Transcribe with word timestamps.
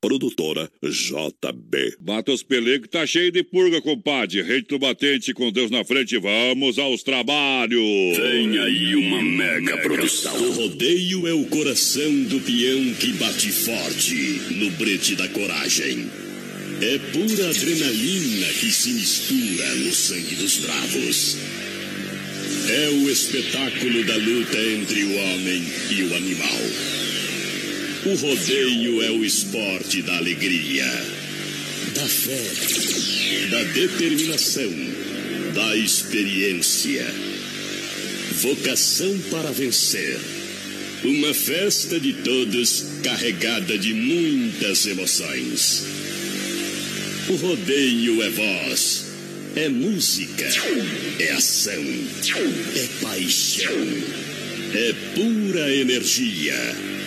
Produtora 0.00 0.70
JB. 0.80 1.96
Bata 1.98 2.30
os 2.30 2.42
pelegos 2.42 2.88
tá 2.88 3.04
cheio 3.04 3.32
de 3.32 3.42
purga, 3.42 3.82
compadre. 3.82 4.42
Rede 4.42 4.68
do 4.68 4.78
batente, 4.78 5.34
com 5.34 5.50
Deus 5.50 5.70
na 5.70 5.84
frente, 5.84 6.16
vamos 6.18 6.78
aos 6.78 7.02
trabalhos. 7.02 8.16
Tem 8.16 8.58
aí 8.58 8.94
uma 8.94 9.20
mega 9.22 9.76
produção. 9.78 10.36
O 10.36 10.52
rodeio 10.52 11.26
é 11.26 11.32
o 11.32 11.44
coração 11.46 12.12
do 12.24 12.40
peão 12.40 12.94
que 12.94 13.12
bate 13.14 13.50
forte 13.50 14.14
no 14.54 14.70
brete 14.72 15.16
da 15.16 15.28
coragem. 15.28 16.06
É 16.80 16.98
pura 17.12 17.50
adrenalina 17.50 18.46
que 18.52 18.70
se 18.70 18.90
mistura 18.90 19.74
no 19.74 19.92
sangue 19.92 20.36
dos 20.36 20.58
bravos. 20.58 21.36
É 22.70 22.88
o 22.90 23.10
espetáculo 23.10 24.04
da 24.04 24.16
luta 24.16 24.58
entre 24.58 25.02
o 25.02 25.16
homem 25.16 25.64
e 25.90 26.02
o 26.04 26.14
animal. 26.14 27.07
O 28.04 28.14
rodeio 28.14 29.02
é 29.02 29.10
o 29.10 29.24
esporte 29.24 30.02
da 30.02 30.16
alegria, 30.16 30.86
da 31.94 32.06
fé, 32.06 33.48
da 33.50 33.62
determinação, 33.64 34.72
da 35.52 35.76
experiência. 35.76 37.04
Vocação 38.40 39.18
para 39.30 39.50
vencer. 39.50 40.16
Uma 41.02 41.34
festa 41.34 41.98
de 41.98 42.12
todos 42.12 42.84
carregada 43.02 43.76
de 43.76 43.92
muitas 43.92 44.86
emoções. 44.86 45.84
O 47.28 47.34
rodeio 47.34 48.22
é 48.22 48.30
voz, 48.30 49.06
é 49.56 49.68
música, 49.68 50.48
é 51.18 51.32
ação, 51.32 51.84
é 52.76 52.88
paixão, 53.02 53.76
é 54.72 54.94
pura 55.16 55.74
energia. 55.74 56.97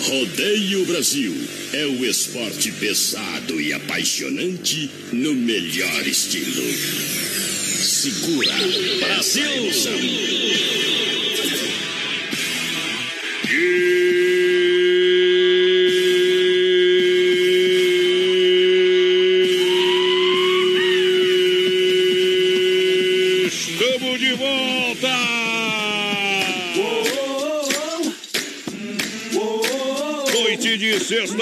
Rodeio 0.00 0.86
Brasil 0.86 1.34
é 1.72 1.84
o 1.84 2.04
esporte 2.04 2.70
pesado 2.72 3.60
e 3.60 3.72
apaixonante 3.72 4.88
no 5.12 5.34
melhor 5.34 6.06
estilo. 6.06 6.62
Segura 7.82 8.54
Brasil! 9.00 9.72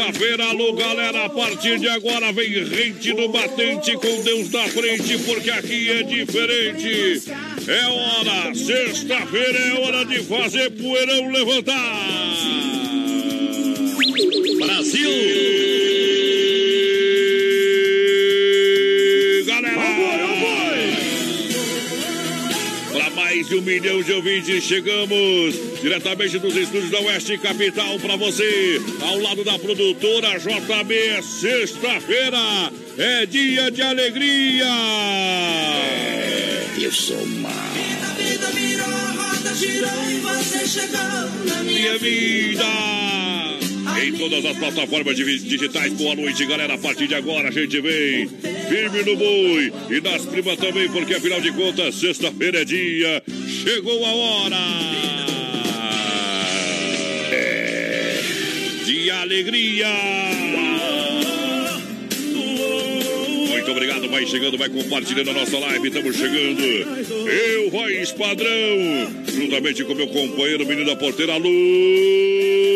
De 0.07 0.13
sexta-feira, 0.13 0.45
alô 0.47 0.73
galera, 0.73 1.25
a 1.25 1.29
partir 1.29 1.79
de 1.79 1.89
agora 1.89 2.33
vem 2.33 2.65
rente 2.65 3.13
no 3.13 3.29
batente 3.29 3.93
com 3.95 4.23
Deus 4.23 4.51
na 4.51 4.65
frente, 4.69 5.19
porque 5.19 5.51
aqui 5.51 5.91
é 5.91 6.03
diferente. 6.03 7.23
É 7.67 7.87
hora, 7.87 8.55
sexta-feira 8.55 9.59
é 9.59 9.81
hora 9.81 10.05
de 10.05 10.23
fazer 10.23 10.71
poeirão 10.71 11.31
levantar. 11.33 12.07
Brasil! 14.59 15.46
Mais 23.47 23.49
de 23.49 23.57
um 23.57 23.63
milhão 23.63 24.03
de 24.03 24.13
ouvintes, 24.13 24.65
chegamos 24.65 25.55
diretamente 25.81 26.39
dos 26.39 26.57
estúdios 26.57 26.91
da 26.91 27.01
Oeste 27.01 27.39
Capital 27.39 27.99
para 27.99 28.17
você, 28.17 28.81
ao 29.01 29.19
lado 29.21 29.45
da 29.45 29.59
produtora 29.59 30.39
JB. 30.39 31.23
Sexta-feira 31.23 32.73
é 32.99 33.27
dia 33.27 33.71
de 33.71 33.83
alegria. 33.83 34.67
Eu 36.81 36.93
sou 36.93 37.27
mal. 37.27 37.53
vida 38.19 38.47
virou, 38.53 38.87
a 38.87 39.13
roda 39.13 39.55
girou 39.55 40.11
e 40.11 40.15
você 40.17 40.67
chegou 40.67 41.45
na 41.47 41.63
Minha 41.63 41.99
vida. 41.99 43.26
Em 44.03 44.13
todas 44.13 44.45
as 44.45 44.57
plataformas 44.59 45.17
digitais, 45.17 45.93
boa 45.95 46.15
noite, 46.15 46.45
galera. 46.45 46.75
A 46.75 46.79
partir 46.79 47.07
de 47.07 47.15
agora 47.15 47.49
a 47.49 47.51
gente 47.51 47.81
vem 47.81 48.29
firme 48.69 49.03
no 49.03 49.17
boi 49.17 49.73
e 49.91 50.01
nas 50.01 50.25
primas 50.27 50.59
também, 50.59 50.89
porque 50.91 51.15
afinal 51.15 51.41
de 51.41 51.51
contas, 51.53 51.95
sexta-feira 51.95 52.61
é 52.61 52.65
dia, 52.65 53.23
chegou 53.65 54.05
a 54.05 54.13
hora. 54.13 54.57
É 57.33 58.21
de 58.85 59.11
alegria. 59.11 59.89
Muito 63.49 63.71
obrigado, 63.71 64.09
vai 64.09 64.27
chegando, 64.27 64.59
vai 64.59 64.69
compartilhando 64.69 65.31
a 65.31 65.35
nossa 65.35 65.59
live. 65.59 65.89
Estamos 65.89 66.17
chegando. 66.17 66.63
Eu, 66.63 67.71
voz 67.71 68.13
padrão, 68.13 69.25
juntamente 69.27 69.85
com 69.85 69.95
meu 69.95 70.09
companheiro, 70.09 70.67
menino 70.67 70.87
da 70.87 70.97
porteira, 70.97 71.37
Lu 71.37 72.76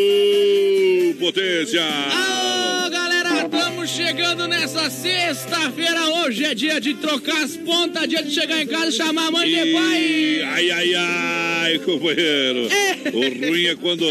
Potência. 1.20 1.82
Alô, 1.82 2.88
galera, 2.88 3.44
estamos 3.44 3.91
chegando 3.91 4.48
nessa 4.48 4.88
sexta-feira. 4.88 6.03
Hoje 6.25 6.47
é 6.47 6.54
dia 6.54 6.81
de 6.81 6.94
trocar 6.94 7.44
as 7.44 7.58
pontas, 7.58 8.08
dia 8.08 8.22
de 8.22 8.31
chegar 8.31 8.62
em 8.62 8.66
casa 8.66 8.88
e 8.88 8.92
chamar 8.92 9.26
a 9.26 9.30
mãe 9.30 9.47
de 9.47 9.70
pai. 9.70 10.42
Ai, 10.47 10.70
ai, 10.70 10.94
ai, 10.94 11.78
companheiro. 11.80 12.69
É. 12.72 13.10
O 13.10 13.48
ruim 13.50 13.66
é 13.66 13.75
quando 13.75 14.06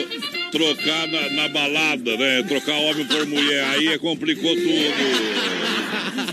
trocar 0.52 1.08
na, 1.08 1.30
na 1.32 1.50
balada, 1.50 2.16
né? 2.16 2.44
Trocar 2.44 2.76
homem 2.76 3.06
por 3.08 3.26
mulher. 3.26 3.66
Aí 3.72 3.88
é 3.88 3.98
complicou 3.98 4.54
tudo. 4.54 5.59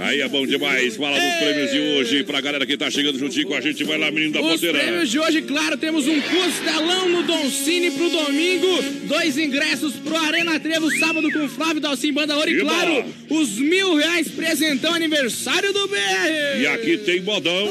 Aí 0.06 0.20
é 0.20 0.28
bom 0.28 0.46
demais. 0.46 0.94
Fala 0.96 1.18
dos 1.18 1.34
prêmios 1.38 1.70
de 1.72 1.80
hoje 1.80 2.22
pra 2.24 2.40
galera 2.40 2.64
que 2.64 2.76
tá 2.76 2.88
chegando 2.90 3.18
juntinho 3.18 3.46
com 3.48 3.54
a 3.54 3.60
gente. 3.60 3.82
Vai 3.82 3.98
lá, 3.98 4.08
menino 4.10 4.32
da 4.34 4.40
Os 4.40 4.46
porteira. 4.50 4.78
prêmios 4.78 5.10
de 5.10 5.18
hoje, 5.18 5.42
claro, 5.42 5.76
temos 5.76 6.06
um 6.06 6.20
costelão 6.20 7.08
no 7.08 7.22
Don 7.24 7.50
Cine 7.50 7.90
pro 7.90 8.08
domingo, 8.08 8.82
dois 9.04 9.36
ingressos 9.36 9.94
pro 9.94 10.16
Arena 10.16 10.60
Trevo 10.60 10.90
sábado 10.96 11.30
com 11.32 11.48
Flávio 11.48 11.80
Dalcim 11.80 12.12
Banda 12.12 12.36
Ouro 12.36 12.48
e, 12.50 12.60
claro, 12.60 13.04
os 13.30 13.58
mil 13.58 13.96
reais 13.96 14.28
presentão 14.28 14.94
aniversário 14.94 15.72
do 15.72 15.88
BR. 15.88 16.60
E 16.60 16.66
aqui 16.68 16.98
tem 16.98 17.20
modão. 17.22 17.68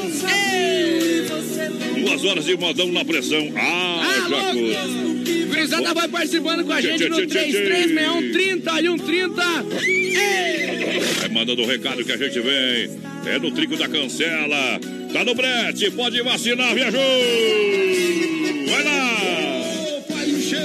Duas 2.04 2.24
horas 2.24 2.44
de 2.44 2.56
modão 2.56 2.92
na 2.92 3.04
pressão. 3.04 3.50
Ah, 3.56 4.02
Ah, 4.26 4.52
curto. 4.52 5.45
Gurizada 5.66 5.94
vai 5.94 6.08
participando 6.08 6.64
com 6.64 6.72
a 6.72 6.80
gente 6.80 7.08
no 7.08 7.16
tchê, 7.16 7.26
tchê, 7.26 7.50
tchê. 7.50 7.62
3361 7.66 8.32
30 8.32 8.80
e 8.80 8.86
130. 8.86 9.42
Ei! 9.82 11.00
Vai 11.18 11.28
mandando 11.28 11.62
o 11.62 11.66
recado 11.66 12.04
que 12.04 12.12
a 12.12 12.16
gente 12.16 12.38
vem. 12.40 13.00
É 13.26 13.38
no 13.40 13.50
Trico 13.50 13.76
da 13.76 13.88
Cancela. 13.88 14.78
Tá 15.12 15.24
no 15.24 15.34
brete. 15.34 15.90
Pode 15.90 16.22
vacinar, 16.22 16.72
viajou. 16.72 17.00
Vai 18.70 18.84
lá. 18.84 19.16
paixão, 20.08 20.60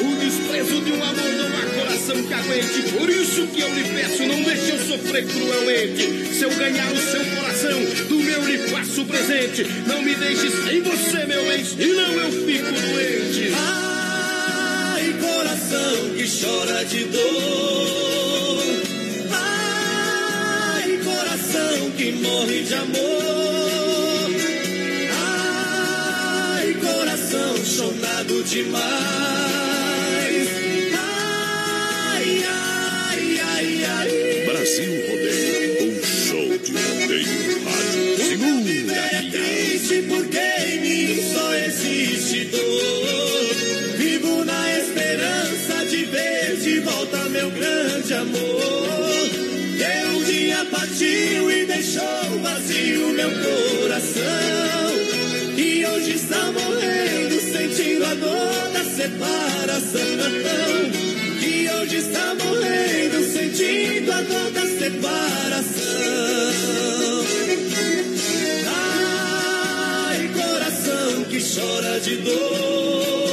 o 0.00 0.16
desprezo 0.16 0.80
de 0.80 0.92
um 0.92 1.04
amor 1.04 1.32
não 1.32 1.58
há 1.58 1.84
coração 1.84 2.22
que 2.22 2.32
aguente. 2.32 2.92
Por 2.98 3.10
isso 3.10 3.46
que 3.48 3.60
eu 3.60 3.74
lhe 3.74 3.84
peço, 3.84 4.26
não 4.26 4.42
deixe 4.42 4.70
eu 4.70 4.78
sofrer 4.78 5.26
cruelmente. 5.26 6.34
Se 6.34 6.44
eu 6.44 6.50
ganhar 6.50 6.90
o 6.92 6.98
seu 6.98 7.24
coração, 7.36 7.84
do 8.08 8.16
meu 8.20 8.42
lhe 8.46 8.58
faço 8.68 9.04
presente. 9.04 9.66
Não 9.86 10.00
me 10.00 10.14
deixe 10.14 10.50
sem 10.50 10.80
você, 10.80 11.26
meu 11.26 11.44
bem, 11.44 11.62
senão 11.62 12.12
eu 12.12 12.32
fico 12.32 12.72
doente. 12.72 13.52
Ai, 13.54 13.95
coração 15.76 16.10
que 16.16 16.26
chora 16.26 16.84
de 16.84 17.04
dor. 17.04 18.62
Ai, 19.30 20.98
coração 21.04 21.90
que 21.96 22.12
morre 22.12 22.62
de 22.62 22.74
amor. 22.74 24.30
Ai, 26.54 26.74
coração 26.74 27.64
chonado 27.64 28.42
demais. 28.44 28.84
Ai, 30.94 32.44
ai, 32.48 33.40
ai, 33.42 33.84
ai. 33.84 34.44
Brasil 34.46 34.92
Rodeio, 35.08 35.82
um 35.82 36.04
show 36.04 36.58
de 36.58 36.72
rodeio 36.72 37.64
rádio. 37.64 38.16
Segura 38.24 38.66
É 38.92 40.15
meu 53.30 53.80
coração. 53.80 54.22
E 55.56 55.86
hoje 55.86 56.12
está 56.14 56.52
morrendo, 56.52 57.40
sentindo 57.40 58.04
a 58.04 58.14
dor 58.14 58.70
da 58.72 58.84
separação. 58.84 60.00
Que 61.40 61.70
hoje 61.70 61.96
está 61.96 62.34
morrendo, 62.34 63.32
sentindo 63.32 64.12
a 64.12 64.22
dor 64.22 64.50
da 64.52 64.66
separação. 64.66 65.86
Ai, 70.08 70.30
coração 70.34 71.24
que 71.24 71.40
chora 71.40 72.00
de 72.00 72.16
dor. 72.16 73.30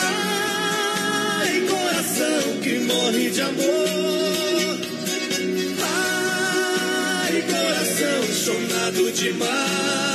Ai, 0.00 1.60
coração 1.68 2.60
que 2.62 2.78
morre 2.80 3.30
de 3.30 3.40
amor. 3.42 3.75
Demais. 9.12 9.46
Ai, 9.48 10.05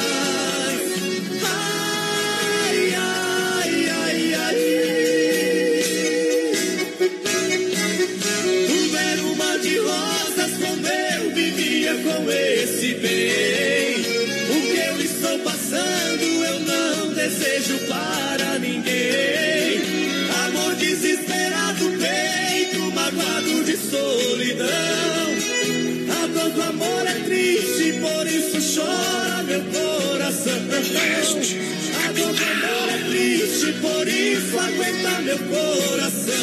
aguenta 35.02 35.22
meu 35.22 35.38
coração. 35.38 36.34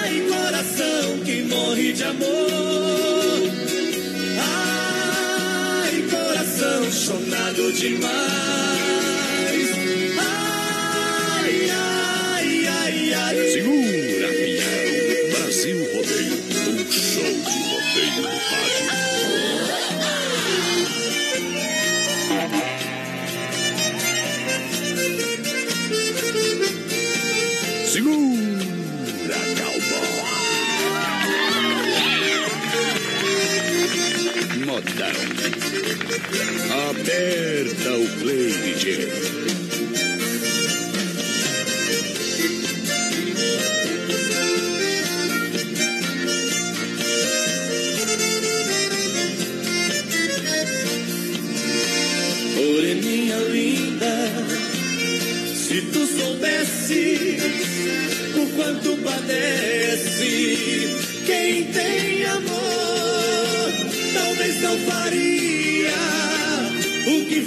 Ai, 0.00 0.20
coração 0.28 1.18
que 1.24 1.42
morre 1.42 1.92
de 1.92 2.04
amor. 2.04 3.50
Ai, 4.38 6.02
coração 6.10 6.92
chonado 6.92 7.72
demais. 7.72 8.41
Modão. 34.84 35.61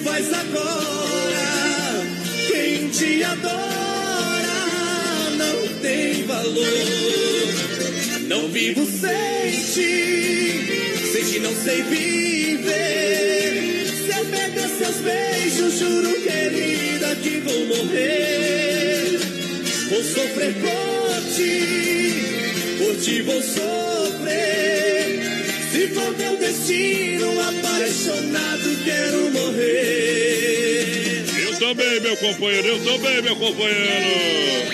Faz 0.06 0.32
agora. 0.32 2.06
Quem 2.48 2.90
te 2.90 3.24
adora 3.24 4.56
não 5.36 5.68
tem 5.82 6.24
valor. 6.24 6.66
Não 8.28 8.48
vivo 8.50 8.86
sem 8.86 9.52
ti, 9.74 11.02
sem 11.12 11.24
ti 11.26 11.40
não 11.40 11.54
sei 11.56 11.82
viver. 11.84 12.74
Se 13.88 14.10
eu 14.18 14.26
perder 14.26 14.70
seus 14.78 14.98
beijos, 14.98 15.80
juro, 15.80 16.22
querida, 16.22 17.16
que 17.16 17.40
vou 17.40 17.66
morrer. 17.66 19.20
Vou 19.90 20.04
sofrer 20.04 20.54
por 20.54 21.22
ti, 21.36 22.78
por 22.78 22.96
ti 23.02 23.22
vou 23.24 23.42
sofrer. 23.42 24.95
For 25.94 26.18
meu 26.18 26.38
destino, 26.38 27.40
apaixonado, 27.40 28.84
quero 28.84 29.32
morrer. 29.32 31.26
Eu 31.40 31.60
também, 31.60 32.00
meu 32.00 32.18
companheiro, 32.18 32.68
eu 32.68 32.84
também, 32.84 33.22
meu 33.22 33.36
companheiro. 33.36 34.66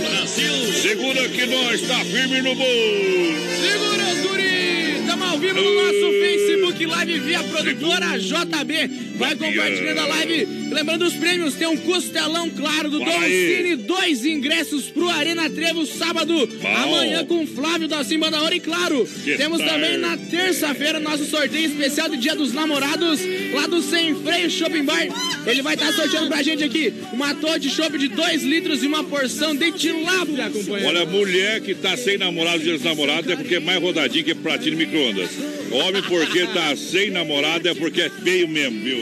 Brasil. 0.00 0.72
Segura 0.82 1.28
que 1.28 1.46
nós 1.46 1.80
tá 1.82 2.04
firme 2.04 2.42
no 2.42 2.54
bolo. 2.56 3.34
Segura 3.60 4.04
os 4.12 4.18
guri! 4.26 4.98
Estamos 5.00 5.28
ao 5.28 5.38
vivo 5.38 5.60
no 5.60 5.74
nosso 5.74 6.10
Facebook 6.20 6.86
Live 6.86 7.18
via 7.20 7.42
produtora 7.44 8.18
JB. 8.18 8.90
Vai 9.16 9.36
compartilhando 9.36 10.00
a 10.00 10.06
live. 10.06 10.67
Lembrando 10.78 11.06
os 11.06 11.14
prêmios, 11.14 11.54
tem 11.54 11.66
um 11.66 11.76
costelão 11.76 12.48
claro 12.50 12.88
do 12.88 13.00
Fala 13.00 13.10
Dom 13.10 13.18
aí. 13.18 13.56
Cine, 13.56 13.74
dois 13.74 14.24
ingressos 14.24 14.84
pro 14.84 15.08
Arena 15.08 15.50
Trevo 15.50 15.84
sábado, 15.84 16.48
amanhã 16.62 17.24
com 17.24 17.44
Flávio 17.44 17.88
da 17.88 18.04
Simba 18.04 18.30
da 18.30 18.40
Hora 18.40 18.54
e 18.54 18.60
claro, 18.60 19.04
Que 19.24 19.36
temos 19.36 19.58
tal? 19.58 19.70
também 19.70 19.98
na 19.98 20.16
terça-feira 20.16 21.00
nosso 21.00 21.24
sorteio 21.24 21.66
especial 21.66 22.08
do 22.08 22.16
Dia 22.16 22.36
dos 22.36 22.52
Namorados, 22.52 23.18
lá 23.52 23.66
do 23.66 23.82
Sem 23.82 24.14
Freio 24.22 24.48
Shopping 24.48 24.84
Bar. 24.84 25.08
Ele 25.48 25.62
vai 25.62 25.74
estar 25.74 25.92
sorteando 25.92 26.28
pra 26.28 26.44
gente 26.44 26.62
aqui 26.62 26.94
uma 27.12 27.34
torre 27.34 27.58
de 27.58 27.70
chopp 27.70 27.98
de 27.98 28.06
2 28.06 28.44
litros 28.44 28.80
e 28.84 28.86
uma 28.86 29.02
porção 29.02 29.56
de 29.56 29.72
tilápia, 29.72 30.48
companheiro. 30.48 30.86
Olha, 30.86 31.04
mulher 31.04 31.60
que 31.60 31.74
tá 31.74 31.96
sem 31.96 32.18
namorado, 32.18 32.62
dia 32.62 32.74
dos 32.74 32.84
namorados, 32.84 33.28
é 33.28 33.34
porque 33.34 33.56
é 33.56 33.60
mais 33.60 33.82
rodadinho 33.82 34.24
que 34.24 34.32
pratinho 34.32 34.76
de 34.76 34.86
micro-ondas. 34.86 35.28
Homem 35.70 36.02
porque 36.02 36.46
tá 36.46 36.74
sem 36.76 37.10
namorado 37.10 37.68
é 37.68 37.74
porque 37.74 38.02
é 38.02 38.10
feio 38.10 38.48
mesmo, 38.48 38.80
viu? 38.82 38.98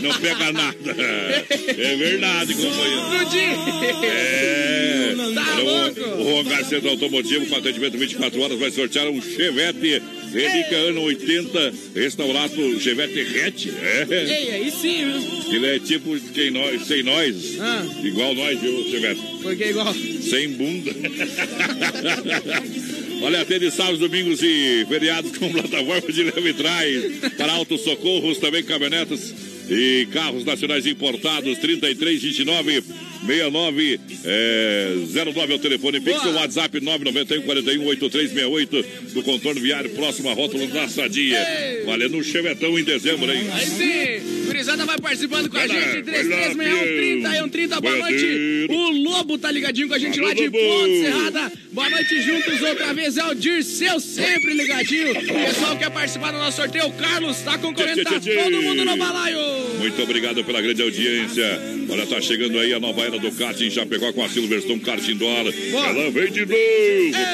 Não 0.00 0.14
pega 0.20 0.52
nada. 0.52 0.76
É 1.66 1.96
verdade, 1.96 2.54
companheiro. 2.54 3.00
É. 4.04 5.14
Tá 5.34 5.60
o, 5.62 6.20
o 6.20 6.24
Rogar 6.36 6.64
Centro 6.64 6.90
Automotivo, 6.90 7.46
com 7.46 7.56
atendimento 7.56 7.96
24 7.96 8.40
horas, 8.40 8.58
vai 8.58 8.70
sortear 8.70 9.08
um 9.08 9.20
Chevette 9.22 10.02
Relíquia 10.32 10.78
ano 10.78 11.02
80, 11.02 11.72
restaurado 11.94 12.80
Chevette 12.80 13.20
hatch. 13.20 13.66
É. 13.82 14.06
Ei, 14.10 14.50
aí 14.52 14.70
sim, 14.70 15.04
viu? 15.04 15.54
Ele 15.54 15.66
é 15.66 15.78
tipo 15.80 16.18
quem 16.32 16.50
nós, 16.50 16.86
sem 16.86 17.02
nós, 17.02 17.58
Ah. 17.60 17.84
igual 18.04 18.34
nós, 18.34 18.58
viu, 18.60 18.86
Chevette? 18.90 19.20
Porque 19.42 19.64
é 19.64 19.70
igual. 19.70 19.92
Sem 19.94 20.48
bunda. 20.50 20.90
Olha, 23.22 23.42
atende 23.42 23.70
sábados, 23.70 24.00
domingos 24.00 24.42
e 24.42 24.84
feriados 24.88 25.36
com 25.36 25.48
plataforma 25.52 26.12
de 26.12 26.22
leve 26.22 26.50
e 26.50 26.54
trás. 26.54 27.34
Para 27.36 27.52
autos 27.52 27.82
socorros, 27.82 28.38
também 28.38 28.62
caminhonetas 28.62 29.34
e 29.68 30.08
carros 30.12 30.44
nacionais 30.44 30.86
importados. 30.86 31.58
33, 31.58 32.22
29, 33.22 33.98
69, 33.98 34.00
é, 34.24 34.94
09 35.32 35.52
é 35.52 35.56
o 35.56 35.58
telefone. 35.58 36.00
Fixe 36.00 36.26
o 36.28 36.34
WhatsApp 36.34 36.80
991 36.80 37.42
41 37.42 37.86
8368 37.86 39.12
do 39.12 39.22
contorno 39.22 39.60
viário, 39.60 39.90
próximo 39.90 40.30
à 40.30 40.32
rótula 40.32 40.66
da 40.68 40.88
Sadia. 40.88 41.38
Valendo 41.84 42.16
um 42.16 42.22
chevetão 42.22 42.78
em 42.78 42.84
dezembro, 42.84 43.30
hein? 43.32 43.46
Aí 43.52 43.66
sim, 43.66 44.44
Gurizada 44.46 44.84
vai 44.84 44.98
participando 44.98 45.48
com 45.48 45.56
a 45.56 45.66
gente. 45.66 46.02
vai 46.02 46.24
lá, 46.28 46.52
3361 46.54 47.48
30 47.48 47.80
boa 47.80 47.96
noite. 47.96 48.66
O 48.70 48.90
Lobo 48.90 49.38
tá 49.38 49.50
ligadinho 49.50 49.88
com 49.88 49.94
a 49.94 49.98
gente 49.98 50.20
lá 50.20 50.32
de. 50.32 50.50
Ponte 50.50 51.00
Serrada. 51.02 51.52
Boa 51.72 51.90
noite 51.90 52.20
juntos 52.22 52.60
outra 52.62 52.92
vez. 52.92 53.16
É 53.16 53.24
o 53.26 53.34
Dirceu 53.34 54.00
sempre 54.00 54.54
ligadinho. 54.54 55.12
O 55.12 55.46
pessoal 55.46 55.76
quer 55.76 55.90
participar 55.90 56.32
do 56.32 56.38
nosso 56.38 56.56
sorteio. 56.56 56.86
O 56.86 56.92
Carlos 56.92 57.38
tá 57.38 57.58
concorrendo. 57.58 58.02
Tá 58.02 58.20
todo 58.20 58.62
mundo 58.62 58.84
no 58.84 58.96
balaio. 58.96 59.38
Muito 59.78 60.02
obrigado 60.02 60.44
pela 60.44 60.60
grande 60.60 60.82
audiência. 60.82 61.60
Olha, 61.88 62.06
tá 62.06 62.20
chegando 62.20 62.58
aí 62.58 62.72
a 62.72 62.80
nova 62.80 63.09
era 63.10 63.18
do 63.18 63.32
kart 63.32 63.60
em 63.60 63.70
Chapecó 63.70 64.12
com 64.12 64.24
a 64.24 64.28
Silverstone 64.28 64.80
Kart 64.80 65.06
Indoor. 65.08 65.52
Boa. 65.70 65.86
Ela 65.88 66.10
vem 66.10 66.30
de 66.30 66.40
novo. 66.40 66.54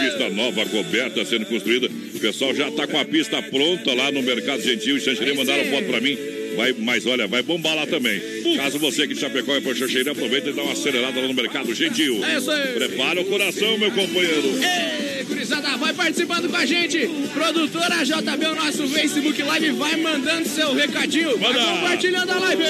Pista 0.01 0.29
nova, 0.31 0.67
coberta, 0.67 1.25
sendo 1.25 1.47
construída. 1.47 1.89
O 2.15 2.19
pessoal 2.19 2.55
já 2.55 2.71
tá 2.71 2.87
com 2.87 2.99
a 2.99 3.05
pista 3.05 3.43
pronta 3.43 3.95
lá 3.95 4.11
no 4.11 4.23
Mercado 4.23 4.63
Gentil. 4.63 4.97
Aí 4.97 5.37
mandaram 5.37 5.65
sim. 5.65 5.71
foto 5.71 5.85
pra 5.87 6.01
mim. 6.01 6.36
Vai, 6.57 6.75
mas 6.79 7.07
olha, 7.07 7.27
vai 7.27 7.43
bombar 7.43 7.75
lá 7.77 7.87
também. 7.87 8.21
Caso 8.57 8.79
você 8.79 9.07
que 9.07 9.15
de 9.15 9.21
Chapecó 9.21 9.55
é 9.55 9.61
por 9.61 9.77
Xanxerê, 9.77 10.11
aproveita 10.11 10.51
e 10.51 10.53
dá 10.53 10.63
uma 10.63 10.73
acelerada 10.73 11.21
lá 11.21 11.29
no 11.29 11.35
Mercado 11.35 11.75
Gentil. 11.75 12.25
É 12.25 12.39
isso 12.39 12.51
aí. 12.51 12.73
Prepara 12.75 13.21
o 13.21 13.25
coração, 13.27 13.79
meu 13.79 13.91
companheiro. 13.91 14.49
Ei, 14.63 15.25
gurizada, 15.25 15.77
vai 15.77 15.93
participando 15.93 16.49
com 16.49 16.57
a 16.57 16.65
gente. 16.67 17.09
Produtora 17.35 18.05
JB, 18.05 18.47
o 18.47 18.55
nosso 18.55 18.89
Facebook 18.89 19.43
Live, 19.43 19.71
vai 19.73 19.97
mandando 19.97 20.49
seu 20.49 20.75
recadinho. 20.75 21.37
Vai 21.39 21.53
Manda. 21.53 21.67
compartilhando 21.67 22.31
a 22.31 22.39
live. 22.39 22.63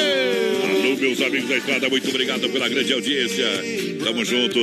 Alô, 0.64 0.97
meus 0.97 1.21
amigos 1.21 1.49
da 1.49 1.57
estrada, 1.57 1.88
muito 1.88 2.09
obrigado 2.09 2.49
pela 2.49 2.69
grande 2.69 2.93
audiência. 2.93 3.47
Tamo 4.02 4.25
junto, 4.25 4.59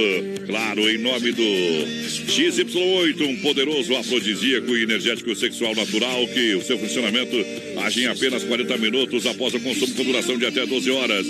claro, 0.48 0.90
em 0.90 0.98
nome 0.98 1.32
do 1.32 1.44
XY8, 1.44 3.22
um 3.28 3.36
poderoso 3.38 3.96
afrodisíaco 3.96 4.76
e 4.76 4.84
energético 4.84 5.36
sexual 5.36 5.76
natural 5.76 6.28
que 6.28 6.56
o 6.56 6.62
seu 6.62 6.78
funcionamento 6.78 7.36
age 7.84 8.04
em 8.04 8.08
apenas 8.08 8.44
40 8.44 8.78
minutos 8.78 9.13
após 9.26 9.54
o 9.54 9.60
consumo 9.60 9.94
com 9.94 10.04
duração 10.04 10.38
de 10.38 10.46
até 10.46 10.66
12 10.66 10.92
horas. 10.92 11.26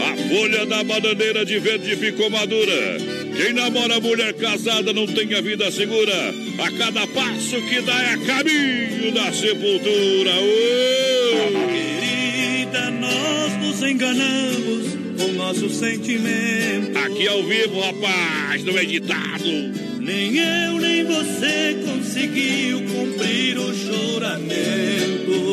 A 0.03 0.17
folha 0.29 0.67
da 0.67 0.83
bananeira 0.83 1.45
de 1.45 1.59
verde 1.59 1.97
ficou 1.97 2.31
madura. 2.31 2.97
Quem 3.37 3.53
namora 3.53 4.01
mulher 4.01 4.33
casada 4.35 4.93
não 4.93 5.07
tem 5.07 5.35
a 5.35 5.41
vida 5.41 5.71
segura. 5.71 6.35
A 6.59 6.71
cada 6.73 7.07
passo 7.07 7.61
que 7.63 7.81
dá 7.81 8.03
é 8.03 8.17
caminho 8.27 9.13
da 9.13 9.33
sepultura. 9.33 10.33
Ô! 10.41 11.71
Querida, 11.71 12.91
nós 12.91 13.57
nos 13.63 13.83
enganamos 13.83 14.87
com 15.19 15.33
nossos 15.33 15.77
sentimentos. 15.77 16.97
Aqui 16.97 17.29
ao 17.29 17.43
vivo, 17.43 17.81
rapaz, 17.81 18.65
não 18.65 18.77
é 18.79 18.85
ditado. 18.85 19.91
Nem 20.01 20.37
eu 20.39 20.79
nem 20.79 21.05
você 21.05 21.77
conseguiu 21.85 22.81
cumprir 22.83 23.59
o 23.59 23.75
juramento. 23.75 25.50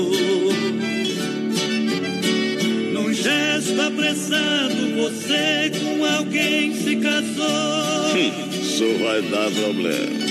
Gesto 3.28 3.82
apressado, 3.82 4.96
você 4.96 5.70
com 5.78 6.06
alguém 6.06 6.74
se 6.74 6.96
casou. 6.96 8.16
Isso 8.16 8.86
vai 9.04 9.22
dar 9.24 9.52
problema. 9.52 10.28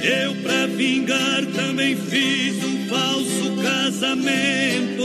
Eu, 0.00 0.34
pra 0.36 0.66
vingar, 0.66 1.44
também 1.46 1.96
fiz 1.96 2.62
um 2.62 2.86
falso 2.86 3.56
casamento. 3.60 5.02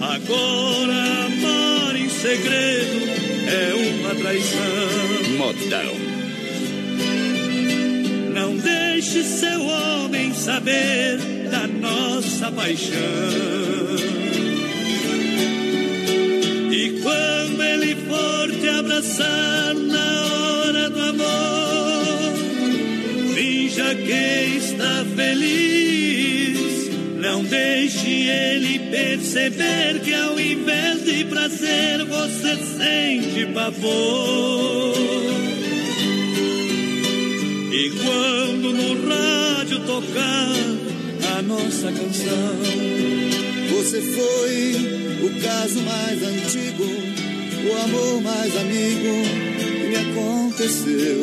Agora, 0.00 1.26
amar 1.26 1.96
em 1.96 2.08
segredo 2.10 3.08
é 3.48 3.74
uma 3.74 4.14
traição. 4.14 4.58
Modão. 5.36 6.08
Não 8.34 8.56
deixe 8.56 9.24
seu 9.24 9.64
homem 9.64 10.32
saber 10.34 11.37
nossa 12.38 12.52
paixão. 12.52 12.98
E 16.70 17.00
quando 17.02 17.62
ele 17.62 17.96
for 17.96 18.52
te 18.52 18.68
abraçar 18.68 19.74
na 19.74 20.26
hora 20.26 20.90
do 20.90 21.00
amor, 21.00 22.32
finja 23.34 23.94
que 23.94 24.56
está 24.56 25.04
feliz. 25.16 26.90
Não 27.16 27.42
deixe 27.42 28.28
ele 28.28 28.78
perceber 28.90 30.00
que 30.04 30.14
ao 30.14 30.38
invés 30.38 31.04
de 31.04 31.24
prazer 31.24 32.04
você 32.04 32.56
sente 32.78 33.46
pavor. 33.52 34.94
E 37.72 37.90
quando 37.90 38.72
no 38.72 39.08
rádio 39.08 39.80
tocar 39.80 40.87
nossa 41.42 41.92
canção, 41.92 42.56
Você 43.70 44.00
foi 44.00 44.74
o 45.22 45.40
caso 45.40 45.80
mais 45.82 46.22
antigo, 46.22 46.84
o 46.84 47.76
amor 47.84 48.22
mais 48.22 48.56
amigo 48.56 49.22
que 49.58 49.88
me 49.88 49.96
aconteceu. 49.96 51.18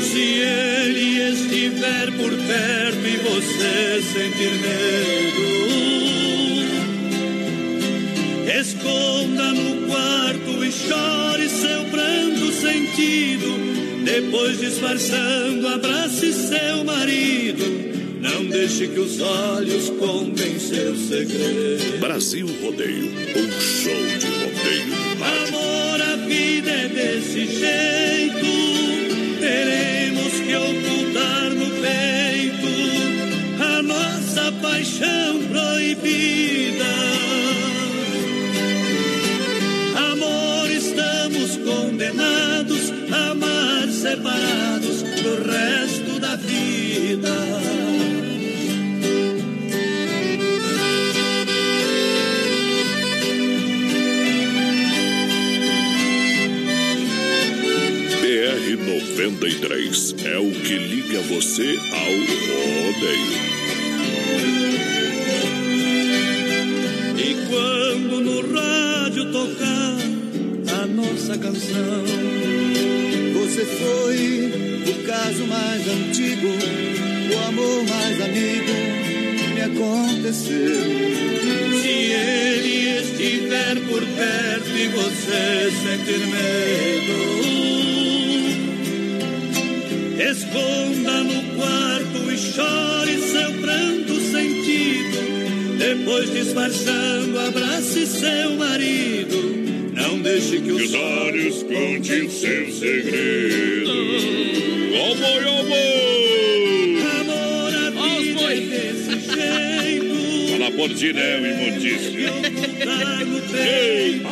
se 0.00 0.20
ele 0.20 1.32
estiver 1.32 2.12
por 2.12 2.30
perto 2.30 3.06
e 3.06 3.16
você 3.16 4.02
sentir 4.12 4.52
medo, 4.62 5.48
esconda 8.60 9.52
no 9.52 9.86
quarto 9.88 10.64
e 10.64 10.70
chore 10.70 11.48
seu 11.48 11.84
pranto 11.86 12.52
sentido. 12.52 13.58
Depois 14.04 14.60
disfarçando, 14.60 15.66
abrace 15.66 16.32
seu 16.32 16.84
marido. 16.84 17.89
Não 18.20 18.44
deixe 18.44 18.86
que 18.86 19.00
os 19.00 19.18
olhos 19.18 19.88
contem 19.98 20.58
seu 20.58 20.94
segredo. 20.94 21.98
Brasil 22.00 22.46
Rodeio, 22.62 23.06
um 23.06 23.60
show 23.60 24.06
de 24.18 24.26
rodeio. 24.26 24.94
Amor, 25.24 26.02
a 26.02 26.16
vida 26.16 26.70
é 26.70 26.88
desse 26.88 27.46
jeito. 27.46 28.46
Teremos 29.40 30.32
que 30.34 30.54
ocultar 30.54 31.50
no 31.50 31.70
peito 31.80 32.68
a 33.62 33.82
nossa 33.82 34.52
paixão 34.60 35.42
proibida. 35.44 36.84
Amor, 40.12 40.70
estamos 40.70 41.56
condenados 41.56 42.92
a 43.10 43.30
amar 43.30 43.88
separados 43.88 45.02
do 45.22 45.50
resto 45.50 45.79
93 59.40 60.14
é 60.26 60.38
o 60.38 60.50
que 60.50 60.76
liga 60.76 61.18
você 61.22 61.78
ao 61.92 62.12
rodeio. 62.92 63.40
E 67.16 67.34
quando 67.48 68.20
no 68.20 68.40
rádio 68.52 69.32
tocar 69.32 69.96
a 70.82 70.86
nossa 70.86 71.38
canção, 71.38 72.04
Você 73.32 73.64
foi 73.64 74.52
o 74.86 75.06
caso 75.06 75.46
mais 75.46 75.88
antigo, 75.88 76.48
o 77.32 77.38
amor 77.48 77.84
mais 77.88 78.20
amigo 78.20 78.74
me 79.54 79.60
aconteceu. 79.62 80.80
se 81.80 81.88
ele 81.88 83.00
estiver 83.00 83.80
por 83.88 84.04
perto 84.04 84.68
e 84.76 84.88
você 84.88 85.70
sentir 85.82 86.26
medo, 86.26 88.09
esconda 90.22 91.22
no 91.24 91.42
quarto 91.56 92.30
e 92.30 92.36
chore 92.36 93.18
seu 93.18 93.52
pranto 93.60 94.20
sentido. 94.20 95.18
Depois 95.78 96.30
disfarçando, 96.30 97.38
abrace 97.38 98.06
seu 98.06 98.56
marido. 98.56 99.50
Não 99.94 100.20
deixe 100.20 100.58
que 100.58 100.62
Que 100.62 100.72
os 100.72 100.82
os 100.82 100.94
olhos 100.94 101.62
contem 101.62 102.28
seu 102.28 102.70
segredo. 102.70 103.90
Ó 104.94 105.14
boi, 105.14 105.44
ó 105.44 105.62
boi! 105.64 106.98
Amor, 107.20 107.74
a 107.74 107.92
Ó 107.96 108.18
os 108.18 108.22
vida 108.22 108.40
boi. 108.40 108.52
é 108.52 108.60
desse 108.60 109.12
jeito. 109.34 110.14
Fala 110.52 110.70
por 110.72 110.88
né, 110.88 111.40
E 111.40 111.42
imundícia? 111.50 112.30
ocultar 112.32 113.24
no 113.26 113.40
peito 113.40 114.28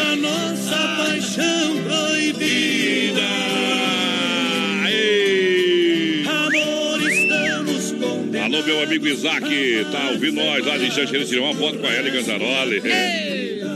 a 0.00 0.16
nossa 0.16 0.76
paixão 1.06 1.82
proibida. 1.84 3.01
Meu 8.64 8.80
amigo 8.82 9.08
Isaac, 9.08 9.44
tá 9.90 10.10
ouvindo 10.10 10.36
nós 10.36 10.64
lá 10.64 10.78
de 10.78 10.90
Xanxerê, 10.92 11.24
tirou 11.24 11.44
uma 11.44 11.54
foto 11.54 11.78
com 11.78 11.86
a 11.86 11.96
Ellie 11.96 12.12
Ganzaroli. 12.12 12.82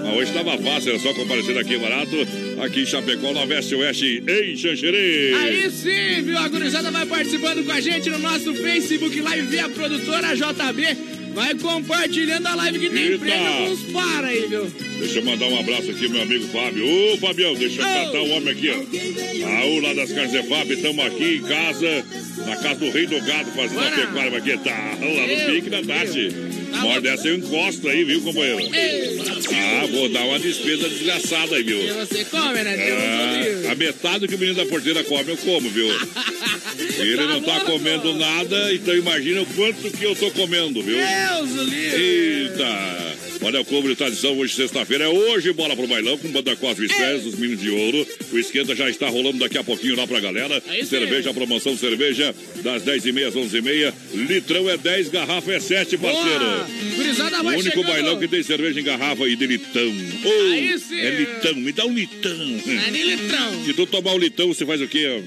Mas 0.04 0.14
hoje 0.16 0.32
tava 0.32 0.56
fácil, 0.58 0.90
era 0.90 0.98
só 0.98 1.12
comparecer 1.12 1.58
aqui 1.58 1.76
barato, 1.76 2.16
aqui 2.62 2.82
em 2.82 2.86
Chapecó, 2.86 3.32
na 3.32 3.44
Veste 3.44 3.74
Oeste, 3.74 4.22
em 4.26 4.56
Xanxerê. 4.56 5.34
Aí 5.34 5.70
sim, 5.70 6.22
viu? 6.22 6.38
A 6.38 6.48
gurizada 6.48 6.90
vai 6.90 7.04
participando 7.06 7.64
com 7.64 7.72
a 7.72 7.80
gente 7.80 8.08
no 8.10 8.18
nosso 8.18 8.54
Facebook 8.54 9.20
Live 9.20 9.46
via 9.48 9.68
produtora 9.68 10.34
JB. 10.34 11.15
Vai 11.36 11.54
compartilhando 11.54 12.46
a 12.46 12.54
live 12.54 12.78
que 12.78 12.88
tem 12.88 13.02
Eita. 13.08 13.18
prêmio 13.18 13.70
uns 13.70 13.82
para 13.92 14.28
aí, 14.28 14.46
viu? 14.48 14.64
Deixa 14.98 15.18
eu 15.18 15.24
mandar 15.26 15.44
um 15.48 15.58
abraço 15.60 15.90
aqui, 15.90 16.08
meu 16.08 16.22
amigo 16.22 16.46
Fábio. 16.48 16.86
Ô, 17.12 17.18
Fabião, 17.18 17.54
deixa 17.54 17.82
eu 17.82 17.84
catar 17.84 18.20
o 18.22 18.30
homem 18.30 18.48
aqui, 18.54 18.70
ó. 18.70 19.46
Raul, 19.46 19.80
lá 19.82 19.92
das 19.92 20.12
Carnes 20.12 20.46
Fábio, 20.48 20.72
estamos 20.76 21.04
aqui 21.04 21.34
em 21.36 21.42
casa, 21.42 22.04
na 22.46 22.56
casa 22.56 22.76
do 22.76 22.90
Rei 22.90 23.06
do 23.06 23.20
Gado, 23.20 23.50
fazendo 23.50 23.80
a 23.80 23.82
Bora. 23.90 23.96
pecuária 23.96 24.38
aqui. 24.38 24.56
Tá, 24.64 24.96
lá 24.98 25.26
no 25.26 25.52
pique 25.52 25.68
da 25.68 25.82
Tati. 25.82 26.32
Tá 26.70 26.80
Morde 26.80 27.00
dessa 27.02 27.28
eu 27.28 27.36
encosto 27.36 27.86
aí, 27.88 28.02
viu, 28.04 28.22
companheiro? 28.22 28.74
Ei, 28.74 29.18
Ah, 29.52 29.86
vou 29.90 30.08
dar 30.08 30.24
uma 30.24 30.38
despesa 30.38 30.88
desgraçada 30.88 31.56
aí, 31.56 31.62
viu? 31.62 31.82
E 31.82 31.92
você 31.92 32.24
come, 32.24 32.62
né? 32.62 32.76
Deus 32.76 33.66
Ah, 33.66 33.72
a 33.72 33.74
metade 33.74 34.26
que 34.26 34.34
o 34.34 34.38
menino 34.38 34.56
da 34.56 34.64
porteira 34.66 35.04
come, 35.04 35.30
eu 35.32 35.36
como, 35.36 35.68
viu? 35.68 35.86
Ele 36.98 37.26
não 37.26 37.42
tá 37.42 37.60
comendo 37.60 38.14
nada, 38.14 38.72
então 38.74 38.96
imagina 38.96 39.42
o 39.42 39.46
quanto 39.46 39.90
que 39.90 40.04
eu 40.04 40.14
tô 40.14 40.30
comendo, 40.30 40.82
viu? 40.82 40.96
Deus 40.96 41.68
livre. 41.68 42.02
Eita! 42.02 43.06
Olha 43.42 43.60
o 43.60 43.82
de 43.82 43.94
Tradição, 43.94 44.36
hoje 44.38 44.54
sexta-feira 44.54 45.04
é 45.04 45.08
hoje, 45.08 45.52
bola 45.52 45.76
pro 45.76 45.86
bailão 45.86 46.16
com 46.18 46.28
Banda 46.28 46.56
Cosme 46.56 46.86
Express, 46.86 47.24
os 47.26 47.34
Meninos 47.34 47.60
de 47.60 47.70
Ouro. 47.70 48.06
O 48.32 48.38
esquenta 48.38 48.74
já 48.74 48.88
está 48.88 49.08
rolando 49.08 49.38
daqui 49.38 49.58
a 49.58 49.62
pouquinho 49.62 49.94
lá 49.94 50.06
pra 50.06 50.18
galera. 50.20 50.60
Sim. 50.60 50.84
cerveja, 50.84 51.32
promoção 51.32 51.76
cerveja, 51.76 52.34
das 52.62 52.82
10h30 52.82 53.28
às 53.28 53.34
11h30. 53.34 53.94
Litrão 54.14 54.68
é 54.68 54.76
10, 54.76 55.10
garrafa 55.10 55.52
é 55.52 55.60
7, 55.60 55.96
parceiro. 55.98 56.40
Boa. 56.40 57.42
O 57.42 57.48
único 57.48 57.62
chegando. 57.62 57.86
bailão 57.86 58.18
que 58.18 58.26
tem 58.26 58.42
cerveja 58.42 58.80
em 58.80 58.84
garrafa 58.84 59.28
e 59.28 59.36
de 59.36 59.46
litão. 59.46 59.94
Oh. 60.24 60.94
É 60.94 61.10
litão, 61.10 61.54
me 61.54 61.72
dá 61.72 61.84
um 61.84 61.92
litão. 61.92 62.60
É 62.86 62.90
de 62.90 63.02
litrão. 63.02 63.64
Se 63.64 63.74
tu 63.74 63.86
tomar 63.86 64.14
o 64.14 64.18
litão, 64.18 64.48
você 64.48 64.64
faz 64.66 64.80
o 64.80 64.88
quê? 64.88 65.22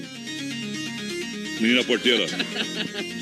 Menina 1.60 1.84
porteira. 1.84 2.26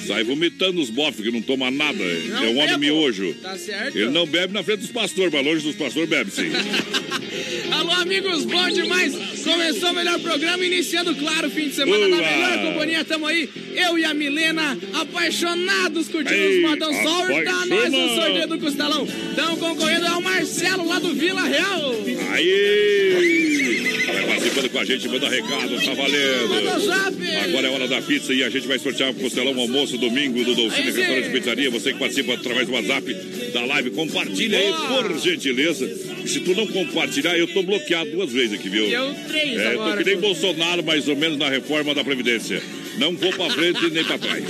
Sai 0.07 0.23
vomitando 0.25 0.81
os 0.81 0.91
bofs, 0.91 1.21
que 1.21 1.31
não 1.31 1.43
toma 1.43 1.71
nada. 1.71 1.99
Não 1.99 2.45
é 2.45 2.49
um 2.49 2.59
homem 2.59 2.79
miojo. 2.79 3.35
Tá 3.35 3.57
certo? 3.59 3.97
Ele 3.97 4.11
não 4.11 4.27
bebe 4.27 4.53
na 4.53 4.63
frente 4.63 4.81
dos 4.81 4.93
pastores, 4.93 5.33
mas 5.33 5.45
longe 5.45 5.63
dos 5.63 5.75
pastores 5.77 6.09
bebe 6.09 6.31
sim. 6.31 6.49
Alô, 7.71 7.93
amigos, 7.93 8.45
bom 8.45 8.69
demais. 8.71 9.15
Começou 9.45 9.91
o 9.91 9.95
melhor 9.95 10.19
programa, 10.21 10.65
iniciando, 10.65 11.15
claro, 11.15 11.49
o 11.49 11.51
fim 11.51 11.69
de 11.69 11.75
semana 11.75 12.07
Boa. 12.07 12.21
da 12.21 12.31
melhor 12.31 12.73
companhia. 12.73 13.05
Tamo 13.05 13.27
aí, 13.27 13.49
eu 13.75 13.99
e 13.99 14.05
a 14.05 14.15
Milena, 14.15 14.77
apaixonados, 14.95 16.09
curtindo 16.09 16.35
Ei, 16.35 16.57
os 16.65 16.71
modão. 16.71 16.93
Sorta 16.93 17.67
nós 17.67 17.95
o 17.95 18.15
sorteio 18.15 18.49
do 18.49 18.59
Costelão. 18.59 19.07
Estão 19.31 19.57
concorrendo 19.57 20.07
ao 20.07 20.21
Marcelo, 20.21 20.87
lá 20.87 20.99
do 20.99 21.15
Vila 21.15 21.43
Real. 21.43 21.95
Aí! 22.33 23.89
Vai 24.09 24.27
participando 24.27 24.71
com 24.71 24.79
a 24.79 24.85
gente, 24.85 25.09
manda 25.09 25.29
recado, 25.29 25.69
tá 25.69 25.87
Manda 25.87 25.95
valendo. 25.95 26.87
zap. 26.87 27.37
Agora 27.45 27.67
é 27.67 27.71
hora 27.71 27.89
da 27.89 28.01
pizza 28.03 28.33
e 28.33 28.43
a 28.43 28.49
gente 28.51 28.67
vai 28.67 28.79
sortear 28.79 29.11
o 29.11 29.15
costelão 29.15 29.59
almoço 29.59 29.99
domingo 29.99 30.43
do 30.45 30.55
Dolcine. 30.55 30.91
Restaurante 30.91 31.31
Pizzaria. 31.31 31.71
Você 31.71 31.93
que 31.93 31.99
participa 31.99 32.35
através 32.35 32.67
do 32.67 32.73
WhatsApp 32.73 33.15
da 33.53 33.65
live, 33.65 33.91
compartilha 33.91 34.59
aí, 34.59 34.73
por 34.89 35.19
gentileza. 35.19 35.87
Se 36.27 36.41
tu 36.41 36.55
não 36.55 36.67
compartilhar, 36.67 37.39
eu 37.39 37.47
tô 37.49 37.58
bloqueado 37.63 38.11
duas 38.11 38.33
vezes 38.33 38.55
aqui, 38.59 38.69
viu? 38.69 38.85
Eu 38.87 39.15
três 39.29 39.59
É, 39.59 39.67
eu 39.69 39.77
tô 39.77 39.83
agora. 39.83 40.03
que 40.05 40.11
nem 40.11 40.19
Bolsonaro, 40.21 40.83
mais 40.85 41.07
ou 41.09 41.17
menos, 41.17 41.39
na 41.39 41.49
reforma 41.49 41.95
da 41.95 42.03
Previdência. 42.05 42.63
Não 42.99 43.15
vou 43.15 43.33
pra 43.33 43.49
frente 43.51 43.89
nem 43.91 44.03
pra 44.05 44.19
trás. 44.19 44.43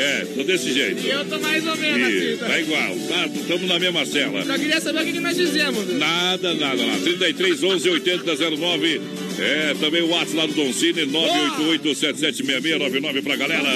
É, 0.00 0.24
tô 0.34 0.42
desse 0.42 0.72
jeito. 0.72 1.02
E 1.04 1.10
eu 1.10 1.22
tô 1.26 1.38
mais 1.38 1.66
ou 1.66 1.76
menos 1.76 2.10
E 2.10 2.28
assim. 2.30 2.36
tá 2.38 2.46
Tá? 2.46 2.60
igual, 2.60 2.96
tá? 3.08 3.26
Estamos 3.26 3.68
na 3.68 3.78
mesma 3.78 4.06
cela. 4.06 4.42
Só 4.44 4.56
queria 4.58 4.80
saber 4.80 5.02
o 5.02 5.04
que 5.12 5.20
nós 5.20 5.36
fizemos. 5.36 5.84
viu? 5.84 5.98
Nada, 5.98 6.54
nada, 6.54 6.82
nada. 6.86 7.00
33 7.02 7.62
11 7.62 7.90
80 7.90 8.36
09. 8.56 9.00
É, 9.38 9.74
também 9.80 10.02
o 10.02 10.08
WhatsApp 10.08 10.36
lá 10.36 10.46
do 10.46 10.54
Don 10.54 10.72
Cine, 10.72 11.04
988 11.06 11.94
776699 11.94 13.22
pra 13.22 13.36
galera. 13.36 13.68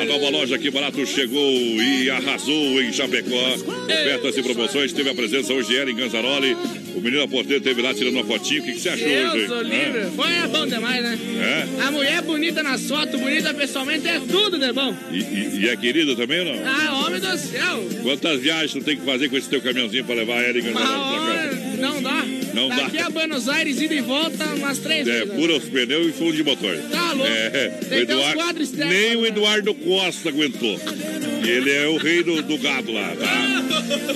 A 0.00 0.04
nova 0.04 0.28
loja 0.30 0.54
aqui 0.54 0.70
barato 0.70 1.04
chegou 1.06 1.50
e 1.82 2.08
arrasou 2.10 2.82
em 2.82 2.92
Chapecó. 2.92 3.54
Ofertas 3.84 4.36
e 4.36 4.42
promoções. 4.42 4.92
Teve 4.92 5.10
a 5.10 5.14
presença 5.14 5.52
hoje 5.52 5.76
ela 5.76 5.90
em 5.90 5.94
Ganzaroli. 5.96 6.56
O 6.94 7.00
menino 7.00 7.22
da 7.22 7.28
porteira 7.28 7.62
teve 7.62 7.82
lá 7.82 7.92
tirando 7.94 8.14
uma 8.14 8.24
fotinho. 8.24 8.62
O 8.62 8.64
que, 8.64 8.72
que 8.72 8.80
você 8.80 8.88
achou 8.90 9.08
Deus 9.08 9.50
hoje? 9.50 9.70
livre. 9.70 10.10
Foi 10.16 10.32
é 10.32 10.46
bom 10.46 10.66
demais, 10.66 11.02
né? 11.02 11.18
É? 11.78 11.82
A 11.82 11.90
mulher 11.90 12.22
bonita 12.22 12.62
nas 12.62 12.82
fotos, 12.88 13.20
bonita 13.20 13.52
pessoalmente, 13.54 14.06
é 14.08 14.20
tudo 14.20 14.58
de 14.58 14.72
bom. 14.72 14.94
E, 15.12 15.18
e- 15.18 15.60
e 15.62 15.68
é 15.68 15.76
querida 15.76 16.14
também 16.16 16.44
não? 16.44 16.54
Ah, 16.66 17.04
homem 17.06 17.20
do 17.20 17.36
céu. 17.38 17.84
Quantas 18.02 18.40
viagens 18.40 18.72
tu 18.72 18.80
tem 18.80 18.96
que 18.96 19.04
fazer 19.04 19.28
com 19.28 19.36
esse 19.36 19.48
teu 19.48 19.60
caminhãozinho 19.60 20.04
pra 20.04 20.14
levar 20.14 20.42
em 20.44 20.60
Uma 20.60 20.80
Ganzaroli 20.80 21.16
pra 21.16 21.56
cá? 21.56 21.76
não 21.78 22.02
dá. 22.02 22.24
Não 22.58 22.68
dá. 22.68 22.76
Daqui 22.76 22.98
a 22.98 23.10
Buenos 23.10 23.48
Aires, 23.48 23.80
ida 23.80 23.94
e 23.94 24.00
volta, 24.00 24.44
umas 24.54 24.78
três 24.78 25.06
É, 25.06 25.20
vezes. 25.20 25.34
pura 25.34 25.56
os 25.56 25.64
pneus 25.64 26.08
e 26.08 26.12
fundo 26.12 26.32
de 26.36 26.42
motor. 26.44 26.76
Tá 26.90 27.12
louco. 27.12 27.30
É, 27.32 27.68
Tem 27.88 27.98
o 27.98 28.02
Eduardo, 28.02 28.60
nem 28.88 29.16
o 29.16 29.22
né? 29.22 29.28
Eduardo 29.28 29.74
Costa 29.74 30.28
aguentou. 30.28 30.80
Ele 31.46 31.70
é 31.70 31.86
o 31.86 31.96
rei 31.96 32.22
do, 32.22 32.42
do 32.42 32.58
gado 32.58 32.92
lá, 32.92 33.14
tá? 33.18 33.64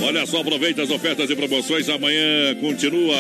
Olha 0.05 0.27
só, 0.27 0.41
aproveita 0.41 0.83
as 0.83 0.91
ofertas 0.91 1.31
e 1.31 1.37
promoções. 1.37 1.89
Amanhã 1.89 2.55
continua. 2.61 3.17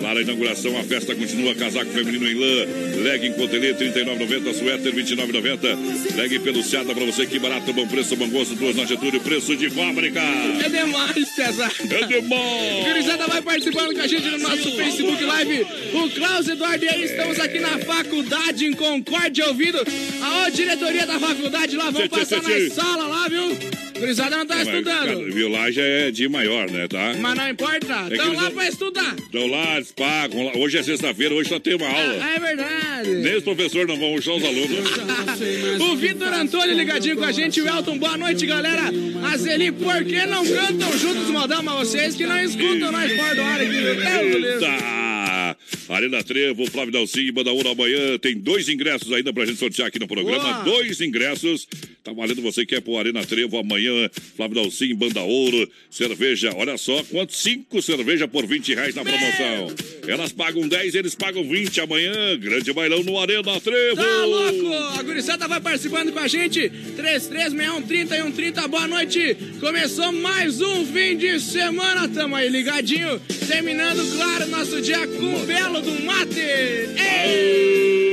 Lá 0.00 0.14
na 0.14 0.22
inauguração, 0.22 0.78
a 0.78 0.84
festa 0.84 1.14
continua. 1.14 1.54
Casaco 1.54 1.90
feminino 1.90 2.26
em 2.28 2.34
lã, 2.34 2.66
legging 3.02 3.32
cotelê, 3.32 3.72
R$ 3.72 3.74
39,90. 3.74 4.54
Suéter, 4.54 4.94
R$ 4.94 5.02
29,90. 5.02 6.16
Legging 6.16 6.40
peluciada 6.40 6.94
pra 6.94 7.04
você. 7.04 7.26
Que 7.26 7.38
barato, 7.38 7.72
bom 7.72 7.86
preço, 7.86 8.16
bom 8.16 8.28
gosto. 8.28 8.54
Duas 8.54 8.76
na 8.76 8.84
Getúlio, 8.84 9.20
preço 9.20 9.56
de 9.56 9.68
fábrica. 9.70 10.20
É 10.64 10.68
demais, 10.68 11.28
César. 11.34 11.70
É 11.90 12.06
demais. 12.06 12.84
Gurizada 12.86 13.26
vai 13.26 13.42
participando 13.42 13.94
com 13.94 14.00
a 14.00 14.06
gente 14.06 14.26
no 14.28 14.38
nosso 14.50 14.72
Facebook 14.72 15.24
Live. 15.24 15.66
O 15.94 16.10
Klaus 16.10 16.48
Eduardo 16.48 16.84
e 16.84 16.88
aí 16.88 17.04
estamos 17.04 17.38
aqui 17.38 17.60
na 17.60 17.78
faculdade 17.78 18.66
em 18.66 18.72
Concórdia 18.72 19.46
ouvindo 19.46 19.78
a 20.22 20.50
diretoria 20.50 21.06
da 21.06 21.18
faculdade 21.18 21.76
lá. 21.76 21.90
Vamos 21.90 22.08
passar 22.08 22.42
na 22.42 22.70
sala 22.70 23.06
lá, 23.06 23.28
viu? 23.28 23.89
Gurizada 24.00 24.36
não 24.36 24.46
tá 24.46 24.62
estudando. 24.62 24.84
cara, 24.84 25.16
viu, 25.30 25.48
lá 25.48 25.70
já 25.70 25.82
é 25.82 26.10
de 26.10 26.28
maior, 26.28 26.70
né, 26.70 26.88
tá? 26.88 27.14
Mas 27.20 27.34
não 27.36 27.48
importa, 27.50 28.04
que 28.08 28.14
estão 28.14 28.32
lá 28.32 28.42
não- 28.44 28.50
pra 28.52 28.68
estudar. 28.68 29.16
Então 29.28 29.46
lá, 29.46 29.76
eles 29.76 29.92
pagam. 29.92 30.46
lá. 30.46 30.52
Hoje 30.56 30.78
é 30.78 30.82
sexta-feira, 30.82 31.34
hoje 31.34 31.48
só 31.48 31.58
tem 31.60 31.74
uma 31.74 31.86
aula. 31.86 32.18
Ah, 32.22 32.34
é 32.34 32.38
verdade. 32.40 33.10
Nem 33.10 33.36
os 33.36 33.44
professores 33.44 33.86
não 33.86 33.96
vão, 33.98 34.20
só 34.20 34.36
os 34.36 34.44
alunos. 34.44 34.70
O 35.80 35.96
Vitor 35.96 36.32
Antônio 36.32 36.74
ligadinho 36.76 37.16
com 37.16 37.24
a 37.24 37.32
gente, 37.32 37.60
o 37.60 37.68
Elton, 37.68 37.98
boa 37.98 38.16
noite, 38.16 38.46
galera. 38.46 38.90
A 39.30 39.36
Zeli, 39.36 39.72
por 39.72 40.04
que 40.04 40.24
não 40.26 40.44
cantam 40.46 40.98
juntos, 40.98 41.28
modão? 41.30 41.62
Mas 41.62 41.88
vocês 41.88 42.14
que 42.16 42.26
não 42.26 42.38
escutam 42.40 42.90
nós 42.92 43.12
fora 43.12 43.34
do 43.34 43.42
ar 43.42 43.60
aqui. 43.60 43.76
Eita! 43.76 45.56
Arena 45.88 46.22
Trevo, 46.22 46.70
Flávio 46.70 46.92
Dalcinho 46.92 47.26
e 47.28 47.32
Banda 47.32 47.50
Ouro 47.52 47.68
amanhã. 47.70 48.16
Tem 48.18 48.36
dois 48.38 48.68
ingressos 48.68 49.12
ainda 49.12 49.32
pra 49.32 49.44
gente 49.44 49.58
sortear 49.58 49.88
aqui 49.88 49.98
no 49.98 50.06
programa. 50.06 50.38
Boa. 50.62 50.64
Dois 50.64 51.00
ingressos. 51.00 51.66
Tá 52.02 52.14
valendo 52.14 52.40
você 52.40 52.64
que 52.64 52.74
é 52.74 52.80
pro 52.80 52.96
Arena 52.96 53.24
Trevo 53.26 53.58
amanhã. 53.58 54.08
Flávio 54.34 54.54
Dalcinho, 54.54 54.96
Banda 54.96 55.20
Ouro, 55.20 55.70
cerveja. 55.90 56.50
Olha 56.56 56.78
só, 56.78 57.02
quanto? 57.04 57.34
Cinco 57.34 57.82
cerveja 57.82 58.26
por 58.26 58.46
20 58.46 58.74
reais 58.74 58.94
na 58.94 59.02
promoção. 59.02 59.74
Elas 60.08 60.32
pagam 60.32 60.66
10, 60.66 60.94
eles 60.94 61.14
pagam 61.14 61.44
20 61.44 61.80
amanhã. 61.82 62.38
Grande 62.38 62.72
bailão 62.72 63.02
no 63.02 63.18
Arena 63.18 63.60
Trevo. 63.60 63.96
Tá 63.96 64.24
louco? 64.24 64.72
A 64.98 65.02
gurizada 65.02 65.46
vai 65.46 65.60
participando 65.60 66.10
com 66.10 66.18
a 66.18 66.26
gente. 66.28 66.70
336130 66.70 68.14
e 68.14 68.22
130, 68.22 68.68
boa 68.68 68.88
noite. 68.88 69.36
Começou 69.60 70.10
mais 70.10 70.60
um 70.60 70.86
fim 70.86 71.18
de 71.18 71.38
semana. 71.38 72.08
Tamo 72.08 72.34
aí 72.34 72.48
ligadinho. 72.48 73.20
Terminando, 73.46 74.16
claro, 74.16 74.46
nosso 74.48 74.80
dia 74.80 75.06
com 75.06 75.34
o 75.34 75.46
belo 75.46 75.82
do 75.82 76.02
mate. 76.02 76.40
Ei! 76.40 78.09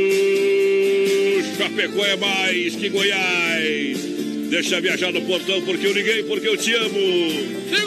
Chapecó 1.57 2.05
é 2.05 2.15
mais 2.15 2.75
que 2.75 2.87
Goiás. 2.89 3.97
Deixa 4.49 4.79
viajar 4.79 5.11
no 5.11 5.21
portão 5.21 5.59
porque 5.63 5.87
eu 5.87 5.93
liguei, 5.93 6.21
porque 6.23 6.47
eu 6.47 6.55
te 6.55 6.71
amo. 6.73 6.99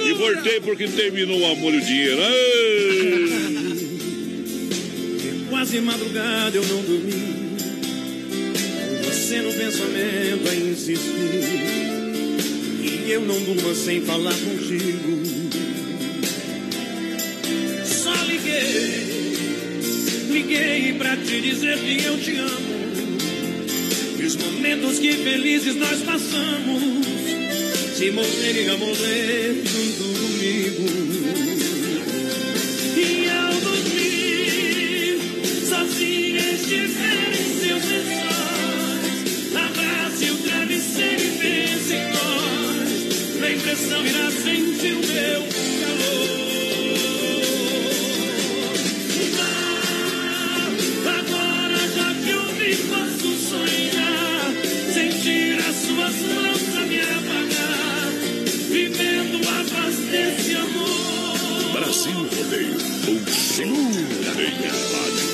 E 0.06 0.12
voltei 0.12 0.60
porque 0.60 0.88
terminou 0.88 1.38
o 1.38 1.46
amor 1.46 1.72
e 1.72 1.76
o 1.76 1.80
dinheiro. 1.80 2.20
Quase 5.48 5.80
madrugada 5.80 6.56
eu 6.56 6.66
não 6.66 6.82
dormi. 6.82 7.30
Você 9.04 9.40
no 9.40 9.52
pensamento 9.52 10.48
a 10.50 10.54
insistir. 10.54 11.70
E 12.82 13.10
eu 13.12 13.20
não 13.20 13.40
durmo 13.40 13.74
sem 13.74 14.00
falar 14.02 14.34
contigo. 14.34 15.22
Só 17.84 18.14
liguei, 18.24 19.06
liguei 20.28 20.92
pra 20.94 21.16
te 21.16 21.40
dizer 21.40 21.78
que 21.78 22.04
eu 22.04 22.18
te 22.18 22.36
amo. 22.36 22.79
E 24.30 24.32
os 24.32 24.36
momentos 24.36 25.00
que 25.00 25.12
felizes 25.12 25.74
nós 25.74 26.02
passamos. 26.02 27.04
Se 27.96 28.12
morrer, 28.12 28.62
irá 28.62 28.76
morrer 28.76 29.60
junto 29.64 30.04
comigo. 30.20 30.86
E 32.96 33.28
ao 33.28 33.52
dormir, 33.60 35.18
sozinha 35.68 36.52
estiver 36.52 37.32
em 37.32 37.44
seus 37.58 37.84
lençóis, 37.90 39.56
abrace 39.56 40.30
o 40.30 40.36
travesseiro 40.36 41.22
e 41.22 41.30
pense 41.38 41.92
em 41.94 42.06
nós. 42.12 43.40
Na 43.40 43.50
impressão 43.50 44.06
irá 44.06 44.30
sentir 44.30 44.92
o 44.92 45.06
meu 45.12 45.40
calor. 45.80 46.39
Segura 63.60 64.32
rádio. 64.32 65.28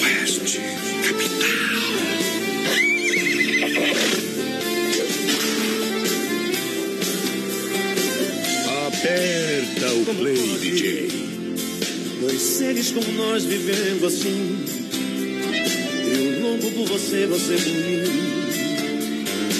Oeste, 0.00 0.60
capital. 1.02 1.50
Aperta 8.86 9.92
o 9.92 10.04
Como 10.04 10.18
play, 10.20 10.36
foi? 10.36 10.58
DJ. 10.60 11.10
Dois 12.20 12.40
seres 12.40 12.92
como 12.92 13.10
nós 13.14 13.44
vivendo 13.44 14.06
assim. 14.06 14.64
Eu 16.14 16.42
louco 16.42 16.70
por 16.70 16.86
você, 16.86 17.26
você 17.26 17.56
por 17.56 17.72
mim. 17.72 18.04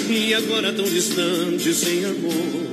E 0.09 0.33
agora 0.33 0.71
tão 0.71 0.85
distante, 0.85 1.73
sem 1.73 2.05
amor 2.05 2.70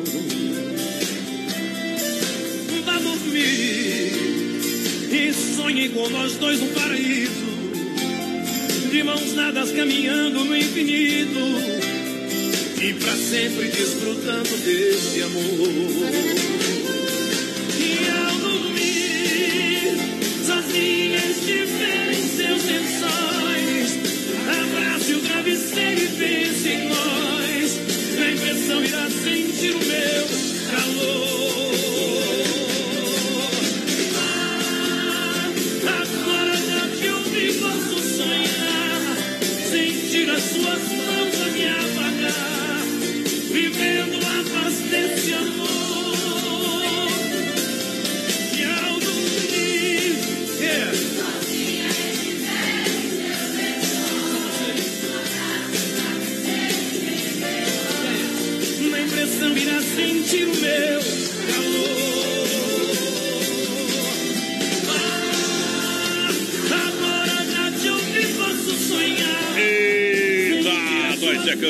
sonhe 5.68 5.90
com 5.90 6.09
nós 6.09 6.33
dois 6.37 6.61
no 6.61 6.68
paraíso. 6.68 7.46
De 8.90 9.02
mãos 9.02 9.35
dadas 9.35 9.70
caminhando 9.72 10.42
no 10.44 10.57
infinito. 10.57 11.40
E 12.81 12.94
pra 12.94 13.14
sempre 13.14 13.68
desfrutando 13.68 14.57
desse 14.64 15.22
amor. 15.22 16.67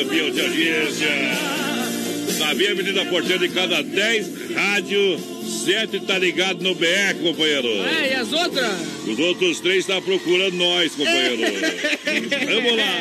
Campeão 0.03 0.31
de 0.31 0.39
audiência. 0.39 1.09
Sabia, 2.37 2.73
menina 2.73 3.03
porteira, 3.05 3.39
de 3.39 3.49
cada 3.53 3.83
10 3.83 4.53
rádio, 4.55 5.19
7 5.65 5.99
tá 6.01 6.17
ligado 6.17 6.63
no 6.63 6.73
BR, 6.73 7.15
companheiro. 7.21 7.67
É, 7.67 8.11
e 8.11 8.15
as 8.15 8.31
outras? 8.31 8.71
Os 9.05 9.19
outros 9.19 9.59
três 9.59 9.85
tá 9.85 9.99
procurando 9.99 10.53
nós, 10.53 10.95
companheiro. 10.95 11.37
Vamos 12.47 12.77
lá. 12.77 12.95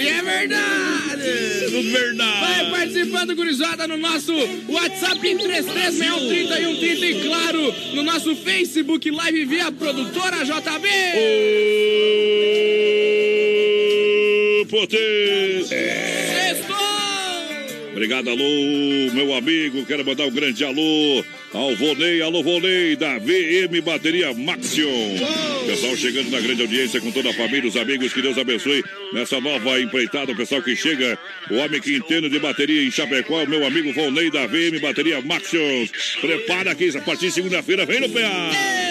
E 0.00 0.08
é 0.08 0.22
verdade! 0.22 1.70
Tudo 1.70 1.90
verdade. 1.90 2.40
Vai 2.40 2.70
participando, 2.70 3.36
gurizada, 3.36 3.86
no 3.86 3.98
nosso 3.98 4.32
WhatsApp 4.68 5.28
em 5.28 5.36
33613130 5.36 7.02
e, 7.02 7.22
claro, 7.22 7.74
no 7.94 8.02
nosso 8.02 8.34
Facebook 8.34 9.10
Live 9.10 9.44
via 9.44 9.70
produtora 9.70 10.38
JB. 10.42 10.88
Ô, 14.62 14.66
potência. 14.66 15.10
Sextou! 15.70 16.09
Obrigado, 18.00 18.30
alô, 18.30 19.12
meu 19.12 19.34
amigo. 19.34 19.84
Quero 19.84 20.02
mandar 20.06 20.24
um 20.24 20.30
grande 20.30 20.64
alô 20.64 21.22
ao 21.52 21.76
Vonei, 21.76 22.22
alô, 22.22 22.42
Vonei, 22.42 22.96
da 22.96 23.18
VM 23.18 23.78
Bateria 23.84 24.32
Maxion. 24.32 25.18
Pessoal 25.66 25.94
chegando 25.96 26.30
na 26.30 26.40
grande 26.40 26.62
audiência 26.62 26.98
com 26.98 27.10
toda 27.10 27.28
a 27.28 27.34
família, 27.34 27.68
os 27.68 27.76
amigos, 27.76 28.10
que 28.14 28.22
Deus 28.22 28.38
abençoe 28.38 28.82
nessa 29.12 29.38
nova 29.38 29.78
empreitada. 29.78 30.32
O 30.32 30.36
pessoal 30.36 30.62
que 30.62 30.74
chega, 30.74 31.18
o 31.50 31.56
homem 31.56 31.78
que 31.78 31.94
entende 31.94 32.30
de 32.30 32.38
bateria 32.38 32.82
em 32.82 32.90
Chapecó, 32.90 33.44
meu 33.44 33.66
amigo 33.66 33.92
Vonei, 33.92 34.30
da 34.30 34.46
VM 34.46 34.80
Bateria 34.80 35.20
Maxion. 35.20 35.86
Prepara 36.22 36.70
aqui, 36.70 36.96
a 36.96 37.02
partir 37.02 37.26
de 37.26 37.32
segunda-feira, 37.32 37.84
vem 37.84 38.00
no 38.00 38.08
PA. 38.08 38.89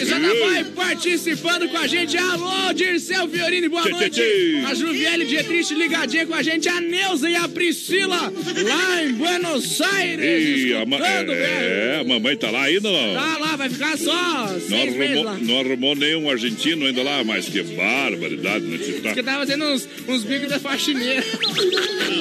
Gurizada 0.00 0.34
vai 0.40 0.64
participando 0.64 1.68
com 1.68 1.76
a 1.76 1.86
gente. 1.86 2.16
Alô, 2.16 2.72
Dirceu 2.72 3.28
Fiorini, 3.28 3.68
boa 3.68 3.82
Tchê, 3.82 3.90
tchê, 3.90 3.96
noite. 3.98 4.10
tchê. 4.20 4.62
A 4.66 4.74
Juviele 4.74 5.24
Dietrich 5.26 5.74
ligadinha 5.74 6.26
com 6.26 6.34
a 6.34 6.42
gente. 6.42 6.68
A 6.68 6.80
Neuza 6.80 7.28
e 7.28 7.36
a 7.36 7.46
Priscila 7.48 8.32
lá 8.64 9.02
em 9.04 9.12
Buenos 9.12 9.80
Aires. 9.80 10.64
E 10.64 10.74
a, 10.74 10.86
ma- 10.86 10.96
velho. 10.98 11.32
é, 11.32 11.98
a 12.00 12.04
mamãe 12.04 12.36
tá 12.36 12.50
lá 12.50 12.62
ainda 12.64 12.90
não? 12.90 13.14
Tá 13.14 13.38
lá, 13.38 13.56
vai 13.56 13.68
ficar 13.68 13.98
só 13.98 14.46
Não 14.52 14.60
seis 14.60 14.96
meses 14.96 15.16
arrumou, 15.18 15.24
lá. 15.24 15.38
não 15.40 15.60
arrumou 15.60 15.94
nenhum 15.96 16.30
argentino 16.30 16.86
ainda 16.86 17.02
lá, 17.02 17.22
mas 17.22 17.46
que 17.46 17.62
barbaridade, 17.62 18.64
né? 18.64 18.78
Tá, 18.78 19.08
Porque 19.10 19.22
tava 19.22 19.38
fazendo 19.40 19.64
uns, 19.66 19.88
uns 20.08 20.24
bicos 20.24 20.48
de 20.48 20.58
faxineira. 20.58 21.22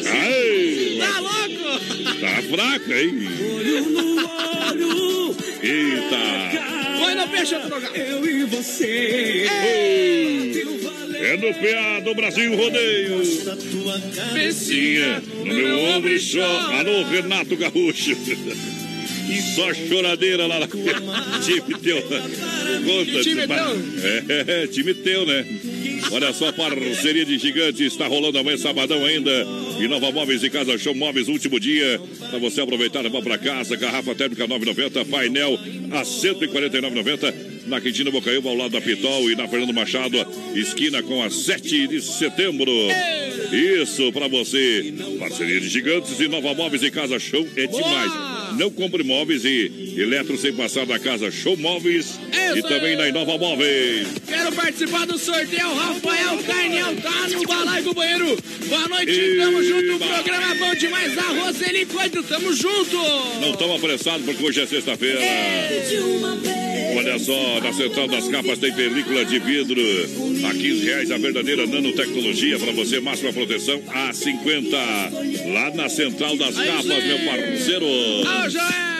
Ai, 0.05 0.97
Tá 0.99 1.19
louco? 1.19 1.79
tá 2.19 2.41
fraca, 2.49 3.01
hein? 3.01 3.19
Eita! 5.61 6.88
Põe 6.99 7.15
no 7.15 7.27
peixe 7.27 7.55
lugar. 7.55 7.95
Eu 7.95 8.25
e 8.25 8.43
você. 8.45 9.45
É 11.21 11.37
no 11.37 11.53
PA 11.53 11.99
do 12.01 12.15
Brasil 12.15 12.55
Rodeio. 12.55 13.21
Becinha 14.33 15.21
no 15.37 15.45
meu 15.45 15.79
ombro 15.95 16.11
e 16.13 16.19
chora. 16.19 16.79
Alô, 16.79 17.03
Renato 17.03 17.55
Gaúcho. 17.55 18.17
Só 19.55 19.73
choradeira 19.73 20.47
lá 20.47 20.59
na 20.59 20.67
time 20.67 21.77
teu. 21.81 22.01
Conta, 22.01 23.23
time 23.23 23.47
É, 24.47 24.67
time 24.67 24.93
teu, 24.93 25.25
né? 25.25 25.45
Olha 26.11 26.33
só, 26.33 26.51
parceria 26.51 27.25
de 27.25 27.37
gigantes 27.37 27.81
está 27.81 28.07
rolando 28.07 28.37
amanhã, 28.37 28.57
sabadão 28.57 29.05
ainda. 29.05 29.31
E 29.79 29.87
Nova 29.87 30.11
Móveis 30.11 30.43
e 30.43 30.49
Casa 30.49 30.77
Show 30.77 30.95
Móveis, 30.95 31.27
último 31.27 31.59
dia. 31.59 31.99
Para 32.29 32.39
você 32.39 32.61
aproveitar, 32.61 33.01
levar 33.01 33.21
para 33.21 33.37
casa. 33.37 33.75
Garrafa 33.75 34.15
térmica 34.15 34.47
9,90. 34.47 35.05
Painel 35.05 35.59
a 35.91 36.01
149,90. 36.01 37.48
Na 37.69 37.79
Quintina 37.79 38.09
Bocaiúva, 38.09 38.49
ao 38.49 38.55
lado 38.55 38.71
da 38.71 38.81
Pitol. 38.81 39.29
E 39.29 39.35
na 39.35 39.47
Fernando 39.47 39.73
Machado, 39.73 40.17
esquina 40.55 41.03
com 41.03 41.21
a 41.23 41.29
7 41.29 41.87
de 41.87 42.01
setembro. 42.01 42.71
Isso 43.51 44.11
para 44.11 44.27
você. 44.27 44.93
Parceria 45.19 45.59
de 45.59 45.69
gigantes 45.69 46.19
e 46.19 46.27
Nova 46.27 46.53
Móveis 46.53 46.81
e 46.83 46.89
Casa 46.91 47.19
Show 47.19 47.47
é 47.55 47.67
demais. 47.67 48.11
Não 48.57 48.71
compre 48.71 49.03
móveis 49.03 49.45
e 49.45 49.93
eletro 49.95 50.35
sem 50.37 50.51
passar 50.53 50.83
da 50.85 50.97
casa 50.97 51.29
Show 51.29 51.55
Móveis 51.55 52.19
e 52.33 52.57
Isso 52.57 52.67
também 52.67 52.91
aí. 52.91 52.95
na 52.97 53.07
Inova 53.09 53.37
Móveis. 53.37 54.07
Quero 54.27 54.51
participar 54.53 55.05
do 55.05 55.17
sorteio. 55.19 55.71
Rafael 55.75 56.37
Carniel 56.43 56.95
tá 56.97 57.27
no 57.27 57.43
balaio 57.43 57.83
do 57.83 57.93
banheiro. 57.93 58.37
Boa 58.67 58.87
noite, 58.87 59.35
tamo 59.37 59.63
junto. 59.63 59.95
O 59.95 59.99
programa 59.99 60.51
é 60.51 60.57
bom 60.57 60.73
demais. 60.75 61.17
A 61.17 61.21
Roseli 61.21 61.85
Coelho, 61.85 62.23
tamo 62.23 62.53
junto. 62.53 62.97
Não 63.39 63.51
estamos 63.51 63.75
apressados 63.75 64.25
porque 64.25 64.43
hoje 64.43 64.61
é 64.61 64.65
sexta-feira. 64.67 65.19
Olha 66.99 67.17
só, 67.17 67.61
na 67.61 67.71
Central 67.71 68.09
das 68.09 68.27
Capas 68.27 68.59
tem 68.59 68.73
película 68.73 69.23
de 69.23 69.39
vidro 69.39 69.81
a 70.45 70.51
15 70.51 70.85
reais, 70.85 71.09
a 71.11 71.17
verdadeira 71.17 71.65
nanotecnologia 71.65 72.59
para 72.59 72.73
você, 72.73 72.99
máxima 72.99 73.31
proteção 73.31 73.81
a 73.87 74.11
50. 74.11 74.77
Lá 75.53 75.71
na 75.73 75.87
Central 75.87 76.35
das 76.35 76.55
Capas, 76.55 76.85
meu 76.85 77.19
parceiro. 77.19 77.85
Ô, 77.85 78.49
Joel. 78.49 78.98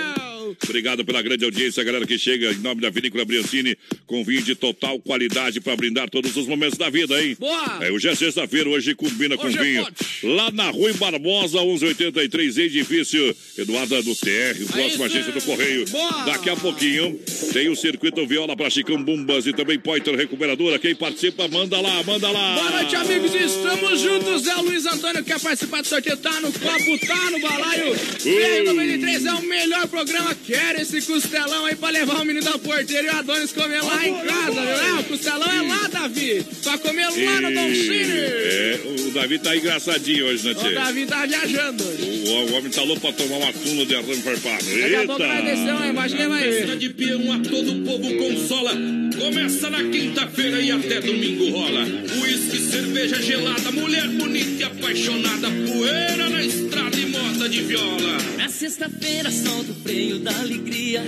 Obrigado 0.63 1.03
pela 1.05 1.21
grande 1.21 1.45
audiência, 1.45 1.83
galera 1.83 2.05
que 2.05 2.17
chega 2.17 2.51
em 2.51 2.57
nome 2.57 2.81
da 2.81 2.89
Vinícola 2.89 3.25
Briancini 3.25 3.77
com 4.05 4.23
vinho 4.23 4.41
de 4.41 4.55
total 4.55 4.99
qualidade 4.99 5.59
para 5.59 5.75
brindar 5.75 6.09
todos 6.09 6.35
os 6.35 6.47
momentos 6.47 6.77
da 6.77 6.89
vida, 6.89 7.21
hein? 7.21 7.35
Boa. 7.39 7.79
É, 7.81 7.91
hoje 7.91 8.07
é 8.07 8.15
sexta-feira, 8.15 8.69
hoje 8.69 8.93
combina 8.95 9.37
com 9.37 9.47
Hoje 9.47 9.57
é 9.57 9.63
vinho. 9.63 9.81
forte. 9.83 10.05
Lá 10.23 10.51
na 10.51 10.69
Rua 10.69 10.93
Barbosa, 10.93 11.59
1183, 11.61 12.57
edifício 12.57 13.35
Eduarda 13.57 14.01
do 14.01 14.15
TR, 14.15 14.65
próxima 14.71 15.05
Aí 15.05 15.11
agência 15.11 15.31
do 15.31 15.41
Correio. 15.41 15.85
Boa. 15.87 16.23
Daqui 16.25 16.49
a 16.49 16.55
pouquinho 16.55 17.19
tem 17.53 17.69
o 17.69 17.75
circuito 17.75 18.25
Viola 18.27 18.55
para 18.55 18.69
Chicão 18.69 19.01
Bumbas 19.01 19.47
e 19.47 19.53
também 19.53 19.79
Poiter 19.79 20.15
Recuperadora. 20.15 20.77
Quem 20.79 20.95
participa, 20.95 21.47
manda 21.47 21.79
lá, 21.79 22.03
manda 22.03 22.29
lá. 22.29 22.55
Boa 22.55 22.71
noite, 22.71 22.95
amigos. 22.95 23.33
Estamos 23.33 24.01
juntos. 24.01 24.47
É 24.47 24.55
o 24.57 24.61
Luiz 24.61 24.85
Antônio 24.85 25.23
que 25.23 25.31
quer 25.31 25.39
participar 25.39 25.81
do 25.81 25.87
sorteio. 25.87 26.17
Tá 26.17 26.39
no 26.41 26.51
copo, 26.51 27.07
tá 27.07 27.31
no 27.31 27.39
balaio. 27.39 27.95
BR93 27.95 29.25
é 29.25 29.33
o 29.33 29.41
melhor 29.43 29.87
programa. 29.87 30.35
Quer 30.49 30.79
esse 30.81 30.99
costelão 31.03 31.65
aí 31.65 31.75
pra 31.75 31.91
levar 31.91 32.21
o 32.21 32.25
menino 32.25 32.43
da 32.43 32.57
porteira 32.57 33.03
e 33.03 33.09
o 33.11 33.19
Adonis 33.19 33.51
comer 33.51 33.83
lá 33.83 34.07
em 34.07 34.15
casa, 34.15 34.61
viu? 34.61 34.63
É, 34.63 34.93
o 34.99 35.03
costelão 35.03 35.47
é 35.47 35.61
lá, 35.61 35.87
Davi. 35.89 36.43
Pra 36.63 36.75
comer 36.79 37.07
lá 37.07 37.41
no 37.41 37.53
Don 37.53 37.75
Cine. 37.75 38.17
É, 38.17 38.79
o 39.07 39.11
Davi 39.11 39.37
tá 39.37 39.55
engraçadinho 39.55 40.25
hoje, 40.25 40.43
né, 40.45 40.51
O 40.53 40.55
Tchê? 40.55 40.73
Davi 40.73 41.05
tá 41.05 41.23
viajando 41.27 41.83
hoje. 41.83 42.23
O, 42.25 42.31
o 42.31 42.53
homem 42.55 42.71
tá 42.71 42.81
louco 42.81 42.99
pra 42.99 43.13
tomar 43.13 43.37
uma 43.37 43.53
tuna 43.53 43.85
de 43.85 43.95
arame 43.95 44.15
farpado. 44.23 44.65
Daqui 44.65 44.95
a 44.95 45.05
pouco 45.05 45.23
vai 45.23 45.41
descer 45.43 46.27
vai 46.27 46.49
ver. 46.49 46.77
de 46.77 46.89
peão 46.89 47.31
a 47.31 47.39
todo 47.39 47.71
o 47.71 47.85
povo 47.85 48.17
consola. 48.17 48.71
Começa 49.19 49.69
na 49.69 49.83
quinta-feira 49.83 50.61
e 50.61 50.71
até 50.71 50.99
domingo 50.99 51.51
rola. 51.51 51.85
Uísque, 52.21 52.57
cerveja 52.57 53.21
gelada, 53.21 53.71
mulher 53.71 54.07
bonita 54.07 54.61
e 54.61 54.63
apaixonada. 54.63 55.47
Poeira 55.49 56.29
na 56.29 56.43
estrada 56.43 56.97
e 56.97 57.05
moda 57.05 57.49
de 57.49 57.61
viola. 57.61 58.17
Na 58.37 58.47
sexta-feira 58.49 59.29
solto 59.29 59.71
o 59.71 59.75
freio 59.83 60.19
da 60.19 60.31
alegria. 60.39 61.03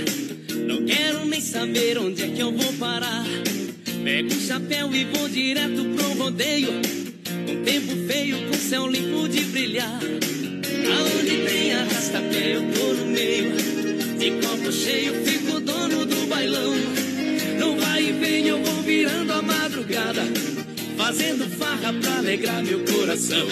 Não 0.68 0.86
quero 0.86 1.26
nem 1.26 1.42
saber 1.42 1.98
onde 1.98 2.24
é 2.24 2.28
que 2.28 2.40
eu 2.40 2.52
vou 2.52 2.74
parar. 2.74 3.26
Pego 4.04 4.34
um 4.34 4.42
chapéu 4.42 4.94
e 4.94 5.06
vou 5.06 5.30
direto 5.30 5.84
pro 5.96 6.24
rodeio. 6.24 6.74
Com 7.46 7.64
tempo 7.64 7.96
feio, 8.08 8.38
com 8.48 8.54
céu 8.54 8.88
limpo 8.88 9.28
de 9.28 9.42
brilhar. 9.46 10.00
Aonde 10.02 11.38
tem 11.48 11.74
arrasta-pé, 11.74 12.56
eu 12.56 12.64
tô 12.74 12.94
no 12.94 13.06
meio. 13.08 13.52
De 14.18 14.32
copo 14.46 14.72
cheio, 14.72 15.14
fico 15.26 15.60
dono 15.60 16.06
do 16.06 16.28
bailão. 16.28 16.74
Não 17.60 17.78
vai 17.78 18.10
e 18.10 18.12
vem, 18.12 18.48
eu 18.48 18.62
vou 18.62 18.82
virando 18.84 19.34
a 19.34 19.42
madrugada. 19.42 20.24
Fazendo 20.98 21.50
farra 21.58 21.94
pra 21.94 22.18
alegrar 22.18 22.64
meu 22.64 22.84
coração. 22.86 23.48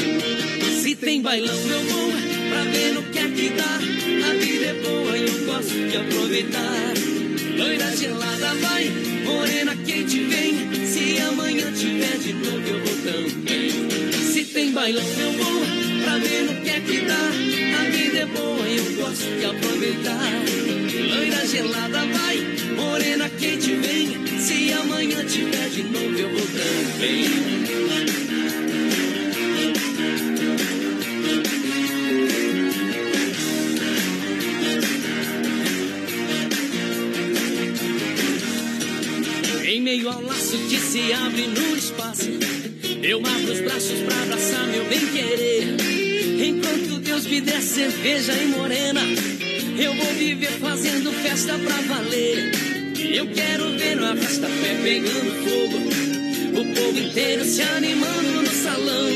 Se 0.81 0.95
tem 0.95 1.21
bailão, 1.21 1.55
eu 1.55 1.83
vou 1.85 2.11
pra 2.49 2.63
ver 2.63 2.93
no 2.93 3.03
que 3.03 3.19
é 3.19 3.29
que 3.29 3.49
dá. 3.49 3.98
A 4.23 4.33
vida 4.33 4.65
é 4.65 4.73
boa 4.73 5.17
e 5.17 5.27
eu 5.27 5.45
gosto 5.45 5.73
de 5.89 5.97
aproveitar. 5.97 6.93
Loira 7.57 7.95
gelada 7.95 8.53
vai, 8.55 8.89
morena 9.25 9.75
quente 9.85 10.19
vem. 10.23 10.85
Se 10.85 11.21
amanhã 11.21 11.71
tiver 11.71 12.17
de 12.17 12.33
novo, 12.33 12.67
eu 12.67 12.79
vou 12.83 12.95
também. 13.03 13.71
Se 14.31 14.43
tem 14.45 14.71
bailão, 14.71 15.03
eu 15.03 15.31
vou 15.33 15.61
pra 16.03 16.17
ver 16.17 16.43
no 16.43 16.61
que 16.61 16.69
é 16.69 16.79
que 16.79 16.97
dá. 17.01 17.79
A 17.79 17.89
vida 17.89 18.17
é 18.19 18.25
boa 18.25 18.67
e 18.67 18.77
eu 18.77 18.93
gosto 19.03 19.25
de 19.39 19.45
aproveitar. 19.45 20.43
Loira 21.09 21.45
gelada 21.47 22.05
vai, 22.05 22.37
morena 22.75 23.29
quente 23.29 23.75
vem. 23.75 24.39
Se 24.39 24.73
amanhã 24.73 25.25
tiver 25.25 25.69
de 25.69 25.83
novo, 25.83 26.17
eu 26.17 26.29
vou 26.29 26.47
também. 26.47 27.58
Laço 40.49 40.57
que 40.67 40.79
se 40.79 41.13
abre 41.13 41.45
no 41.45 41.77
espaço, 41.77 42.29
eu 43.03 43.19
abro 43.19 43.51
os 43.51 43.59
braços 43.61 43.99
pra 43.99 44.23
abraçar 44.23 44.65
meu 44.67 44.83
bem-querer. 44.85 45.75
Enquanto 46.43 46.99
Deus 46.99 47.25
me 47.27 47.39
der 47.39 47.61
cerveja 47.61 48.33
e 48.33 48.47
morena, 48.47 49.01
eu 49.77 49.93
vou 49.93 50.13
viver 50.15 50.51
fazendo 50.59 51.11
festa 51.11 51.53
pra 51.53 51.75
valer. 51.81 52.51
E 52.97 53.15
eu 53.15 53.27
quero 53.27 53.77
ver 53.77 53.95
no 53.95 54.05
arrasta-pé 54.05 54.79
pegando 54.81 55.31
fogo, 55.43 56.61
o 56.61 56.73
povo 56.73 56.99
inteiro 56.99 57.45
se 57.45 57.61
animando 57.61 58.41
no 58.41 58.47
salão. 58.47 59.09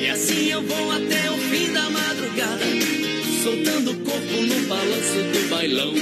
E 0.00 0.08
assim 0.08 0.48
eu 0.48 0.62
vou 0.62 0.92
até 0.92 1.28
o 1.30 1.38
fim 1.38 1.72
da 1.72 1.90
madrugada, 1.90 2.64
soltando 3.42 3.90
o 3.90 3.96
corpo 3.96 4.42
no 4.42 4.68
balanço 4.68 5.22
do 5.32 5.48
bailão. 5.50 5.92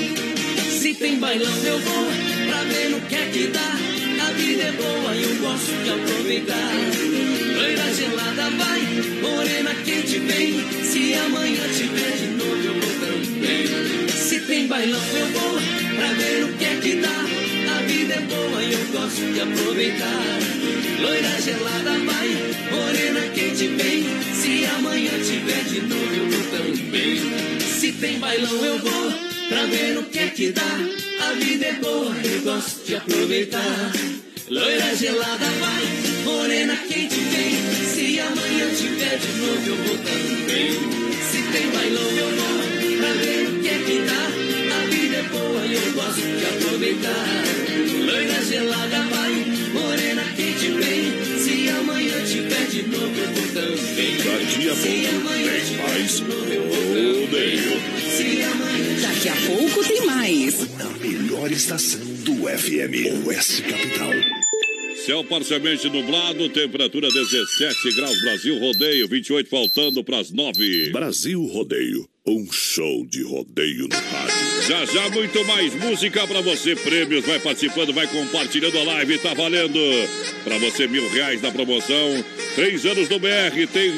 Se 0.79 0.95
tem 0.95 1.19
bailão 1.19 1.57
eu 1.65 1.79
vou 1.79 2.05
pra 2.47 2.63
ver 2.65 2.91
no 2.91 3.01
que 3.03 3.15
é 3.15 3.31
que 3.31 3.47
dá. 3.47 3.80
É 4.71 4.73
boa 4.73 5.17
eu 5.17 5.35
gosto 5.41 5.73
de 5.83 5.91
aproveitar. 5.91 6.71
Loira 7.57 7.93
gelada 7.93 8.51
vai, 8.51 8.81
morena 9.21 9.75
quente 9.85 10.19
vem. 10.21 10.85
Se 10.85 11.15
amanhã 11.15 11.63
tiver 11.77 12.17
de 12.17 12.27
novo 12.39 12.63
eu 12.63 12.75
vou 12.75 12.95
também. 13.01 14.09
Se 14.09 14.41
tem 14.43 14.69
bailão 14.69 15.03
eu 15.17 15.27
vou 15.27 15.61
pra 15.97 16.13
ver 16.13 16.43
no 16.43 16.53
que 16.57 16.65
é 16.65 16.75
que 16.81 16.95
dá. 17.01 17.09
A 17.09 17.83
vida 17.83 18.15
é 18.15 18.21
boa 18.21 18.63
e 18.63 18.73
eu 18.73 18.85
gosto 18.93 19.33
de 19.33 19.41
aproveitar. 19.41 20.39
Loira 21.01 21.41
gelada 21.41 21.91
vai, 21.91 22.29
morena 22.71 23.21
quente 23.35 23.67
vem. 23.67 24.05
Se 24.35 24.67
amanhã 24.67 25.11
tiver 25.19 25.65
de 25.65 25.81
novo 25.81 26.15
eu 26.15 26.31
vou 26.31 26.59
também. 26.59 27.61
Se 27.61 27.93
tem 27.93 28.21
bailão 28.21 28.65
eu 28.65 28.79
vou 28.79 29.13
pra 29.49 29.67
ver 29.67 29.95
no 29.95 30.05
que 30.05 30.19
é 30.21 30.29
que 30.29 30.53
dá. 30.53 30.63
A 31.29 31.33
vida 31.33 31.67
é 31.67 31.73
boa, 31.73 32.15
eu 32.23 32.43
gosto 32.43 32.87
de 32.87 32.95
aproveitar. 32.95 34.10
Loira 34.51 34.97
gelada 34.97 35.47
vai, 35.61 35.85
morena 36.25 36.77
quente 36.89 37.15
vem. 37.15 37.87
Se 37.87 38.19
amanhã 38.19 38.67
tiver 38.75 39.17
de 39.17 39.33
novo, 39.39 39.69
eu 39.69 39.77
vou 39.77 39.99
também. 39.99 40.73
Se 41.23 41.41
tem 41.53 41.71
bailão, 41.71 42.03
eu 42.03 42.31
vou 42.35 42.99
pra 42.99 43.13
ver 43.13 43.49
no 43.49 43.63
que 43.63 43.69
é 43.69 43.79
que 43.79 43.99
dá. 44.01 44.77
A 44.77 44.87
vida 44.87 45.17
é 45.19 45.23
boa 45.23 45.67
e 45.67 45.75
eu 45.75 45.93
gosto 45.93 46.21
de 46.21 46.47
aproveitar. 46.47 47.45
Loira 48.05 48.43
gelada 48.43 49.03
vai, 49.03 49.35
morena 49.73 50.25
quente 50.35 50.73
vem. 50.73 51.39
Se 51.39 51.69
amanhã 51.69 52.25
tiver 52.25 52.67
de 52.71 52.83
novo, 52.89 53.21
eu 53.21 53.33
vou 53.33 53.47
também. 53.55 54.17
Daqui 54.17 54.69
a 54.69 54.75
Se 54.75 54.89
pouco 54.89 55.29
amanhã 55.29 55.53
tem 55.53 55.77
mais 55.77 56.21
eu 56.51 56.67
vou 56.67 57.21
rodeio. 57.21 57.81
Se 58.17 58.43
amanhã 58.43 58.90
Daqui 59.03 59.29
a 59.29 59.37
pouco 59.47 59.83
tem 59.83 60.05
mais. 60.05 60.77
Na 60.77 60.91
melhor 60.99 61.51
estação 61.51 62.01
do 62.25 62.35
FM, 62.47 63.27
Oeste 63.27 63.63
Capital. 63.63 64.13
Céu 65.07 65.25
parcialmente 65.25 65.89
nublado, 65.89 66.49
temperatura 66.51 67.09
17 67.09 67.97
graus, 67.97 68.21
Brasil 68.21 68.59
Rodeio, 68.59 69.09
28 69.09 69.49
faltando 69.49 70.05
para 70.05 70.19
as 70.19 70.31
9. 70.31 70.91
Brasil 70.91 71.43
Rodeio, 71.47 72.07
um 72.27 72.47
show 72.53 73.07
de 73.07 73.23
rodeio 73.23 73.89
no 73.89 73.97
rádio. 73.97 74.63
Já 74.69 74.85
já 74.85 75.09
muito 75.09 75.43
mais 75.47 75.75
música 75.75 76.27
para 76.27 76.43
você, 76.43 76.77
prêmios, 76.77 77.25
vai 77.25 77.41
participando, 77.41 77.95
vai 77.95 78.07
compartilhando 78.07 78.79
a 78.79 78.85
live, 78.85 79.19
tá 79.19 79.33
valendo. 79.33 79.81
Para 80.45 80.59
você 80.59 80.87
mil 80.87 81.09
reais 81.11 81.41
na 81.41 81.51
promoção, 81.51 82.25
três 82.55 82.85
anos 82.85 83.09
do 83.09 83.19
BR, 83.19 83.67
tem 83.73 83.91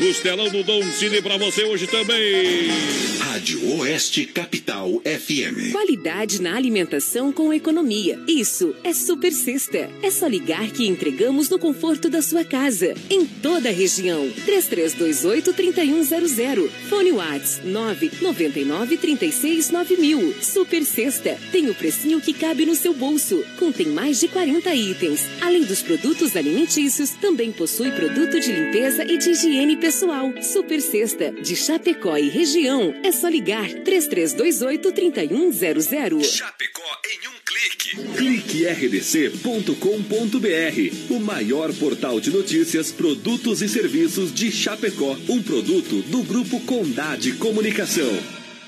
costelão 0.00 0.48
do 0.48 0.62
Dom 0.62 0.82
Cine 0.92 1.20
para 1.20 1.36
você 1.36 1.62
hoje 1.62 1.86
também. 1.86 2.70
Rádio 3.18 3.78
Oeste 3.78 4.24
Capital 4.24 5.02
FM. 5.04 5.72
Qualidade 5.72 6.40
na 6.40 6.56
alimentação 6.56 7.30
com 7.30 7.52
economia. 7.52 8.18
Isso 8.26 8.74
é 8.82 8.94
Super 8.94 9.30
Sexta. 9.30 9.90
É 10.02 10.10
só 10.10 10.26
ligar 10.26 10.70
que 10.70 10.88
entregamos 10.88 11.50
no 11.50 11.58
conforto 11.58 12.08
da 12.08 12.22
sua 12.22 12.42
casa. 12.44 12.94
Em 13.10 13.26
toda 13.26 13.68
a 13.68 13.72
região. 13.72 14.26
3328-3100. 14.46 16.70
Fone 16.88 17.12
Whats 17.12 17.60
999-369000. 17.66 20.42
Super 20.42 20.82
Sexta. 20.82 21.36
Tem 21.52 21.68
o 21.68 21.74
precinho 21.74 22.22
que 22.22 22.32
cabe 22.32 22.64
no 22.64 22.74
seu 22.74 22.94
bolso. 22.94 23.44
Contém 23.58 23.88
mais 23.88 24.18
de 24.18 24.28
40 24.28 24.74
itens. 24.74 25.26
Além 25.42 25.64
dos 25.64 25.82
produtos 25.82 26.34
alimentícios, 26.36 27.10
também 27.10 27.52
possui 27.52 27.90
produto 27.90 28.40
de 28.40 28.50
limpeza 28.50 29.04
e 29.04 29.18
de 29.18 29.28
higiene 29.30 29.76
pessoal. 29.76 29.89
Super 30.42 30.80
Sexta. 30.80 31.32
De 31.32 31.54
Chapecó 31.56 32.16
e 32.16 32.28
região. 32.28 32.94
É 33.02 33.10
só 33.12 33.28
ligar 33.28 33.68
3328-3100. 33.68 36.24
Chapecó 36.24 36.98
em 37.12 37.28
um 37.28 37.34
clique. 37.44 37.96
Clique 38.16 38.66
rdc.com.br, 38.66 39.74
o 41.10 41.20
maior 41.20 41.74
portal 41.74 42.18
de 42.20 42.30
notícias, 42.30 42.92
produtos 42.92 43.60
e 43.62 43.68
serviços 43.68 44.32
de 44.32 44.52
Chapecó. 44.52 45.16
Um 45.28 45.42
produto 45.42 46.02
do 46.02 46.22
Grupo 46.22 46.60
Condade 46.60 47.32
Comunicação. 47.32 48.39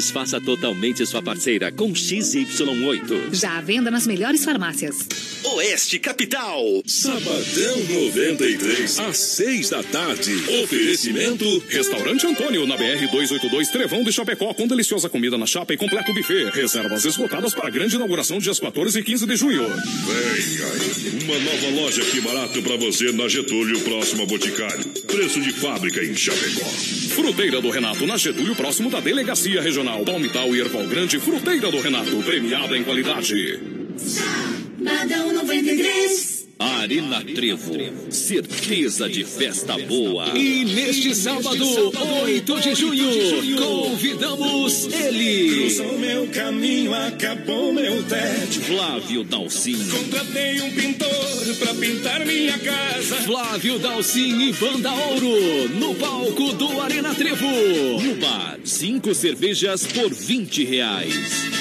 satisfaça 0.00 0.40
totalmente 0.40 1.04
sua 1.04 1.20
parceira 1.20 1.70
com 1.70 1.92
XY8. 1.92 3.34
Já 3.34 3.58
à 3.58 3.60
venda 3.60 3.90
nas 3.90 4.06
melhores 4.06 4.42
farmácias. 4.42 5.06
Oeste 5.44 5.98
Capital. 5.98 6.82
Sabadão 6.86 7.78
93, 7.88 8.98
às 8.98 9.16
6 9.18 9.70
da 9.70 9.82
tarde. 9.82 10.32
Oferecimento. 10.62 11.62
Restaurante 11.68 12.26
Antônio, 12.26 12.66
na 12.66 12.76
BR 12.76 13.08
282, 13.10 13.68
Trevão 13.68 14.02
de 14.02 14.12
Chapecó, 14.12 14.54
com 14.54 14.66
deliciosa 14.66 15.08
comida 15.08 15.36
na 15.36 15.46
chapa 15.46 15.74
e 15.74 15.76
completo 15.76 16.14
buffet. 16.14 16.50
Reservas 16.50 17.04
esgotadas 17.04 17.52
para 17.52 17.68
a 17.68 17.70
grande 17.70 17.96
inauguração 17.96 18.38
dias 18.38 18.58
14 18.58 18.98
e 18.98 19.02
15 19.02 19.26
de 19.26 19.36
junho. 19.36 19.66
Vem 19.68 20.30
aí, 20.32 21.24
uma 21.24 21.38
nova 21.38 21.82
loja 21.82 22.02
que 22.04 22.20
barato 22.20 22.62
pra 22.62 22.76
você 22.76 23.12
na 23.12 23.28
Getúlio, 23.28 23.80
próximo 23.80 24.22
a 24.22 24.26
Boticário. 24.26 24.84
Preço 25.06 25.40
de 25.40 25.52
fábrica 25.52 26.02
em 26.02 26.14
Chapecó. 26.14 26.64
Fruteira 27.10 27.60
do 27.60 27.70
Renato, 27.70 28.06
na 28.06 28.16
Getúlio, 28.16 28.54
próximo 28.54 28.88
da 28.88 29.00
Delegacia 29.00 29.60
Regional. 29.60 29.89
Palmital 29.98 30.54
e 30.54 30.60
Erval 30.60 30.86
Grande, 30.86 31.18
Fruteira 31.18 31.70
do 31.70 31.80
Renato, 31.80 32.22
premiada 32.22 32.76
em 32.76 32.84
qualidade. 32.84 33.60
Badão 34.78 35.32
93. 35.32 36.39
Arena 36.60 37.24
Trevo, 37.24 37.72
certeza 38.10 39.08
de 39.08 39.24
festa 39.24 39.78
boa. 39.78 40.36
E 40.36 40.62
neste 40.66 41.14
sábado, 41.14 41.64
8 42.22 42.60
de 42.60 42.74
junho, 42.74 43.56
convidamos 43.56 44.86
ele. 44.92 45.54
Cruzou 45.54 45.98
meu 45.98 46.26
caminho, 46.26 46.92
acabou 46.92 47.72
meu 47.72 48.02
tédio. 48.02 48.60
Flávio 48.60 49.24
Dalcin. 49.24 49.88
Contratei 49.88 50.60
um 50.60 50.70
pintor 50.74 51.56
pra 51.60 51.72
pintar 51.72 52.26
minha 52.26 52.58
casa. 52.58 53.16
Flávio 53.22 53.78
Dalcin 53.78 54.50
e 54.50 54.52
Banda 54.52 54.92
Ouro, 54.92 55.68
no 55.70 55.94
palco 55.94 56.52
do 56.52 56.78
Arena 56.82 57.14
Trevo. 57.14 57.46
No 58.02 58.16
bar, 58.16 58.58
cinco 58.64 59.14
cervejas 59.14 59.86
por 59.86 60.12
20 60.12 60.64
reais. 60.66 61.60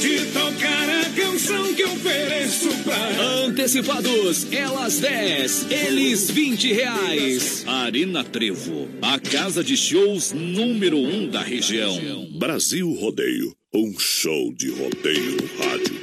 Pode 0.00 0.32
tocar 0.32 0.88
a 0.88 1.04
canção 1.10 1.74
que 1.74 1.82
eu 1.82 1.92
ofereço 1.92 2.70
pra 2.84 2.96
Antecipados, 3.44 4.50
elas 4.50 4.98
10, 4.98 5.66
eles 5.70 6.30
20 6.30 6.72
reais. 6.72 7.66
Arena 7.66 8.24
Trevo, 8.24 8.88
a 9.02 9.18
casa 9.18 9.62
de 9.62 9.76
shows 9.76 10.32
número 10.32 10.96
um 10.96 11.28
da 11.28 11.42
região. 11.42 11.98
Brasil 12.38 12.90
Rodeio, 12.94 13.54
um 13.74 13.94
show 13.98 14.50
de 14.54 14.70
rodeio 14.70 15.36
no 15.36 15.46
rádio. 15.62 16.00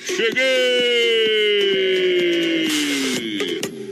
Cheguei! 0.00 1.08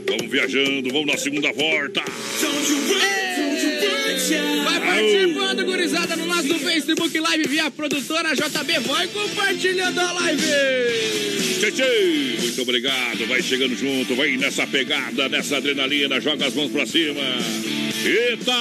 Vamos 0.07 0.31
viajando, 0.31 0.89
vamos 0.89 1.07
na 1.07 1.17
segunda 1.17 1.51
volta. 1.51 2.01
Vai 4.37 4.79
participando, 4.79 5.65
gurizada, 5.65 6.15
no 6.15 6.25
nosso 6.25 6.59
Facebook 6.59 7.19
Live 7.19 7.47
via 7.47 7.71
produtora 7.71 8.35
JB. 8.35 8.79
Vai 8.87 9.07
compartilhando 9.07 9.99
a 9.99 10.11
live. 10.13 10.43
Tchê. 11.71 12.37
Muito 12.41 12.61
obrigado, 12.61 13.25
vai 13.27 13.41
chegando 13.41 13.75
junto, 13.75 14.15
vai 14.15 14.37
nessa 14.37 14.67
pegada, 14.67 15.27
nessa 15.29 15.57
adrenalina, 15.57 16.21
joga 16.21 16.47
as 16.47 16.53
mãos 16.53 16.71
pra 16.71 16.85
cima. 16.85 17.21
Eita! 18.05 18.53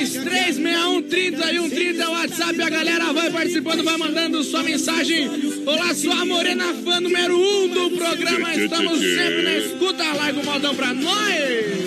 336130 0.00 2.02
é 2.02 2.08
o 2.08 2.12
WhatsApp, 2.12 2.62
a 2.62 2.70
galera 2.70 3.12
vai 3.12 3.30
participando, 3.30 3.82
vai 3.82 3.96
mandando 3.96 4.42
sua 4.44 4.62
mensagem. 4.62 5.28
Olá, 5.66 5.94
sua 5.94 6.24
morena 6.24 6.74
fã 6.84 7.00
número 7.00 7.36
1 7.36 7.64
um 7.64 7.68
do 7.68 7.90
programa. 7.96 8.54
Estamos 8.54 8.98
sempre 8.98 9.42
na 9.42 9.58
escuta. 9.58 10.12
Larga 10.12 10.40
o 10.40 10.44
modão 10.44 10.74
pra 10.74 10.94
nós. 10.94 11.79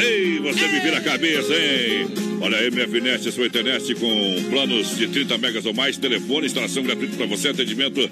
Ei, 0.00 0.38
você 0.38 0.66
me 0.68 0.80
vira 0.80 0.98
a 0.98 1.00
cabeça, 1.00 1.52
hein? 1.52 2.08
Olha, 2.40 2.70
MFNet, 2.70 3.32
sua 3.32 3.46
internet 3.46 3.94
com 3.96 4.50
planos 4.50 4.96
de 4.96 5.08
30 5.08 5.38
megas 5.38 5.66
ou 5.66 5.74
mais, 5.74 5.96
telefone, 5.96 6.46
instalação 6.46 6.82
gratuita 6.82 7.16
para 7.16 7.26
você, 7.26 7.48
atendimento 7.48 8.08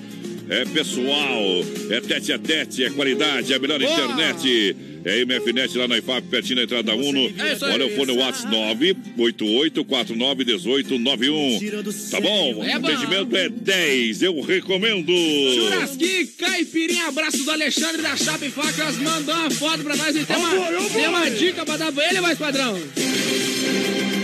é 0.49 0.65
pessoal, 0.65 1.43
é 1.91 2.01
tete 2.01 2.33
a 2.33 2.39
tete, 2.39 2.85
é 2.85 2.91
qualidade, 2.91 3.53
é 3.53 3.57
a 3.57 3.59
melhor 3.59 3.81
Boa! 3.81 3.91
internet. 3.93 4.77
É 5.09 5.25
MFNet 5.25 5.79
lá 5.79 5.87
na 5.87 5.99
IFAP, 5.99 6.27
pertinho 6.29 6.57
da 6.57 6.63
entrada 6.65 6.83
da 6.83 6.97
Uno. 6.97 7.33
É. 7.39 7.57
Olha 7.73 7.87
o 7.87 7.91
fone 7.91 8.11
WhatsApp 8.11 8.97
988491891. 9.17 12.11
Tá 12.11 12.21
bom? 12.21 12.65
É 12.65 12.77
o 12.77 12.85
atendimento 12.85 13.37
é 13.37 13.49
10, 13.49 14.23
eu 14.23 14.41
recomendo. 14.41 15.13
Churrasqui, 15.55 16.27
caipirinha, 16.39 17.05
abraço 17.07 17.45
do 17.45 17.51
Alexandre 17.53 18.03
da 18.03 18.17
Chapa 18.17 18.47
e 18.47 18.51
Facas. 18.51 18.97
Mandou 18.99 19.33
uma 19.35 19.49
foto 19.51 19.85
pra 19.85 19.95
nós 19.95 20.17
e 20.17 20.25
tem 20.25 20.37
uma, 20.37 20.51
tem 20.93 21.07
uma 21.09 21.31
dica 21.31 21.65
pra 21.65 21.77
dar 21.77 21.93
pra 21.93 22.09
ele, 22.11 22.21
mais 22.21 22.37
padrão. 22.37 22.77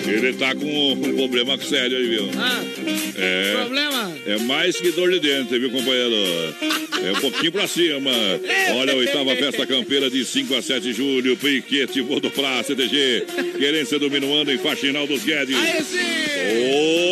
Ele 0.05 0.33
tá 0.35 0.53
com 0.55 0.93
um 0.95 1.17
problema 1.17 1.57
sério 1.59 1.97
aí, 1.97 2.09
viu? 2.09 2.29
Ah, 2.37 2.61
É. 3.17 3.55
problema? 3.57 3.92
É 4.25 4.37
mais 4.39 4.77
que 4.77 4.93
dor 4.93 5.11
de 5.11 5.19
dente, 5.19 5.59
viu, 5.59 5.71
companheiro? 5.71 6.15
É 7.05 7.13
um 7.13 7.21
pouquinho 7.21 7.51
pra 7.51 7.67
cima. 7.67 8.11
Olha 8.77 8.93
a 8.93 8.97
oitava 8.97 9.35
festa 9.35 9.67
campeira 9.67 10.09
de 10.09 10.25
5 10.25 10.55
a 10.55 10.63
7 10.63 10.81
de 10.81 10.93
julho. 10.93 11.37
Piquete, 11.37 12.01
Vodo 12.01 12.31
Pra, 12.31 12.63
CTG. 12.63 13.27
Querência 13.59 13.99
do 13.99 14.09
Minuano 14.11 14.53
em 14.53 14.59
Faxinal 14.59 15.07
dos 15.07 15.25
Guedes. 15.25 15.57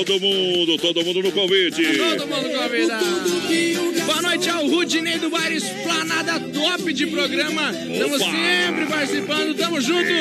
Todo 0.06 0.20
mundo, 0.20 0.78
todo 0.78 1.04
mundo 1.04 1.22
no 1.22 1.32
convite. 1.32 1.82
Todo 1.82 2.26
mundo 2.26 2.48
convidado. 2.50 4.00
Boa 4.06 4.22
noite 4.22 4.48
ao 4.50 4.66
Rudinei 4.66 5.18
do 5.18 5.30
Bairro 5.30 5.54
Esplanada, 5.54 6.40
top 6.40 6.92
de 6.92 7.06
programa. 7.06 7.70
Estamos 7.70 8.18
sempre 8.22 8.86
participando, 8.86 9.54
tamo 9.54 9.80
junto. 9.80 10.12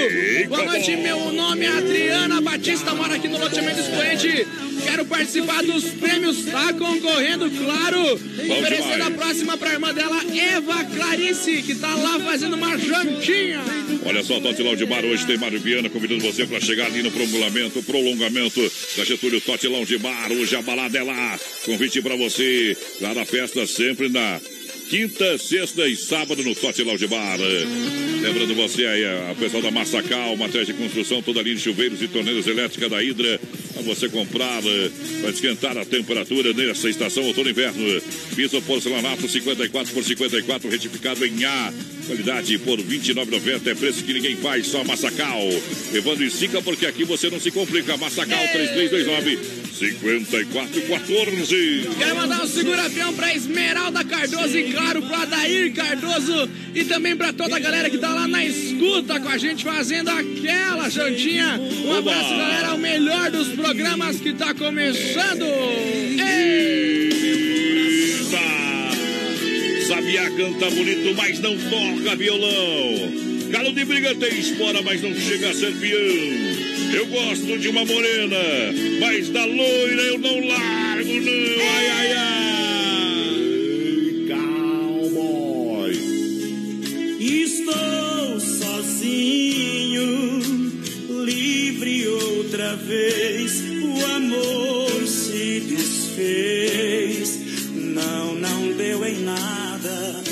Boa 0.47 0.65
noite, 0.65 0.95
meu 0.95 1.32
nome 1.34 1.65
é 1.65 1.69
Adriana 1.69 2.41
Batista, 2.41 2.93
moro 2.93 3.13
aqui 3.13 3.28
no 3.28 3.39
loteamento 3.39 3.80
expoente. 3.80 4.47
Quero 4.84 5.06
participar 5.06 5.63
dos 5.63 5.86
prêmios, 5.86 6.45
tá 6.45 6.71
concorrendo, 6.79 7.51
claro. 7.51 8.13
Oferecendo 8.13 8.93
demais. 8.93 9.07
a 9.07 9.11
próxima 9.11 9.57
pra 9.57 9.73
irmã 9.73 9.93
dela, 9.93 10.19
Eva 10.33 10.83
Clarice, 10.85 11.61
que 11.61 11.75
tá 11.75 11.93
lá 11.93 12.19
fazendo 12.19 12.55
uma 12.55 12.77
jantinha. 12.77 13.61
Olha 14.05 14.23
só, 14.23 14.39
Tote 14.39 14.63
Lounge 14.63 14.85
Bar 14.85 15.03
hoje 15.05 15.27
tem 15.27 15.37
Mário 15.37 15.59
Viana 15.59 15.89
convidando 15.89 16.21
você 16.21 16.45
para 16.45 16.59
chegar 16.59 16.85
ali 16.85 17.03
no 17.03 17.11
prolongamento, 17.11 17.83
prolongamento 17.83 18.61
da 18.97 19.03
Getúlio 19.03 19.41
Tote 19.41 19.67
Lounge 19.67 19.97
Bar. 19.97 20.31
Hoje 20.31 20.55
a 20.55 20.61
balada 20.61 20.97
é 20.97 21.03
lá. 21.03 21.39
Convite 21.65 22.01
para 22.01 22.15
você 22.15 22.75
lá 23.01 23.13
na 23.13 23.25
festa, 23.25 23.67
sempre 23.67 24.09
na 24.09 24.39
quinta, 24.89 25.38
sexta 25.38 25.88
e 25.88 25.95
sábado 25.95 26.43
no 26.43 26.56
Tote 26.56 26.82
Lounge 26.82 27.06
Bar. 27.06 27.38
Lembrando 28.21 28.56
você 28.56 28.86
aí, 28.88 29.06
a 29.06 29.36
pessoal 29.36 29.62
da 29.62 29.69
Massacal, 29.69 30.36
materiais 30.36 30.67
de 30.67 30.73
construção, 30.73 31.21
toda 31.21 31.43
linha 31.43 31.56
de 31.56 31.62
chuveiros 31.62 32.02
e 32.02 32.08
torneiras 32.08 32.47
elétricas 32.47 32.89
da 32.89 33.02
Hidra. 33.02 33.39
Para 33.73 33.84
você 33.84 34.10
comprar, 34.10 34.62
para 35.21 35.30
esquentar 35.30 35.78
a 35.78 35.86
temperatura 35.86 36.54
nessa 36.54 36.89
estação 36.89 37.23
outono 37.23 37.49
e 37.49 37.52
inverno. 37.52 38.02
Piso 38.36 38.60
porcelanato 38.63 39.30
54 39.30 39.93
por 39.93 40.04
54, 40.04 40.69
retificado 40.69 41.23
em 41.23 41.45
A. 41.45 41.73
Qualidade 42.08 42.58
por 42.58 42.80
R$ 42.80 42.86
29,90 42.86 43.67
é 43.67 43.75
preço 43.75 44.04
que 44.04 44.13
ninguém 44.13 44.36
faz, 44.38 44.65
só 44.67 44.84
Massacal. 44.84 45.47
Levando 45.93 46.23
em 46.23 46.30
Sica, 46.32 46.63
porque 46.63 46.88
aqui 46.88 47.04
você 47.04 47.30
não 47.30 47.39
se 47.39 47.52
complica. 47.52 47.95
Massacal 47.95 48.39
3329 48.52 49.58
5414. 49.79 51.89
Quero 51.97 52.15
mandar 52.17 52.43
um 52.43 52.47
segura-peão 52.47 53.13
pra 53.13 53.33
Esmeralda 53.33 54.03
Cardoso 54.03 54.57
e, 54.57 54.73
claro, 54.73 55.01
pro 55.01 55.15
Adair 55.15 55.73
Cardoso 55.73 56.49
e 56.75 56.83
também 56.83 57.15
pra 57.15 57.31
toda 57.31 57.55
a 57.55 57.59
galera 57.59 57.89
que 57.89 57.97
tá 57.97 58.13
lá 58.13 58.27
na 58.27 58.43
escuta 58.45 59.21
com 59.21 59.29
a 59.29 59.37
gente 59.37 59.63
fazendo 59.63 60.09
aquela 60.09 60.89
jantinha. 60.89 61.57
Um 61.85 61.93
abraço, 61.93 62.29
galera, 62.29 62.73
o 62.73 62.77
melhor 62.77 63.31
dos 63.31 63.47
programas 63.49 64.19
que 64.19 64.33
tá 64.33 64.53
começando. 64.53 65.45
Eita! 66.19 67.39
Sabiá 69.87 70.29
canta 70.31 70.69
bonito, 70.71 71.15
mas 71.15 71.39
não 71.39 71.55
toca 71.57 72.15
violão. 72.17 73.38
Galo 73.49 73.73
de 73.73 73.83
briga 73.83 74.13
tem 74.13 74.39
espora, 74.39 74.81
mas 74.83 75.01
não 75.01 75.13
chega 75.15 75.49
a 75.49 75.53
ser 75.53 75.73
peão. 75.77 75.99
Eu 76.93 77.07
gosto 77.07 77.57
de 77.57 77.67
uma 77.67 77.83
morena, 77.83 78.38
mas 78.99 79.29
da 79.29 79.43
loira 79.43 80.01
eu 80.03 80.19
não 80.19 80.47
largo, 80.47 81.13
não. 81.21 81.33
Ai, 81.62 81.88
ai, 81.88 82.12
ai. 82.13 82.27
Cowboy. 84.27 85.93
Estou 87.19 88.39
sozinho, 88.39 90.21
livre 91.25 92.08
outra 92.08 92.75
vez. 92.75 93.63
O 93.83 94.06
amor 94.15 95.08
se 95.08 95.60
desfez, 95.62 97.39
não, 97.73 98.35
não 98.35 98.71
deu 98.73 99.04
em 99.06 99.21
nada. 99.23 100.23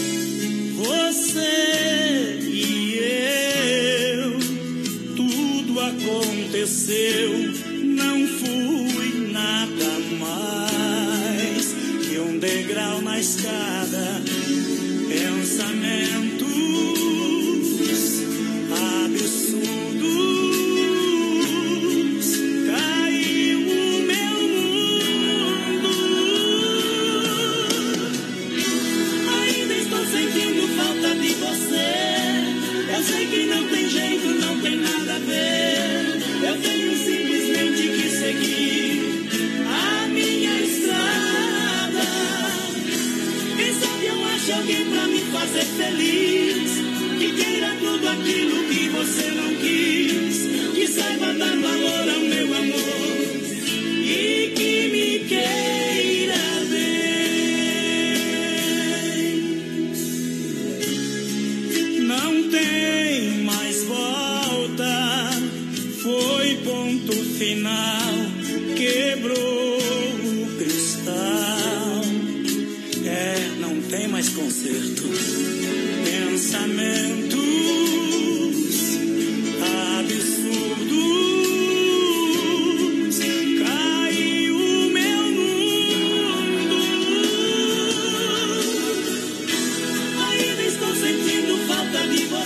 Você 0.75 2.36
aconteceu, 6.67 7.31
não 7.95 8.27
fui 8.27 9.31
nada 9.31 9.99
mais 10.19 11.73
que 12.05 12.19
um 12.19 12.37
degrau 12.37 13.01
na 13.01 13.17
escada 13.17 13.86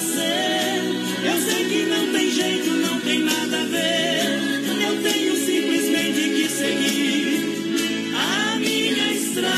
Eu 0.04 1.38
sei 1.39 1.66
que 1.66 1.84
não 1.84 2.12
tem 2.12 2.32
jeito, 2.32 2.72
não 2.72 2.99
tem 3.02 3.20
nada 3.20 3.62
a 3.62 3.66
ver. 3.66 4.39
Eu 4.84 5.04
tenho 5.04 5.36
simplesmente 5.36 6.22
que 6.22 6.49
seguir 6.49 8.14
a 8.16 8.56
minha 8.56 9.14
estrada. 9.14 9.52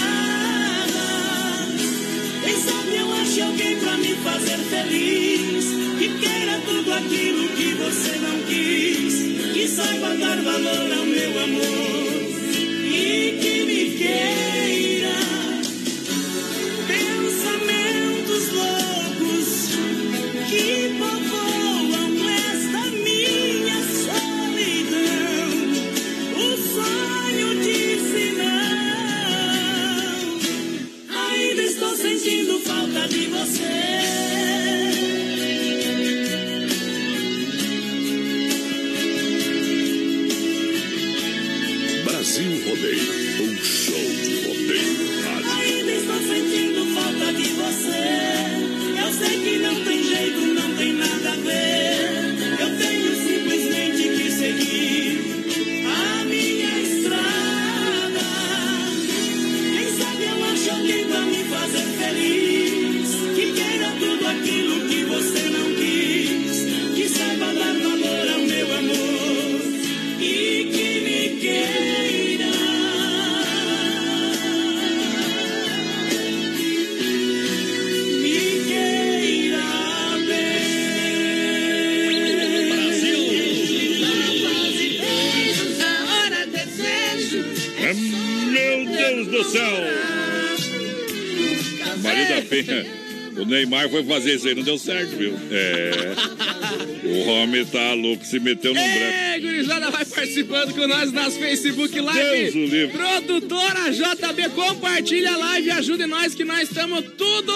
Quem 2.44 2.58
sabe 2.58 2.96
eu 2.98 3.14
ache 3.14 3.41
alguém 3.41 3.78
pra 3.78 3.98
me 3.98 4.16
fazer 4.16 4.58
feliz. 4.58 5.66
Que 5.98 6.10
queira 6.20 6.60
tudo 6.66 6.91
aquilo 6.91 7.48
que 7.50 7.74
você 7.76 8.18
não 8.20 8.43
Neymar 93.74 93.89
foi 93.89 94.03
fazer 94.03 94.36
isso 94.36 94.47
aí, 94.47 94.55
não 94.55 94.63
deu 94.63 94.78
certo, 94.78 95.17
viu? 95.17 95.34
É. 95.51 96.13
O 97.07 97.30
homem 97.30 97.65
tá 97.65 97.93
louco, 97.93 98.24
se 98.24 98.39
meteu 98.39 98.74
num 98.74 98.82
breco. 98.82 99.15
Ei, 99.34 99.41
gurizada, 99.41 99.89
vai 99.89 100.05
participando 100.05 100.74
com 100.74 100.88
nós 100.88 101.11
nas 101.11 101.36
Facebook 101.36 101.91
Deus 101.93 102.05
o 102.05 102.11
Live. 102.13 102.65
livre. 102.65 102.97
Produtora 102.97 103.91
JB, 103.91 104.49
compartilha 104.49 105.32
a 105.32 105.38
live 105.38 105.67
e 105.67 105.71
ajude 105.71 106.05
nós 106.05 106.36
que 106.36 106.45
nós 106.45 106.69
estamos 106.69 107.03
tudo 107.17 107.53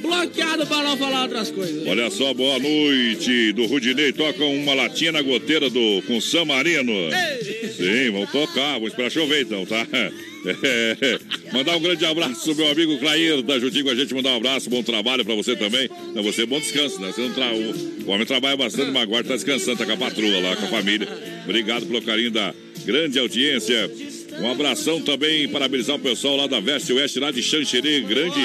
bloqueado 0.00 0.66
pra 0.66 0.82
não 0.82 0.96
falar 0.96 1.22
outras 1.22 1.50
coisas. 1.50 1.86
Olha 1.86 2.10
só, 2.10 2.34
boa 2.34 2.58
noite. 2.58 3.52
Do 3.52 3.66
Rudinei 3.66 4.12
toca 4.12 4.44
uma 4.44 4.74
latinha 4.74 5.12
na 5.12 5.22
goteira 5.22 5.70
do 5.70 6.02
com 6.06 6.20
San 6.20 6.44
Marino. 6.44 6.92
Sim, 7.76 8.10
vamos 8.10 8.30
tocar, 8.30 8.74
vamos 8.74 8.88
esperar 8.88 9.10
chover 9.10 9.42
então, 9.42 9.64
tá? 9.64 9.86
É, 10.44 11.18
mandar 11.52 11.76
um 11.76 11.80
grande 11.80 12.04
abraço 12.04 12.54
meu 12.54 12.68
amigo 12.68 12.98
Clair, 12.98 13.42
tá 13.42 13.58
juntinho 13.58 13.84
com 13.84 13.90
a 13.90 13.94
gente, 13.94 14.14
mandar 14.14 14.30
um 14.30 14.36
abraço, 14.36 14.68
bom 14.68 14.82
trabalho 14.82 15.24
pra 15.24 15.34
você 15.34 15.54
também. 15.54 15.88
Pra 15.88 16.22
você, 16.22 16.44
bom 16.44 16.58
descanso, 16.58 17.00
né? 17.00 17.12
Você 17.12 17.20
não 17.20 17.32
tra... 17.32 17.52
o, 17.52 18.06
o 18.06 18.10
homem 18.10 18.26
trabalha 18.26 18.56
bastante, 18.56 18.90
mas 18.90 19.02
agora 19.02 19.24
tá 19.24 19.34
descansando, 19.34 19.78
tá 19.78 19.86
com 19.86 19.92
a 19.92 19.96
patroa 19.96 20.40
lá, 20.40 20.56
com 20.56 20.64
a 20.64 20.68
família. 20.68 21.08
Obrigado 21.44 21.86
pelo 21.86 22.02
carinho 22.02 22.30
da 22.30 22.54
grande 22.84 23.18
audiência. 23.18 23.90
Um 24.40 24.50
abração 24.50 25.00
também, 25.00 25.48
parabenizar 25.48 25.96
o 25.96 25.98
pessoal 25.98 26.36
lá 26.36 26.46
da 26.46 26.58
Veste 26.58 26.92
Oeste, 26.92 27.20
lá 27.20 27.30
de 27.30 27.42
Xanxerê, 27.42 28.00
grande 28.00 28.40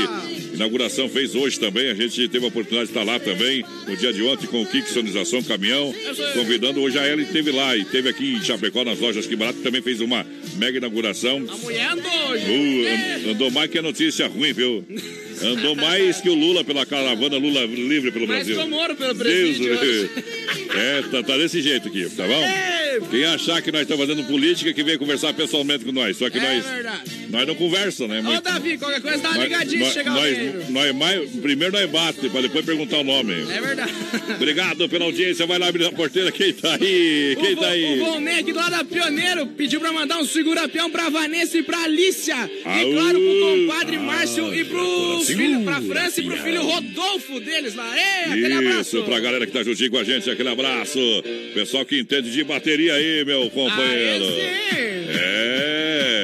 inauguração 0.57 1.07
fez 1.07 1.33
hoje 1.35 1.59
também. 1.59 1.89
A 1.89 1.93
gente 1.93 2.27
teve 2.27 2.43
a 2.43 2.47
oportunidade 2.49 2.91
de 2.91 2.97
estar 2.97 3.03
lá 3.09 3.19
também, 3.19 3.63
no 3.87 3.95
dia 3.95 4.11
de 4.11 4.21
ontem, 4.23 4.47
com 4.47 4.61
o 4.61 4.65
Kik 4.65 4.89
Sonização 4.89 5.41
Caminhão, 5.43 5.93
convidando. 6.33 6.81
Hoje 6.81 6.97
a 6.99 7.07
Ellen 7.07 7.25
esteve 7.25 7.51
lá 7.51 7.77
e 7.77 7.85
teve 7.85 8.09
aqui 8.09 8.33
em 8.33 8.43
Chapecó, 8.43 8.83
nas 8.83 8.99
lojas 8.99 9.25
Que 9.25 9.35
Barato, 9.35 9.59
também 9.59 9.81
fez 9.81 10.01
uma 10.01 10.25
mega 10.57 10.77
inauguração. 10.77 11.45
A 11.49 11.55
mulher 11.57 11.91
andou 11.91 12.29
hoje. 12.29 12.45
Uh, 12.45 12.87
and- 13.27 13.31
andou 13.31 13.51
mais 13.51 13.69
que 13.71 13.77
a 13.77 13.81
notícia 13.81 14.27
ruim, 14.27 14.51
viu? 14.53 14.85
Andou 15.43 15.75
mais 15.75 16.19
que 16.21 16.29
o 16.29 16.33
Lula 16.33 16.63
pela 16.63 16.85
caravana 16.85 17.37
Lula 17.37 17.65
livre 17.65 18.11
pelo 18.11 18.27
Mas 18.27 18.37
Brasil. 18.45 18.55
que 18.57 18.63
o 18.63 18.67
Moro 18.69 18.95
pelo 18.95 19.15
presídio 19.15 19.73
é, 20.75 21.01
tá, 21.11 21.23
tá 21.23 21.37
desse 21.37 21.61
jeito 21.61 21.87
aqui, 21.87 22.09
tá 22.09 22.25
bom? 22.27 22.43
Quem 23.11 23.25
achar 23.25 23.61
que 23.61 23.71
nós 23.71 23.81
estamos 23.83 24.05
fazendo 24.07 24.25
política, 24.27 24.73
que 24.73 24.83
vem 24.83 24.97
conversar 24.97 25.33
pessoalmente 25.33 25.85
com 25.85 25.91
nós. 25.91 26.17
Só 26.17 26.29
que 26.29 26.37
É 26.39 26.41
nós, 26.41 26.65
verdade. 26.65 27.11
nós 27.29 27.47
não 27.47 27.55
conversa, 27.55 28.07
né? 28.07 28.19
Ô, 28.19 28.23
Muito- 28.23 28.41
Davi, 28.43 28.77
qualquer 28.77 29.01
coisa 29.01 29.17
dá 29.19 29.29
uma 29.31 29.43
ligadinha 29.43 29.81
nós, 29.83 29.93
chegar 29.93 30.11
nós, 30.13 30.69
nós 30.69 31.29
primeiro 31.41 31.73
nós 31.73 31.89
bate, 31.89 32.29
pra 32.29 32.41
depois 32.41 32.65
perguntar 32.65 32.97
o 32.97 33.03
nome. 33.03 33.33
É 33.33 33.61
verdade. 33.61 33.91
Obrigado 34.35 34.89
pela 34.89 35.05
audiência. 35.05 35.45
Vai 35.45 35.59
lá 35.59 35.67
abrir 35.67 35.85
a 35.85 35.91
porteira. 35.91 36.31
Quem 36.31 36.53
tá 36.53 36.73
aí? 36.75 37.37
Quem 37.39 37.53
o, 37.53 37.57
tá 37.57 37.67
aí? 37.69 37.99
O 37.99 38.05
do 38.53 38.59
lado 38.59 38.71
da 38.71 38.83
Pioneiro 38.83 39.45
pediu 39.47 39.79
pra 39.79 39.91
mandar 39.91 40.17
um 40.19 40.25
segura-peão 40.25 40.89
pra 40.89 41.09
Vanessa 41.09 41.57
e 41.57 41.63
pra 41.63 41.83
Alicia. 41.83 42.35
Aú! 42.35 42.79
E 42.79 42.93
claro, 42.93 43.19
pro 43.19 43.39
compadre 43.67 43.97
Márcio 43.99 44.53
e 44.55 44.63
pro 44.65 45.21
segura, 45.27 45.47
filho, 45.47 45.63
pra 45.63 45.81
França 45.81 46.21
e 46.21 46.23
pro 46.23 46.37
filho 46.37 46.61
Rodolfo 46.63 47.39
deles 47.39 47.75
lá. 47.75 47.95
Ei, 47.95 48.31
aquele 48.31 48.53
abraço. 48.53 48.97
Isso, 48.97 49.05
pra 49.05 49.19
galera 49.19 49.45
que 49.45 49.51
tá 49.51 49.63
juntinho 49.63 49.91
com 49.91 49.97
a 49.97 50.03
gente, 50.03 50.29
aquele 50.29 50.49
abraço. 50.49 50.99
Pessoal 51.53 51.85
que 51.85 51.99
entende 51.99 52.31
de 52.31 52.43
bateria 52.43 52.93
aí, 52.93 53.23
meu 53.25 53.49
companheiro. 53.49 54.25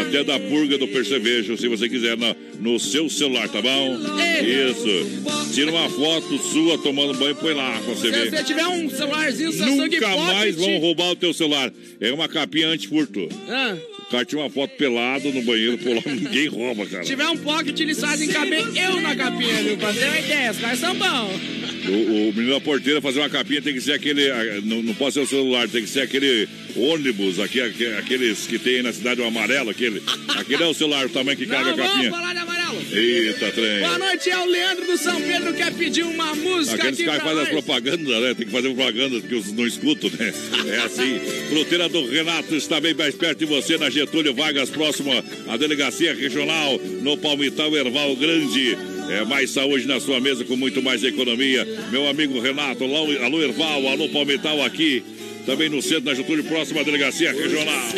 Até 0.00 0.22
da 0.24 0.38
purga 0.38 0.76
do 0.78 0.88
percevejo, 0.88 1.56
se 1.56 1.68
você 1.68 1.88
quiser, 1.88 2.16
na, 2.16 2.34
no 2.60 2.78
seu 2.78 3.08
celular, 3.08 3.48
tá 3.48 3.60
bom? 3.62 3.98
Isso. 4.42 5.52
Tira 5.54 5.70
uma 5.70 5.88
foto 5.88 6.38
sua 6.38 6.78
tomando 6.78 7.14
banho 7.18 7.34
põe 7.36 7.54
lá 7.54 7.70
pra 7.84 7.94
você 7.94 8.06
Se 8.06 8.10
ver. 8.10 8.30
você 8.30 8.44
tiver 8.44 8.66
um 8.66 8.90
celularzinho 8.90 9.52
Samsung 9.52 9.76
Nunca 9.76 10.16
mais 10.16 10.54
vão 10.56 10.78
roubar 10.78 11.10
o 11.10 11.16
teu 11.16 11.32
celular. 11.32 11.72
É 12.00 12.12
uma 12.12 12.28
capinha 12.28 12.68
anti-furto. 12.68 13.28
Ah, 13.48 13.76
O 14.06 14.10
cara 14.10 14.24
tira 14.24 14.40
uma 14.42 14.50
foto 14.50 14.70
pelado 14.76 15.32
no 15.32 15.42
banheiro, 15.42 15.78
por 15.78 15.94
lá, 15.94 16.02
ninguém 16.12 16.46
rouba, 16.48 16.86
cara. 16.86 17.02
se 17.04 17.10
tiver 17.10 17.26
um 17.28 17.36
pocket, 17.38 17.78
eles 17.80 17.98
fazem 18.00 18.28
caber 18.28 18.62
eu 18.76 19.00
na 19.00 19.16
capinha, 19.16 19.62
viu? 19.62 19.76
Pra 19.78 19.92
ter 19.92 20.04
uma 20.06 20.18
ideia, 20.18 20.50
os 20.50 20.58
caras 20.58 20.78
são 20.78 20.94
bons. 20.94 21.65
O, 21.88 22.28
o 22.28 22.32
menino 22.32 22.50
da 22.54 22.60
porteira 22.60 23.00
fazer 23.00 23.20
uma 23.20 23.28
capinha 23.30 23.62
tem 23.62 23.72
que 23.74 23.80
ser 23.80 23.92
aquele. 23.92 24.22
Não, 24.64 24.82
não 24.82 24.94
pode 24.94 25.14
ser 25.14 25.20
o 25.20 25.26
celular, 25.26 25.68
tem 25.68 25.82
que 25.82 25.88
ser 25.88 26.00
aquele 26.00 26.48
ônibus, 26.74 27.38
aqui, 27.38 27.60
aque- 27.60 27.86
aqueles 27.98 28.46
que 28.46 28.58
tem 28.58 28.76
aí 28.76 28.82
na 28.82 28.92
cidade 28.92 29.20
o 29.20 29.24
amarelo, 29.24 29.70
aquele. 29.70 30.02
Aquele 30.28 30.62
é 30.62 30.66
o 30.66 30.74
celular, 30.74 31.06
o 31.06 31.08
tamanho 31.08 31.36
que 31.38 31.46
cabe 31.46 31.64
Não 31.64 31.72
a 31.72 31.76
vamos 31.76 31.92
capinha. 31.92 32.10
falar 32.10 32.32
de 32.32 32.38
amarelo. 32.40 32.76
Eita, 32.92 33.52
trem. 33.52 33.78
Boa 33.80 33.98
noite, 33.98 34.30
é 34.30 34.38
o 34.38 34.44
Leandro 34.46 34.86
do 34.86 34.96
São 34.98 35.20
Pedro 35.20 35.54
quer 35.54 35.72
pedir 35.74 36.02
uma 36.02 36.34
música 36.34 36.74
Aqueles 36.76 36.98
aqui 36.98 37.04
caras 37.06 37.22
pra 37.22 37.30
fazem 37.30 37.42
as 37.44 37.48
propagandas, 37.50 38.22
né? 38.22 38.34
Tem 38.34 38.46
que 38.46 38.52
fazer 38.52 38.68
propaganda 38.74 39.20
porque 39.20 39.34
os 39.34 39.52
não 39.52 39.66
escutam, 39.66 40.10
né? 40.18 40.32
É 40.72 40.76
assim. 40.78 41.20
Fruteira 41.50 41.88
do 41.88 42.06
Renato 42.08 42.54
está 42.56 42.80
bem 42.80 42.94
mais 42.94 43.14
perto 43.14 43.38
de 43.38 43.44
você, 43.46 43.78
na 43.78 43.88
Getúlio 43.90 44.34
Vargas, 44.34 44.70
próximo 44.70 45.12
à 45.48 45.56
Delegacia 45.56 46.14
Regional, 46.14 46.78
no 47.02 47.16
Palmital 47.16 47.74
Erval 47.76 48.14
Grande. 48.16 48.76
É 49.08 49.24
mais 49.24 49.50
saúde 49.50 49.86
na 49.86 50.00
sua 50.00 50.20
mesa 50.20 50.44
com 50.44 50.56
muito 50.56 50.82
mais 50.82 51.02
economia. 51.04 51.66
Meu 51.90 52.08
amigo 52.08 52.40
Renato, 52.40 52.84
alô, 52.84 53.42
Erval, 53.42 53.86
alô 53.88 54.08
Palmital 54.08 54.62
aqui. 54.62 55.02
Também 55.44 55.68
no 55.68 55.80
centro 55.80 56.02
da 56.06 56.14
Getúlio, 56.14 56.44
próximo 56.44 56.80
à 56.80 56.82
Delegacia 56.82 57.32
Regional. 57.32 57.92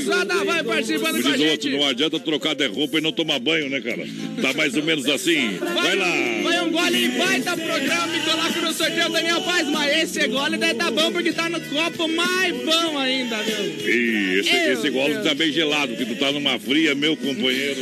Zada 0.00 0.44
vai 0.44 0.64
participando 0.64 1.22
com 1.22 1.28
a 1.28 1.36
gente. 1.36 1.68
não 1.70 1.86
adianta 1.86 2.18
trocar 2.18 2.54
de 2.54 2.66
roupa 2.66 2.98
e 2.98 3.00
não 3.00 3.12
tomar 3.12 3.38
banho, 3.38 3.68
né, 3.68 3.80
cara? 3.80 4.04
Tá 4.42 4.52
mais 4.54 4.74
ou 4.74 4.82
menos 4.82 5.06
assim. 5.06 5.56
Vai 5.58 5.94
lá. 5.94 6.12
Vai 6.42 6.60
um 6.64 6.70
gole 6.72 7.04
e 7.04 7.08
baita 7.08 7.56
programa 7.56 8.16
e 8.16 8.20
coloca 8.20 8.60
no 8.60 8.72
sorteio 8.72 9.08
Daniel 9.10 9.40
Paz, 9.42 9.68
mas 9.68 10.02
esse 10.02 10.26
gole 10.28 10.56
deve 10.56 10.74
tá 10.74 10.90
bom 10.90 11.12
porque 11.12 11.32
tá 11.32 11.48
no 11.48 11.60
copo 11.60 12.08
mais 12.08 12.56
bom 12.64 12.98
ainda, 12.98 13.36
viu? 13.42 13.88
Ih, 13.88 14.40
esse, 14.40 14.52
Meu 14.52 14.72
esse 14.72 14.90
gole 14.90 15.14
tá 15.22 15.34
bem 15.34 15.52
gelado, 15.52 15.94
porque 15.94 16.12
tu 16.12 16.18
tá 16.18 16.32
numa 16.32 16.58
fria, 16.58 16.94
meu 16.94 17.16
companheiro. 17.16 17.80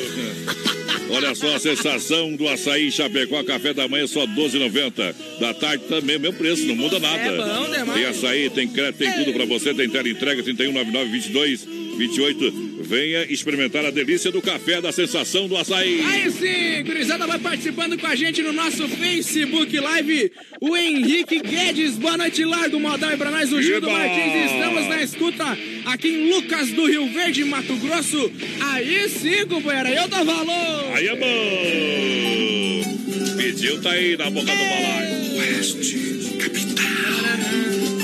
Olha 1.11 1.35
só 1.35 1.55
a 1.55 1.59
sensação 1.59 2.35
do 2.35 2.49
açaí 2.49 2.91
Chapecó, 2.91 3.43
café 3.45 3.73
da 3.73 3.87
manhã 3.89 4.07
só 4.07 4.27
12,90. 4.27 5.15
Da 5.41 5.55
tarde 5.55 5.85
também, 5.89 6.19
meu 6.19 6.33
preço, 6.33 6.67
não 6.67 6.77
muda 6.77 6.99
nada. 6.99 7.23
É 7.23 7.37
bom 7.37 7.71
demais. 7.71 7.95
Tem 7.95 8.05
açaí, 8.07 8.51
tem 8.51 8.69
crédito, 8.69 8.99
tem 8.99 9.13
tudo 9.13 9.33
pra 9.33 9.45
você, 9.45 9.73
tem 9.73 9.89
tela 9.89 10.09
entrega 10.09 10.43
3199 10.43 11.11
22 11.11 11.86
28. 11.97 12.67
Venha 12.81 13.25
experimentar 13.25 13.85
a 13.85 13.91
delícia 13.91 14.31
do 14.31 14.41
café 14.41 14.81
da 14.81 14.93
sensação 14.93 15.49
do 15.49 15.57
açaí. 15.57 16.01
Aí 16.03 16.31
sim, 16.31 16.85
gurizada 16.85 17.27
vai 17.27 17.39
participando 17.39 17.99
com 17.99 18.07
a 18.07 18.15
gente 18.15 18.43
no 18.43 18.53
nosso 18.53 18.87
Facebook 18.89 19.79
Live. 19.79 20.31
O 20.61 20.77
Henrique 20.77 21.41
Guedes, 21.41 21.97
boa 21.97 22.17
noite, 22.17 22.45
largo 22.45 22.79
modal 22.79 23.11
aí 23.11 23.17
pra 23.17 23.31
nós. 23.31 23.53
O 23.53 23.61
Gildo! 23.61 23.91
Martins, 23.91 24.53
estamos 24.53 24.87
na 24.89 25.03
escuta 25.03 25.59
aqui 25.87 26.09
em 26.09 26.31
Lucas 26.31 26.69
do 26.71 26.87
Rio 26.87 27.09
Verde, 27.13 27.45
Mato 27.45 27.75
Grosso. 27.77 28.31
Aí 28.61 29.09
sim, 29.09 29.47
companheira, 29.47 29.91
eu 29.91 30.09
dou 30.09 30.25
valor. 30.25 30.93
Aí 30.95 31.09
é 31.09 31.17
bom. 31.17 32.87
Pediu, 33.37 33.81
tá 33.81 33.91
aí 33.93 34.17
na 34.17 34.31
boca 34.31 34.53
do 34.53 34.59
balaio. 34.59 35.39
Oeste, 35.39 35.97
Um 37.93 37.96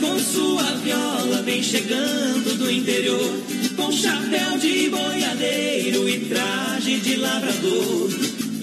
com 0.00 0.18
sua 0.18 0.62
viola 0.82 1.42
vem 1.42 1.62
chegando 1.62 2.56
do 2.56 2.70
interior, 2.70 3.40
com 3.76 3.90
chapéu 3.92 4.58
de 4.58 4.88
boiadeiro 4.88 6.08
e 6.08 6.20
traje 6.26 7.00
de 7.00 7.16
lavrador. 7.16 8.10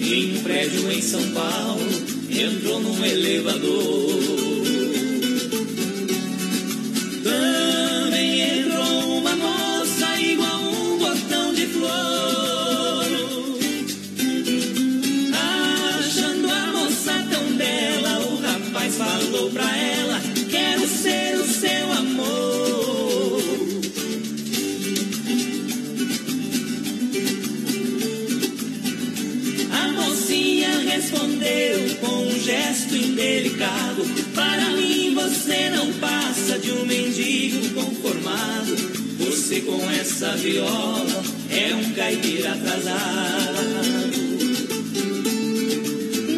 Em 0.00 0.36
um 0.36 0.42
prédio 0.42 0.90
em 0.90 1.02
São 1.02 1.22
Paulo, 1.32 1.86
entrou 2.30 2.80
num 2.80 3.04
elevador. 3.04 4.20
Também 7.22 8.60
entrou 8.60 9.18
uma 9.18 9.36
moça 9.36 10.20
igual 10.20 10.60
um 10.62 10.98
botão 10.98 11.54
de 11.54 11.66
flor. 11.66 13.06
Achando 15.98 16.50
a 16.50 16.66
moça 16.72 17.26
tão 17.30 17.56
bela, 17.56 18.20
o 18.20 18.36
rapaz 18.40 18.94
falou 18.96 19.50
pra 19.50 19.64
ela: 19.64 19.75
respondeu 31.46 31.96
com 32.00 32.26
um 32.26 32.40
gesto 32.40 32.94
indelicado: 32.96 34.02
Para 34.34 34.70
mim 34.70 35.14
você 35.14 35.70
não 35.70 35.92
passa 35.94 36.58
de 36.58 36.72
um 36.72 36.84
mendigo 36.84 37.68
conformado. 37.70 38.76
Você 39.18 39.60
com 39.60 39.90
essa 39.90 40.36
viola 40.36 41.24
é 41.50 41.74
um 41.74 41.92
caipira 41.94 42.52
atrasado. 42.52 42.96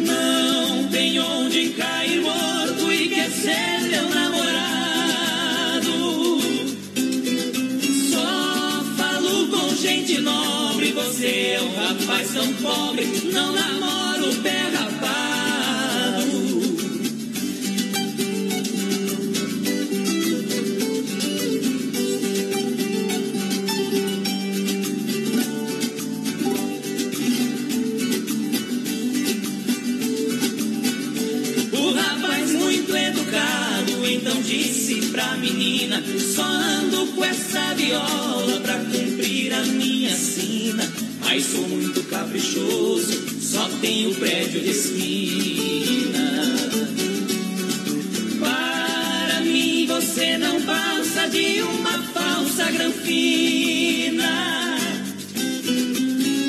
Não 0.05 0.87
tem 0.89 1.19
onde 1.19 1.69
cair 1.69 2.21
morto 2.21 2.91
e 2.91 3.09
quer 3.09 3.29
ser 3.29 3.81
meu 3.89 4.09
namorado. 4.09 4.39
Só 8.11 8.83
falo 8.97 9.47
com 9.47 9.75
gente 9.75 10.21
nobre, 10.21 10.91
você 10.91 11.57
é 11.57 11.61
um 11.61 11.75
rapaz 11.75 12.33
tão 12.33 12.53
pobre, 12.53 13.05
não 13.31 13.53
namoro 13.53 13.78
menina: 35.37 36.03
Só 36.35 36.43
ando 36.43 37.07
com 37.07 37.23
essa 37.23 37.73
viola 37.73 38.59
pra 38.61 38.75
cumprir 38.75 39.53
a 39.53 39.63
minha 39.63 40.15
sina. 40.15 40.83
Mas 41.21 41.45
sou 41.45 41.67
muito 41.67 42.03
caprichoso, 42.03 43.41
só 43.41 43.69
tenho 43.81 44.13
prédio 44.15 44.61
de 44.61 44.69
esquina. 44.69 46.19
Para 48.39 49.41
mim 49.41 49.85
você 49.87 50.37
não 50.37 50.61
passa 50.61 51.27
de 51.29 51.61
uma 51.61 52.01
falsa 52.13 52.71
granfina. 52.71 54.29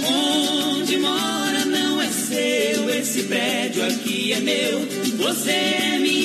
Onde 0.07 0.97
mora 0.97 1.64
não 1.66 2.01
é 2.01 2.09
seu, 2.09 2.91
esse 2.91 3.25
prédio 3.25 3.85
aqui 3.85 4.33
é 4.33 4.41
meu. 4.41 4.89
Você 5.18 5.51
é 5.51 5.99
minha 5.99 6.20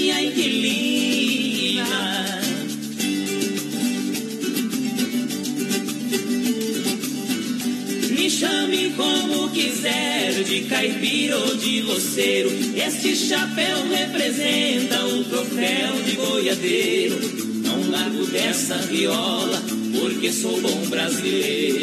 quiser, 9.56 10.44
de 10.44 10.62
caipira 10.66 11.38
ou 11.38 11.56
de 11.56 11.82
loceiro. 11.82 12.52
Este 12.76 13.16
chapéu 13.16 13.88
representa 13.90 15.06
o 15.06 15.24
troféu 15.24 15.94
de 16.06 16.12
boiadeiro. 16.18 17.16
Não 17.64 17.90
largo 17.90 18.26
dessa 18.28 18.76
viola, 18.80 19.64
porque 19.98 20.32
sou 20.32 20.60
bom 20.60 20.86
brasileiro. 20.88 21.80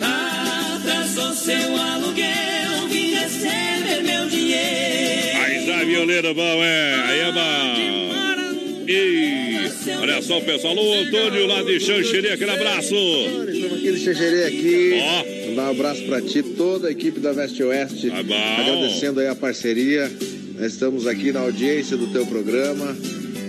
Atrasou 0.00 1.34
seu 1.34 1.76
aluguel, 1.76 2.88
vim 2.88 3.14
receber 3.14 4.02
meu 4.04 4.28
dinheiro. 4.28 5.38
Aí 5.42 5.66
tá 5.66 5.84
violeiro 5.84 6.32
bom, 6.32 6.62
é. 6.62 7.09
Olha 10.20 10.22
só, 10.22 10.40
pessoal. 10.40 10.76
Alô, 10.76 10.94
Antônio 10.94 11.46
lá 11.46 11.62
de 11.62 11.80
Xanxerê, 11.80 12.32
aquele 12.32 12.50
abraço. 12.50 12.94
Estamos 12.94 13.78
aqui 13.78 13.92
de 13.92 13.98
Xanxerê 13.98 14.44
aqui. 14.44 15.48
Mandar 15.48 15.68
um 15.68 15.70
abraço 15.70 16.02
pra 16.04 16.20
ti, 16.20 16.42
toda 16.42 16.88
a 16.88 16.90
equipe 16.90 17.18
da 17.18 17.32
Veste 17.32 17.62
Oeste. 17.62 18.10
Tá 18.10 18.22
bom. 18.22 18.34
Agradecendo 18.34 19.20
aí 19.20 19.28
a 19.28 19.34
parceria. 19.34 20.10
Nós 20.58 20.72
estamos 20.72 21.06
aqui 21.06 21.32
na 21.32 21.40
audiência 21.40 21.96
do 21.96 22.06
teu 22.08 22.26
programa. 22.26 22.96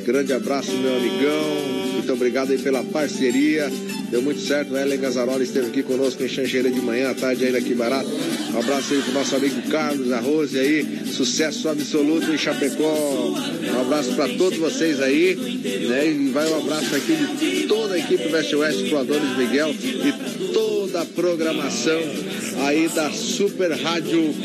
Grande 0.05 0.31
abraço, 0.33 0.71
meu 0.71 0.95
amigão. 0.95 1.91
Muito 1.93 2.13
obrigado 2.13 2.51
aí 2.51 2.57
pela 2.57 2.83
parceria. 2.83 3.69
Deu 4.11 4.21
muito 4.21 4.41
certo. 4.41 4.73
O 4.73 4.77
Ellen 4.77 4.99
Gazzaroli 4.99 5.45
esteve 5.45 5.67
aqui 5.67 5.81
conosco 5.81 6.21
em 6.21 6.27
Xanxerê 6.27 6.69
de 6.69 6.81
manhã, 6.81 7.09
à 7.09 7.15
tarde 7.15 7.45
ainda 7.45 7.57
aqui 7.57 7.73
barato. 7.73 8.09
Um 8.53 8.59
abraço 8.59 8.93
aí 8.93 9.01
pro 9.01 9.13
nosso 9.13 9.35
amigo 9.35 9.61
Carlos 9.69 10.11
Arroz 10.11 10.55
aí, 10.55 10.85
sucesso 11.07 11.69
absoluto 11.69 12.29
em 12.31 12.37
Chapecó. 12.37 13.33
Um 13.73 13.81
abraço 13.81 14.13
para 14.13 14.27
todos 14.35 14.59
vocês 14.59 15.01
aí, 15.01 15.35
né? 15.87 16.07
E 16.07 16.29
vai 16.29 16.47
um 16.49 16.57
abraço 16.57 16.93
aqui 16.93 17.15
de 17.15 17.67
toda 17.67 17.95
a 17.95 17.99
equipe 17.99 18.31
West 18.31 18.53
West 18.53 18.89
pro 18.89 18.99
Adonis 18.99 19.37
Miguel 19.37 19.73
e 19.73 20.53
toda 20.53 21.01
a 21.01 21.05
programação 21.05 22.01
aí 22.67 22.89
da 22.89 23.09
Super 23.11 23.71
Rádio 23.71 24.35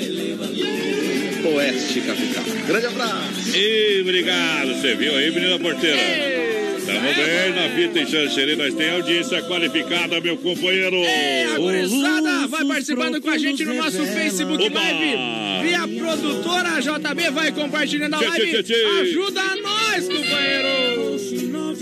Oeste 1.54 2.00
Capital. 2.00 2.44
Grande 2.66 2.86
abraço! 2.86 3.56
E 3.56 4.00
obrigado, 4.00 4.74
você 4.74 4.94
viu 4.94 5.14
aí, 5.14 5.30
menina 5.30 5.58
porteira? 5.58 6.45
Tamo 6.86 7.14
bem 7.14 7.52
na 7.52 7.68
fita 7.74 7.98
em 7.98 8.06
Xanxerê, 8.06 8.54
nós 8.54 8.72
temos 8.72 8.92
audiência 8.92 9.42
qualificada, 9.42 10.20
meu 10.20 10.36
companheiro. 10.36 10.96
É, 10.96 11.44
a 11.46 11.58
gurizada 11.58 12.46
vai 12.46 12.64
participando 12.64 13.20
com 13.20 13.28
a 13.28 13.36
gente 13.36 13.64
no 13.64 13.74
nosso 13.74 14.06
Facebook 14.06 14.64
Oba! 14.64 14.80
Live. 14.80 15.66
Via 15.66 15.88
produtora 15.88 16.80
JB, 16.80 17.30
vai 17.32 17.50
compartilhando 17.50 18.14
a 18.14 18.20
live. 18.20 18.50
tchê, 18.52 18.62
tchê, 18.62 18.72
tchê. 18.72 18.84
Ajuda 19.00 19.42
nós, 19.56 20.06
companheiro. 20.06 21.16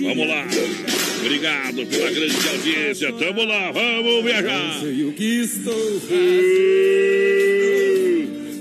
Vamos 0.00 0.28
lá. 0.28 0.46
Obrigado 1.20 1.86
pela 1.86 2.10
grande 2.10 2.48
audiência. 2.48 3.12
Tamo 3.12 3.44
lá, 3.44 3.72
vamos 3.72 4.24
viajar. 4.24 4.80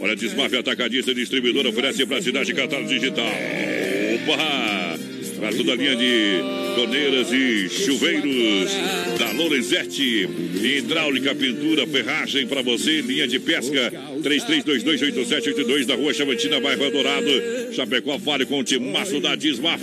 Olha, 0.02 0.16
Desmafia 0.18 0.60
Atacadista 0.60 1.12
e 1.12 1.16
Distribuidora 1.16 1.70
oferece 1.70 2.06
para 2.06 2.18
a 2.18 2.22
cidade 2.22 2.54
Catar 2.54 2.84
Digital. 2.84 3.26
Opa! 3.26 5.13
Para 5.44 5.58
toda 5.58 5.74
a 5.74 5.76
linha 5.76 5.94
de 5.94 6.42
torneiras 6.74 7.30
e 7.34 7.68
chuveiros 7.68 8.72
da 9.20 9.30
Lorenzetti. 9.34 10.26
Hidráulica, 10.56 11.36
pintura, 11.36 11.86
ferragem 11.86 12.48
para 12.48 12.62
você. 12.62 13.02
Linha 13.02 13.28
de 13.28 13.42
pesca 13.42 13.92
33228782 14.24 15.86
da 15.86 15.96
Rua 15.96 16.14
Chavantina, 16.14 16.60
bairro 16.60 16.90
Dourado. 16.90 17.30
Chapecó, 17.74 18.18
fale 18.18 18.46
com 18.46 18.60
o 18.60 18.64
timaço 18.64 19.20
da 19.20 19.36
Desmaf. 19.36 19.82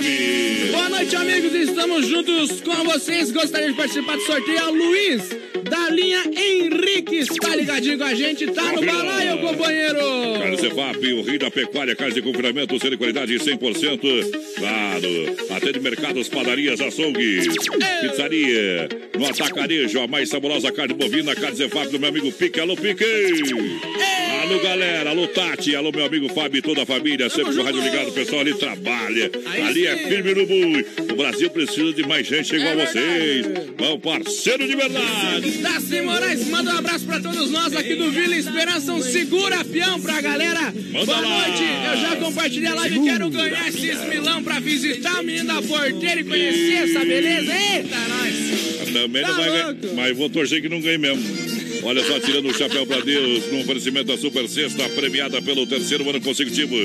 Boa 0.71 0.89
noite, 0.89 1.15
amigos. 1.15 1.55
Estamos 1.55 2.07
juntos 2.07 2.61
com 2.63 2.85
vocês. 2.85 3.31
Gostaria 3.31 3.69
de 3.69 3.77
participar 3.77 4.17
do 4.17 4.23
sorteio. 4.23 4.59
É 4.59 4.65
o 4.65 4.75
Luiz, 4.75 5.29
da 5.69 5.91
linha 5.91 6.23
Henrique, 6.27 7.17
está 7.17 7.55
ligadinho 7.55 7.99
com 7.99 8.05
a 8.05 8.15
gente. 8.15 8.47
Tá 8.49 8.73
no 8.73 8.85
balaio, 8.85 9.39
companheiro. 9.39 9.99
Carlos 10.39 10.63
Evap, 10.63 11.13
o 11.13 11.23
rei 11.23 11.39
da 11.39 11.51
pecuária, 11.51 11.95
carne 11.95 12.15
de 12.15 12.23
confinamento, 12.23 12.79
sendo 12.79 12.93
de 12.93 12.97
qualidade 12.97 13.35
100%. 13.35 14.01
Claro, 14.57 15.57
atende 15.57 15.81
mercados, 15.81 16.29
padarias, 16.29 16.81
açougues, 16.81 17.47
pizzaria, 18.01 18.89
no 19.19 19.27
atacarejo, 19.27 20.01
a 20.01 20.07
mais 20.07 20.29
saborosa 20.29 20.73
carne 20.73 20.95
bovina, 20.95 21.35
Carlos 21.35 21.61
Evap 21.61 21.89
do 21.91 21.99
meu 21.99 22.09
amigo 22.09 22.33
Pique. 22.33 22.61
Alô, 22.61 22.77
Pique! 22.77 23.05
Alô, 24.43 24.59
galera, 24.61 25.11
alô, 25.11 25.27
Tati, 25.29 25.75
alô, 25.75 25.91
meu 25.93 26.05
amigo 26.05 26.29
Fábio 26.33 26.59
e 26.59 26.63
toda 26.63 26.83
a 26.83 26.87
família, 26.87 27.29
sempre 27.31 27.55
com 27.55 27.61
o 27.61 27.65
rádio 27.65 27.83
ligado, 27.83 28.09
o 28.09 28.13
pessoal 28.13 28.41
ali 28.41 28.55
trabalha, 28.55 29.31
ali 29.67 29.87
é 29.87 29.97
firme 29.97 30.35
no 30.35 30.47
bui. 30.47 30.87
O 31.13 31.17
Brasil 31.17 31.51
precisa 31.51 31.93
de 31.93 32.03
mais 32.07 32.27
gente 32.27 32.55
igual 32.55 32.73
a 32.81 32.87
vocês. 32.87 33.47
Vão, 33.79 33.99
parceiro 34.01 34.67
de 34.67 34.75
verdade. 34.77 35.51
Daci 35.63 36.01
Moraes, 36.03 36.47
manda 36.49 36.75
um 36.75 36.79
abraço 36.79 37.05
pra 37.07 37.21
todos 37.21 37.51
nós 37.51 37.75
aqui 37.75 37.95
do 37.95 38.11
Vila 38.11 38.37
Esperança. 38.37 38.93
Um 38.93 39.03
segura 39.03 39.65
peão 39.65 40.01
pra 40.01 40.21
galera. 40.21 40.73
Boa 40.93 41.21
lá. 41.21 41.23
noite. 41.47 41.63
Eu 41.93 42.01
já 42.01 42.17
compartilhei 42.17 42.69
a 42.69 42.75
live. 42.75 43.01
Quero 43.05 43.31
ganhar 43.31 43.69
esses 43.69 44.05
milão 44.09 44.43
pra 44.43 44.59
visitar 44.61 45.21
o 45.21 45.25
menino 45.25 45.47
da 45.47 45.63
porteira 45.63 46.21
e 46.21 46.25
conhecer 46.25 46.89
essa 46.91 47.05
beleza. 47.05 47.53
Eita, 47.53 47.97
nós. 48.09 48.91
Também 48.93 49.23
Tá 49.23 49.29
não 49.29 49.37
vai 49.37 49.51
ganhar, 49.51 49.67
louco. 49.67 49.95
mas 49.95 50.17
vou 50.17 50.29
torcer 50.29 50.61
que 50.61 50.69
não 50.69 50.81
ganhe 50.81 50.99
mesmo. 50.99 51.50
Olha 51.83 52.05
só, 52.05 52.21
tirando 52.21 52.49
o 52.49 52.55
chapéu 52.55 52.87
pra 52.87 53.01
Deus, 53.01 53.51
no 53.51 53.61
oferecimento 53.61 54.07
da 54.07 54.19
Super 54.19 54.49
Sexta, 54.49 54.89
premiada 54.91 55.41
pelo 55.41 55.67
terceiro 55.67 56.09
ano 56.09 56.21
consecutivo. 56.21 56.77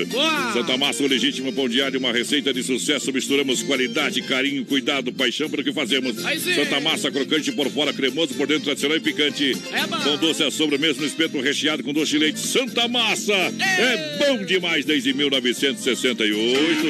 Santa 0.54 0.78
Massa, 0.78 1.04
o 1.04 1.08
legítimo 1.08 1.52
pão 1.52 1.68
diário, 1.68 2.00
uma 2.00 2.12
receita 2.12 2.54
de 2.54 2.64
sucesso. 2.64 3.12
Misturamos 3.12 3.62
qualidade, 3.64 4.22
carinho, 4.22 4.64
cuidado, 4.66 5.12
paixão 5.12 5.50
pelo 5.50 5.64
que 5.64 5.74
fazemos. 5.74 6.16
Santa 6.16 6.80
Massa, 6.80 7.12
crocante 7.12 7.52
por 7.52 7.70
fora, 7.70 7.94
cremoso 7.94 8.34
por 8.36 8.48
dentro, 8.48 8.66
tradicional 8.66 8.98
e 8.98 9.02
picante. 9.02 9.56
É 9.72 9.86
bom. 9.86 10.18
Doce 10.18 10.44
a 10.44 10.52
sobremesa 10.52 11.02
no 11.02 11.08
espeto 11.08 11.40
recheado 11.42 11.84
com 11.84 11.94
doce 11.94 12.12
de 12.12 12.20
leite. 12.20 12.40
Santa 12.40 12.88
Massa 12.88 13.34
é 13.34 14.18
bom 14.20 14.46
demais 14.46 14.86
desde 14.86 15.14
1968. 15.14 16.88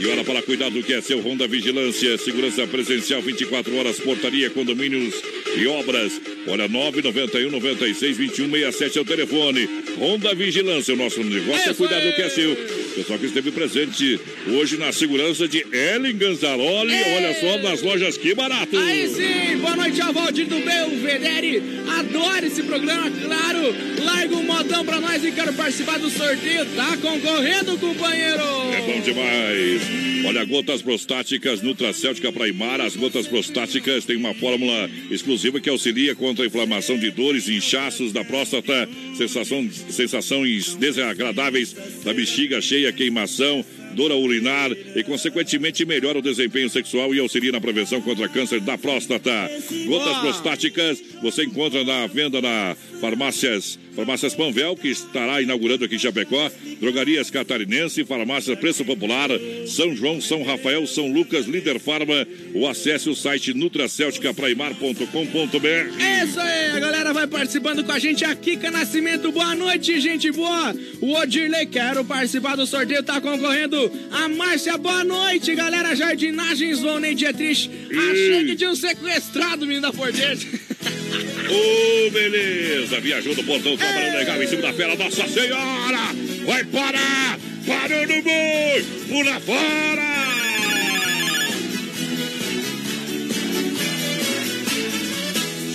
E 0.00 0.06
hora 0.06 0.24
para 0.24 0.42
cuidar 0.42 0.70
do 0.70 0.82
que 0.82 0.92
é 0.92 1.00
seu 1.00 1.20
Honda 1.20 1.48
Vigilância. 1.48 2.18
Segurança 2.18 2.66
presencial 2.66 3.22
24 3.22 3.74
horas, 3.76 3.98
portaria, 3.98 4.50
condomínios 4.50 5.14
e 5.56 5.66
obras. 5.66 6.20
Olha, 6.46 6.68
991 6.68 7.50
96 7.50 8.16
21 8.16 8.50
67 8.50 8.98
é 8.98 9.00
o 9.00 9.04
telefone. 9.04 9.68
Honda 9.98 10.34
Vigilância, 10.34 10.94
o 10.94 10.96
nosso 10.96 11.22
negócio 11.22 11.70
é 11.70 11.74
cuidar 11.74 12.00
do 12.00 12.12
que 12.12 12.22
é 12.22 12.28
seu. 12.28 12.56
Pessoal 12.98 13.16
que 13.16 13.26
esteve 13.26 13.52
presente 13.52 14.20
hoje 14.48 14.76
na 14.76 14.90
segurança 14.90 15.46
de 15.46 15.64
Ellen 15.72 16.16
Ganzaroli. 16.16 16.92
Olha 17.16 17.32
só, 17.38 17.58
nas 17.58 17.80
lojas 17.80 18.18
Que 18.18 18.34
Barato. 18.34 18.76
Aí 18.76 19.06
sim, 19.06 19.56
boa 19.58 19.76
noite 19.76 20.00
ao 20.00 20.12
Valdir 20.12 20.46
do 20.46 20.58
Belvedere. 20.58 21.62
Adoro 21.96 22.44
esse 22.44 22.60
programa, 22.64 23.08
claro. 23.08 23.72
Larga 24.02 24.34
um 24.34 24.42
modão 24.42 24.84
pra 24.84 25.00
nós 25.00 25.22
e 25.22 25.30
quero 25.30 25.52
participar 25.52 26.00
do 26.00 26.10
sorteio. 26.10 26.66
Tá 26.74 26.96
concorrendo, 26.96 27.78
companheiro? 27.78 28.42
É 28.72 28.80
bom 28.80 29.00
demais. 29.00 30.08
Olha, 30.26 30.44
gotas 30.44 30.82
prostáticas 30.82 31.62
Nutracéutica 31.62 32.32
Praimar. 32.32 32.80
As 32.80 32.96
gotas 32.96 33.26
prostáticas 33.26 34.04
têm 34.04 34.16
uma 34.16 34.34
fórmula 34.34 34.90
exclusiva 35.10 35.60
que 35.60 35.70
auxilia 35.70 36.14
contra 36.14 36.44
a 36.44 36.46
inflamação 36.48 36.98
de 36.98 37.10
dores 37.10 37.48
inchaços 37.48 38.12
da 38.12 38.24
próstata, 38.24 38.88
sensação, 39.16 39.68
sensações 39.88 40.74
desagradáveis 40.74 41.74
da 42.04 42.12
bexiga 42.12 42.60
cheia, 42.60 42.87
queimação, 42.92 43.64
dor 43.94 44.12
urinar 44.12 44.70
e, 44.72 45.02
consequentemente, 45.02 45.84
melhora 45.84 46.18
o 46.18 46.22
desempenho 46.22 46.68
sexual 46.68 47.14
e 47.14 47.18
auxilia 47.18 47.52
na 47.52 47.60
prevenção 47.60 48.00
contra 48.00 48.28
câncer 48.28 48.60
da 48.60 48.78
próstata. 48.78 49.50
Gotas 49.86 50.18
prostáticas 50.18 51.02
você 51.22 51.44
encontra 51.44 51.84
na 51.84 52.06
venda 52.06 52.40
na 52.40 52.76
farmácias, 53.00 53.78
farmácias 53.98 54.32
Panvel, 54.32 54.76
que 54.76 54.86
estará 54.86 55.42
inaugurando 55.42 55.84
aqui 55.84 55.96
em 55.96 55.98
Chapecó, 55.98 56.48
drogarias 56.80 57.32
catarinense, 57.32 58.04
farmácia 58.04 58.56
Preço 58.56 58.84
Popular, 58.84 59.28
São 59.66 59.96
João, 59.96 60.20
São 60.20 60.44
Rafael, 60.44 60.86
São 60.86 61.10
Lucas, 61.10 61.46
Líder 61.46 61.80
Farma, 61.80 62.24
ou 62.54 62.68
acesse 62.68 63.10
o 63.10 63.16
site 63.16 63.52
nutracelticapraimar.com.br. 63.52 66.00
É 66.00 66.24
isso 66.24 66.38
aí, 66.38 66.70
a 66.76 66.78
galera 66.78 67.12
vai 67.12 67.26
participando 67.26 67.82
com 67.82 67.90
a 67.90 67.98
gente. 67.98 68.24
A 68.24 68.36
Kika 68.36 68.70
Nascimento, 68.70 69.32
boa 69.32 69.56
noite, 69.56 70.00
gente 70.00 70.30
boa. 70.30 70.72
O 71.00 71.16
Odirley, 71.16 71.66
quero 71.66 72.04
participar 72.04 72.56
do 72.56 72.68
sorteio, 72.68 73.02
tá 73.02 73.20
concorrendo. 73.20 73.90
A 74.12 74.28
Márcia, 74.28 74.78
boa 74.78 75.02
noite, 75.02 75.52
galera. 75.56 75.96
Jardinagens, 75.96 76.78
Vonei 76.78 77.16
Dietrich. 77.16 77.68
Achei 77.90 78.44
que 78.44 78.54
tinha 78.54 78.70
um 78.70 78.76
sequestrado, 78.76 79.66
menino 79.66 79.82
da 79.82 79.92
porteira. 79.92 80.36
Ô, 80.86 82.10
beleza! 82.10 83.00
Viajou 83.00 83.34
do 83.34 83.44
portão, 83.44 83.76
trabalhando 83.76 84.18
legal 84.18 84.42
em 84.42 84.46
cima 84.46 84.62
da 84.62 84.72
fera, 84.72 84.96
Nossa 84.96 85.26
Senhora! 85.28 86.14
Vai 86.46 86.64
parar! 86.64 87.38
Parou 87.66 88.06
no 88.06 88.22
boi! 88.22 88.84
Pula 89.08 89.40
fora! 89.40 90.18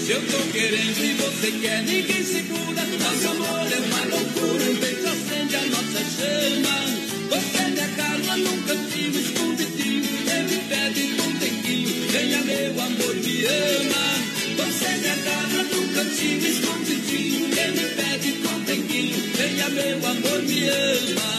Se 0.06 0.12
eu 0.12 0.22
tô 0.22 0.38
querendo 0.52 1.04
e 1.04 1.14
você 1.14 1.52
quer, 1.62 1.82
ninguém 1.84 2.24
segura. 2.24 2.84
Nosso 2.84 3.28
amor 3.30 3.72
é 3.72 3.78
uma 3.78 4.06
loucura, 4.16 4.64
um 4.70 4.76
beijo 4.76 5.08
acende 5.08 5.56
a 5.56 5.66
nossa 5.66 6.04
chama. 6.18 6.76
Você 7.30 7.64
me 7.70 7.80
agarra 7.80 8.38
num 8.38 8.62
cantinho 8.64 9.20
escondidinho, 9.20 10.04
ele 10.30 10.62
pede 10.68 11.16
com 11.16 11.32
denguinho, 11.40 12.08
venha 12.12 12.42
meu 12.42 12.82
amor, 12.82 13.16
me 13.16 13.46
ama. 13.46 14.33
Você 14.56 14.98
me 14.98 15.10
agarra 15.10 15.64
num 15.64 15.94
cantinho 15.94 16.48
escondidinho, 16.48 17.46
ele 17.58 17.82
me 17.82 17.88
pede 17.96 18.32
com 18.34 18.60
denguinho, 18.62 19.34
venha 19.36 19.70
meu 19.70 19.98
amor, 19.98 20.44
me 20.44 20.68
ama. 20.70 21.34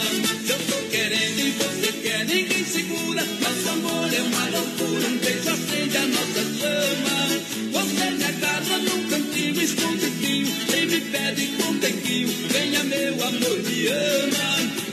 Eu 0.47 0.57
tô 0.59 0.89
querendo 0.89 1.39
e 1.39 1.51
você 1.51 1.91
quer, 2.03 2.25
ninguém 2.25 2.65
segura. 2.65 3.23
Nosso 3.23 3.69
amor 3.69 4.13
é 4.13 4.21
uma 4.21 4.49
loucura, 4.49 5.07
um 5.07 5.17
beijo 5.17 5.49
acende 5.49 5.97
a 5.97 6.05
nossa 6.07 6.43
chama. 6.59 7.41
Você 7.71 8.11
me 8.11 8.23
agarra 8.23 8.77
num 8.79 9.09
cantinho 9.09 9.61
escondidinho 9.61 10.47
e 10.75 10.85
me 10.85 11.01
pede 11.01 11.47
com 11.57 11.73
denguinho, 11.77 12.29
venha 12.49 12.83
meu 12.83 13.13
amor, 13.13 13.57
me 13.63 13.87
ama. 13.87 14.45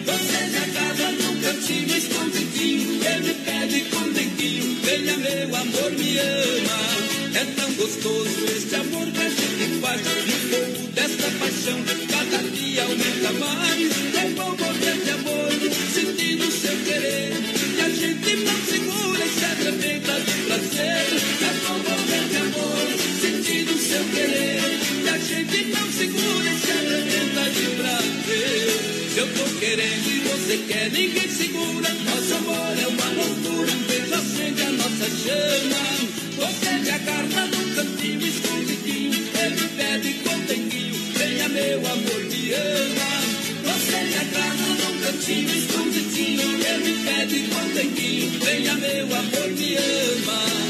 Você 0.07 0.47
me 0.47 0.57
agarra 0.59 1.12
num 1.12 1.41
cantinho 1.41 1.97
escondidinho 1.97 3.01
e 3.03 3.23
me 3.23 3.35
pede 3.35 3.81
com 3.91 4.09
denguinho, 4.12 4.81
venha 4.83 5.16
meu 5.18 5.57
amor, 5.57 5.91
me 5.93 6.18
ama 6.18 7.22
gostoso 7.77 8.45
este 8.57 8.75
amor 8.77 9.07
que 9.07 9.20
a 9.20 9.29
gente 9.29 9.81
faz. 9.81 10.01
E 10.01 10.33
fogo 10.51 10.89
desta 10.93 11.31
paixão 11.39 11.79
cada 12.11 12.39
dia 12.51 12.83
aumenta 12.83 13.33
mais. 13.33 13.91
É 14.14 14.29
bom 14.31 14.57
morrer 14.57 14.99
de 15.05 15.11
amor, 15.11 15.51
sentindo 15.93 16.51
seu 16.51 16.77
querer. 16.85 17.33
E 17.77 17.81
a 17.81 17.89
gente 17.89 18.37
não 18.37 18.57
segura 18.66 19.25
essa 19.25 19.47
é 19.47 19.55
tremenda 19.57 20.20
de 20.20 20.33
prazer. 20.47 21.07
É 21.43 21.53
bom 21.66 21.79
morrer 21.89 22.29
de 22.29 22.37
amor, 22.37 22.89
sentindo 23.20 23.79
seu 23.79 24.05
querer. 24.14 24.62
E 25.05 25.09
a 25.09 25.18
gente 25.18 25.64
não 25.64 25.93
segura 25.93 26.49
essa 26.49 26.73
é 26.73 26.83
tremenda 26.87 27.51
de 27.51 27.66
prazer. 27.77 28.93
Eu 29.16 29.27
tô 29.35 29.45
querendo 29.61 30.09
e 30.09 30.20
você 30.20 30.57
quer, 30.68 30.91
ninguém 30.91 31.29
segura. 31.29 31.89
Nosso 32.05 32.35
amor 32.35 32.79
é 32.79 32.87
uma 32.89 33.09
loucura, 33.23 33.73
um 33.73 33.83
beijo 33.87 34.14
acende 34.14 34.62
a 34.62 34.70
nossa 34.73 35.09
chama. 35.23 35.83
Você 36.37 36.91
é 36.91 36.95
a 36.95 36.99
carta 36.99 37.51
cantinho 37.83 38.26
escondidinho, 38.26 39.28
ele 39.35 39.68
pede 39.76 40.12
com 40.22 40.39
denguinho, 40.47 41.12
venha 41.14 41.49
meu 41.49 41.78
amor, 41.78 42.24
me 42.30 42.53
ama. 42.55 43.11
Você 43.64 44.05
me 44.05 44.16
agarra 44.16 44.66
num 44.66 45.01
cantinho 45.01 45.51
escondidinho, 45.51 46.64
ele 46.64 47.05
pede 47.05 47.41
com 47.49 47.68
denguinho, 47.74 48.39
venha 48.41 48.74
meu 48.76 49.07
amor, 49.07 49.49
me 49.49 49.76
ama. 49.76 50.62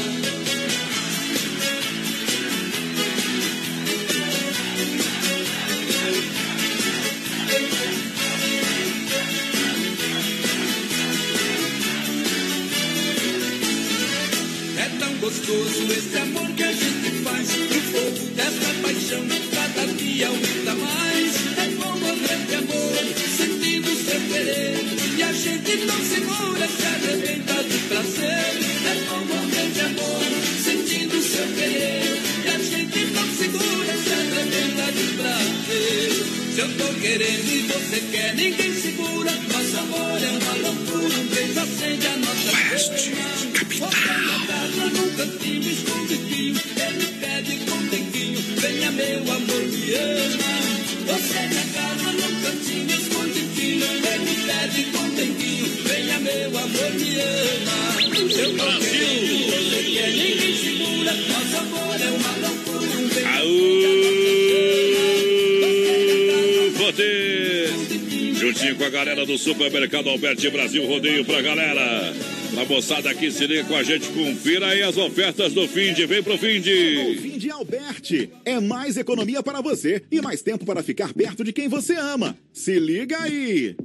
Gostoso 15.33 15.91
esse 15.91 16.17
amor 16.17 16.47
que 16.55 16.63
a 16.63 16.71
gente 16.71 17.09
faz. 17.23 17.49
O 17.49 17.81
fogo 17.91 18.35
dessa 18.35 18.69
paixão 18.83 19.23
cada 19.53 19.93
dia 19.93 20.27
aumenta 20.27 20.75
mais. 20.75 21.33
É 21.57 21.67
bom 21.75 21.97
morrer 21.97 22.45
de 22.47 22.55
amor, 22.55 22.93
sentindo 23.37 23.89
seu 23.95 24.21
querer. 24.29 24.85
E 25.17 25.23
a 25.23 25.33
gente 25.33 25.75
não 25.85 25.99
segura, 26.05 26.67
se 26.67 26.85
arrebenta 26.85 27.63
de 27.63 27.77
prazer. 27.89 28.53
É 28.85 29.05
bom 29.09 29.25
morrer 29.25 29.69
de 29.73 29.81
amor, 29.81 30.23
sentindo 30.63 31.21
seu 31.21 31.47
querer. 31.47 32.21
E 32.45 32.47
a 32.47 32.59
gente 32.59 33.05
não 33.13 33.27
segura, 33.33 33.93
se 34.03 34.13
arrebenta 34.13 34.91
de 34.91 35.07
prazer. 35.17 36.11
Se 36.53 36.59
eu 36.59 36.77
tô 36.77 36.93
querendo 37.01 37.49
e 37.51 37.67
você 37.73 37.99
quer, 38.11 38.35
ninguém 38.35 38.73
segura. 38.75 39.31
Nosso 39.31 39.77
amor 39.77 40.21
é 40.21 40.29
uma 40.29 40.62
cantinho 45.23 45.71
escondidinho 45.71 46.59
Ele 46.75 47.07
pede 47.19 47.55
com 47.65 47.77
denguinho 47.87 48.41
Venha 48.57 48.91
meu 48.91 49.19
amor, 49.19 49.63
me 49.63 49.95
ama 49.95 50.59
Você 51.07 51.47
me 51.47 51.57
agarra 51.57 52.11
num 52.11 52.41
cantinho 52.41 52.91
escondidinho 52.91 53.85
Ele 53.85 54.35
pede 54.45 54.83
com 54.91 55.09
denguinho 55.15 55.67
Venha 55.83 56.19
meu 56.19 56.57
amor, 56.57 56.91
me 56.99 57.19
ama 57.21 57.77
Eu 58.37 58.57
tô 58.57 58.65
querendo, 58.79 59.45
você 59.45 59.79
quer, 59.93 60.11
ninguém 60.11 60.55
segura 60.57 61.13
Nosso 61.13 61.57
amor 61.57 62.01
é 62.01 62.09
uma 62.11 62.33
loucura 62.47 62.91
Um 62.97 63.07
beijo 63.07 63.23
Poder. 66.77 67.69
Juntinho 68.35 68.75
com 68.75 68.83
a 68.83 68.89
galera 68.89 69.25
do 69.25 69.37
Supermercado 69.37 70.09
Alberti 70.09 70.49
Brasil 70.49 70.85
Rodeio 70.85 71.23
pra 71.23 71.41
galera. 71.41 72.13
Pra 72.65 72.75
moçada 72.77 73.09
aqui, 73.09 73.29
se 73.29 73.45
liga 73.45 73.65
com 73.65 73.75
a 73.75 73.83
gente, 73.83 74.07
confira 74.09 74.67
aí 74.67 74.81
as 74.81 74.95
ofertas 74.95 75.51
do 75.53 75.67
fim 75.67 75.93
de. 75.93 76.05
Vem 76.05 76.23
pro 76.23 76.37
fim 76.37 76.59
O 76.59 76.61
de. 76.61 77.17
fim 77.21 77.37
de 77.37 77.51
Alberti 77.51 78.29
é 78.45 78.57
mais 78.59 78.95
economia 78.95 79.43
para 79.43 79.59
você 79.59 80.01
e 80.09 80.21
mais 80.21 80.41
tempo 80.41 80.65
para 80.65 80.81
ficar 80.81 81.13
perto 81.13 81.43
de 81.43 81.51
quem 81.51 81.67
você 81.67 81.93
ama. 81.95 82.37
Se 82.53 82.79
liga 82.79 83.21
aí! 83.21 83.75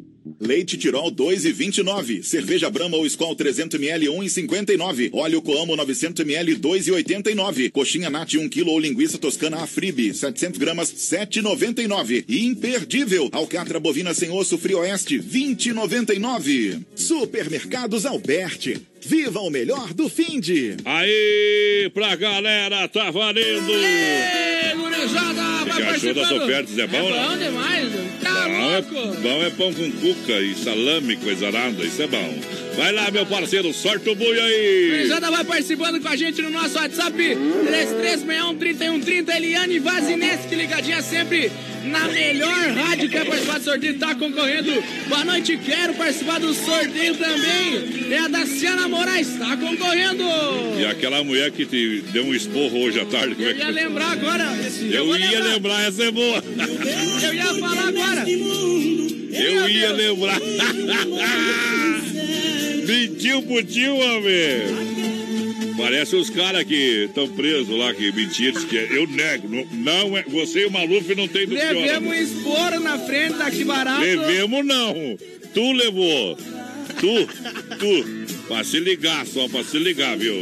Leite 0.40 0.76
Tirol 0.78 1.10
2,29. 1.10 2.22
Cerveja 2.22 2.70
Brahma 2.70 2.96
ou 2.96 3.06
Skol 3.06 3.34
300ml 3.36 4.08
1,59. 4.08 5.10
Óleo 5.12 5.42
Coamo 5.42 5.76
900ml 5.76 6.58
2,89. 6.58 7.70
Coxinha 7.70 8.08
Nat 8.08 8.34
1 8.34 8.48
kg 8.48 8.68
ou 8.68 8.78
linguiça 8.78 9.18
toscana 9.18 9.62
Afribe 9.62 10.14
700 10.14 10.58
gramas 10.58 10.92
7,99. 10.92 12.24
E 12.28 12.46
imperdível 12.46 13.28
alcatra 13.32 13.80
bovina 13.80 14.14
sem 14.14 14.30
osso 14.30 14.56
Frio 14.56 14.78
Oeste 14.78 15.18
20,99. 15.18 16.84
Supermercados 16.94 18.06
Alberti. 18.06 18.87
Viva 19.08 19.40
o 19.40 19.48
melhor 19.48 19.94
do 19.94 20.06
fim 20.06 20.38
de. 20.38 20.76
Aí, 20.84 21.90
pra 21.94 22.14
galera, 22.14 22.86
tá 22.88 23.10
valendo! 23.10 23.70
Ei, 23.72 24.74
gurizada, 24.76 25.64
vai 25.64 25.76
que 25.76 25.82
achou 25.82 26.12
das 26.12 26.28
participando. 26.28 26.42
ofertas? 26.42 26.78
É 26.78 26.86
bom, 26.86 26.96
é 26.98 27.10
né? 27.10 27.26
bom 27.26 27.38
demais. 27.38 27.92
Tá 28.22 28.30
Bom 28.34 28.54
é, 28.54 28.80
louco. 28.80 29.20
bom 29.22 29.42
é 29.42 29.50
pão 29.50 29.72
com 29.72 29.90
cuca 29.92 30.40
e 30.42 30.54
salame, 30.54 31.16
coisa 31.16 31.46
arada, 31.46 31.82
isso 31.86 32.02
é 32.02 32.06
bom. 32.06 32.38
Vai 32.78 32.92
lá, 32.92 33.10
meu 33.10 33.26
parceiro, 33.26 33.74
sorte 33.74 34.08
o 34.08 34.14
boi 34.14 34.38
aí! 34.38 34.90
Gurizada 34.90 35.28
vai 35.32 35.42
participando 35.42 36.00
com 36.00 36.06
a 36.06 36.14
gente 36.14 36.40
no 36.40 36.48
nosso 36.48 36.76
WhatsApp 36.76 37.16
3361-3130. 37.16 39.34
Eliane 39.34 39.80
Vazineski 39.80 40.54
ligadinha 40.54 41.02
sempre 41.02 41.50
na 41.86 42.06
melhor 42.06 42.70
rádio. 42.70 43.10
Quer 43.10 43.26
participar 43.26 43.58
do 43.58 43.64
sorteio? 43.64 43.98
Tá 43.98 44.14
concorrendo. 44.14 44.70
Boa 45.08 45.24
noite, 45.24 45.56
quero 45.56 45.92
participar 45.94 46.38
do 46.38 46.54
sorteio 46.54 47.16
também. 47.16 48.12
É 48.12 48.18
a 48.18 48.28
da 48.28 48.46
Ciana 48.46 48.86
Moraes, 48.86 49.36
tá 49.36 49.56
concorrendo. 49.56 50.22
E 50.78 50.86
aquela 50.86 51.24
mulher 51.24 51.50
que 51.50 51.66
te 51.66 52.02
deu 52.12 52.26
um 52.26 52.32
esporro 52.32 52.84
hoje 52.84 53.00
à 53.00 53.06
tarde, 53.06 53.44
é 53.44 53.50
Eu 53.50 53.56
ia 53.56 53.70
lembrar 53.70 54.12
agora. 54.12 54.56
Eu 54.88 55.04
vou 55.04 55.16
ia 55.16 55.42
lembrar, 55.42 55.82
essa 55.82 56.04
é 56.04 56.12
boa. 56.12 56.44
Eu 57.24 57.34
ia 57.34 57.54
falar 57.54 57.88
agora. 57.88 58.24
Eu 59.30 59.68
ia 59.68 59.92
lembrar. 59.92 60.40
Mentiu 62.86 63.42
pro 63.42 63.62
tio, 63.64 63.94
homem. 63.96 64.88
Parece 65.76 66.16
os 66.16 66.28
caras 66.30 66.64
que 66.64 67.04
estão 67.06 67.28
presos 67.28 67.68
lá, 67.78 67.94
que 67.94 68.10
mentiram. 68.10 68.60
Que 68.64 68.78
é- 68.78 68.88
eu 68.90 69.06
nego. 69.06 69.48
Não, 69.48 69.64
não 69.72 70.16
é, 70.16 70.22
você 70.24 70.62
e 70.62 70.66
o 70.66 70.70
Maluf 70.70 71.14
não 71.14 71.28
tem 71.28 71.46
do 71.46 71.54
pior. 71.54 71.72
Levemos 71.74 72.18
esporo 72.18 72.80
na 72.80 72.98
frente 72.98 73.34
daqui 73.34 73.64
barato. 73.64 74.00
Levemos 74.00 74.64
não. 74.66 74.94
Tu 75.54 75.72
levou. 75.72 76.36
Tu, 77.00 77.28
tu. 77.78 78.28
Pra 78.48 78.64
se 78.64 78.80
ligar 78.80 79.24
só, 79.26 79.46
pra 79.48 79.62
se 79.62 79.78
ligar, 79.78 80.16
viu? 80.16 80.34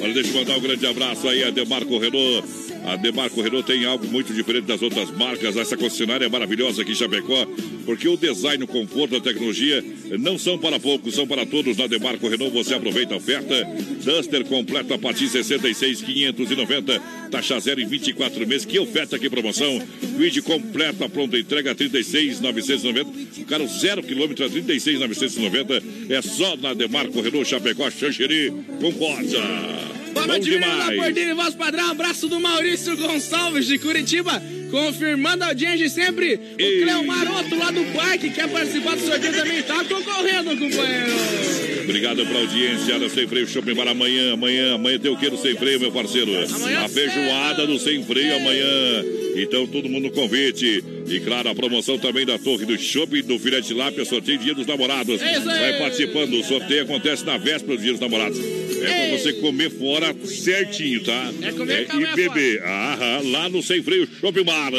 Olha, 0.00 0.12
deixa 0.12 0.30
eu 0.30 0.34
mandar 0.34 0.56
um 0.58 0.60
grande 0.60 0.86
abraço 0.86 1.26
aí 1.28 1.42
a 1.42 1.50
Demarco 1.50 1.98
Renault. 1.98 2.46
A 2.86 2.94
Demarco 2.94 3.42
Renault 3.42 3.66
tem 3.66 3.84
algo 3.84 4.06
muito 4.06 4.32
diferente 4.32 4.66
das 4.66 4.80
outras 4.80 5.10
marcas. 5.10 5.56
Essa 5.56 5.76
concessionária 5.76 6.24
é 6.24 6.28
maravilhosa 6.28 6.82
aqui 6.82 6.92
em 6.92 6.94
Chapecó, 6.94 7.44
porque 7.84 8.08
o 8.08 8.16
design, 8.16 8.62
o 8.62 8.66
conforto, 8.68 9.16
a 9.16 9.20
tecnologia 9.20 9.84
não 10.20 10.38
são 10.38 10.56
para 10.56 10.78
poucos, 10.78 11.16
são 11.16 11.26
para 11.26 11.44
todos. 11.44 11.76
Na 11.76 11.88
Demarco 11.88 12.28
Renault 12.28 12.54
você 12.54 12.74
aproveita 12.74 13.14
a 13.14 13.16
oferta. 13.16 13.54
Duster 14.04 14.44
completo 14.44 14.94
a 14.94 14.98
partir 14.98 15.24
de 15.24 15.30
66,590. 15.30 17.02
Taxa 17.30 17.58
zero 17.60 17.80
em 17.80 17.86
24 17.86 18.46
meses. 18.46 18.64
Que 18.64 18.78
oferta, 18.78 19.18
que 19.18 19.28
promoção. 19.28 19.80
Quid 20.16 20.42
completa, 20.42 21.08
pronta 21.08 21.38
entrega 21.38 21.74
36,990. 21.74 23.40
O 23.40 23.44
carro 23.44 23.68
zero 23.68 24.02
quilômetro 24.02 24.44
a 24.44 24.48
36,990. 24.48 25.82
É 26.08 26.22
só 26.22 26.56
na 26.56 26.74
Demarco 26.74 27.20
Renault 27.20 27.48
Chapecó, 27.48 27.90
Xanxeri, 27.90 28.52
Concórdia. 28.80 29.40
Boa 30.16 30.26
Bom 30.26 30.32
noite, 30.32 30.48
menino 30.48 30.66
demais. 30.66 31.16
E 31.16 31.34
Voz 31.34 31.54
Padrão. 31.54 31.90
Abraço 31.90 32.26
do 32.26 32.40
Maurício 32.40 32.96
Gonçalves 32.96 33.66
de 33.66 33.78
Curitiba. 33.78 34.42
Confirmando 34.70 35.44
a 35.44 35.48
audiência 35.48 35.76
de 35.76 35.90
sempre. 35.90 36.34
O 36.34 36.60
Ei. 36.60 36.80
Cleomar 36.82 37.30
Otto 37.38 37.54
lá 37.54 37.70
do 37.70 37.84
parque 37.92 38.30
quer 38.30 38.48
participar 38.48 38.96
do 38.96 39.02
sorteio 39.02 39.34
também. 39.34 39.62
Tá 39.62 39.84
concorrendo, 39.84 40.56
companheiro. 40.56 41.45
Obrigado 41.86 42.26
pela 42.26 42.40
audiência 42.40 42.98
da 42.98 43.08
Sem 43.08 43.28
Freio 43.28 43.46
Shopping 43.46 43.76
para 43.76 43.92
amanhã. 43.92 44.32
Amanhã, 44.32 44.74
amanhã 44.74 44.98
tem 44.98 45.10
o 45.10 45.16
que 45.16 45.30
no 45.30 45.38
Sem 45.38 45.54
Freio, 45.54 45.78
meu 45.78 45.92
parceiro? 45.92 46.32
Amanhã 46.52 46.80
a 46.80 46.88
feijoada 46.88 47.64
do 47.64 47.78
Sem 47.78 48.02
Freio 48.02 48.34
amanhã. 48.34 49.04
Então, 49.36 49.66
todo 49.68 49.88
mundo 49.88 50.04
no 50.04 50.10
convite. 50.10 50.82
E 51.06 51.20
claro, 51.20 51.48
a 51.48 51.54
promoção 51.54 51.96
também 51.96 52.26
da 52.26 52.36
Torre 52.38 52.66
do 52.66 52.76
Shopping 52.76 53.22
do 53.22 53.38
Filete 53.38 53.72
Lápia, 53.72 54.04
sorteio 54.04 54.38
Dia 54.38 54.54
dos 54.54 54.66
Namorados. 54.66 55.22
É. 55.22 55.38
Vai 55.38 55.78
participando. 55.78 56.34
O 56.34 56.42
sorteio 56.42 56.82
acontece 56.82 57.24
na 57.24 57.36
véspera 57.36 57.76
do 57.76 57.82
Dia 57.82 57.92
dos 57.92 58.00
Namorados. 58.00 58.38
É 58.38 59.08
pra 59.08 59.18
você 59.18 59.32
comer 59.34 59.70
fora 59.70 60.14
certinho, 60.24 61.04
tá? 61.04 61.32
É 61.40 61.52
comer, 61.52 61.82
e 61.82 61.84
comer 61.86 62.14
beber. 62.16 62.62
Aham, 62.64 63.30
lá 63.30 63.48
no 63.48 63.62
Sem 63.62 63.80
Freio 63.80 64.08
Shopping 64.20 64.42
Bar. 64.44 64.72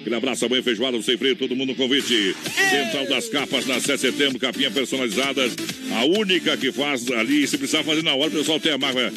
Aquele 0.00 0.14
abraço, 0.14 0.46
amanhã 0.46 0.62
feijoada 0.62 1.00
Sem 1.02 1.16
Freio, 1.16 1.36
todo 1.36 1.54
mundo 1.54 1.70
no 1.70 1.74
convite. 1.74 2.34
Central 2.70 3.06
das 3.06 3.28
Capas, 3.28 3.66
na 3.66 3.80
7 3.80 3.92
de 3.92 3.98
setembro, 3.98 4.38
capinha 4.38 4.70
personalizadas. 4.70 5.54
A 5.92 6.04
única 6.04 6.56
que 6.56 6.72
faz 6.72 7.10
ali, 7.10 7.46
se 7.46 7.58
precisar 7.58 7.82
fazer 7.84 8.02
na 8.02 8.14
hora, 8.14 8.28
o 8.28 8.32
pessoal 8.32 8.60
tem 8.60 8.72
a 8.72 8.78
marca. 8.78 9.12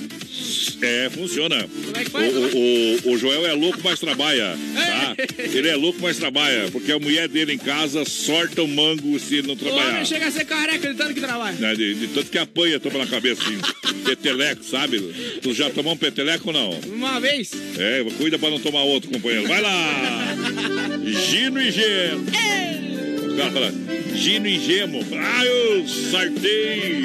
É, 0.82 1.10
funciona. 1.10 1.68
Como 2.12 2.24
é? 2.24 2.28
O, 2.30 2.34
o, 2.34 3.10
o, 3.12 3.14
o 3.14 3.18
Joel 3.18 3.46
é 3.46 3.54
louco, 3.54 3.80
mas 3.84 4.00
trabalha. 4.00 4.58
Tá? 4.76 5.16
Ele 5.38 5.68
é 5.70 5.76
louco, 5.76 6.00
mas 6.02 6.18
trabalha. 6.18 6.70
Porque 6.72 6.92
a 6.92 7.00
mulher 7.00 7.28
dele 7.28 7.54
em 7.54 7.58
casa 7.58 8.04
sorta 8.06 8.62
o 8.64 8.68
mango 8.68 9.20
se 9.20 9.36
ele 9.38 9.48
não 9.48 9.54
O 9.54 9.58
trabalhar. 9.58 9.90
homem 9.90 10.06
chega 10.06 10.28
a 10.28 10.32
ser 10.32 10.46
careca 10.46 10.90
de 10.92 10.98
tanto 10.98 11.14
que 11.14 11.20
trabalha. 11.22 11.58
Né, 11.58 11.76
de, 11.76 11.94
de 11.96 12.08
tanto 12.08 12.30
que 12.32 12.38
apanha, 12.38 12.80
toma 12.80 13.00
na 13.00 13.08
cabeça 13.08 13.42
assim. 13.44 13.58
Peteleco, 14.04 14.64
sabe? 14.64 15.00
Tu 15.42 15.54
já 15.54 15.70
tomou 15.70 15.94
um 15.94 15.98
peteleco 15.98 16.48
ou 16.48 16.54
não? 16.54 16.72
Uma 16.94 17.20
vez. 17.20 17.52
É, 17.78 18.04
cuida 18.18 18.38
pra 18.40 18.50
não 18.50 18.60
tomar 18.60 18.84
outro, 18.84 19.10
companheiro. 19.12 19.48
Vai 19.48 19.62
lá! 19.62 20.36
Gino 21.30 21.62
e 21.62 21.72
Gemo. 21.72 22.26
O 23.32 23.38
cara 23.38 23.52
fala, 23.52 23.74
Gino 24.16 24.48
e 24.48 24.60
Gemo. 24.60 25.06
Ah, 25.18 25.46
eu 25.46 25.88
sartei! 25.88 27.02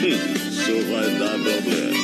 Isso 0.00 0.72
vai 0.90 1.10
dar 1.18 1.36
problema. 1.38 1.98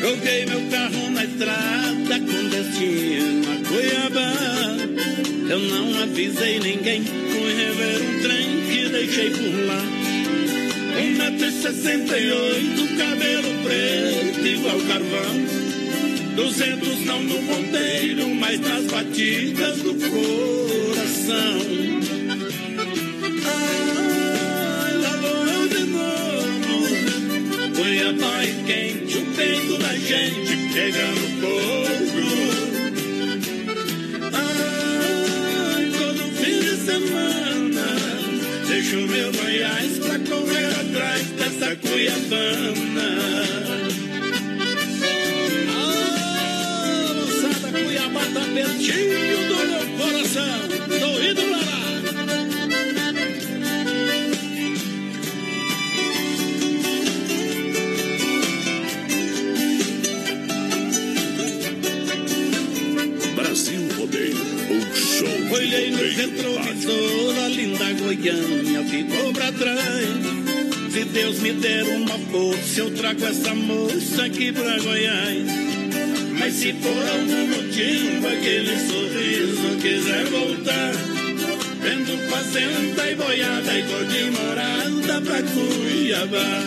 Joguei 0.00 0.46
meu 0.46 0.62
carro 0.70 1.10
na 1.10 1.24
estrada 1.24 2.18
com 2.18 2.48
destino 2.48 3.52
a 3.52 3.56
Cuiabá. 3.68 4.32
Eu 5.48 5.58
não 5.60 6.02
avisei 6.02 6.58
ninguém, 6.58 7.04
fui 7.04 7.54
rever 7.54 8.02
um 8.02 8.22
trem 8.22 8.60
que 8.68 8.88
deixei 8.88 9.30
por 9.30 9.66
lá. 9.66 9.82
Um 11.00 11.16
metro 11.16 11.46
e 11.46 11.52
sessenta 11.52 12.18
e 12.18 12.32
oito, 12.32 12.96
cabelo 12.98 13.62
preto 13.62 14.46
igual 14.46 14.80
carvão. 14.80 15.73
Duzentos 16.34 17.04
não 17.04 17.22
no 17.22 17.38
ponteiro, 17.46 18.28
mas 18.34 18.58
nas 18.60 18.84
batidas 18.86 19.76
do 19.78 19.94
coração. 19.94 21.60
Ai, 23.46 24.92
lá 24.98 25.16
vou 25.16 25.68
de 25.68 25.84
novo. 25.84 27.76
Cuiabá 27.76 28.44
e 28.44 28.52
quente, 28.64 29.18
o 29.18 29.26
peito 29.36 29.78
da 29.78 29.94
gente 29.94 30.56
pegando 30.74 31.20
fogo. 31.40 32.24
Ai, 34.32 35.90
todo 35.96 36.22
fim 36.34 36.58
de 36.60 36.76
semana, 36.84 37.86
deixo 38.66 38.96
meu 39.06 39.32
Goiás 39.32 39.98
pra 39.98 40.18
correr 40.18 40.66
atrás 40.80 41.22
dessa 41.28 41.76
Cuiabana. 41.76 43.83
Tá 48.32 48.40
pertinho 48.54 49.18
do 49.48 49.56
meu 49.66 49.84
coração. 49.98 50.60
Tô 50.88 51.10
indo 51.20 51.42
pra 51.42 51.58
lá. 51.58 51.84
Brasil 63.36 63.82
Rodeio, 63.96 64.36
o 64.70 64.96
show. 64.96 65.34
Olhei 65.54 65.90
no 65.90 65.98
retrovisor, 65.98 67.38
a 67.44 67.48
linda 67.48 67.92
Goiânia 67.92 68.82
ficou 68.84 69.32
pra 69.32 69.52
trás. 69.52 70.08
Se 70.92 71.04
Deus 71.04 71.38
me 71.40 71.52
der 71.52 71.84
uma 71.84 72.18
força, 72.30 72.80
eu 72.80 72.90
trago 72.94 73.24
essa 73.24 73.54
moça 73.54 74.24
aqui 74.24 74.52
pra 74.52 74.78
Goiás. 74.78 75.63
Mas 76.38 76.54
se 76.54 76.72
por 76.74 76.90
algum 76.90 77.46
motivo 77.48 78.26
aquele 78.26 78.76
sorriso 78.78 79.76
quiser 79.80 80.24
voltar, 80.26 80.92
vendo 81.80 82.18
fazenda 82.28 83.10
e 83.10 83.14
boiada 83.14 83.78
e 83.78 83.82
cor 83.84 84.04
de 84.06 84.30
morada 84.30 85.20
pra 85.20 85.42
Cuiabá. 85.42 86.64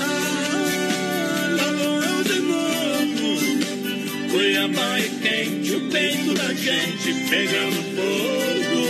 Ah. 0.00 0.44
Cuiabá 4.30 4.98
é 4.98 5.08
quente, 5.22 5.76
o 5.76 5.80
peito 5.90 6.34
da 6.34 6.52
gente 6.54 7.14
pegando 7.28 7.82
fogo. 7.94 8.84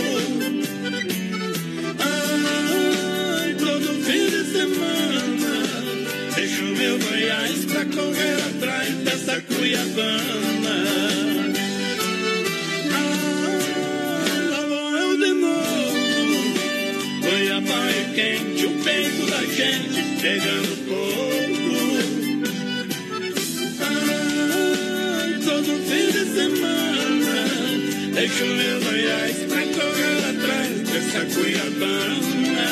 Ai, 1.99 3.53
todo 3.59 4.03
fim 4.03 4.25
de 4.29 4.43
semana, 4.51 5.51
deixo 6.35 6.63
meu 6.63 6.97
Goiás 6.97 7.65
pra 7.65 7.85
correr 7.85 8.44
Cuiabana. 9.65 10.77
Ah, 12.93 13.49
lá 14.51 14.61
vou 14.67 14.95
eu 14.95 15.17
de 15.17 15.33
novo. 15.33 16.53
Cuiabá 17.23 17.89
é 17.89 18.03
quente, 18.13 18.63
o 18.67 18.71
peito 18.83 19.25
da 19.25 19.41
gente 19.41 20.21
pegando 20.21 20.73
fogo. 20.85 21.77
Ai, 23.81 25.33
todo 25.43 25.71
fim 25.89 26.11
de 26.11 26.23
semana 26.35 27.35
Deixo 28.13 28.45
meu 28.45 28.77
Goiás 28.81 29.37
pra 29.49 29.63
correr 29.65 30.21
atrás 30.29 30.73
dessa 30.91 31.25
Cuiabana 31.33 32.69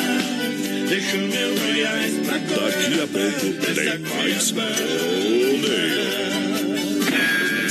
Deixo 0.88 1.16
meu 1.16 1.50
Goiás 1.58 2.12
pra 2.24 2.38
correr 2.38 2.84
Daqui 2.88 3.00
a 3.00 3.06
pouco 3.08 3.46
tem 3.74 3.98
mais 4.16 4.50
Rodeio. 4.52 6.33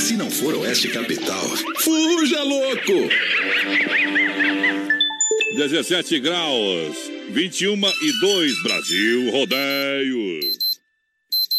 Se 0.04 0.18
não 0.18 0.30
for 0.30 0.54
Oeste 0.56 0.88
Capital, 0.88 1.46
Fuja, 1.78 2.42
louco! 2.42 3.08
17 5.56 6.20
graus, 6.20 7.10
21 7.30 7.74
e 8.02 8.20
2, 8.20 8.62
Brasil 8.62 9.30
Rodeio. 9.30 10.63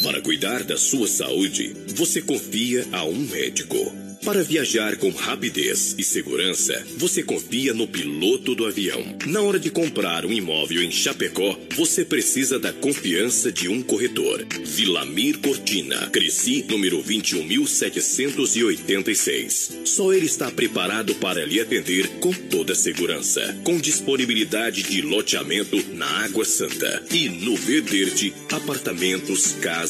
Para 0.04 0.22
cuidar 0.22 0.64
da 0.64 0.78
sua 0.78 1.08
saúde, 1.08 1.74
você 1.96 2.22
confia 2.22 2.86
a 2.92 3.06
um 3.06 3.18
médico. 3.18 4.06
Para 4.26 4.44
viajar 4.44 4.98
com 4.98 5.12
rapidez 5.12 5.96
e 6.00 6.04
segurança, 6.04 6.84
você 6.98 7.22
confia 7.22 7.76
no 7.76 7.88
piloto 7.88 8.56
do 8.56 8.66
avião. 8.66 9.16
Na 9.28 9.42
hora 9.42 9.60
de 9.60 9.70
comprar 9.70 10.26
um 10.26 10.34
imóvel 10.34 10.82
em 10.82 10.90
Chapecó, 10.90 11.56
você 11.76 12.04
precisa 12.04 12.58
da 12.58 12.74
confiança 12.74 13.52
de 13.52 13.70
um 13.70 13.84
corretor. 13.84 14.44
Vilamir 14.66 15.38
Cortina, 15.38 16.10
Cresci, 16.10 16.66
número 16.68 17.04
21.786. 17.04 19.86
Só 19.86 20.12
ele 20.12 20.26
está 20.26 20.50
preparado 20.50 21.14
para 21.16 21.46
lhe 21.46 21.60
atender 21.60 22.08
com 22.20 22.34
toda 22.34 22.74
segurança. 22.74 23.56
Com 23.64 23.78
disponibilidade 23.78 24.82
de 24.82 25.04
loteamento 25.04 25.78
na 25.94 26.08
Água 26.26 26.46
Santa 26.46 27.04
e 27.12 27.30
no 27.30 27.56
Verderte, 27.56 28.34
apartamentos, 28.52 29.52
casas, 29.62 29.85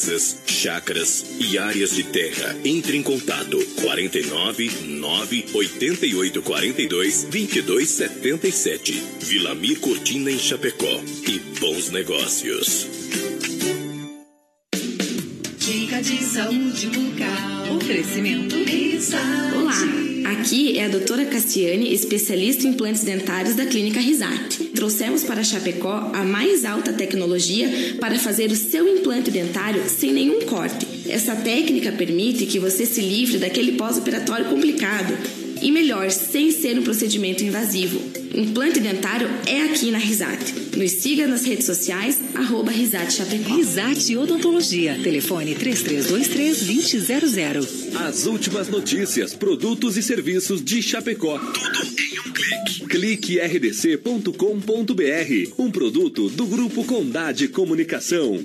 chácaras 0.46 1.24
e 1.38 1.58
áreas 1.58 1.94
de 1.94 2.04
terra. 2.04 2.56
Entre 2.64 2.96
em 2.96 3.02
contato 3.02 3.58
49 3.82 4.70
9 4.84 5.46
88 5.54 6.42
42 6.42 7.26
22 7.30 7.88
77. 7.88 9.02
Vilamir 9.20 9.80
Cortina 9.80 10.30
em 10.30 10.38
Chapecó. 10.38 11.00
E 11.26 11.38
bons 11.60 11.90
negócios. 11.90 12.86
Dica 15.58 16.02
de 16.02 16.22
saúde 16.24 16.86
bucal. 16.88 17.76
Oferecimento. 17.76 18.56
Olá, 19.54 20.15
aqui 20.32 20.78
é 20.78 20.84
a 20.84 20.88
doutora 20.88 21.24
Castiane, 21.24 21.92
especialista 21.92 22.66
em 22.66 22.70
implantes 22.70 23.04
dentários 23.04 23.54
da 23.54 23.66
Clínica 23.66 24.00
Risate. 24.00 24.64
Trouxemos 24.74 25.24
para 25.24 25.44
Chapecó 25.44 26.10
a 26.12 26.24
mais 26.24 26.64
alta 26.64 26.92
tecnologia 26.92 27.96
para 28.00 28.18
fazer 28.18 28.50
o 28.50 28.56
seu 28.56 28.86
implante 28.88 29.30
dentário 29.30 29.82
sem 29.88 30.12
nenhum 30.12 30.42
corte. 30.42 30.86
Essa 31.08 31.36
técnica 31.36 31.92
permite 31.92 32.46
que 32.46 32.58
você 32.58 32.84
se 32.84 33.00
livre 33.00 33.38
daquele 33.38 33.72
pós-operatório 33.72 34.46
complicado 34.46 35.45
e 35.62 35.70
melhor, 35.70 36.10
sem 36.10 36.50
ser 36.50 36.78
um 36.78 36.82
procedimento 36.82 37.44
invasivo. 37.44 38.00
Implante 38.34 38.80
dentário 38.80 39.28
é 39.46 39.62
aqui 39.62 39.90
na 39.90 39.96
Risate. 39.98 40.52
Nos 40.76 40.92
siga 40.92 41.26
nas 41.26 41.44
redes 41.44 41.64
sociais, 41.64 42.20
arroba 42.34 42.70
Risate 42.70 43.14
Chapecó. 43.14 43.54
Risate 43.54 44.14
Odontologia. 44.16 44.98
Telefone 45.02 45.54
3323-2000. 45.54 47.96
As 48.06 48.26
últimas 48.26 48.68
notícias, 48.68 49.32
produtos 49.34 49.96
e 49.96 50.02
serviços 50.02 50.62
de 50.62 50.82
Chapecó. 50.82 51.38
Tudo 51.38 52.00
em 52.00 52.20
um 52.20 52.32
clique. 52.32 52.86
Clique 52.86 53.38
rdc.com.br. 53.38 54.32
Um 55.58 55.70
produto 55.70 56.28
do 56.30 56.46
Grupo 56.46 56.84
Condade 56.84 57.48
Comunicação. 57.48 58.44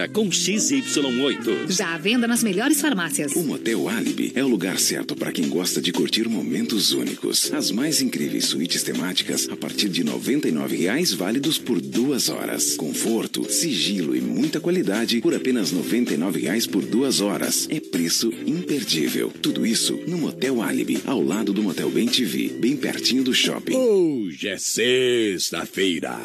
com 0.07 0.29
XY8. 0.29 1.69
Já 1.69 1.93
à 1.93 1.97
venda 1.97 2.27
nas 2.27 2.43
melhores 2.43 2.81
farmácias. 2.81 3.33
O 3.35 3.43
Motel 3.43 3.87
Alibi 3.87 4.31
é 4.35 4.43
o 4.43 4.47
lugar 4.47 4.79
certo 4.79 5.15
para 5.15 5.31
quem 5.31 5.47
gosta 5.49 5.81
de 5.81 5.91
curtir 5.91 6.27
momentos 6.27 6.91
únicos. 6.91 7.51
As 7.53 7.71
mais 7.71 8.01
incríveis 8.01 8.45
suítes 8.45 8.83
temáticas 8.83 9.49
a 9.49 9.55
partir 9.55 9.89
de 9.89 10.03
99 10.03 10.75
reais 10.75 11.13
válidos 11.13 11.57
por 11.57 11.79
duas 11.79 12.29
horas. 12.29 12.75
Conforto, 12.75 13.51
sigilo 13.51 14.15
e 14.15 14.21
muita 14.21 14.59
qualidade 14.59 15.21
por 15.21 15.33
apenas 15.33 15.71
99 15.71 16.41
reais 16.41 16.65
por 16.65 16.83
duas 16.85 17.21
horas. 17.21 17.67
É 17.69 17.79
preço 17.79 18.31
imperdível. 18.45 19.31
Tudo 19.41 19.65
isso 19.65 19.99
no 20.07 20.17
Motel 20.17 20.61
Alibi, 20.61 21.01
ao 21.05 21.21
lado 21.21 21.53
do 21.53 21.63
Motel 21.63 21.89
Bem 21.89 22.07
TV, 22.07 22.49
bem 22.49 22.75
pertinho 22.75 23.23
do 23.23 23.33
shopping. 23.33 23.75
Hoje 23.75 24.47
é 24.47 24.57
sexta-feira. 24.57 26.19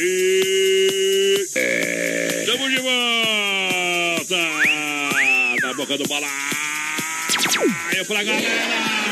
E... 0.00 0.81
É. 1.54 2.44
Estamos 2.46 2.70
de 2.70 2.78
volta! 2.80 4.36
Na 5.60 5.74
boca 5.74 5.98
do 5.98 6.08
balaio 6.08 8.06
pra 8.06 8.22
galera! 8.22 9.02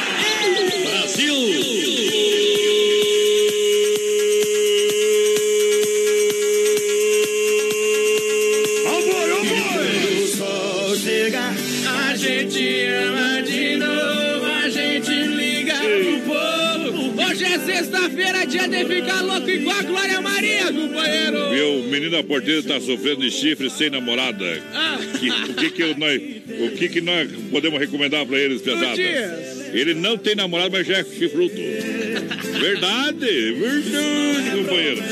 Quando 8.82 10.22
o 10.22 10.26
sol 10.26 10.96
chega, 10.96 11.42
a 11.88 12.16
gente 12.16 12.86
ama 12.86 13.42
de 13.42 13.76
novo, 13.76 14.46
a 14.46 14.68
gente 14.70 15.10
liga 15.10 15.74
pro 15.74 16.20
povo. 16.22 17.22
Hoje 17.22 17.44
é 17.44 17.58
sexta-feira, 17.58 18.46
dia 18.46 18.66
de 18.66 18.84
ficar 18.86 19.20
louco 19.22 19.39
a 19.70 19.82
Glória 19.82 20.20
Maria, 20.20 20.72
companheiro. 20.72 21.50
Viu, 21.50 21.82
menina 21.90 22.22
porteira 22.22 22.62
tá 22.62 22.80
sofrendo 22.80 23.20
de 23.22 23.30
chifre 23.30 23.70
sem 23.70 23.90
namorada. 23.90 24.62
Ah. 24.74 24.98
Que- 25.18 25.30
o 25.30 25.54
que 25.54 25.70
que, 25.70 25.94
nós, 25.94 26.20
o 26.60 26.70
que 26.76 26.88
que 26.88 27.00
nós 27.00 27.28
podemos 27.50 27.78
recomendar 27.80 28.24
pra 28.26 28.38
eles, 28.38 28.60
pesada? 28.62 28.94
Dias. 28.94 29.60
Ele 29.72 29.94
não 29.94 30.16
tem 30.18 30.34
namorado, 30.34 30.70
mas 30.72 30.86
já 30.86 30.98
é 30.98 31.04
chifrudo. 31.04 31.54
Verdade, 31.54 33.52
verdade, 33.52 34.50
companheiro. 34.56 35.02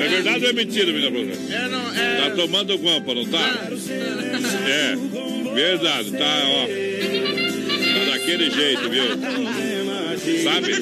É 0.00 0.08
verdade 0.08 0.44
ou 0.44 0.50
é 0.50 0.52
mentira, 0.52 0.92
menina? 0.92 1.32
É, 1.50 1.68
não, 1.68 1.94
é... 1.94 2.16
Tá 2.22 2.30
tomando 2.36 2.76
guampa, 2.78 3.14
não 3.14 3.24
tá? 3.26 3.68
É, 4.68 4.96
verdade, 5.54 6.10
tá, 6.12 6.42
ó. 6.46 6.66
Tá 6.66 8.12
daquele 8.12 8.50
jeito, 8.50 8.88
viu? 8.90 9.04
Sabe? 10.42 10.72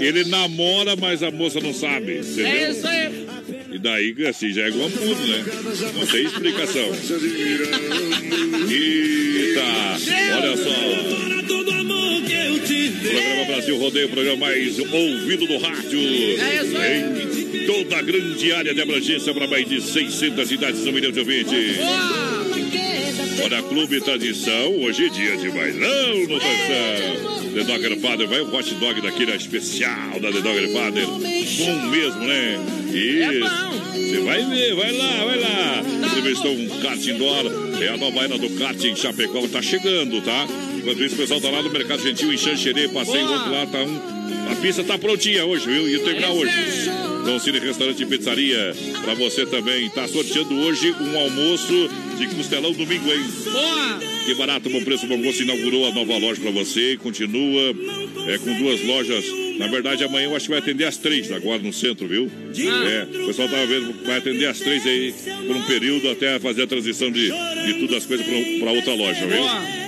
Ele 0.00 0.24
namora, 0.24 0.96
mas 0.96 1.22
a 1.22 1.30
moça 1.30 1.60
não 1.60 1.72
sabe, 1.72 2.18
entendeu? 2.18 2.46
É 2.46 2.70
isso 2.70 2.86
aí. 2.86 3.26
E 3.72 3.78
daí, 3.78 4.14
assim, 4.26 4.52
já 4.52 4.62
é 4.62 4.70
guampudo, 4.70 5.26
né? 5.26 5.44
Não 5.94 6.06
tem 6.06 6.24
explicação. 6.24 6.88
Eita, 8.70 9.62
olha 10.36 10.56
só. 10.56 11.26
Programa 13.06 13.44
Brasil 13.46 13.78
Rodeio, 13.78 14.06
o 14.06 14.10
programa 14.10 14.46
mais 14.46 14.78
ouvido 14.78 15.46
do 15.46 15.58
rádio. 15.58 16.00
É 16.00 16.62
isso 16.62 16.76
aí. 16.76 17.62
Em 17.62 17.66
toda 17.66 17.96
a 17.98 18.02
grande 18.02 18.52
área 18.52 18.74
de 18.74 18.80
abrangência 18.80 19.32
para 19.32 19.46
mais 19.46 19.68
de 19.68 19.80
600 19.80 20.48
cidades, 20.48 20.86
um 20.86 20.92
milhão 20.92 21.12
de 21.12 21.20
ouvintes. 21.20 21.76
Olha, 23.44 23.62
Clube 23.62 24.00
Tradição, 24.00 24.76
hoje 24.80 25.06
é 25.06 25.08
dia 25.08 25.36
de 25.36 25.50
bailão 25.50 26.18
no 26.26 26.38
Danção. 26.38 27.45
The 27.56 27.64
Dogger 27.64 27.98
Father, 28.00 28.28
vai 28.28 28.42
o 28.42 28.54
hot 28.54 28.74
dog 28.74 29.00
daquele 29.00 29.34
especial 29.34 30.20
da 30.20 30.30
The 30.30 30.42
Dogger 30.42 30.68
Father. 30.74 31.06
Bom 31.06 31.86
mesmo, 31.86 32.20
né? 32.20 32.60
Isso. 32.92 33.88
Você 33.94 34.20
vai 34.20 34.44
ver, 34.44 34.74
vai 34.74 34.92
lá, 34.92 35.24
vai 35.24 35.40
lá. 35.40 35.82
Entrevistou 36.06 36.52
um 36.52 36.68
kart 36.82 37.06
indoor. 37.06 37.50
É 37.80 37.88
a 37.88 37.96
nova 37.96 38.24
era 38.24 38.36
do 38.36 38.50
kart 38.58 38.84
em 38.84 38.94
Chapecó, 38.94 39.40
tá 39.48 39.62
chegando, 39.62 40.20
tá? 40.20 40.46
Enquanto 40.76 41.02
isso, 41.02 41.14
o 41.14 41.18
pessoal 41.18 41.40
tá 41.40 41.48
lá 41.48 41.62
no 41.62 41.70
Mercado 41.70 42.02
Gentil 42.02 42.30
em 42.30 42.36
Xanxerê, 42.36 42.88
passei 42.88 43.22
outro 43.22 43.50
lá, 43.50 43.64
tá 43.64 43.78
um. 43.78 44.52
A 44.52 44.54
pista 44.56 44.84
tá 44.84 44.98
prontinha 44.98 45.46
hoje, 45.46 45.64
viu? 45.64 45.88
E 45.88 45.98
terminar 46.00 46.32
hoje. 46.32 46.52
Dom 47.24 47.38
Cine 47.38 47.58
Restaurante 47.58 48.02
e 48.02 48.06
Pizzaria. 48.06 48.76
Pra 49.02 49.14
você 49.14 49.46
também. 49.46 49.88
Tá 49.88 50.06
sorteando 50.06 50.54
hoje 50.60 50.94
um 51.00 51.18
almoço 51.18 51.88
de 52.18 52.26
costelão 52.36 52.72
domingo, 52.72 53.10
hein? 53.10 53.24
Boa! 53.50 54.15
Que 54.26 54.34
barato, 54.34 54.68
bom 54.68 54.82
preço, 54.82 55.06
bom 55.06 55.22
gosto. 55.22 55.44
Inaugurou 55.44 55.86
a 55.86 55.92
nova 55.92 56.18
loja 56.18 56.40
pra 56.40 56.50
você. 56.50 56.96
Continua 56.96 57.72
é, 58.26 58.38
com 58.38 58.52
duas 58.54 58.82
lojas. 58.82 59.24
Na 59.56 59.68
verdade, 59.68 60.02
amanhã 60.02 60.24
eu 60.24 60.34
acho 60.34 60.46
que 60.46 60.50
vai 60.50 60.58
atender 60.58 60.84
às 60.84 60.96
três 60.96 61.30
agora 61.30 61.62
no 61.62 61.72
centro, 61.72 62.08
viu? 62.08 62.28
É, 62.86 63.22
o 63.22 63.26
pessoal 63.28 63.48
tava 63.48 63.64
vendo, 63.66 63.94
vai 64.04 64.18
atender 64.18 64.46
às 64.46 64.58
três 64.58 64.84
aí 64.84 65.14
por 65.46 65.54
um 65.54 65.62
período 65.62 66.10
até 66.10 66.40
fazer 66.40 66.62
a 66.62 66.66
transição 66.66 67.08
de, 67.08 67.30
de 67.30 67.74
tudo 67.78 67.94
as 67.94 68.04
coisas 68.04 68.26
pra 68.58 68.72
outra 68.72 68.94
loja, 68.94 69.24
viu? 69.26 69.44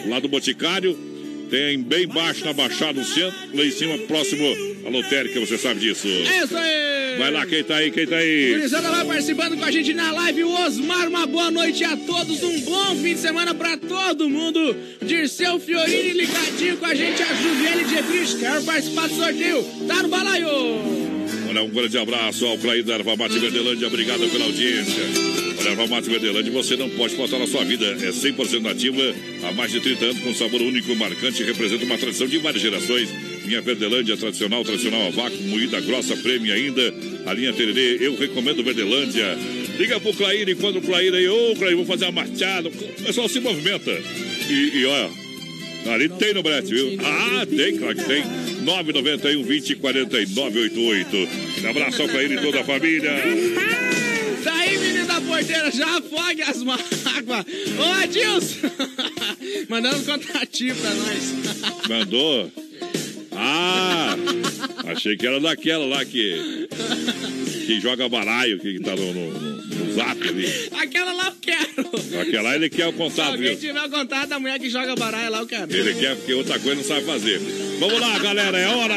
Lá 0.09 0.21
do 0.21 0.29
Boticário. 0.29 0.97
Tem 1.51 1.79
bem 1.79 2.07
baixo 2.07 2.45
na 2.45 2.53
Baixada, 2.53 3.01
no 3.01 3.07
centro, 3.07 3.35
lá 3.55 3.65
em 3.65 3.71
cima, 3.71 3.97
próximo 3.99 4.45
à 4.87 4.91
lotérica, 4.91 5.41
você 5.41 5.57
sabe 5.57 5.81
disso. 5.81 6.07
É 6.07 6.45
isso 6.45 6.57
aí. 6.57 7.19
Vai 7.19 7.33
lá, 7.33 7.45
quem 7.47 7.65
tá 7.65 7.77
aí, 7.77 7.91
quem 7.91 8.07
tá 8.07 8.17
aí? 8.17 8.53
Gurizada 8.53 8.91
vai 8.91 9.05
participando 9.05 9.57
com 9.57 9.65
a 9.65 9.71
gente 9.71 9.93
na 9.93 10.13
live. 10.13 10.45
O 10.45 10.67
Osmar, 10.67 11.09
uma 11.09 11.27
boa 11.27 11.51
noite 11.51 11.83
a 11.83 11.97
todos. 11.97 12.43
Um 12.43 12.61
bom 12.61 12.95
fim 12.97 13.15
de 13.15 13.21
semana 13.21 13.55
pra 13.55 13.77
todo 13.77 14.29
mundo. 14.29 14.77
Dirceu 15.03 15.59
Fiorini 15.59 16.13
ligadinho 16.13 16.77
com 16.77 16.87
a 16.87 16.95
gente. 16.95 17.21
A 17.23 17.35
Juliane 17.35 17.85
de 17.85 18.03
Brich, 18.03 18.37
quero 18.37 18.63
participar 18.63 19.09
do 19.09 19.17
sorteio. 19.17 19.65
Tá 19.89 20.03
no 20.03 20.09
balaio. 20.09 20.49
Olha, 21.49 21.63
um 21.63 21.71
grande 21.71 21.99
abraço 21.99 22.47
ao 22.47 22.57
Clair 22.59 22.85
da 22.85 22.95
Erva 22.95 23.17
Mate 23.17 23.39
Verdelândia. 23.39 23.89
Obrigado 23.89 24.29
pela 24.31 24.45
audiência. 24.45 25.38
Olha, 25.61 25.87
Mate 25.89 26.09
Verdelândia, 26.09 26.53
você 26.53 26.77
não 26.77 26.89
pode 26.91 27.15
faltar 27.15 27.39
na 27.39 27.47
sua 27.47 27.65
vida. 27.65 27.85
É 27.85 28.11
100% 28.11 28.61
nativa, 28.61 29.03
há 29.45 29.53
mais 29.53 29.73
de 29.73 29.81
30 29.81 30.05
anos, 30.05 30.21
com 30.21 30.35
sabor 30.35 30.61
único, 30.63 30.95
marcante, 30.97 31.43
representa 31.43 31.85
uma 31.85 31.99
tradição 31.99 32.27
de 32.27 32.39
várias 32.39 32.63
gerações. 32.63 33.09
Minha 33.45 33.61
Verdelândia 33.61 34.17
tradicional, 34.17 34.65
tradicional 34.65 35.07
a 35.07 35.11
vácuo, 35.11 35.43
moída 35.45 35.81
grossa, 35.81 36.17
prêmio 36.17 36.53
ainda. 36.53 36.95
A 37.27 37.33
linha 37.33 37.53
Tererê, 37.53 37.99
eu 38.01 38.17
recomendo 38.17 38.63
Verdelândia. 38.63 39.37
Liga 39.79 39.99
pro 40.01 40.13
Clair, 40.13 40.49
enquanto 40.49 40.79
o 40.79 40.83
Clair 40.83 41.15
aí, 41.15 41.29
ô 41.29 41.55
Clair, 41.57 41.77
vou 41.77 41.87
fazer 41.87 42.07
uma 42.07 42.23
marchada. 42.23 42.69
O 42.69 43.03
pessoal 43.05 43.29
se 43.29 43.41
movimenta. 43.41 43.91
E, 44.51 44.79
e 44.79 44.87
olha, 44.87 45.11
Ali 45.87 46.09
tem 46.09 46.35
no 46.35 46.43
Brete, 46.43 46.75
viu? 46.75 46.99
Ah, 47.03 47.47
tem, 47.47 47.79
claro 47.79 47.95
que 47.95 48.05
tem. 48.05 48.23
991 48.63 49.43
20 49.43 49.77
49 49.77 50.61
88. 50.61 51.29
Um 51.65 51.71
abraço 51.71 52.09
pra 52.09 52.23
ele 52.23 52.35
e 52.35 52.43
toda 52.43 52.61
a 52.61 52.65
família. 52.65 53.11
Daí, 54.45 54.79
menino 54.79 54.98
porteira, 55.29 55.71
já 55.71 55.99
afogue 55.99 56.43
as 56.43 56.63
mágoas. 56.63 57.45
Ô, 57.79 58.03
Adilson. 58.03 58.71
Mandando 59.69 59.99
um 59.99 60.05
contatinho 60.05 60.75
pra 60.75 60.95
nós. 60.95 61.35
Mandou? 61.89 62.51
Ah, 63.33 64.17
achei 64.87 65.17
que 65.17 65.27
era 65.27 65.39
daquela 65.39 65.87
lá 65.87 66.05
que. 66.05 66.69
Que 67.67 67.81
joga 67.81 68.09
baralho, 68.09 68.59
que 68.59 68.81
tá 68.81 68.97
no, 68.97 69.13
no, 69.13 69.93
zap 69.93 70.27
ali. 70.27 70.47
Aquela 70.73 71.13
lá 71.13 71.27
eu 71.27 71.37
quero. 71.41 72.21
Aquela 72.23 72.55
ele 72.55 72.71
quer 72.71 72.87
o 72.89 72.93
Se 72.93 72.97
contato, 72.97 73.33
alguém 73.33 73.51
viu? 73.51 73.59
tiver 73.59 73.83
o 73.83 73.91
contato 73.91 74.29
da 74.29 74.41
mulher 74.41 74.59
que 74.59 74.71
joga 74.71 74.97
baralho 74.97 75.31
lá, 75.31 75.39
eu 75.41 75.47
quero. 75.47 75.73
Ele 75.73 75.95
quer 75.95 76.17
porque 76.17 76.33
outra 76.33 76.59
coisa 76.59 76.77
não 76.77 76.85
sabe 76.85 77.05
fazer. 77.05 77.39
Vamos 77.79 78.01
lá, 78.01 78.19
galera, 78.19 78.59
é 78.59 78.67
hora! 78.69 78.95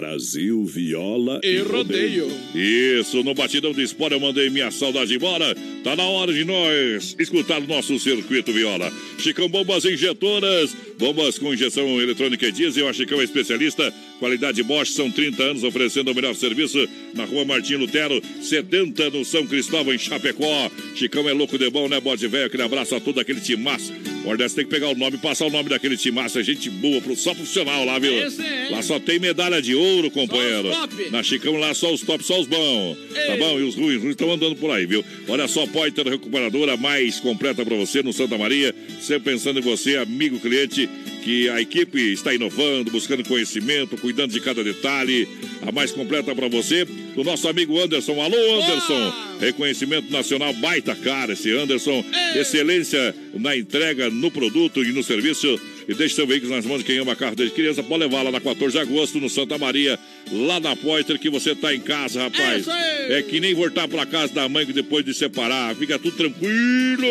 Brasil, 0.00 0.64
viola 0.64 1.42
E 1.44 1.58
rodeio. 1.58 2.26
Isso, 2.54 3.22
no 3.22 3.34
Batidão 3.34 3.70
do 3.70 3.82
Esporte 3.82 4.14
eu 4.14 4.20
mandei 4.20 4.48
minha 4.48 4.70
saudade 4.70 5.14
embora. 5.14 5.54
Tá 5.84 5.94
na 5.94 6.04
hora 6.04 6.32
de 6.32 6.42
nós 6.42 7.14
escutar 7.18 7.60
o 7.60 7.66
nosso 7.66 7.98
circuito 7.98 8.50
viola. 8.50 8.90
Chicão 9.18 9.46
Bombas 9.46 9.84
Injetoras, 9.84 10.74
bombas 11.00 11.38
com 11.38 11.52
injeção 11.52 11.98
eletrônica 11.98 12.46
e 12.46 12.52
diesel. 12.52 12.86
A 12.86 12.92
Chicão 12.92 13.20
é 13.22 13.24
especialista, 13.24 13.92
qualidade 14.18 14.62
Bosch, 14.62 14.92
são 14.92 15.10
30 15.10 15.42
anos 15.42 15.64
oferecendo 15.64 16.10
o 16.12 16.14
melhor 16.14 16.34
serviço 16.34 16.86
na 17.14 17.24
rua 17.24 17.42
Martim 17.46 17.76
Lutero, 17.76 18.22
70 18.42 19.08
no 19.08 19.24
São 19.24 19.46
Cristóvão, 19.46 19.94
em 19.94 19.98
Chapecó. 19.98 20.70
Chicão 20.94 21.26
é 21.26 21.32
louco 21.32 21.56
de 21.56 21.70
bom, 21.70 21.88
né, 21.88 21.98
bode 21.98 22.28
velho? 22.28 22.46
Aquele 22.46 22.62
abraço 22.62 22.94
a 22.94 23.00
todo 23.00 23.18
aquele 23.18 23.40
timaço. 23.40 23.90
Ordem, 24.26 24.46
tem 24.50 24.64
que 24.64 24.70
pegar 24.70 24.88
o 24.88 24.94
nome, 24.94 25.16
passar 25.16 25.46
o 25.46 25.50
nome 25.50 25.70
daquele 25.70 25.96
timaço. 25.96 26.38
É 26.38 26.42
gente 26.42 26.68
boa, 26.68 27.00
só 27.16 27.32
profissional 27.32 27.86
lá, 27.86 27.98
viu? 27.98 28.12
É? 28.12 28.68
Lá 28.70 28.82
só 28.82 29.00
tem 29.00 29.18
medalha 29.18 29.62
de 29.62 29.74
ouro, 29.74 30.10
companheiro. 30.10 30.70
Top. 30.70 31.10
Na 31.10 31.22
Chicão 31.22 31.56
lá 31.56 31.72
só 31.72 31.90
os 31.90 32.02
tops, 32.02 32.26
só 32.26 32.38
os 32.38 32.46
bons. 32.46 32.98
Tá 33.14 33.36
bom? 33.38 33.58
E 33.58 33.62
os 33.62 33.74
ruins, 33.74 34.02
ruins 34.02 34.10
estão 34.10 34.30
andando 34.30 34.56
por 34.56 34.70
aí, 34.70 34.84
viu? 34.84 35.02
Olha 35.26 35.48
só, 35.48 35.66
Poiter 35.66 36.06
Recuperadora 36.06 36.76
mais 36.76 37.18
completa 37.20 37.64
pra 37.64 37.76
você 37.76 38.02
no 38.02 38.12
Santa 38.12 38.36
Maria. 38.36 38.74
Sempre 39.00 39.32
pensando 39.32 39.60
em 39.60 39.62
você, 39.62 39.96
amigo 39.96 40.38
cliente, 40.38 40.89
que 41.22 41.48
a 41.48 41.60
equipe 41.60 42.12
está 42.12 42.34
inovando, 42.34 42.90
buscando 42.90 43.22
conhecimento, 43.24 43.96
cuidando 43.96 44.32
de 44.32 44.40
cada 44.40 44.64
detalhe. 44.64 45.28
A 45.62 45.70
mais 45.70 45.92
completa 45.92 46.34
pra 46.34 46.48
você, 46.48 46.84
do 46.84 47.22
nosso 47.22 47.46
amigo 47.46 47.78
Anderson. 47.78 48.20
Alô, 48.20 48.36
Anderson! 48.62 49.12
Reconhecimento 49.40 50.10
nacional, 50.10 50.52
baita 50.54 50.94
cara 50.94 51.34
esse 51.34 51.50
Anderson. 51.50 52.04
Excelência 52.34 53.14
na 53.34 53.56
entrega, 53.56 54.08
no 54.10 54.30
produto 54.30 54.82
e 54.82 54.92
no 54.92 55.02
serviço. 55.02 55.60
E 55.86 55.94
deixe 55.94 56.14
seu 56.14 56.26
veículo 56.26 56.54
nas 56.54 56.64
mãos 56.64 56.78
de 56.78 56.84
quem 56.84 56.98
ama 56.98 57.14
carro 57.14 57.36
desde 57.36 57.54
criança. 57.54 57.82
Pode 57.82 58.04
levar 58.04 58.22
lá 58.22 58.30
na 58.30 58.40
14 58.40 58.72
de 58.72 58.78
agosto, 58.78 59.20
no 59.20 59.28
Santa 59.28 59.58
Maria, 59.58 59.98
lá 60.32 60.60
na 60.60 60.74
Poiter, 60.74 61.18
que 61.18 61.28
você 61.28 61.54
tá 61.54 61.74
em 61.74 61.80
casa, 61.80 62.22
rapaz. 62.22 62.66
Aí. 62.66 63.12
É 63.12 63.22
que 63.22 63.40
nem 63.40 63.54
voltar 63.54 63.86
pra 63.88 64.06
casa 64.06 64.32
da 64.32 64.48
mãe 64.48 64.64
que 64.64 64.72
depois 64.72 65.04
de 65.04 65.12
separar. 65.12 65.74
Fica 65.74 65.98
tudo 65.98 66.16
tranquilo. 66.16 67.06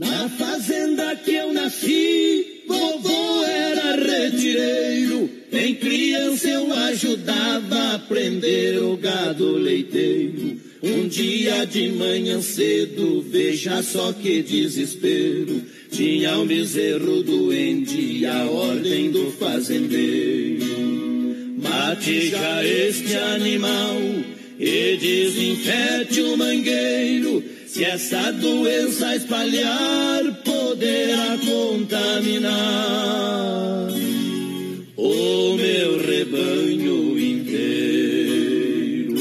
Na 0.08 0.28
fazenda 0.28 1.16
que 1.16 1.34
eu 1.34 1.52
nasci, 1.52 2.64
vovô 2.66 3.44
era 3.44 3.96
retireiro. 3.96 5.30
Em 5.52 5.74
criança 5.74 6.48
eu 6.48 6.72
ajudava 6.72 7.94
a 7.94 7.98
prender 7.98 8.82
o 8.82 8.96
gado 8.96 9.52
leiteiro. 9.52 10.58
Um 10.82 11.08
dia 11.08 11.64
de 11.64 11.88
manhã 11.90 12.42
cedo, 12.42 13.22
veja 13.22 13.82
só 13.82 14.12
que 14.12 14.42
desespero. 14.42 15.62
Tinha 15.90 16.38
um 16.38 16.46
bezerro 16.46 17.22
doente 17.22 17.98
e 17.98 18.26
a 18.26 18.44
ordem 18.44 19.10
do 19.10 19.30
fazendeiro. 19.32 20.64
Mate 21.62 22.28
já 22.28 22.62
este 22.62 23.14
animal 23.14 23.96
e 24.58 24.96
desinfete 24.96 26.20
o 26.20 26.36
mangueiro. 26.36 27.42
Se 27.74 27.82
essa 27.82 28.30
doença 28.30 29.16
espalhar, 29.16 30.22
poderá 30.44 31.36
contaminar 31.44 32.52
o 34.96 35.56
meu 35.56 35.98
rebanho 35.98 37.18
inteiro. 37.18 39.16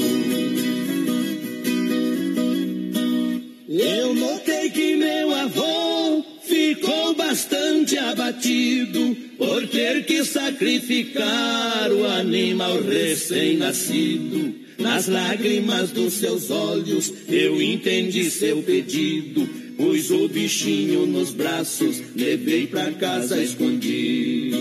Eu 3.69 4.13
notei 4.13 4.69
que 4.69 4.97
meu 4.97 5.33
avô 5.33 6.23
ficou 6.43 7.15
bastante 7.15 7.97
abatido 7.97 9.17
por 9.35 9.67
ter 9.67 10.05
que 10.05 10.23
sacrificar 10.23 11.91
o 11.91 12.05
animal 12.05 12.79
recém-nascido. 12.83 14.62
Nas 14.77 15.07
lágrimas 15.07 15.91
dos 15.91 16.13
seus 16.13 16.49
olhos 16.49 17.11
eu 17.27 17.61
entendi 17.61 18.29
seu 18.29 18.61
pedido. 18.63 19.47
Pus 19.77 20.11
o 20.11 20.27
bichinho 20.27 21.05
nos 21.05 21.31
braços, 21.31 22.01
levei 22.15 22.67
pra 22.67 22.91
casa 22.91 23.41
escondido. 23.41 24.57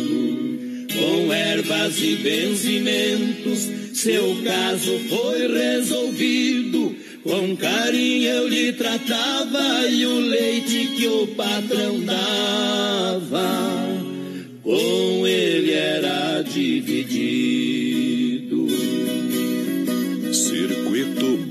Com 0.93 1.33
ervas 1.33 1.99
e 1.99 2.17
benzimentos, 2.17 3.69
seu 3.95 4.37
caso 4.45 4.99
foi 5.09 5.49
resolvido. 5.49 6.97
Com 7.23 7.57
carinho 7.57 8.29
eu 8.29 8.49
lhe 8.49 8.73
tratava 8.73 9.87
e 9.89 10.05
o 10.05 10.19
leite 10.19 10.89
que 10.97 11.07
o 11.07 11.27
patrão 11.29 12.01
dava, 12.01 13.49
com 14.63 15.27
ele 15.27 15.73
era 15.73 16.43
dividido. 16.43 17.72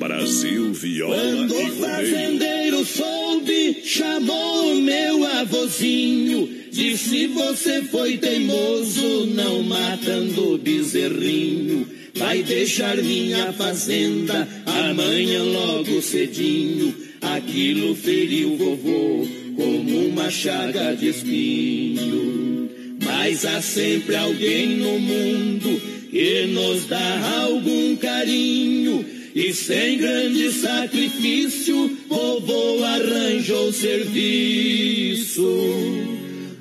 Brasil, 0.02 0.74
viola 0.74 1.16
Quando 1.16 1.54
e 1.54 1.56
o 1.56 1.64
rodeio. 1.64 1.80
fazendeiro 1.80 2.84
soube, 2.84 3.82
chamou 3.86 4.74
o 4.74 4.82
meu 4.82 5.24
avôzinho. 5.24 6.50
Disse: 6.72 7.28
Você 7.28 7.84
foi 7.84 8.18
teimoso, 8.18 9.28
não 9.28 9.62
matando 9.62 10.56
o 10.56 10.58
bezerrinho. 10.58 11.88
Vai 12.16 12.42
deixar 12.42 12.98
minha 12.98 13.54
fazenda 13.54 14.48
amanhã 14.66 15.44
logo 15.44 16.02
cedinho. 16.02 16.96
Aquilo 17.22 17.94
feriu 17.94 18.58
vovô 18.58 19.28
como 19.56 20.08
uma 20.08 20.32
chaga 20.32 20.96
de 20.96 21.10
espinho. 21.10 22.72
Mas 23.06 23.46
há 23.46 23.62
sempre 23.62 24.16
alguém 24.16 24.78
no 24.78 25.00
mundo 25.00 25.80
que 26.10 26.48
nos 26.48 26.86
dá 26.88 27.40
algum 27.44 27.96
carinho. 27.98 29.06
E 29.34 29.54
sem 29.54 29.98
grande 29.98 30.52
sacrifício, 30.52 31.98
vovô 32.10 32.84
arranjou 32.84 33.72
serviço 33.72 35.48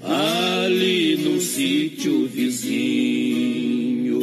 ali 0.03 1.17
no 1.17 1.41
sítio 1.41 2.27
vizinho. 2.27 4.21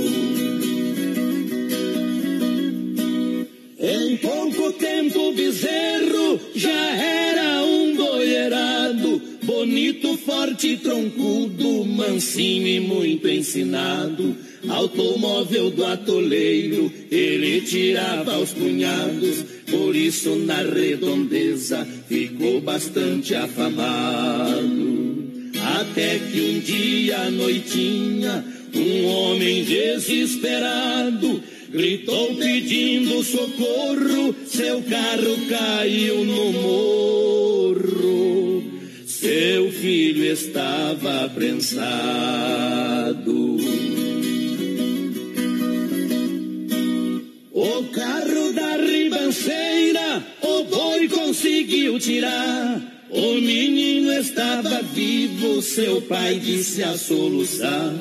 Em 3.79 4.17
pouco 4.17 4.71
tempo 4.73 5.29
o 5.29 5.33
bezerro 5.33 6.39
já 6.55 6.95
era 6.95 7.63
um 7.65 7.95
boiarado, 7.95 9.21
bonito, 9.43 10.17
forte, 10.19 10.77
troncudo, 10.77 11.83
mansinho 12.17 12.67
e 12.67 12.79
muito 12.79 13.27
ensinado. 13.27 14.35
Automóvel 14.67 15.69
do 15.69 15.85
atoleiro, 15.85 16.91
ele 17.11 17.61
tirava 17.61 18.33
aos 18.33 18.51
punhados, 18.51 19.45
por 19.69 19.95
isso 19.95 20.35
na 20.35 20.63
redondeza 20.63 21.87
ficou 22.07 22.59
bastante 22.59 23.35
afamado. 23.35 25.07
Até 25.79 26.17
que 26.17 26.41
um 26.41 26.59
dia 26.59 27.17
à 27.19 27.29
noitinha, 27.29 28.43
um 28.73 29.05
homem 29.05 29.63
desesperado 29.63 31.41
gritou 31.69 32.35
pedindo 32.35 33.23
socorro, 33.23 34.35
seu 34.47 34.81
carro 34.81 35.37
caiu 35.49 36.25
no 36.25 36.51
morro. 36.51 37.16
Seu 39.19 39.71
filho 39.71 40.23
estava 40.25 41.27
prensado. 41.29 41.87
O 47.51 47.83
carro 47.85 48.53
da 48.53 48.77
ribanceira, 48.77 50.23
o 50.39 50.63
boi 50.65 51.07
conseguiu 51.09 51.97
tirar. 51.97 53.07
O 53.09 53.33
menino 53.41 54.13
estava 54.13 54.83
vivo, 54.83 55.63
seu 55.63 55.99
pai 56.03 56.39
disse 56.39 56.83
a 56.83 56.95
soluçar. 56.95 57.95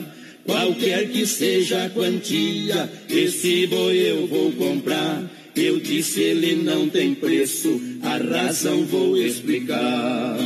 Qualquer 0.44 1.08
que 1.08 1.26
seja 1.26 1.86
a 1.86 1.88
quantia, 1.88 2.92
esse 3.08 3.66
boi 3.68 3.96
eu 3.96 4.26
vou 4.26 4.52
comprar. 4.52 5.32
Eu 5.56 5.80
disse 5.80 6.20
ele 6.20 6.56
não 6.56 6.90
tem 6.90 7.14
preço, 7.14 7.80
a 8.02 8.18
razão 8.18 8.84
vou 8.84 9.16
explicar. 9.16 10.36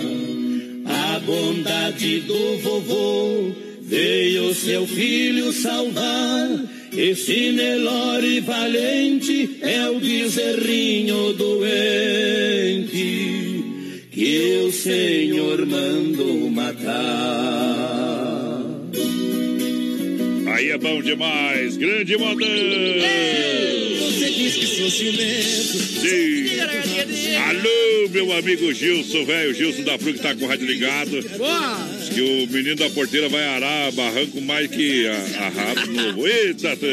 Bondade 1.30 2.22
do 2.22 2.58
vovô 2.58 3.52
veio 3.82 4.52
seu 4.52 4.84
filho 4.84 5.52
salvar. 5.52 6.48
Esse 6.92 7.52
Nelore 7.52 8.40
valente 8.40 9.58
é 9.62 9.88
o 9.88 10.00
bezerrinho 10.00 11.32
doente 11.34 11.68
que 14.10 14.64
o 14.66 14.72
Senhor 14.72 15.64
mandou 15.66 16.50
matar. 16.50 17.79
Aí 20.60 20.68
é 20.68 20.76
bom 20.76 21.00
demais. 21.00 21.78
Grande 21.78 22.18
modão. 22.18 22.46
Você 22.46 24.30
diz 24.30 24.54
que 24.56 24.66
sou 24.66 24.90
ciumento. 24.90 25.78
Sim. 26.02 26.60
Alô, 27.48 28.08
meu 28.10 28.30
amigo 28.30 28.70
Gilson, 28.74 29.24
velho. 29.24 29.54
Gilson 29.54 29.84
da 29.84 29.96
Fru 29.96 30.12
que 30.12 30.18
tá 30.20 30.34
com 30.34 30.44
o 30.44 30.48
rádio 30.48 30.66
ligado. 30.66 31.22
Boa. 31.38 31.88
Diz 31.98 32.10
que 32.10 32.20
o 32.20 32.46
menino 32.52 32.76
da 32.76 32.90
porteira 32.90 33.30
vai 33.30 33.42
arar 33.42 33.90
barranco 33.92 34.38
mais 34.42 34.66
que 34.66 35.06
a, 35.06 35.14
a 35.46 35.48
rabo 35.48 35.92
novo. 35.92 36.28
Eita, 36.28 36.76
trem. 36.76 36.90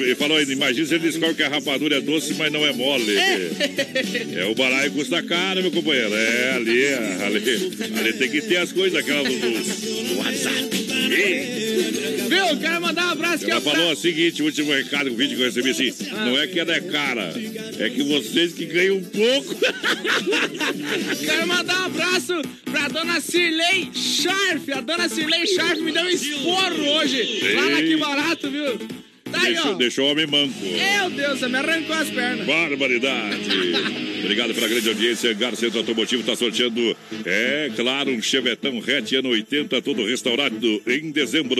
Ele 0.00 0.14
falou 0.14 0.36
ainda, 0.36 0.52
imagina 0.52 0.86
se 0.86 0.94
ele 0.94 1.08
descobre 1.08 1.34
que 1.34 1.42
a 1.42 1.48
rapadura 1.48 1.96
é 1.96 2.00
doce, 2.00 2.34
mas 2.34 2.52
não 2.52 2.64
é 2.64 2.72
mole. 2.72 3.16
É, 3.16 4.44
o 4.48 4.54
balaio 4.54 4.92
custa 4.92 5.20
caro, 5.24 5.60
meu 5.60 5.72
companheiro. 5.72 6.14
É, 6.14 6.52
ali, 6.52 6.86
ali, 6.86 7.98
ali 7.98 8.12
tem 8.12 8.30
que 8.30 8.42
ter 8.42 8.58
as 8.58 8.70
coisas, 8.70 8.96
aquelas 8.96 9.24
do, 9.24 9.40
do 9.40 10.18
WhatsApp. 10.18 10.68
Viu? 12.50 12.60
Quero 12.60 12.80
mandar 12.80 13.06
um 13.06 13.10
abraço 13.10 13.42
aqui. 13.42 13.50
Ela 13.50 13.60
ó, 13.60 13.62
pra- 13.62 13.72
falou 13.72 13.92
o 13.92 13.96
seguinte, 13.96 14.42
o 14.42 14.46
último 14.46 14.72
recado, 14.72 15.10
o 15.10 15.14
vídeo 15.16 15.36
que 15.36 15.42
eu 15.42 15.46
recebi 15.46 15.70
assim, 15.70 15.92
não 16.12 16.38
é 16.38 16.46
que 16.46 16.58
ela 16.58 16.74
é 16.74 16.80
cara, 16.80 17.32
é 17.78 17.90
que 17.90 18.02
vocês 18.02 18.52
que 18.54 18.64
ganham 18.66 18.96
um 18.96 19.04
pouco. 19.04 19.54
Quero 21.24 21.46
mandar 21.46 21.82
um 21.82 21.86
abraço 21.86 22.42
pra 22.64 22.88
dona 22.88 23.20
Cirlei 23.20 23.90
Sharp. 23.94 24.68
A 24.76 24.80
dona 24.80 25.08
Cirlei 25.08 25.46
Sharp 25.46 25.78
me 25.80 25.92
deu 25.92 26.02
um 26.04 26.08
esporro 26.08 26.88
hoje. 26.96 27.40
Lá 27.54 27.68
na 27.70 27.82
Que 27.82 27.96
Barato, 27.96 28.50
viu? 28.50 28.78
Tá 29.30 29.42
aí, 29.42 29.52
Deixou, 29.54 29.74
deixou 29.76 30.06
o 30.06 30.10
homem 30.12 30.26
manco. 30.26 30.54
Meu 30.62 31.10
Deus, 31.10 31.38
você 31.38 31.48
me 31.48 31.56
arrancou 31.58 31.94
as 31.94 32.08
pernas. 32.08 32.46
Barbaridade! 32.46 33.36
Obrigado 34.28 34.52
pela 34.52 34.68
grande 34.68 34.86
audiência. 34.90 35.32
Gar 35.32 35.56
Centro 35.56 35.78
Automotivo 35.78 36.20
está 36.20 36.36
sorteando, 36.36 36.94
é 37.24 37.70
claro, 37.74 38.10
um 38.10 38.20
Chevetão 38.20 38.78
hatch 38.78 39.14
ano 39.14 39.30
80, 39.30 39.80
todo 39.80 40.04
restaurado 40.04 40.82
em 40.86 41.10
dezembro. 41.10 41.56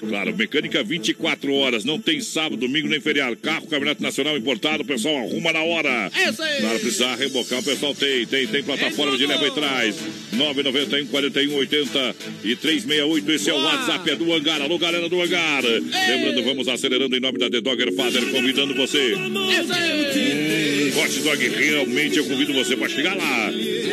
Claro, 0.00 0.34
mecânica 0.34 0.82
24 0.82 1.52
horas, 1.52 1.84
não 1.84 2.00
tem 2.00 2.22
sábado, 2.22 2.56
domingo 2.56 2.88
nem 2.88 3.00
feriado. 3.00 3.36
Carro, 3.36 3.66
caminhonete 3.66 4.02
nacional 4.02 4.34
importado, 4.34 4.82
o 4.82 4.86
pessoal 4.86 5.14
arruma 5.18 5.52
na 5.52 5.62
hora. 5.62 6.10
É 6.16 6.30
isso 6.30 6.42
aí. 6.42 6.60
Claro, 6.62 6.80
precisar 6.80 7.16
rebocar, 7.16 7.58
o 7.58 7.62
pessoal 7.62 7.94
tem, 7.94 8.24
tem, 8.24 8.46
tem 8.46 8.62
plataforma 8.62 9.18
de 9.18 9.26
leva 9.26 9.46
e 9.46 9.50
trás. 9.50 9.96
991 10.32 11.06
41 11.08 11.54
80 11.54 12.16
e 12.44 12.56
368. 12.56 13.32
Esse 13.32 13.50
é 13.50 13.52
o. 13.52 13.66
WhatsApp, 13.66 14.10
é 14.10 14.16
do 14.16 14.32
Hangar. 14.32 14.62
Alô, 14.62 14.78
galera 14.78 15.06
do 15.08 15.20
Hangar. 15.20 15.62
Lembrando, 15.64 16.42
vamos 16.44 16.66
acelerando 16.66 17.14
em 17.14 17.20
nome 17.20 17.36
da 17.36 17.50
The 17.50 17.60
Dogger 17.60 17.92
Father, 17.94 18.30
convidando 18.30 18.74
você. 18.74 18.98
É 18.98 19.62
isso 19.62 19.72
aí. 19.74 20.85
Hum, 20.94 21.00
Hot 21.02 21.20
Dog, 21.20 21.48
realmente 21.48 22.18
eu 22.18 22.24
convido 22.24 22.52
você 22.52 22.76
para 22.76 22.88
chegar 22.88 23.16
lá. 23.16 23.52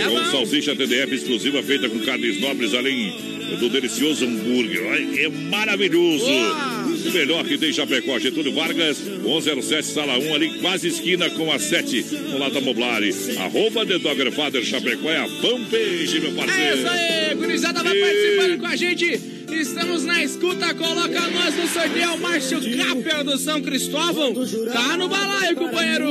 com 0.10 0.32
salsicha 0.32 0.76
TDF 0.76 1.14
exclusiva 1.15 1.61
feita 1.64 1.90
com 1.90 1.99
carnes 1.99 2.40
nobres, 2.40 2.74
além 2.74 3.14
do 3.60 3.70
delicioso 3.70 4.26
hambúrguer. 4.26 4.82
É 5.20 5.30
maravilhoso. 5.30 6.26
O 6.26 7.11
melhor 7.11 7.44
que 7.45 7.57
tem 7.57 7.70
em 7.70 7.74
Chapecó, 7.74 8.18
Getúlio 8.18 8.53
Vargas, 8.53 8.98
107, 8.98 9.86
sala 9.88 10.18
1, 10.18 10.34
ali 10.36 10.60
quase 10.60 10.88
esquina 10.88 11.30
com 11.32 11.52
a 11.52 11.60
7, 11.60 12.06
no 12.32 12.38
lado 12.40 12.53
da 12.53 12.61
Moblari. 12.61 13.14
Arroba 13.38 13.86
The 13.86 13.99
Dogger 13.99 14.32
Father 14.32 14.64
Chapecó 14.64 15.10
é 15.10 15.18
a 15.18 15.28
fanpage, 15.28 16.20
meu 16.22 16.32
É 16.32 16.34
parceiro. 16.34 16.78
isso 16.78 16.88
aí, 16.88 17.36
gurizada 17.36 17.84
vai 17.84 17.94
Sim. 17.94 18.02
participando 18.02 18.60
com 18.60 18.68
a 18.68 18.76
gente. 18.76 19.20
Estamos 19.61 20.03
na 20.03 20.23
escuta, 20.23 20.73
coloca 20.73 21.19
nós 21.30 21.55
no 21.55 21.67
sorteio. 21.67 22.17
Márcio 22.17 22.59
Capel 22.77 23.23
do 23.23 23.38
São 23.38 23.61
Cristóvão. 23.61 24.34
Tá 24.71 24.97
no 24.97 25.07
balaio, 25.07 25.55
companheiro. 25.55 26.09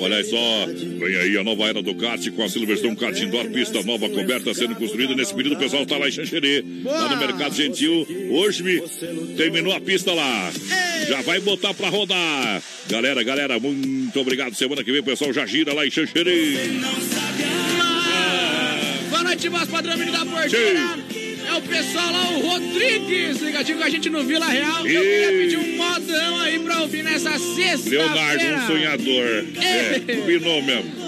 Olha 0.00 0.24
só, 0.24 0.66
vem 0.66 1.16
aí 1.16 1.36
a 1.36 1.44
nova 1.44 1.64
era 1.64 1.82
do 1.82 1.94
kart 1.94 2.30
com 2.30 2.42
a 2.42 2.48
Silverstone 2.48 2.96
Kart 2.96 3.18
Indoor, 3.20 3.46
pista 3.50 3.82
nova 3.82 4.08
coberta 4.08 4.54
sendo 4.54 4.74
construída. 4.74 5.14
Nesse 5.14 5.34
período 5.34 5.56
o 5.56 5.58
pessoal 5.58 5.84
tá 5.84 5.96
lá 5.96 6.08
em 6.08 6.12
Xanxerê, 6.12 6.64
lá 6.84 7.08
no 7.08 7.16
Mercado 7.16 7.54
Gentil. 7.54 8.06
Hoje 8.30 8.62
me 8.62 8.80
terminou 9.36 9.72
a 9.72 9.80
pista 9.80 10.12
lá. 10.12 10.52
Já 11.08 11.20
vai 11.22 11.40
botar 11.40 11.74
pra 11.74 11.88
rodar. 11.88 12.62
Galera, 12.88 13.22
galera, 13.22 13.58
muito 13.58 14.18
obrigado. 14.20 14.54
Semana 14.54 14.84
que 14.84 14.92
vem 14.92 15.00
o 15.00 15.04
pessoal 15.04 15.32
já 15.32 15.44
gira 15.46 15.74
lá 15.74 15.86
em 15.86 15.90
Xanxerê. 15.90 16.56
Boa 19.10 19.24
noite, 19.24 19.48
voz 19.48 19.68
padrão 19.68 19.96
menino 19.96 20.16
da 20.16 20.24
porteira. 20.24 20.80
É 20.80 21.27
o 21.58 21.62
pessoal 21.62 22.10
lá, 22.12 22.30
o 22.30 22.40
Rodrigues, 22.40 23.40
ligadinho 23.42 23.78
com 23.78 23.84
a 23.84 23.90
gente 23.90 24.10
no 24.10 24.22
Vila 24.24 24.46
Real. 24.46 24.86
Eu 24.86 25.00
queria 25.02 25.28
pedir 25.32 25.56
um 25.58 25.76
modão 25.76 26.38
aí 26.40 26.58
pra 26.60 26.80
ouvir 26.82 27.02
nessa 27.04 27.38
sexta-feira. 27.38 28.04
Leonardo, 28.04 28.44
um 28.44 28.66
sonhador. 28.66 29.44
É, 29.62 30.14
combinou 30.16 30.62
mesmo. 30.62 30.98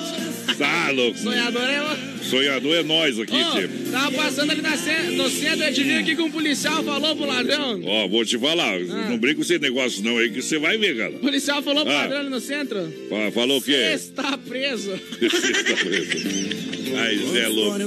Tá 0.58 0.90
louco. 0.90 1.18
Sonhador 1.18 1.62
é 1.62 1.80
o... 1.82 2.10
Sonhador 2.22 2.76
é 2.76 2.82
nós 2.82 3.18
aqui, 3.18 3.34
Ô, 3.34 3.50
tio. 3.52 3.68
tava 3.90 4.12
passando 4.12 4.50
ali 4.52 4.60
ce- 4.76 5.10
no 5.16 5.28
centro, 5.30 5.64
eu 5.64 5.72
te 5.72 5.82
vi 5.82 5.94
aqui 5.94 6.14
que 6.14 6.20
um 6.22 6.30
policial 6.30 6.84
falou 6.84 7.16
pro 7.16 7.26
ladrão. 7.26 7.80
Ó, 7.82 8.06
vou 8.08 8.24
te 8.26 8.38
falar, 8.38 8.74
Ah. 8.76 9.08
não 9.08 9.16
brinca 9.18 9.36
com 9.36 9.42
esse 9.42 9.58
negócio 9.58 10.04
não 10.04 10.18
aí 10.18 10.28
que 10.30 10.42
você 10.42 10.58
vai 10.58 10.76
ver, 10.76 10.96
cara. 10.98 11.10
O 11.12 11.18
policial 11.18 11.62
falou 11.62 11.82
pro 11.84 11.92
Ah. 11.94 12.02
ladrão 12.02 12.20
ali 12.20 12.28
no 12.28 12.38
centro. 12.40 12.92
Fa- 13.08 13.30
Falou 13.32 13.58
o 13.58 13.62
quê? 13.62 13.72
Está 13.94 14.36
preso. 14.36 14.92
Está 15.20 15.76
preso. 15.76 16.59
Mas 16.92 17.36
é 17.36 17.48
louco. 17.48 17.78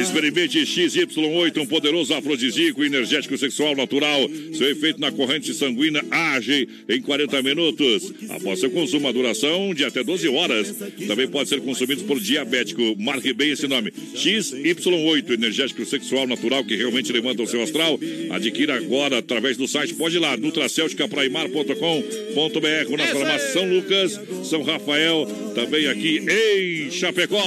Experimente 0.00 0.60
XY8, 0.60 1.58
um 1.58 1.66
poderoso 1.66 2.14
afrodisíaco 2.14 2.84
energético 2.84 3.36
sexual 3.36 3.74
natural. 3.74 4.28
Seu 4.54 4.70
efeito 4.70 5.00
na 5.00 5.12
corrente 5.12 5.52
sanguínea 5.54 6.04
age 6.10 6.68
em 6.88 7.00
40 7.00 7.42
minutos. 7.42 8.12
Após 8.30 8.60
seu 8.60 8.70
consumo, 8.70 9.08
a 9.08 9.12
duração 9.12 9.74
de 9.74 9.84
até 9.84 10.02
12 10.02 10.28
horas. 10.28 10.74
Também 11.06 11.28
pode 11.28 11.48
ser 11.48 11.60
consumido 11.60 12.04
por 12.04 12.20
diabético. 12.20 12.96
Marque 12.98 13.32
bem 13.32 13.50
esse 13.50 13.66
nome. 13.66 13.92
XY8, 14.14 15.30
energético 15.30 15.84
sexual 15.84 16.26
natural 16.26 16.64
que 16.64 16.76
realmente 16.76 17.12
levanta 17.12 17.42
o 17.42 17.46
seu 17.46 17.62
astral. 17.62 17.98
Adquira 18.30 18.76
agora 18.76 19.18
através 19.18 19.56
do 19.56 19.66
site. 19.66 19.94
Pode 19.94 20.16
ir 20.16 20.20
lá, 20.20 20.36
nutracelticapraimar.com.br 20.36 22.96
na 22.96 23.06
farmácia 23.08 23.52
São 23.52 23.68
Lucas, 23.68 24.20
São 24.44 24.62
Rafael, 24.62 25.26
também 25.54 25.86
aqui 25.86 26.22
em 26.28 26.90
Chapecó. 26.90 27.42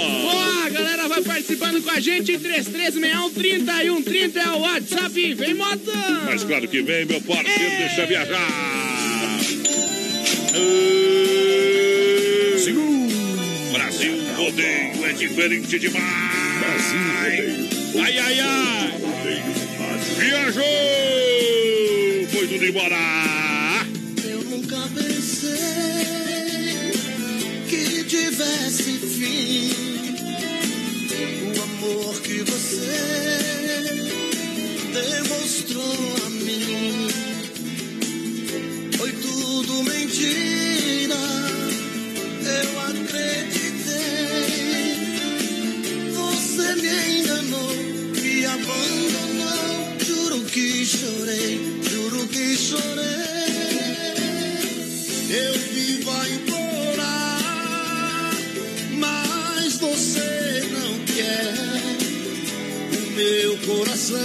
A 0.66 0.70
galera 0.70 1.08
vai 1.08 1.22
participando 1.22 1.82
com 1.84 1.90
a 1.92 2.00
gente. 2.00 2.38
3361 2.38 3.32
3130 3.34 4.40
é 4.40 4.50
o 4.50 4.60
WhatsApp. 4.60 5.34
Vem 5.34 5.54
modão. 5.54 6.26
Mas 6.26 6.44
claro 6.44 6.68
que 6.68 6.82
vem, 6.82 7.06
meu 7.06 7.22
parceiro, 7.22 7.78
deixa 7.78 8.06
viajar. 8.06 8.80
Brasil 13.72 14.14
Rodeio 14.36 15.06
é 15.06 15.14
diferente 15.14 15.80
demais. 15.80 16.04
Brasil 16.60 17.00
Rodeio. 17.24 17.70
Ai, 18.04 18.18
ai, 18.20 18.40
ai. 18.40 18.94
Viajou. 20.18 20.64
Foi 22.32 22.48
tudo 22.48 22.66
embora. 22.66 22.98
Eu 24.24 24.44
nunca 24.44 24.78
pensei 24.94 25.58
que 27.68 28.04
tivesse 28.06 29.00
fim. 29.00 30.19
Amor 31.82 32.20
que 32.22 32.44
você 32.44 32.92
demonstrou 34.92 35.96
a 36.26 36.30
mim 36.30 37.08
foi 38.98 39.12
tudo 39.14 39.84
mentira. 39.84 41.16
Eu 42.60 42.82
acreditei. 42.82 43.96
Você 46.12 46.76
me 46.76 47.22
enganou, 47.22 47.74
me 48.22 48.46
abandonou. 48.46 50.00
Juro 50.06 50.44
que 50.48 50.86
chorei, 50.86 51.80
juro 51.90 52.28
que 52.28 52.58
chorei. 52.58 53.10
Eu 55.30 55.54
vivo 55.54 56.12
a 56.12 56.28
coração 63.70 64.18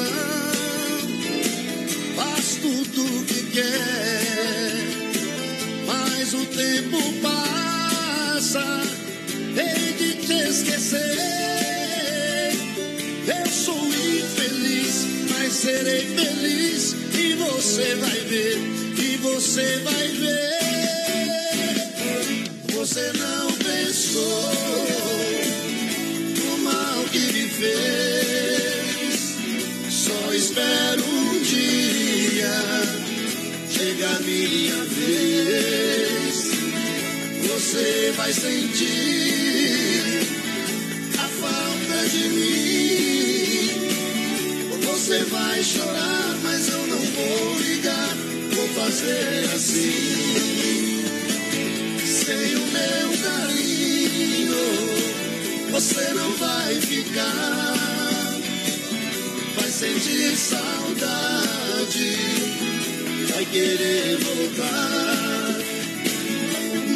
faz 2.16 2.56
tudo 2.62 3.26
que 3.26 3.42
quer. 3.52 4.72
Mas 5.86 6.32
o 6.32 6.46
tempo 6.46 6.98
passa, 7.20 8.82
hei 9.56 9.92
de 9.98 10.14
te 10.26 10.32
esquecer. 10.32 10.98
Eu 13.26 13.46
sou 13.52 13.86
infeliz, 13.86 15.06
mas 15.30 15.52
serei 15.52 16.06
feliz. 16.16 16.94
E 17.12 17.34
você 17.34 17.94
vai 17.96 18.20
ver, 18.20 18.58
e 18.98 19.16
você 19.18 19.78
vai 19.84 20.08
ver. 20.08 20.54
Você 22.72 23.12
não 23.12 23.52
pensou 23.52 24.52
no 26.36 26.58
mal 26.58 27.04
que 27.12 27.18
me 27.18 27.48
fez. 27.48 28.63
Só 30.04 30.34
espero 30.34 31.02
um 31.02 31.40
dia 31.40 32.52
chegar 33.70 34.20
minha 34.20 34.84
vez. 34.84 36.50
Você 37.48 38.12
vai 38.14 38.30
sentir 38.30 38.82
a 41.18 41.26
falta 41.26 42.08
de 42.10 42.28
mim. 42.28 43.70
Você 44.82 45.24
vai 45.24 45.64
chorar, 45.64 46.36
mas 46.42 46.68
eu 46.68 46.86
não 46.86 46.98
vou 46.98 47.58
ligar. 47.60 48.14
fazer 48.74 49.50
assim. 49.54 51.02
Sem 52.04 52.56
o 52.56 52.66
meu 52.66 53.08
carinho, 53.22 54.64
você 55.72 56.12
não 56.12 56.30
vai 56.36 56.74
ficar. 56.74 57.93
Sentir 59.84 60.34
saudade, 60.34 62.16
vai 63.34 63.44
querer 63.44 64.16
voltar. 64.16 65.60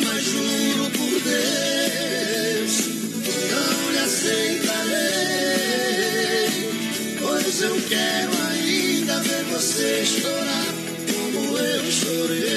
Mas 0.04 0.24
juro 0.24 0.90
por 0.96 1.20
Deus, 1.20 2.88
não 3.50 3.90
lhe 3.92 3.98
aceitarei. 3.98 4.88
Pois 7.20 7.60
eu 7.60 7.76
quero 7.90 8.32
ainda 8.52 9.20
ver 9.20 9.44
você 9.52 10.06
chorar 10.06 10.74
como 11.12 11.58
eu 11.58 11.92
chorei. 11.92 12.48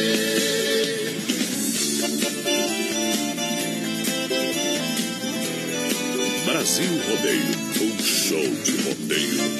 Brasil 6.45 7.01
Rodeio, 7.09 7.51
um 7.81 7.99
show 8.01 8.49
de 8.63 8.71
rodeio 8.83 9.50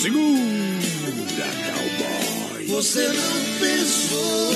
Segura, 0.00 1.44
cowboy. 1.66 2.64
Você 2.68 3.06
não 3.06 3.44
pensou 3.60 4.54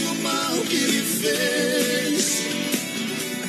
no 0.00 0.14
mal 0.22 0.56
que 0.62 0.78
me 0.78 1.02
fez. 1.02 2.46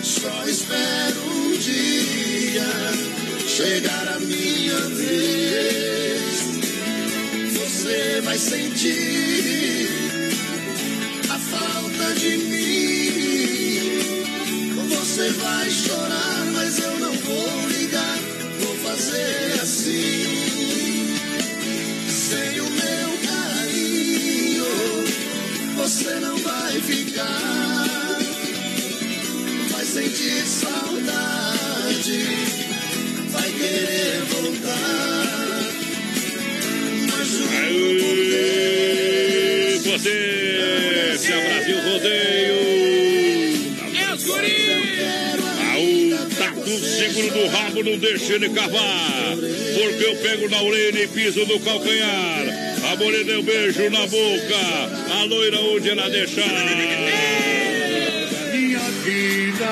Só 0.03 0.43
espero 0.49 1.21
um 1.33 1.57
dia 1.57 2.67
chegar 3.47 4.07
a 4.09 4.19
minha 4.19 4.79
vez. 4.89 6.43
Você 7.53 8.19
vai 8.19 8.37
sentir 8.37 9.60
não 47.83 47.97
deixa 47.97 48.33
ele 48.33 48.49
cavar. 48.49 49.35
Porque 49.37 50.03
eu 50.03 50.15
pego 50.17 50.49
na 50.49 50.61
orelha 50.61 51.03
e 51.03 51.07
piso 51.07 51.45
no 51.45 51.59
calcanhar. 51.59 52.45
A 52.91 52.95
morena 52.95 53.23
deu 53.23 53.43
beijo 53.43 53.89
na 53.89 54.05
boca. 54.07 55.19
A 55.19 55.23
loira 55.25 55.59
onde 55.59 55.89
ela 55.89 56.09
deixar. 56.09 56.41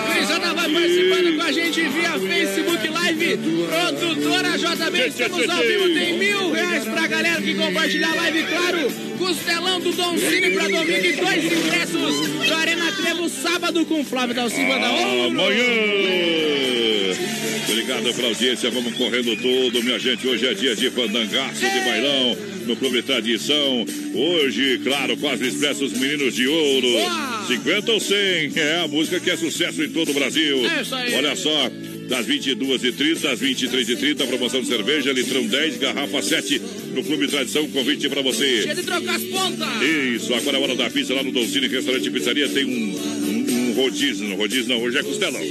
Luizana 0.07 0.53
vai 0.53 0.69
participando 0.72 1.36
com 1.36 1.41
a 1.41 1.52
gente 1.52 1.81
via 1.81 2.11
Facebook 2.19 2.88
Live. 2.88 3.40
Produtora 3.68 4.57
JB, 4.57 5.07
estamos 5.07 5.49
ao 5.49 5.61
vivo. 5.61 5.94
Tem 5.94 6.19
mil 6.19 6.52
reais 6.52 6.84
pra 6.86 7.07
galera 7.07 7.41
que 7.41 7.56
compartilhar 7.56 8.11
a 8.11 8.15
live, 8.15 8.44
claro. 8.44 8.91
Costelão 9.18 9.80
do 9.80 9.91
Dom 9.91 10.18
Cine 10.18 10.52
pra 10.52 10.68
domingo 10.68 11.06
e 11.06 11.14
dois 11.14 11.44
ingressos 11.44 12.30
do 12.48 12.53
Arena 12.53 12.91
Trevo 12.91 13.27
sábado 13.30 13.86
com 13.86 14.03
Flávio 14.06 14.36
Dalcin 14.36 14.68
Banda 14.68 14.90
Ouro. 14.90 15.41
Amanhã. 15.41 16.38
Obrigado 17.89 18.15
pela 18.15 18.27
audiência, 18.27 18.69
vamos 18.69 18.93
correndo 18.93 19.35
todo, 19.37 19.83
minha 19.83 19.97
gente. 19.97 20.27
Hoje 20.27 20.45
é 20.45 20.53
dia 20.53 20.75
de 20.75 20.91
fandangaço 20.91 21.59
de 21.59 21.79
bailão 21.79 22.37
no 22.67 22.75
Clube 22.75 23.01
Tradição. 23.01 23.83
Hoje, 24.13 24.79
claro, 24.83 25.17
quase 25.17 25.47
expressos 25.47 25.93
Meninos 25.93 26.35
de 26.35 26.47
Ouro. 26.47 26.87
50 27.47 27.91
ou 27.91 27.99
100 27.99 28.51
é 28.57 28.81
a 28.83 28.87
música 28.87 29.19
que 29.19 29.31
é 29.31 29.35
sucesso 29.35 29.83
em 29.83 29.89
todo 29.89 30.11
o 30.11 30.13
Brasil. 30.13 30.57
É. 30.67 31.17
Olha 31.17 31.35
só. 31.35 31.71
Das 32.07 32.25
22h30 32.25 33.25
às 33.25 33.39
23h30, 33.39 34.27
promoção 34.27 34.61
de 34.61 34.67
cerveja, 34.67 35.11
litrão 35.11 35.45
10, 35.45 35.77
garrafa 35.77 36.21
7, 36.23 36.59
no 36.95 37.03
Clube 37.03 37.27
Tradição, 37.27 37.67
convite 37.69 38.09
pra 38.09 38.23
você. 38.23 38.63
Dia 38.63 38.73
de 38.73 38.81
trocar 38.81 39.15
as 39.15 39.23
pontas. 39.23 39.67
Isso, 39.83 40.33
agora 40.33 40.57
é 40.57 40.59
hora 40.59 40.75
da 40.75 40.89
pizza 40.89 41.13
lá 41.13 41.21
no 41.21 41.31
Dolcine 41.31 41.67
Restaurante 41.67 42.07
e 42.07 42.09
Pizzaria. 42.09 42.49
Tem 42.49 42.65
um 42.65 43.18
rodízio, 43.81 44.27
não 44.27 44.35
rodízio 44.35 44.69
não, 44.69 44.81
hoje 44.81 44.97
é 44.97 45.03
costelão. 45.03 45.41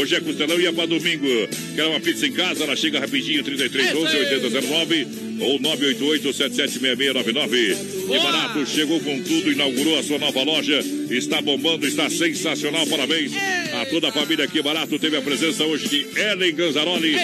Hoje 0.00 0.14
é 0.14 0.20
costelão 0.20 0.60
e 0.60 0.66
é 0.66 0.72
pra 0.72 0.86
domingo. 0.86 1.26
Quer 1.74 1.86
uma 1.86 2.00
pizza 2.00 2.26
em 2.26 2.32
casa? 2.32 2.64
Ela 2.64 2.76
chega 2.76 3.00
rapidinho, 3.00 3.42
33 3.42 3.94
11 3.94 4.16
8009 4.16 5.29
ou 5.40 5.58
988 5.60 6.32
776699. 6.32 7.76
E 8.14 8.18
barato, 8.18 8.66
chegou 8.66 9.00
com 9.00 9.22
tudo, 9.22 9.52
inaugurou 9.52 9.98
a 9.98 10.02
sua 10.02 10.18
nova 10.18 10.42
loja. 10.42 10.80
Está 11.10 11.40
bombando, 11.40 11.86
está 11.86 12.08
sensacional. 12.10 12.86
Parabéns 12.86 13.32
a 13.80 13.86
toda 13.86 14.08
a 14.08 14.12
família 14.12 14.44
aqui. 14.44 14.62
Barato 14.62 14.98
teve 14.98 15.16
a 15.16 15.22
presença 15.22 15.64
hoje 15.64 15.88
de 15.88 16.06
Ellen 16.18 16.54
Ganzaroli. 16.54 17.14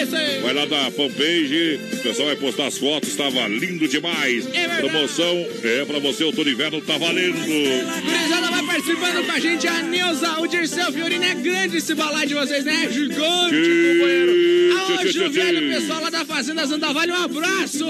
Vai 0.41 0.53
lá 0.53 0.65
da 0.65 0.91
fanpage, 0.91 1.79
o 1.93 1.97
pessoal 1.97 2.27
vai 2.27 2.35
postar 2.37 2.67
as 2.67 2.77
fotos, 2.77 3.09
estava 3.09 3.47
lindo 3.47 3.87
demais. 3.87 4.45
Promoção 4.79 5.45
é 5.63 5.85
pra 5.85 5.99
você, 5.99 6.23
o 6.23 6.27
Outono 6.27 6.49
Inverno 6.49 6.81
tá 6.81 6.97
valendo. 6.97 7.37
Gurizada 7.37 8.51
vai 8.51 8.65
participando 8.65 9.25
com 9.25 9.31
a 9.31 9.39
gente, 9.39 9.67
a 9.67 9.81
Nilza, 9.83 10.39
o 10.39 10.47
Dirceu 10.47 10.91
Fiorino 10.91 11.23
é 11.23 11.35
grande 11.35 11.77
esse 11.77 11.93
balai 11.93 12.27
de 12.27 12.33
vocês, 12.33 12.63
né? 12.63 12.87
Gigante, 12.91 13.17
companheiro. 13.19 14.57
Tchê, 14.87 15.11
Juliano, 15.11 15.59
tchê. 15.59 15.67
pessoal 15.79 16.01
lá 16.01 16.09
da 16.09 16.25
Fazenda 16.25 16.65
Zandavalho, 16.65 17.13
um 17.13 17.23
abraço. 17.23 17.85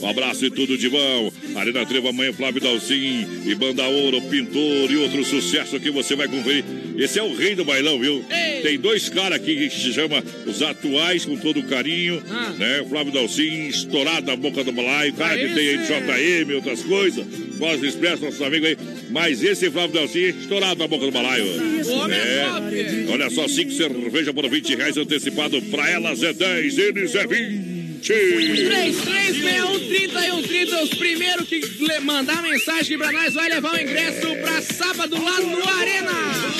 Um 0.00 0.08
abraço 0.08 0.44
e 0.46 0.50
tudo 0.50 0.78
de 0.78 0.88
bom. 0.88 1.32
Arena 1.56 1.84
Trevo 1.84 2.08
amanhã, 2.08 2.32
Flávio 2.32 2.60
Dalcin 2.60 3.26
e 3.44 3.54
Banda 3.54 3.84
Ouro, 3.88 4.20
Pintor 4.22 4.90
e 4.90 4.96
outro 4.96 5.24
sucesso 5.24 5.78
que 5.80 5.90
você 5.90 6.14
vai 6.14 6.28
conferir. 6.28 6.64
Esse 6.96 7.18
é 7.18 7.22
o 7.22 7.34
rei 7.34 7.54
do 7.54 7.64
bailão, 7.64 7.98
viu? 7.98 8.24
Tem 8.62 8.78
dois 8.78 9.08
caras 9.08 9.36
aqui 9.40 9.68
que 9.68 9.70
se 9.70 9.92
chama 9.92 10.22
os 10.46 10.62
atuais, 10.62 11.24
com 11.24 11.36
todo 11.36 11.62
carinho, 11.64 12.22
Ah. 12.30 12.54
né? 12.58 12.84
Flávio 12.88 13.12
Dalcin, 13.12 13.68
estourado 13.68 14.26
na 14.26 14.36
boca 14.36 14.62
do 14.64 14.72
balaio, 14.72 15.12
cara 15.14 15.36
que 15.36 15.54
tem 15.54 15.68
aí 15.68 15.78
JM, 15.78 16.54
outras 16.54 16.82
coisas. 16.82 17.24
Voz 17.58 17.82
Expresso, 17.82 18.24
nosso 18.24 18.44
amigo 18.44 18.66
aí. 18.66 18.76
Mas 19.10 19.42
esse 19.42 19.68
Flávio 19.70 19.94
Dalcin, 19.94 20.28
estourado 20.40 20.78
na 20.78 20.86
boca 20.86 21.06
do 21.06 21.12
balaio. 21.12 21.44
Homem 21.90 22.18
é 22.18 22.44
top. 22.44 23.12
Olha 23.12 23.30
só, 23.30 23.48
cinco 23.48 23.72
cerveja 23.72 24.32
por 24.32 24.48
20 24.48 24.76
reais 24.76 24.96
antecipado. 24.96 25.60
Pra 25.62 25.90
elas 25.90 26.22
é 26.22 26.32
10, 26.32 26.78
eles 26.78 27.14
é 27.16 27.26
20. 27.26 27.67
3361 27.98 30.42
30 30.42 30.82
os 30.82 30.90
primeiros 30.90 31.48
que 31.48 31.60
mandar 32.00 32.42
mensagem 32.42 32.98
pra 32.98 33.12
nós 33.12 33.34
vai 33.34 33.48
levar 33.48 33.74
o 33.74 33.80
ingresso 33.80 34.34
pra 34.36 34.60
sábado 34.62 35.22
lá 35.22 35.40
no 35.40 35.68
Arena. 35.68 36.10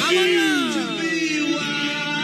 Amanhã. 0.08 1.07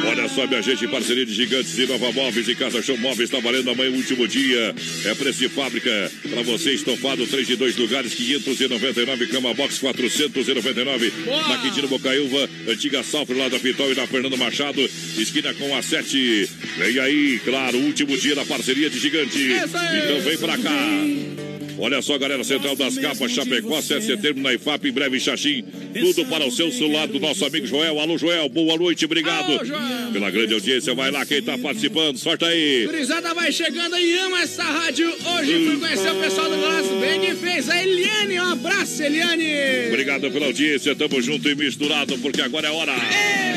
Olha 0.06 0.28
só, 0.28 0.46
minha 0.46 0.62
gente, 0.62 0.86
parceria 0.88 1.24
de 1.24 1.34
gigantes 1.34 1.76
e 1.78 1.86
Nova 1.86 2.12
Móveis 2.12 2.48
e 2.48 2.54
Casa 2.54 2.82
Show 2.82 2.96
Móveis, 2.98 3.30
está 3.30 3.40
valendo 3.40 3.70
amanhã 3.70 3.90
o 3.90 3.96
último 3.96 4.26
dia. 4.28 4.74
É 5.04 5.14
preço 5.14 5.38
de 5.38 5.48
fábrica. 5.48 6.12
Para 6.30 6.42
você, 6.42 6.72
estofado, 6.72 7.26
3 7.26 7.46
de 7.46 7.56
2 7.56 7.76
lugares, 7.76 8.14
599, 8.14 9.26
cama 9.28 9.54
box, 9.54 9.80
499. 9.80 11.10
Boa! 11.10 11.48
Na 11.48 11.58
Quintino 11.58 11.88
Bocaiúva, 11.88 12.48
antiga 12.68 13.02
Salfre 13.02 13.36
lá 13.36 13.48
da 13.48 13.58
Pitol 13.58 13.92
e 13.92 13.94
na 13.94 14.06
Fernando 14.06 14.36
Machado, 14.36 14.80
esquina 15.16 15.54
com 15.54 15.74
a 15.76 15.82
7. 15.82 16.48
Vem 16.78 16.98
aí, 16.98 17.40
claro, 17.44 17.78
último 17.78 18.16
dia 18.16 18.34
da 18.34 18.44
parceria 18.44 18.90
de 18.90 18.98
gigante. 18.98 19.38
Aí. 19.38 19.98
Então 19.98 20.20
vem 20.20 20.38
pra 20.38 20.58
cá. 20.58 21.53
Olha 21.78 22.00
só, 22.00 22.16
galera, 22.18 22.44
Central 22.44 22.76
das 22.76 22.96
Capas, 22.96 23.32
Chapecó, 23.32 23.80
7 23.80 24.00
de 24.00 24.06
setembro, 24.06 24.42
na 24.42 24.52
IFAP, 24.54 24.88
em 24.88 24.92
breve 24.92 25.18
Xaxim. 25.18 25.64
Tudo 25.98 26.26
para 26.26 26.46
o 26.46 26.50
seu 26.50 26.70
celular 26.70 27.06
do 27.08 27.18
nosso 27.18 27.44
amigo 27.44 27.66
Joel. 27.66 27.98
Alô, 28.00 28.16
Joel, 28.16 28.48
boa 28.48 28.76
noite, 28.76 29.04
obrigado. 29.04 29.52
Alô, 29.52 29.64
Joel. 29.64 30.12
Pela 30.12 30.30
grande 30.30 30.54
audiência, 30.54 30.94
vai 30.94 31.10
lá 31.10 31.26
quem 31.26 31.42
tá 31.42 31.58
participando, 31.58 32.16
sorte 32.18 32.44
aí. 32.44 32.86
Gurizada 32.86 33.34
vai 33.34 33.50
chegando 33.52 33.96
e 33.96 34.18
ama 34.18 34.42
essa 34.42 34.62
rádio. 34.62 35.08
Hoje 35.08 35.66
fui 35.66 35.76
conhecer 35.78 36.10
o 36.10 36.20
pessoal 36.20 36.50
do 36.50 36.56
Golaço 36.56 36.94
Bem 37.00 37.20
que 37.20 37.34
fez 37.34 37.68
a 37.68 37.82
Eliane. 37.82 38.40
Um 38.40 38.52
abraço, 38.52 39.02
Eliane. 39.02 39.44
Obrigado 39.88 40.30
pela 40.30 40.46
audiência, 40.46 40.94
tamo 40.94 41.20
junto 41.20 41.48
e 41.48 41.54
misturado, 41.54 42.16
porque 42.18 42.40
agora 42.40 42.68
é 42.68 42.70
hora. 42.70 42.94
Sentou 42.94 43.53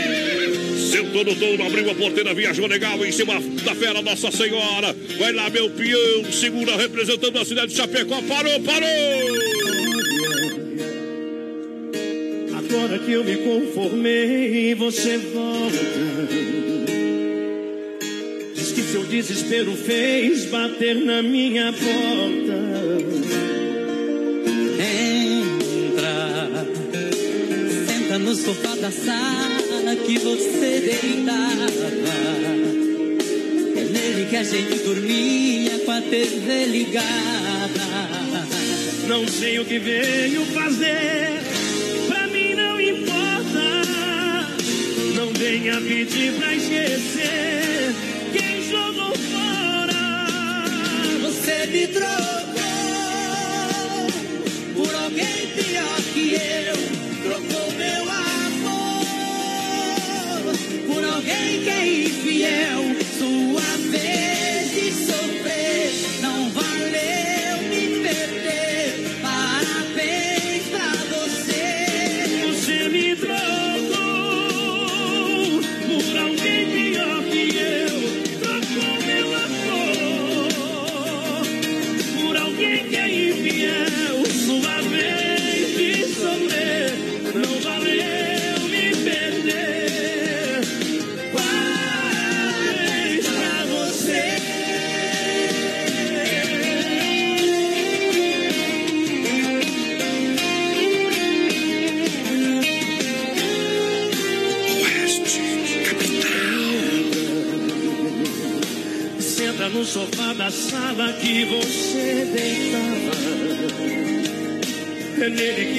no 1.23 1.35
touro, 1.35 1.63
abriu 1.65 1.89
a 1.89 1.95
porteira, 1.95 2.33
viajou 2.33 2.67
legal 2.67 3.03
em 3.05 3.11
cima 3.11 3.39
da 3.63 3.73
fera 3.75 4.01
Nossa 4.01 4.31
Senhora. 4.31 4.95
Vai 5.17 5.33
lá, 5.33 5.49
meu 5.49 5.69
peão, 5.71 6.31
segura 6.31 6.75
representando 6.75 7.37
a 7.37 7.45
cidade 7.45 7.71
de 7.71 7.77
Chapecó. 7.77 8.21
Parou, 8.23 8.59
parou! 8.61 8.87
Agora 12.57 12.99
que 12.99 13.11
eu 13.11 13.23
me 13.23 13.37
conformei, 13.37 14.75
você 14.75 15.17
volta. 15.17 15.77
Diz 18.53 18.71
que 18.71 18.81
seu 18.81 19.03
desespero 19.03 19.75
fez 19.75 20.45
bater 20.45 20.95
na 20.95 21.21
minha 21.23 21.73
porta. 21.73 22.57
Entra, 25.89 26.65
senta 27.87 28.19
no 28.19 28.35
sofá 28.35 28.75
da 28.75 28.91
sala 28.91 29.66
que 29.95 30.17
você 30.19 30.99
deitava. 31.01 31.87
É 33.75 33.83
nele 33.83 34.27
que 34.29 34.35
a 34.35 34.43
gente 34.43 34.79
dormia 34.79 35.79
com 35.79 35.91
a 35.91 36.01
TV 36.01 36.65
ligada. 36.65 37.87
Não 39.07 39.27
sei 39.27 39.59
o 39.59 39.65
que 39.65 39.79
veio 39.79 40.45
fazer, 40.47 41.39
pra 42.07 42.27
mim 42.27 42.53
não 42.55 42.79
importa. 42.79 43.85
Não 45.15 45.31
venha 45.33 45.79
pedir 45.79 46.33
pra 46.33 46.53
esquecer 46.53 47.56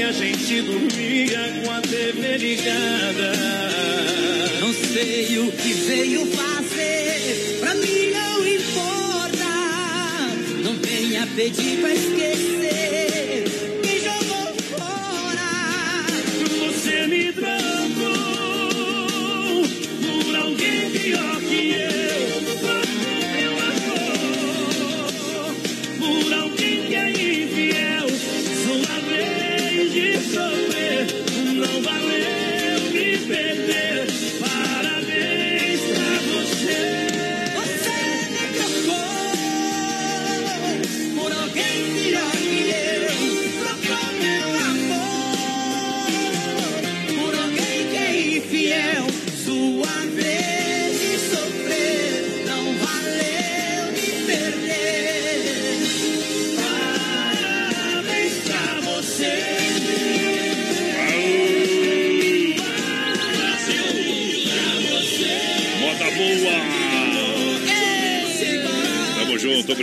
a 0.08 0.12
gente 0.12 0.62
dormia 0.62 1.38
com 1.62 1.70
a 1.70 1.82
TV 1.82 2.38
ligada. 2.38 3.32
Não 4.58 4.72
sei 4.72 5.38
o 5.38 5.52
que 5.52 5.72
veio 5.74 6.24
fazer, 6.28 7.58
pra 7.60 7.74
mim 7.74 8.10
não 8.10 8.48
importa. 8.48 9.44
Não 10.64 10.72
venha 10.76 11.26
pedir 11.36 11.80
pra 11.80 11.92
esquecer 11.92 12.37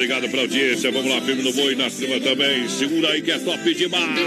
obrigado 0.06 0.30
pela 0.30 0.44
audiência. 0.44 0.91
Vamos 0.91 1.10
lá, 1.10 1.19
filme 1.22 1.41
no 1.41 1.52
boi 1.52 1.76
na 1.76 1.90
cima 1.90 2.19
também. 2.19 2.69
Segura 2.69 3.10
aí 3.10 3.22
que 3.23 3.32
é 3.32 3.40
top 3.40 3.73
demais. 3.73 4.19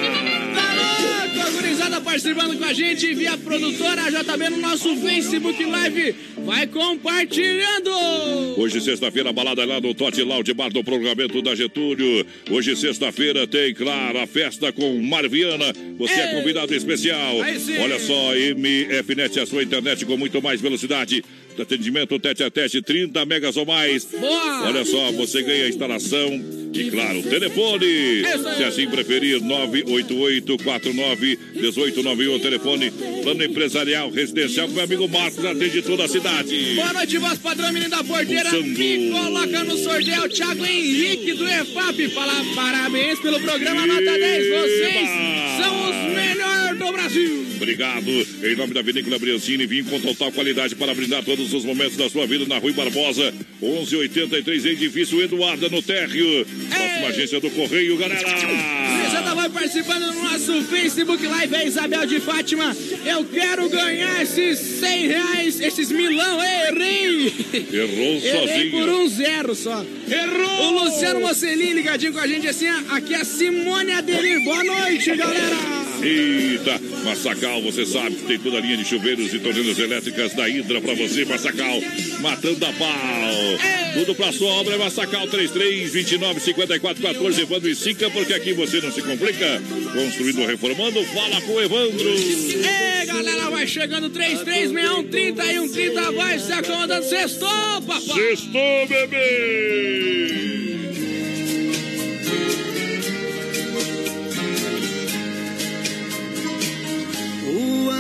Gurizada 1.53 2.01
participando 2.01 2.59
com 2.59 2.65
a 2.65 2.73
gente 2.73 3.15
via 3.15 3.39
produtora 3.39 4.11
JB 4.11 4.51
no 4.51 4.59
nosso 4.59 4.97
Facebook 4.97 5.65
Live. 5.65 6.15
Vai 6.45 6.67
compartilhando! 6.67 7.91
Hoje, 8.57 8.81
sexta-feira, 8.81 9.33
balada 9.33 9.65
lá 9.65 9.81
no 9.81 9.95
Tote 9.95 10.23
Lounge 10.23 10.53
Bar 10.53 10.71
do 10.71 10.83
prolongamento 10.83 11.41
da 11.43 11.55
Getúlio. 11.55 12.27
Hoje, 12.51 12.75
sexta-feira, 12.77 13.47
tem, 13.47 13.73
claro, 13.73 14.19
a 14.19 14.27
festa 14.27 14.73
com 14.73 15.01
Marviana. 15.01 15.73
Você 15.99 16.15
é 16.15 16.35
convidado 16.35 16.75
especial. 16.75 17.41
Aí 17.43 17.59
sim. 17.61 17.79
Olha 17.79 18.01
só, 18.01 18.33
MFNet, 18.35 19.39
a 19.41 19.47
sua 19.47 19.63
internet 19.63 20.05
com 20.05 20.17
muito 20.17 20.43
mais 20.43 20.61
velocidade. 20.61 21.23
Atendimento 21.63 22.19
tete 22.19 22.43
a 22.43 22.51
tete, 22.51 22.83
30 22.83 23.25
megas 23.25 23.57
ou 23.57 23.67
mais. 23.67 24.05
Boa! 24.05 24.69
Olha 24.69 24.85
só, 24.85 25.13
você 25.13 25.43
ganha 25.43 25.67
a 25.67 25.69
instalação 25.69 26.58
e, 26.73 26.91
claro, 26.91 27.23
telefone. 27.23 27.87
Se 28.57 28.65
assim 28.65 28.89
preferir, 28.89 29.41
988-49-1891. 29.41 32.41
Telefone, 32.41 32.91
plano 33.23 33.45
empresarial, 33.45 34.11
residencial, 34.11 34.67
com 34.69 34.75
meu 34.75 34.85
amigo 34.85 35.09
Marcos, 35.09 35.45
atende 35.45 35.83
toda 35.83 36.05
a 36.05 36.09
cidade. 36.09 36.75
Boa 36.75 36.93
noite, 36.93 37.19
voz 37.19 37.39
padrão, 37.39 37.73
menino 37.73 37.91
da 37.91 38.05
porteira. 38.05 38.51
Pulsando. 38.51 38.79
Me 38.79 39.11
coloca 39.11 39.65
no 39.65 39.77
sorteio 39.79 40.29
Thiago 40.29 40.65
Henrique 40.65 41.33
do 41.35 41.49
EFAP. 41.49 42.09
Fala 42.11 42.45
parabéns 42.55 43.19
pelo 43.21 43.41
programa 43.41 43.87
Nota 43.87 44.19
10. 44.19 44.49
Vocês 44.49 45.09
são 45.61 45.91
os 45.91 45.97
melhores 46.15 46.79
do 46.79 46.93
Brasil. 46.93 47.47
Obrigado. 47.57 48.09
Em 48.09 48.55
nome 48.57 48.73
da 48.73 48.83
Vinícola 48.83 49.19
Briancini, 49.19 49.67
vim 49.67 49.83
com 49.83 49.99
total 50.01 50.31
qualidade 50.31 50.77
para 50.77 50.95
brindar 50.95 51.25
todos 51.25 51.53
os 51.53 51.65
momentos 51.65 51.97
da 51.97 52.09
sua 52.09 52.25
vida 52.27 52.47
na 52.47 52.59
Rui 52.59 52.73
Barbosa, 52.73 53.35
1183, 53.61 54.65
edifício 54.65 55.21
Eduarda 55.21 55.69
no 55.69 55.83
Térreo. 55.83 56.47
Próxima 56.69 57.09
agência 57.09 57.41
do 57.41 57.51
Correio, 57.51 57.97
galera. 57.97 58.21
Gurizada 58.23 59.35
vai 59.35 59.49
participando 59.49 60.13
no 60.13 60.23
nosso 60.23 60.63
Facebook 60.65 61.27
Live. 61.27 61.55
É 61.55 61.67
Isabel 61.67 62.07
de 62.07 62.21
Fátima. 62.21 62.77
Eu 63.05 63.25
quero 63.25 63.69
ganhar 63.69 64.23
esses 64.23 64.59
100 64.59 65.07
reais, 65.09 65.61
esses 65.61 65.91
milão. 65.91 66.39
Errei! 66.43 67.27
Errou 67.73 68.17
Errei 68.23 68.71
por 68.71 68.81
sozinho. 68.85 69.01
um 69.01 69.09
zero 69.09 69.55
só. 69.55 69.85
Errou! 70.11 70.67
O 70.69 70.85
Luciano 70.85 71.21
Mocelin 71.21 71.73
ligadinho 71.73 72.13
com 72.13 72.21
a 72.21 72.27
gente 72.27 72.47
assim. 72.49 72.69
Aqui 72.91 73.15
é 73.15 73.19
a 73.19 73.25
Simone 73.25 73.93
Adelir. 73.93 74.45
Boa 74.45 74.63
noite, 74.65 75.15
galera. 75.17 75.88
Eita, 76.03 76.81
Massacal, 77.05 77.61
você 77.63 77.85
sabe 77.85 78.17
que 78.17 78.25
tem 78.25 78.39
toda 78.39 78.59
a 78.59 78.61
linha 78.61 78.77
de 78.77 78.85
chuveiros 78.85 79.33
e 79.35 79.39
torneiras 79.39 79.79
elétricas 79.79 80.35
da 80.35 80.49
Hidra 80.49 80.81
pra 80.81 80.95
você, 80.95 81.25
Massacal, 81.25 81.81
matando 82.21 82.65
a 82.65 82.73
pau. 82.73 83.95
Tudo 83.95 84.15
pra 84.15 84.33
sua 84.33 84.51
obra 84.53 84.75
é 84.75 84.79
Massacal 84.79 85.27
33 85.27 85.91
29 85.93 86.41
54 86.41 87.03
14, 87.03 87.41
Evandro 87.41 87.69
e 87.69 87.75
Sica, 87.75 88.09
porque 88.11 88.33
aqui 88.33 88.53
você 88.53 88.81
não 88.81 88.93
se 88.93 89.03
complica. 89.03 89.61
Construindo 89.93 90.41
ou 90.41 90.47
reformando, 90.47 91.03
fala 91.05 91.41
com 91.41 91.53
o 91.53 91.61
Evandro. 91.61 92.09
Ei, 92.09 93.07
galera, 93.07 93.51
vai 93.51 93.67
chegando 93.67 94.09
3361 94.11 95.09
30 95.11 95.45
e 95.45 95.69
130. 95.69 96.13
Vai 96.13 96.39
se 96.39 96.53
acomodando. 96.53 97.05
Sextou, 97.07 97.83
papai. 97.87 98.01
Sextou, 98.01 98.87
bebê. 98.89 100.78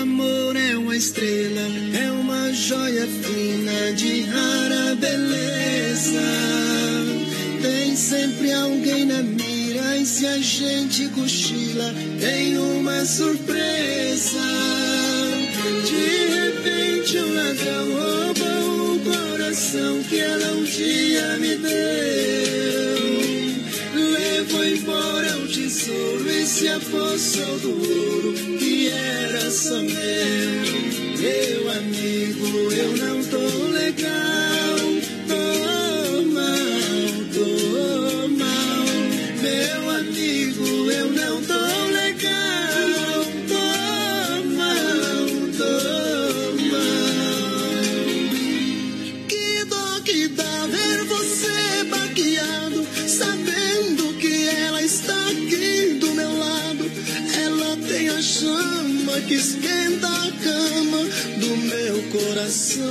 Amor 0.00 0.56
é 0.56 0.76
uma 0.76 0.96
estrela, 0.96 1.60
é 2.00 2.10
uma 2.12 2.52
joia 2.52 3.06
fina 3.06 3.92
de 3.94 4.22
rara 4.22 4.94
beleza. 4.94 6.20
Tem 7.60 7.96
sempre 7.96 8.52
alguém 8.52 9.04
na 9.06 9.22
mira 9.22 9.96
e 9.98 10.06
se 10.06 10.26
a 10.26 10.38
gente 10.38 11.08
cochila, 11.08 11.92
tem 12.20 12.58
uma 12.58 13.04
surpresa. 13.04 14.40
De 15.84 16.16
repente 16.38 17.18
um 17.18 17.34
ladrão 17.34 17.92
rouba 17.92 18.94
o 18.94 19.00
coração. 19.00 19.38
coração 19.48 20.02
que 20.08 20.18
ela 20.20 20.52
um 20.52 20.62
dia 20.62 21.38
me 21.38 21.56
deu. 21.56 23.17
Levou 24.48 24.64
embora 24.64 25.36
o 25.36 25.46
tesouro 25.46 26.30
e 26.30 26.46
se 26.46 26.68
apossou 26.68 27.58
do 27.58 27.70
ouro 27.70 28.32
que 28.58 28.88
era 28.88 29.50
só 29.50 29.76
meu. 29.76 30.78
Meu 31.18 31.70
amigo, 31.70 32.72
eu 32.72 32.96
não 32.96 33.22
tô 33.24 33.66
legal, 33.72 34.38
que 59.28 59.34
esquenta 59.34 60.06
a 60.09 60.32
cama 60.42 61.05
do 61.36 61.56
meu 61.59 62.02
coração. 62.05 62.82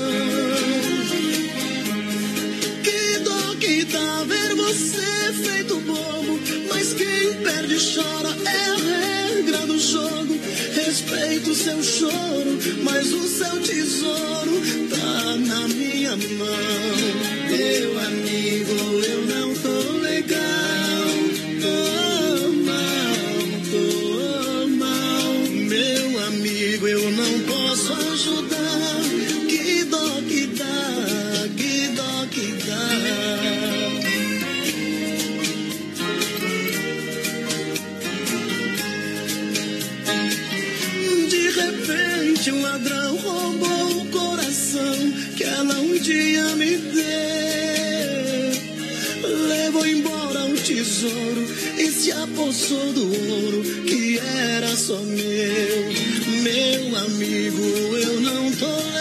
Que 2.83 3.19
dó 3.23 3.55
que 3.59 3.83
dá 3.85 4.23
ver 4.23 4.53
você 4.53 5.33
feito 5.33 5.79
bobo, 5.79 6.39
mas 6.69 6.93
quem 6.93 7.33
perde 7.43 7.77
chora 7.79 8.37
é 8.45 8.65
a 8.69 9.35
regra 9.35 9.65
do 9.65 9.79
jogo. 9.79 10.37
Respeito 10.75 11.49
o 11.49 11.55
seu 11.55 11.81
choro, 11.81 12.59
mas 12.83 13.11
o 13.11 13.27
seu 13.27 13.59
tesouro 13.59 14.61
tá 14.91 15.37
na 15.37 15.67
minha 15.69 16.15
mão. 16.15 16.97
Meu 17.49 17.99
amigo, 17.99 18.73
eu 19.07 19.16
tesouro 50.67 51.47
e 51.77 51.89
se 51.89 52.11
apossou 52.11 52.91
do 52.91 53.05
ouro 53.05 53.63
que 53.85 54.19
era 54.19 54.67
só 54.75 54.97
meu. 54.97 55.93
Meu 56.43 56.95
amigo, 56.97 57.63
eu 57.97 58.19
não 58.19 58.51
tô 58.51 58.96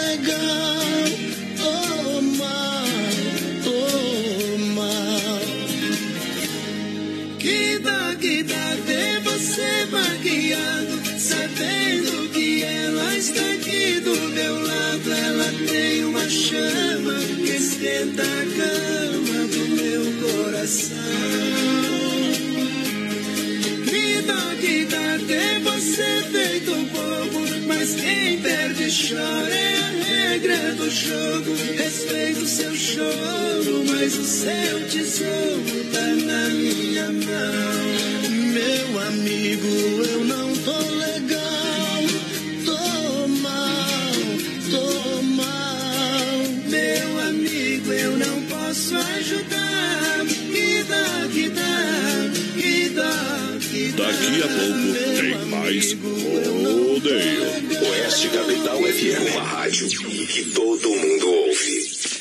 é 29.15 29.79
a 29.79 30.31
regra 30.31 30.73
do 30.73 30.89
jogo. 30.89 31.55
Respeito 31.77 32.41
o 32.41 32.47
seu 32.47 32.75
choro, 32.75 33.83
mas 33.89 34.17
o 34.17 34.23
seu 34.23 34.87
tesouro 34.89 35.85
tá 35.93 36.01
na 36.25 36.49
minha 36.49 37.09
mão. 37.11 37.87
Meu 38.53 38.99
amigo, 39.07 39.67
eu 39.67 40.25
não 40.25 40.53
tô 40.57 40.77
legal, 40.95 42.03
tô 42.65 43.27
mal, 43.27 44.13
tô 44.71 45.21
mal. 45.21 46.43
Meu 46.67 47.21
amigo, 47.29 47.93
eu 47.93 48.17
não 48.17 48.41
posso 48.43 48.95
ajudar. 48.95 50.25
Que 50.51 50.83
dá, 50.83 51.27
que 51.31 51.49
dá, 51.49 52.31
que 52.55 52.89
dá, 52.89 53.57
que 53.61 53.91
dá. 53.91 54.05
Daqui 54.05 54.43
a 54.43 54.47
pouco 54.47 54.93
tem 55.15 55.45
mais 55.45 55.93
rodeio. 55.93 57.66
Oeste 57.97 58.29
Capital 58.29 58.77
FM, 58.77 59.37
a 59.37 59.43
rádio 59.43 59.87
que 60.27 60.45
todo 60.53 60.87
mundo. 60.87 61.36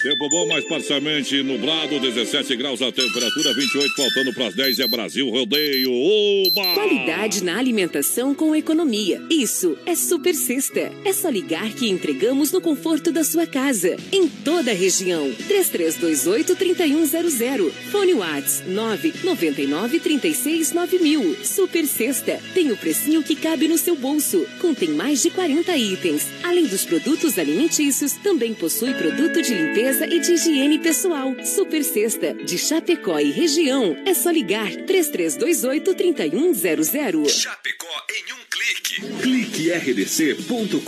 Tempo 0.06 0.28
bom, 0.28 0.46
mas 0.46 0.64
parcialmente 0.64 1.42
nublado, 1.42 1.98
17 1.98 2.54
graus 2.54 2.80
a 2.80 2.92
temperatura, 2.92 3.52
28 3.52 3.92
faltando 3.96 4.32
para 4.32 4.46
as 4.46 4.54
10 4.54 4.78
é 4.78 4.86
Brasil 4.86 5.28
Rodeio. 5.28 5.92
Oba! 5.92 6.74
Qualidade 6.74 7.42
na 7.42 7.58
alimentação 7.58 8.32
com 8.32 8.54
economia. 8.54 9.20
Isso 9.28 9.76
é 9.84 9.96
Super 9.96 10.36
Sexta. 10.36 10.92
É 11.04 11.12
só 11.12 11.28
ligar 11.28 11.72
que 11.72 11.90
entregamos 11.90 12.52
no 12.52 12.60
conforto 12.60 13.10
da 13.10 13.24
sua 13.24 13.48
casa. 13.48 13.96
Em 14.12 14.28
toda 14.28 14.70
a 14.70 14.74
região. 14.74 15.28
3328-3100. 15.48 17.72
Fone 17.90 18.14
Whats 18.14 18.62
999-369000. 18.68 21.44
Super 21.44 21.84
Sexta. 21.84 22.40
Tem 22.54 22.70
o 22.70 22.76
precinho 22.76 23.24
que 23.24 23.34
cabe 23.34 23.66
no 23.66 23.76
seu 23.76 23.96
bolso. 23.96 24.46
Contém 24.60 24.90
mais 24.90 25.20
de 25.20 25.30
40 25.30 25.76
itens. 25.76 26.28
Além 26.44 26.66
dos 26.66 26.84
produtos 26.84 27.40
alimentícios, 27.40 28.12
também 28.12 28.54
possui 28.54 28.94
produto 28.94 29.42
de 29.42 29.52
limpeza 29.52 29.95
e 30.04 30.20
de 30.20 30.32
higiene 30.32 30.78
pessoal. 30.78 31.34
Super 31.44 31.82
Sexta. 31.82 32.34
De 32.34 32.58
Chapecó 32.58 33.18
e 33.18 33.30
região. 33.30 33.96
É 34.04 34.12
só 34.12 34.30
ligar 34.30 34.70
3328-3100. 34.70 37.26
Chapecó 37.28 37.86
em 38.10 38.24
um 38.32 38.44
clique. 38.50 39.00
Clique 39.22 39.70
rdc.com.br, 39.72 40.80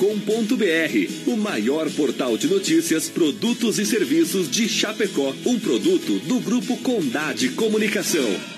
o 1.26 1.36
maior 1.36 1.89
portal 1.93 2.36
de 2.36 2.48
notícias, 2.48 3.09
produtos 3.09 3.78
e 3.78 3.86
serviços 3.86 4.51
de 4.51 4.68
Chapecó, 4.68 5.32
um 5.47 5.59
produto 5.59 6.18
do 6.20 6.39
grupo 6.40 6.76
Condade 6.78 7.48
Comunicação. 7.51 8.57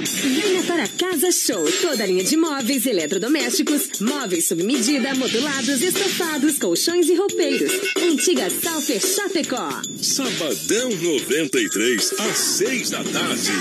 Venha 0.04 0.64
para 0.64 0.88
Casa 0.88 1.32
Show. 1.32 1.66
Toda 1.82 2.06
linha 2.06 2.24
de 2.24 2.38
móveis, 2.38 2.86
eletrodomésticos, 2.86 4.00
móveis 4.00 4.48
sob 4.48 4.64
medida, 4.64 5.14
modulados, 5.16 5.82
estofados, 5.82 6.58
colchões 6.60 7.10
e 7.10 7.16
roupeiros. 7.16 7.72
Antiga 7.98 8.50
Salfer 8.50 9.02
Chapecó. 9.02 9.82
Sabadão 10.02 10.90
93, 10.92 12.14
às 12.30 12.38
6 12.38 12.90
da 12.90 13.04
tarde. 13.04 13.52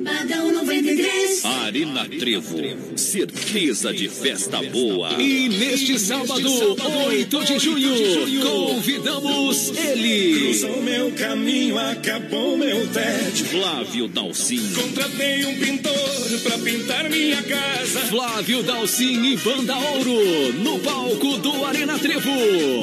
Badão 0.00 0.52
93. 0.52 1.44
Arena 1.44 2.08
Trevo, 2.08 2.58
certeza 2.96 3.92
de 3.92 4.08
festa 4.08 4.62
boa. 4.62 5.12
E 5.20 5.48
neste 5.48 5.98
sábado, 5.98 6.76
8 7.06 7.44
de 7.44 7.58
junho, 7.58 8.40
convidamos 8.42 9.72
ele. 9.76 10.40
Cruzou 10.40 10.82
meu 10.82 11.10
caminho, 11.12 11.78
acabou 11.78 12.56
meu 12.56 12.86
tédio. 12.88 13.46
Flávio 13.46 14.08
Dalcin. 14.08 14.72
Contratei 14.72 15.44
um 15.44 15.58
pintor 15.58 16.40
pra 16.42 16.58
pintar 16.58 17.10
minha 17.10 17.42
casa. 17.42 18.00
Flávio 18.00 18.62
Dalcin 18.62 19.32
e 19.32 19.36
Banda 19.36 19.76
Ouro, 19.76 20.52
no 20.54 20.78
palco 20.78 21.38
do 21.38 21.64
Arena 21.64 21.98
Trevo. 21.98 22.30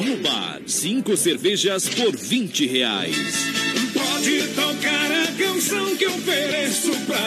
No 0.04 0.16
bar, 0.18 0.60
cinco 0.66 1.16
cervejas 1.16 1.88
por 1.88 2.14
20 2.14 2.66
reais. 2.66 3.16
Pode 3.94 4.42
tocar 4.48 5.12
a 5.12 5.25
que 5.96 6.04
eu 6.04 6.14
ofereço 6.14 6.90
pra 7.06 7.18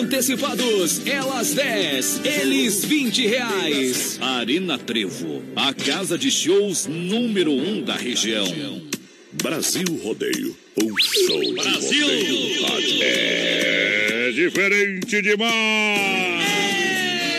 Antecipados, 0.00 1.00
elas 1.06 1.54
10, 1.54 2.20
eles 2.24 2.84
20 2.84 3.26
reais. 3.26 4.18
Arena 4.20 4.76
Trevo, 4.78 5.42
a 5.56 5.72
casa 5.72 6.18
de 6.18 6.30
shows 6.30 6.86
número 6.86 7.52
um 7.52 7.82
da 7.82 7.96
região. 7.96 8.46
Brasil 9.42 9.86
Rodeio, 10.02 10.56
um 10.82 10.94
show 10.98 11.54
Brasil. 11.54 12.08
de 12.08 12.58
rodeio. 12.60 13.02
É 13.02 14.32
diferente 14.34 15.22
demais! 15.22 15.52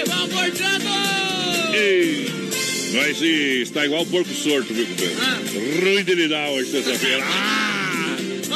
Vamos 0.08 0.34
portando! 0.34 0.90
Ei, 1.76 2.26
Mas 2.94 3.22
está 3.22 3.86
igual 3.86 4.02
o 4.04 4.06
porco 4.08 4.34
sorto, 4.34 4.74
viu, 4.74 4.86
companheiro? 4.88 5.86
Ruim 5.86 6.04
de 6.04 6.16
lidar 6.16 6.50
hoje, 6.50 6.72
terça-feira. 6.72 7.24
Ah! 7.24 7.69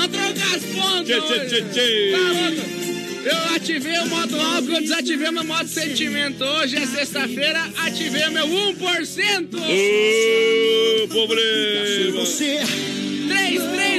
Patrão 0.03 0.33
Gaspon, 0.33 1.03
tchê, 1.05 1.21
tchê, 1.21 1.61
tchê, 1.71 2.11
tá 2.11 2.19
eu 3.23 3.55
ativei 3.55 3.97
o 3.99 4.07
modo 4.07 4.37
álcool, 4.37 4.73
eu 4.73 4.81
desativei 4.81 5.29
o 5.29 5.31
meu 5.31 5.45
modo 5.45 5.69
sentimento. 5.69 6.43
Hoje 6.43 6.75
é 6.75 6.85
sexta-feira, 6.85 7.71
ativei 7.77 8.27
o 8.27 8.31
meu 8.33 8.45
1%. 8.45 9.47
O 11.03 11.07
problema. 11.07 11.85
Se 11.85 12.11
você... 12.11 12.59
3, 13.29 13.63
3. 13.63 13.92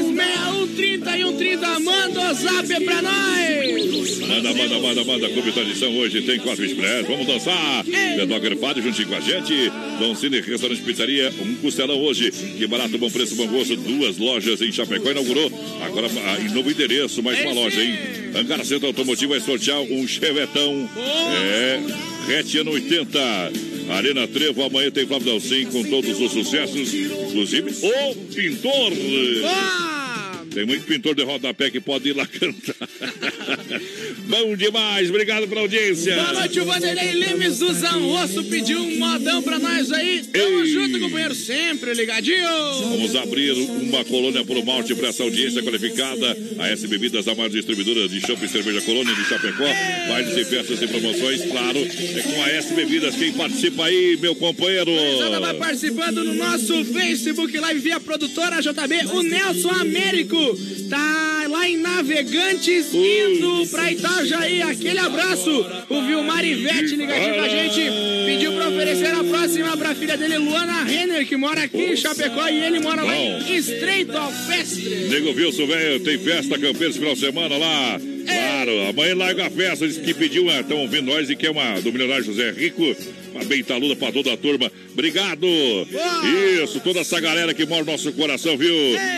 3130, 1.14 1.80
manda 1.80 2.30
o 2.30 2.34
zap 2.34 2.84
pra 2.84 3.02
nós! 3.02 4.18
Manda, 4.18 4.52
manda, 4.52 4.78
manda, 4.80 5.04
manda, 5.04 5.28
Clube 5.28 5.52
Tradição 5.52 5.96
hoje 5.96 6.22
tem 6.22 6.40
quatro 6.40 6.64
express, 6.64 7.06
vamos 7.06 7.26
dançar! 7.26 7.84
The 7.84 8.26
Dogger 8.26 8.56
junto 8.58 8.82
juntinho 8.82 9.08
com 9.08 9.14
a 9.14 9.20
gente, 9.20 9.70
Dom 10.00 10.14
Cine 10.16 10.40
Restaurante 10.40 10.82
Pizzaria, 10.82 11.32
um 11.40 11.54
costelão 11.56 12.00
hoje, 12.00 12.32
que 12.32 12.66
barato, 12.66 12.98
bom 12.98 13.08
preço, 13.08 13.36
bom 13.36 13.46
gosto, 13.46 13.76
duas 13.76 14.18
lojas 14.18 14.60
em 14.60 14.72
Chapecó, 14.72 15.12
inaugurou, 15.12 15.52
agora 15.82 16.08
ah, 16.26 16.40
em 16.40 16.52
novo 16.52 16.68
endereço, 16.68 17.22
mais 17.22 17.40
uma 17.42 17.52
loja, 17.52 17.80
hein? 17.80 17.96
Angar 18.34 18.64
Centro 18.64 18.88
Automotivo 18.88 19.30
vai 19.30 19.40
sortear 19.40 19.80
um 19.80 20.08
chevetão, 20.08 20.90
é, 20.96 21.80
rete 22.26 22.58
ano 22.58 22.72
80. 22.72 23.20
Arena 23.90 24.26
Trevo, 24.26 24.62
amanhã 24.64 24.90
tem 24.90 25.06
Flávio 25.06 25.26
Dalcin 25.26 25.66
com 25.66 25.84
todos 25.84 26.18
os 26.18 26.32
sucessos, 26.32 26.92
inclusive 26.94 27.70
o 27.70 28.14
pintor. 28.34 28.92
Ah! 29.44 30.03
Tem 30.54 30.64
muito 30.64 30.86
pintor 30.86 31.16
de 31.16 31.24
rodapé 31.24 31.68
que 31.68 31.80
pode 31.80 32.08
ir 32.08 32.12
lá 32.12 32.24
cantar. 32.24 32.88
Bom 34.28 34.56
demais, 34.56 35.10
obrigado 35.10 35.48
pela 35.48 35.62
audiência. 35.62 36.14
Boa 36.14 36.32
noite, 36.32 36.60
o 36.60 36.64
Vanderlei 36.64 37.12
Limes 37.12 37.58
do 37.58 37.74
Zanrosso 37.74 38.44
pediu 38.44 38.78
um 38.78 38.96
modão 38.98 39.42
pra 39.42 39.58
nós 39.58 39.90
aí. 39.90 40.22
Tamo 40.32 40.64
junto, 40.64 41.00
companheiro, 41.00 41.34
sempre 41.34 41.92
ligadinho. 41.92 42.48
Vamos 42.88 43.16
abrir 43.16 43.52
uma 43.52 44.04
colônia 44.04 44.44
por 44.44 44.64
malte 44.64 44.94
para 44.94 45.08
essa 45.08 45.24
audiência 45.24 45.60
qualificada. 45.62 46.36
A 46.58 46.68
S 46.68 46.86
Bebidas, 46.86 47.26
a 47.26 47.34
maior 47.34 47.50
distribuidora 47.50 48.08
de 48.08 48.20
champanhe 48.20 48.46
e 48.46 48.48
cerveja 48.48 48.80
colônia 48.82 49.12
de 49.12 49.24
Chapecó. 49.24 49.64
Bailes 50.08 50.36
e 50.36 50.44
festas 50.44 50.80
e 50.80 50.86
promoções, 50.86 51.42
claro. 51.50 51.78
É 51.80 52.22
com 52.22 52.42
a 52.44 52.50
S 52.50 52.72
Bebidas. 52.74 53.16
Quem 53.16 53.32
participa 53.32 53.86
aí, 53.86 54.16
meu 54.20 54.36
companheiro? 54.36 54.90
Ela 54.92 55.40
vai 55.40 55.54
participando 55.54 56.22
no 56.22 56.34
nosso 56.34 56.84
Facebook 56.84 57.58
Live 57.58 57.80
via 57.80 57.98
produtora 57.98 58.60
JB, 58.62 59.06
o 59.12 59.22
Nelson 59.22 59.70
Américo. 59.70 60.43
Tá 60.88 61.46
lá 61.48 61.68
em 61.68 61.76
Navegantes, 61.76 62.92
indo 62.92 63.66
pra 63.70 63.90
Itajaí. 63.90 64.62
Aquele 64.62 64.98
abraço. 64.98 65.50
O 65.88 66.02
Vilmar 66.02 66.44
Ivete 66.44 66.96
ligadinho 66.96 67.34
com 67.34 67.40
a 67.40 67.48
gente. 67.48 67.80
Pediu 68.26 68.52
pra 68.52 68.68
oferecer 68.68 69.14
a 69.14 69.24
próxima 69.24 69.76
pra 69.76 69.94
filha 69.94 70.16
dele, 70.16 70.38
Luana 70.38 70.84
Renner, 70.84 71.26
que 71.26 71.36
mora 71.36 71.62
aqui 71.62 71.78
em 71.78 71.96
Chapecó 71.96 72.48
e 72.48 72.64
ele 72.64 72.80
mora 72.80 73.02
lá 73.02 73.16
em 73.16 73.56
Estreito 73.56 74.16
Alpestre. 74.16 75.08
Nego 75.08 75.32
Wilson, 75.32 75.66
velho, 75.66 76.00
tem 76.00 76.18
festa 76.18 76.58
campeira 76.58 76.90
esse 76.90 76.98
final 76.98 77.14
de 77.14 77.20
semana 77.20 77.56
lá. 77.56 78.00
Claro, 78.26 78.88
amanhã 78.88 79.14
larga 79.14 79.46
a 79.46 79.50
festa. 79.50 79.86
Diz 79.86 79.98
que 79.98 80.14
pediu, 80.14 80.48
estão 80.48 80.78
ouvindo 80.78 81.06
nós 81.06 81.28
e 81.28 81.36
que 81.36 81.46
é 81.46 81.50
uma 81.50 81.80
do 81.80 81.92
milionário 81.92 82.24
José 82.24 82.50
Rico. 82.50 82.96
Uma 83.34 83.44
bem 83.44 83.64
taluda 83.64 83.96
pra 83.96 84.12
toda 84.12 84.32
a 84.32 84.36
turma. 84.36 84.70
Obrigado! 84.92 85.44
Isso, 86.62 86.78
toda 86.80 87.00
essa 87.00 87.18
galera 87.20 87.52
que 87.52 87.66
mora 87.66 87.84
no 87.84 87.90
nosso 87.90 88.12
coração, 88.12 88.56
viu? 88.56 88.72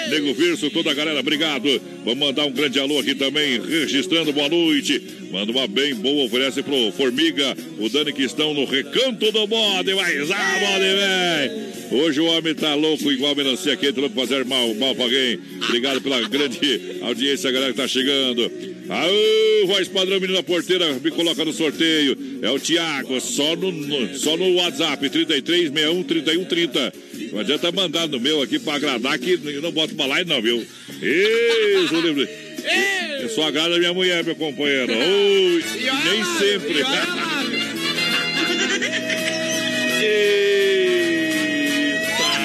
Nego 0.09 0.33
Virso, 0.33 0.71
toda 0.71 0.91
a 0.91 0.95
galera, 0.95 1.21
obrigado. 1.21 1.69
Vamos 2.03 2.19
mandar 2.19 2.47
um 2.47 2.51
grande 2.51 2.81
alô 2.81 2.99
aqui 2.99 3.15
também, 3.15 3.61
registrando 3.61 4.33
boa 4.33 4.49
noite. 4.49 5.03
Manda 5.37 5.53
uma 5.53 5.67
bem 5.67 5.95
boa, 5.95 6.25
oferece 6.25 6.63
pro 6.63 6.91
Formiga, 6.93 7.55
o 7.79 7.91
Dani 7.91 8.11
que 8.11 8.23
estão 8.23 8.55
no 8.55 8.65
recanto 8.65 9.31
do 9.31 9.47
bode. 9.47 9.93
Mas 9.95 10.31
ah, 10.31 10.59
bode, 10.61 10.81
velho! 10.81 12.03
Hoje 12.03 12.21
o 12.23 12.25
homem 12.25 12.55
tá 12.55 12.75
louco, 12.75 13.13
igual 13.13 13.33
a 13.33 13.35
melancia 13.35 13.77
quente, 13.77 14.01
louco 14.01 14.17
fazer 14.17 14.47
mal, 14.47 14.73
mal 14.77 14.95
pra 14.95 15.05
alguém. 15.05 15.39
Obrigado 15.63 16.01
pela 16.01 16.27
grande 16.27 16.81
audiência, 17.03 17.51
galera 17.51 17.71
que 17.73 17.77
tá 17.77 17.87
chegando. 17.87 18.51
Aô, 18.89 19.67
voz 19.67 19.87
padrão, 19.89 20.19
menina 20.19 20.43
porteira, 20.43 20.91
me 20.95 21.11
coloca 21.11 21.45
no 21.45 21.53
sorteio. 21.53 22.17
É 22.41 22.51
o 22.51 22.59
Tiago, 22.59 23.21
só 23.21 23.55
no, 23.57 24.17
só 24.17 24.39
no 24.39 24.55
WhatsApp, 24.55 25.07
3361 25.07 26.03
3130. 26.03 26.93
Não 27.31 27.41
adianta 27.41 27.71
mandar 27.71 28.09
no 28.09 28.19
meu 28.19 28.41
aqui 28.41 28.59
pra 28.59 28.77
agradar, 28.77 29.19
que 29.19 29.39
eu 29.45 29.61
não 29.61 29.71
boto 29.71 29.95
pra 29.95 30.07
lá 30.07 30.25
não, 30.25 30.41
viu? 30.41 30.67
Isso, 31.03 32.01
livre. 32.01 32.46
Eu 32.69 33.43
agrado 33.45 33.75
a 33.75 33.79
minha 33.79 33.93
mulher, 33.93 34.25
meu 34.25 34.35
companheiro. 34.35 34.93
Oi, 34.93 35.65
nem 36.05 36.25
sempre. 36.39 36.83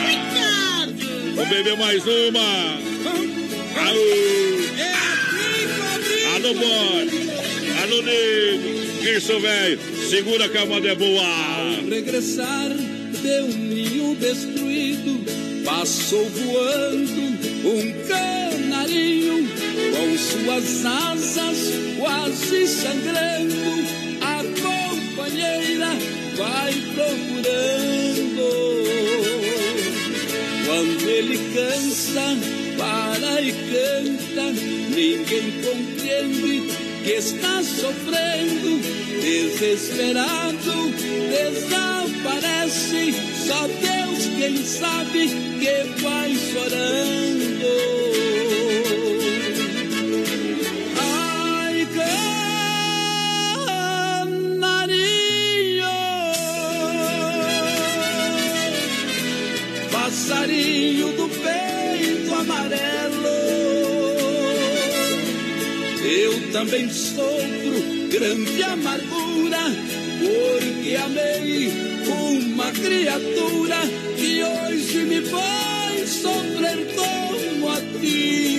Eita! 0.01 0.93
Vou 1.35 1.45
beber 1.45 1.77
mais 1.77 2.03
uma. 2.05 2.79
Aô! 3.77 4.31
Alô, 6.35 6.53
boy! 6.53 7.09
Alô, 7.83 8.01
nego! 8.01 9.17
Isso, 9.17 9.39
velho! 9.39 9.79
Segura 10.09 10.49
que 10.49 10.57
a 10.57 10.65
moda 10.65 10.89
é 10.89 10.95
boa! 10.95 11.23
Ao 11.23 11.89
regressar 11.89 12.69
de 12.69 13.41
um 13.41 13.47
ninho 13.47 14.15
destruído, 14.15 15.23
passou 15.63 16.29
voando 16.29 17.21
um 17.65 18.07
canarinho 18.07 19.47
com 19.91 20.17
suas 20.17 20.85
asas 20.85 21.57
quase 21.97 22.67
sangrando. 22.67 23.55
A 24.21 24.43
companheira 24.61 25.89
vai 26.37 26.73
procurando. 26.93 28.21
Quando 30.65 31.09
ele 31.09 31.37
cansa, 31.53 32.37
para 32.77 33.41
e 33.41 33.51
canta, 33.51 34.51
ninguém 34.89 35.51
compreende 35.61 36.80
que 37.03 37.13
está 37.13 37.63
sofrendo, 37.63 38.79
desesperado, 39.21 40.91
desaparece. 41.29 43.13
Só 43.47 43.67
Deus 43.67 44.25
quem 44.37 44.57
sabe 44.63 45.27
que 45.59 46.01
vai 46.01 46.35
chorando. 46.35 47.40
Também 66.61 66.87
sofro 66.91 68.07
grande 68.11 68.63
amargura, 68.63 69.57
porque 70.19 70.95
amei 70.95 71.71
uma 72.07 72.71
criatura 72.71 73.77
que 74.15 74.43
hoje 74.43 74.97
me 75.05 75.21
faz 75.21 76.07
sofrer 76.07 76.85
como 76.95 77.67
a 77.67 77.81
ti. 77.99 78.50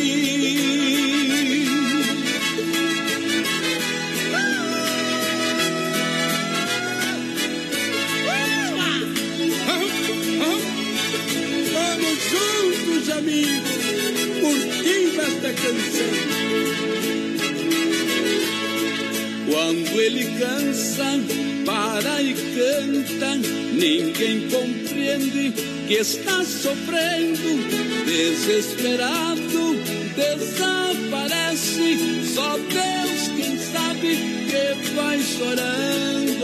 Quando 20.42 20.58
ele 20.58 20.72
cansa, 20.72 21.20
para 21.64 22.20
e 22.20 22.34
canta, 22.34 23.36
ninguém 23.72 24.48
compreende 24.48 25.52
que 25.86 25.94
está 25.94 26.42
sofrendo, 26.44 28.04
desesperado, 28.04 29.76
desaparece. 30.16 31.98
Só 32.34 32.56
Deus 32.58 33.28
quem 33.36 33.56
sabe 33.58 34.16
que 34.48 34.94
vai 34.94 35.20
chorando. 35.20 36.42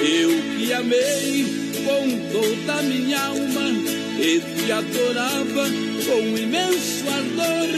Eu 0.00 0.30
que 0.58 0.72
amei 0.72 1.44
com 1.84 2.04
toda 2.32 2.74
a 2.78 2.82
minha 2.82 3.20
alma 3.20 3.70
e 4.20 4.40
te 4.40 4.70
adorava 4.70 5.68
com 6.06 6.38
imenso 6.38 7.04
ardor. 7.08 7.68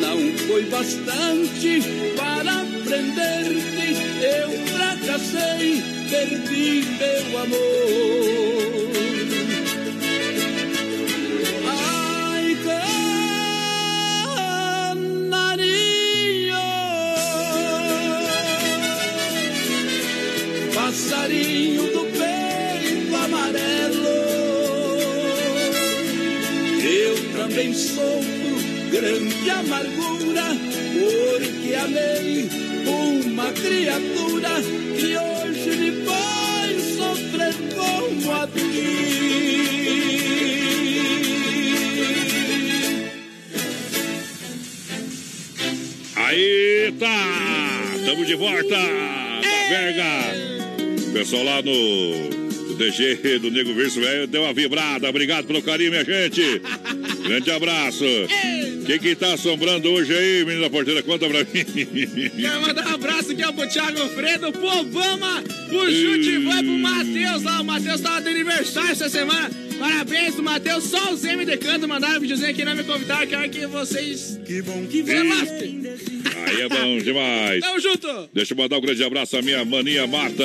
Não 0.00 0.18
foi 0.46 0.64
bastante 0.66 1.82
para 2.16 2.39
prender-te, 3.00 3.88
eu 4.22 4.50
fracassei, 4.66 5.82
perdi 6.10 6.84
meu 6.98 7.38
amor. 7.38 8.90
Ai, 11.66 12.56
canarinho, 14.94 16.56
passarinho 20.74 21.82
do 21.92 22.04
peito 22.18 23.16
amarelo, 23.16 24.18
eu 26.82 27.14
também 27.32 27.72
sofro 27.72 28.40
grande 28.90 29.50
amargura, 29.50 30.19
Verga! 49.70 50.02
Pessoal 51.12 51.44
lá 51.44 51.62
no 51.62 52.74
DG 52.74 53.38
do 53.38 53.52
Nego 53.52 53.72
Verso 53.72 54.00
Velho 54.00 54.26
deu 54.26 54.42
uma 54.42 54.52
vibrada. 54.52 55.08
Obrigado 55.08 55.46
pelo 55.46 55.62
carinho, 55.62 55.92
minha 55.92 56.04
gente. 56.04 56.60
Grande 57.22 57.52
abraço. 57.52 58.04
Quem 58.84 58.98
que 58.98 59.14
tá 59.14 59.34
assombrando 59.34 59.88
hoje 59.90 60.12
aí, 60.12 60.44
menina 60.44 60.68
porteira? 60.68 61.04
Conta 61.04 61.28
pra 61.28 61.38
mim. 61.44 62.30
Quero 62.36 62.62
mandar 62.62 62.84
um 62.84 62.94
abraço 62.94 63.30
aqui 63.30 63.44
ó, 63.44 63.52
pro 63.52 63.68
Thiago 63.68 64.08
Fredo, 64.08 64.50
pro 64.50 64.66
Obama, 64.80 65.40
pro 65.68 65.88
Judivan 65.88 66.62
e 66.62 66.64
pro 66.64 66.78
Matheus 66.78 67.42
lá. 67.44 67.60
O 67.60 67.64
Matheus 67.64 68.00
tava 68.00 68.22
de 68.22 68.28
aniversário 68.28 68.90
essa 68.90 69.08
semana. 69.08 69.52
Parabéns 69.78 70.34
pro 70.34 70.42
Matheus. 70.42 70.82
Só 70.82 71.12
os 71.12 71.24
MD 71.24 71.56
Canto 71.58 71.86
mandaram 71.86 72.16
um 72.16 72.20
videozinho 72.20 72.50
aqui, 72.50 72.64
não 72.64 72.74
me 72.74 72.82
convidaram. 72.82 73.24
Quero 73.24 73.48
que 73.48 73.66
vocês. 73.68 74.40
Que 74.44 74.62
bom 74.62 74.84
que 74.88 75.00
veio. 75.00 75.30
Aí 76.50 76.62
é 76.62 76.68
bom 76.68 76.98
demais. 76.98 77.60
Tamo 77.60 77.80
junto. 77.80 78.28
Deixa 78.32 78.54
eu 78.54 78.58
mandar 78.58 78.76
um 78.76 78.80
grande 78.80 79.04
abraço 79.04 79.36
à 79.36 79.42
minha 79.42 79.64
maninha 79.64 80.06
Marta. 80.06 80.44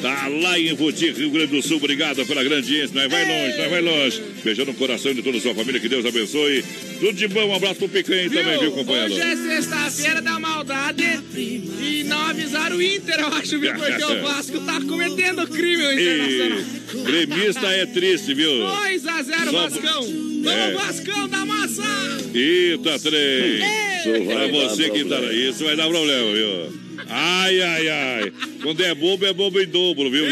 Tá 0.00 0.26
lá 0.28 0.58
em 0.58 0.74
Voti, 0.74 1.10
Rio 1.10 1.30
Grande 1.30 1.54
do 1.56 1.62
Sul. 1.62 1.76
Obrigado 1.76 2.24
pela 2.26 2.42
grande 2.42 2.72
audiência. 2.72 2.94
Nós 2.94 3.10
vai 3.10 3.24
longe, 3.24 3.58
nós 3.58 3.70
vai 3.70 3.80
longe. 3.82 4.22
Beijando 4.42 4.72
no 4.72 4.78
coração 4.78 5.12
de 5.12 5.22
toda 5.22 5.36
a 5.36 5.40
sua 5.40 5.54
família. 5.54 5.80
Que 5.80 5.88
Deus 5.88 6.06
abençoe. 6.06 6.64
Tudo 6.98 7.12
de 7.12 7.28
bom. 7.28 7.46
Um 7.48 7.54
abraço 7.54 7.76
pro 7.76 7.88
Picanha 7.88 8.28
também, 8.30 8.58
viu, 8.58 8.72
companheiro? 8.72 9.12
Hoje 9.14 9.20
é 9.20 9.36
sexta-feira 9.36 10.20
da 10.20 10.38
maldade 10.38 11.04
e 11.36 12.04
não 12.04 12.18
avisaram 12.26 12.76
o 12.76 12.82
Inter, 12.82 13.20
eu 13.20 13.28
acho, 13.28 13.58
viu? 13.58 13.72
Porque 13.74 14.04
o 14.04 14.22
Vasco 14.22 14.60
tá 14.60 14.80
cometendo 14.80 15.46
crime 15.46 15.84
o 15.86 15.92
Internacional. 15.92 16.58
E 16.58 17.02
gremista 17.04 17.66
é 17.68 17.86
triste, 17.86 18.34
viu? 18.34 18.50
2 18.66 19.06
a 19.06 19.22
0 19.22 19.50
Só- 19.50 19.68
Vascão. 19.68 20.04
É. 20.04 20.72
Vamos, 20.72 20.82
Vascão 20.86 21.28
da 21.28 21.44
massa! 21.44 21.82
Eita. 22.34 22.96
Ei. 23.10 23.60
Pra 24.26 24.46
você 24.48 24.90
que 24.90 25.04
tá. 25.04 25.20
Isso 25.32 25.64
vai 25.64 25.76
dar 25.76 25.88
problema, 25.88 26.32
viu? 26.32 26.78
Ai, 27.08 27.60
ai, 27.60 27.88
ai. 27.88 28.32
Quando 28.62 28.82
é 28.82 28.94
bobo, 28.94 29.24
é 29.26 29.32
bobo 29.32 29.60
em 29.60 29.66
dobro, 29.66 30.10
viu? 30.10 30.24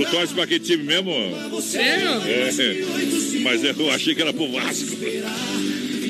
Tu 0.00 0.06
torce 0.10 0.32
pra 0.32 0.46
que 0.46 0.58
time 0.58 0.82
mesmo? 0.82 1.12
Sério? 1.60 2.08
É. 2.26 3.40
Mas 3.42 3.62
eu 3.62 3.90
achei 3.90 4.14
que 4.14 4.22
era 4.22 4.32
pro 4.32 4.50
Vasco. 4.50 4.96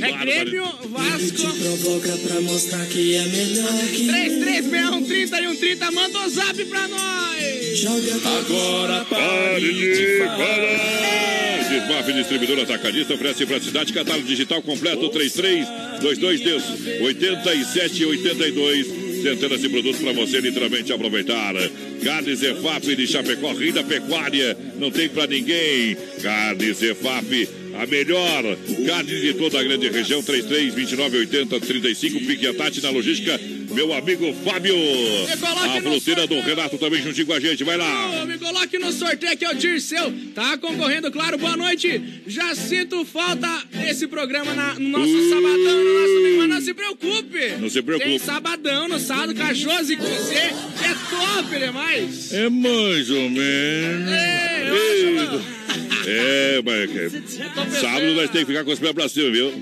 É 0.01 0.12
Grêmio, 0.12 0.65
Vasco. 0.91 1.59
Provoca 1.59 2.17
pra 2.19 2.41
mostrar 2.41 2.87
que 2.87 3.17
é 3.17 3.23
melhor 3.25 3.79
que 3.93 4.07
3361 4.07 5.03
30 5.03 5.41
e 5.41 5.49
130, 5.49 5.91
manda 5.91 6.19
o 6.21 6.29
zap 6.29 6.65
pra 6.67 6.87
nós! 6.87 7.85
Agora 8.25 9.05
Pare 9.07 9.61
de 9.61 10.19
falar! 10.19 11.21
Desmaf 11.69 12.12
Distribuidor 12.12 12.61
Atacadista 12.61 13.15
oferece 13.15 13.47
praticidade, 13.47 13.93
catálogo 13.93 14.27
digital 14.27 14.62
completo 14.62 15.09
33 15.09 15.67
22 16.01 16.41
Deus 16.41 16.65
87 17.01 18.05
82 18.07 18.99
centenas 19.22 19.60
de 19.60 19.68
produtos 19.68 20.01
para 20.01 20.12
você 20.12 20.40
literalmente 20.40 20.92
aproveitar. 20.92 21.55
Carnes 22.02 22.38
Zefap 22.40 22.97
de 22.97 23.06
Chapecó, 23.06 23.52
Rio 23.52 23.72
da 23.72 23.82
Pecuária, 23.82 24.56
não 24.78 24.90
tem 24.90 25.09
para 25.09 25.26
ninguém. 25.26 25.97
Carnes 26.22 26.78
Zefap, 26.78 27.48
a 27.80 27.86
melhor 27.86 28.42
carne 28.86 29.20
de 29.20 29.34
toda 29.34 29.60
a 29.60 29.62
grande 29.62 29.88
região, 29.88 30.22
33 30.22 30.74
29 30.74 31.18
80 31.18 31.60
35, 31.60 32.20
Pique 32.26 32.47
a 32.47 32.55
Tati 32.55 32.82
na 32.82 32.90
logística, 32.90 33.38
meu 33.72 33.92
amigo 33.92 34.32
Fábio. 34.44 34.74
A 34.74 35.80
fruteira 35.80 36.26
do 36.26 36.40
Renato 36.40 36.76
também 36.78 37.02
juntinho 37.02 37.26
com 37.26 37.32
a 37.32 37.40
gente, 37.40 37.62
vai 37.64 37.76
lá. 37.76 38.22
Ô, 38.22 38.26
me 38.26 38.38
coloque 38.38 38.78
no 38.78 38.92
sorteio 38.92 39.32
aqui, 39.32 39.44
é 39.44 39.51
o 39.51 39.55
Dirceu. 39.55 40.12
Tá 40.34 40.56
concorrendo, 40.59 41.10
claro. 41.10 41.38
Boa 41.38 41.56
noite. 41.56 42.22
Já 42.26 42.55
sinto 42.55 43.05
falta 43.05 43.48
desse 43.72 44.06
programa 44.06 44.55
na- 44.55 44.74
no 44.74 44.88
nosso 44.88 45.28
sabadão, 45.30 45.84
no 45.84 46.01
nosso 46.01 46.14
domingo, 46.14 46.38
mas 46.38 46.48
não 46.48 46.60
se 46.60 46.74
preocupe. 46.74 47.48
Não 47.60 47.70
se 47.70 47.82
preocupe. 47.82 48.09
Tem 48.10 48.18
sabadão 48.18 48.88
no 48.88 48.98
sábado 48.98 49.34
Josi 49.55 49.94
e 49.94 49.97
com 49.97 50.05
você, 50.05 50.34
que 50.78 50.84
é 50.84 50.94
top 51.10 51.59
demais. 51.59 52.32
É 52.32 52.48
mais 52.48 53.10
ou 53.10 53.28
menos. 53.30 54.10
É, 54.10 54.68
eu 54.68 55.20
acho. 55.40 55.60
É, 56.06 56.62
mas 56.64 56.90
é, 56.97 57.81
sábado 57.81 58.14
nós 58.14 58.31
temos 58.31 58.47
que 58.47 58.52
ficar 58.52 58.64
com 58.64 58.72
os 58.72 58.78
pés 58.78 58.93
pra 58.93 59.09
cima, 59.09 59.31
viu? 59.31 59.52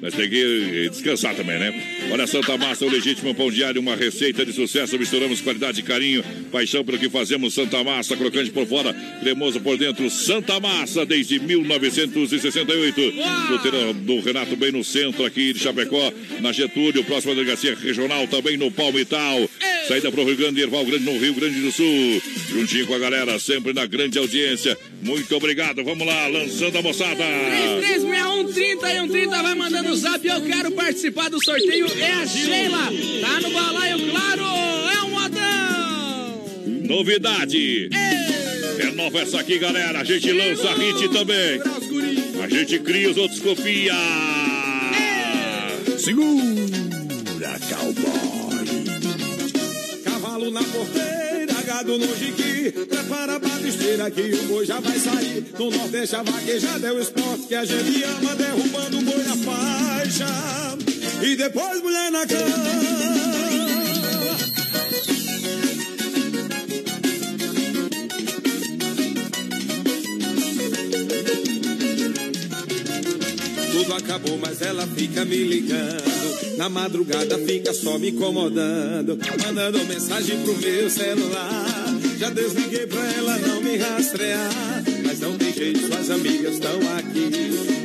Nós 0.00 0.14
temos 0.14 0.30
que 0.30 0.88
descansar 0.90 1.34
também, 1.34 1.58
né? 1.58 1.74
Olha, 2.10 2.26
Santa 2.26 2.56
Massa, 2.56 2.84
o 2.84 2.90
legítimo 2.90 3.34
pão 3.34 3.50
diário, 3.50 3.80
uma 3.80 3.96
receita 3.96 4.44
de 4.44 4.52
sucesso. 4.52 4.98
Misturamos 4.98 5.40
qualidade 5.40 5.80
e 5.80 5.82
carinho, 5.82 6.24
paixão 6.50 6.84
pelo 6.84 6.98
que 6.98 7.08
fazemos. 7.08 7.54
Santa 7.54 7.82
Massa, 7.82 8.16
crocante 8.16 8.50
por 8.50 8.66
fora, 8.66 8.94
cremoso 9.20 9.60
por 9.60 9.76
dentro. 9.76 10.08
Santa 10.10 10.60
Massa, 10.60 11.04
desde 11.04 11.38
1968. 11.38 13.00
Fruteira 13.46 13.92
do 13.94 14.20
Renato, 14.20 14.56
bem 14.56 14.72
no 14.72 14.84
centro 14.84 15.24
aqui 15.24 15.52
de 15.52 15.58
Chapecó, 15.58 16.12
na 16.40 16.52
Getúlio, 16.52 17.04
próxima 17.04 17.34
delegacia 17.34 17.74
regional, 17.74 18.26
também 18.28 18.56
no 18.56 18.70
Palmital. 18.70 19.48
Saída 19.86 20.10
para 20.10 20.20
o 20.20 20.24
Rio 20.24 20.36
Grande, 20.36 20.60
Erval 20.60 20.84
Grande, 20.84 21.04
no 21.04 21.18
Rio 21.18 21.34
Grande 21.34 21.60
do 21.60 21.72
Sul. 21.72 22.22
Juntinho 22.50 22.86
com 22.86 22.94
a 22.94 22.98
galera, 22.98 23.38
sempre 23.38 23.72
na 23.72 23.86
grande 23.86 24.18
audiência. 24.18 24.76
Muito 25.02 25.36
obrigado. 25.36 25.84
Vamos 25.84 26.06
lá, 26.06 26.26
lançando 26.26 26.78
a 26.78 26.82
moçada. 26.82 27.24
3361 27.80 28.52
30 28.52 28.88
e 28.88 28.92
130 29.00 29.42
vai 29.42 29.54
mandando 29.54 29.90
o 29.90 29.96
zap. 29.96 30.26
Eu 30.26 30.40
quero 30.42 30.72
participar 30.72 31.30
do 31.30 31.42
sorteio. 31.42 31.86
É 31.98 32.12
a 32.12 32.26
Sheila. 32.26 32.90
Tá 33.20 33.40
no 33.40 33.50
balaio, 33.50 34.10
claro. 34.10 34.42
É 34.42 35.02
um 35.04 35.10
modão. 35.10 36.96
Novidade. 36.96 37.88
É 37.92 38.90
nova 38.92 39.20
essa 39.20 39.40
aqui, 39.40 39.58
galera. 39.58 40.00
A 40.00 40.04
gente 40.04 40.30
lança 40.32 40.72
hit 40.74 41.08
também. 41.10 41.60
A 42.42 42.48
gente 42.48 42.78
cria, 42.80 43.10
os 43.10 43.16
outros 43.16 43.40
copia. 43.40 43.94
Segura, 45.98 47.58
cowboy. 47.68 48.58
Cavalo 50.04 50.50
na 50.50 50.62
porteira, 50.62 51.27
gado 51.68 51.98
no. 51.98 52.08
Prepara 52.86 53.38
pra 53.38 53.60
esteira 53.60 54.10
que 54.10 54.22
o 54.22 54.42
boi 54.44 54.64
já 54.64 54.80
vai 54.80 54.98
sair. 54.98 55.44
No 55.58 55.70
Nordeste 55.70 56.16
a 56.16 56.22
vaquejada 56.22 56.88
é 56.88 56.92
o 56.92 56.98
esporte 56.98 57.46
que 57.46 57.54
a 57.54 57.64
gente 57.64 58.02
ama, 58.04 58.34
derrubando 58.34 58.98
o 58.98 59.02
boi 59.02 59.22
na 59.22 59.36
faixa. 59.36 60.26
E 61.22 61.36
depois 61.36 61.82
mulher 61.82 62.10
na 62.10 62.26
cama. 62.26 63.17
Tudo 73.78 73.94
acabou, 73.94 74.36
mas 74.38 74.60
ela 74.60 74.84
fica 74.88 75.24
me 75.24 75.36
ligando. 75.36 76.56
Na 76.56 76.68
madrugada 76.68 77.38
fica 77.38 77.72
só 77.72 77.96
me 77.96 78.10
incomodando. 78.10 79.16
Mandando 79.46 79.84
mensagem 79.84 80.36
pro 80.42 80.56
meu 80.56 80.90
celular. 80.90 81.94
Já 82.18 82.28
desliguei 82.30 82.88
pra 82.88 83.04
ela 83.12 83.38
não 83.38 83.60
me 83.62 83.76
rastrear. 83.76 84.82
Mas 85.06 85.20
não 85.20 85.38
tem 85.38 85.52
jeito, 85.52 85.86
suas 85.86 86.10
amigas 86.10 86.54
estão 86.54 86.76
aqui. 86.96 87.30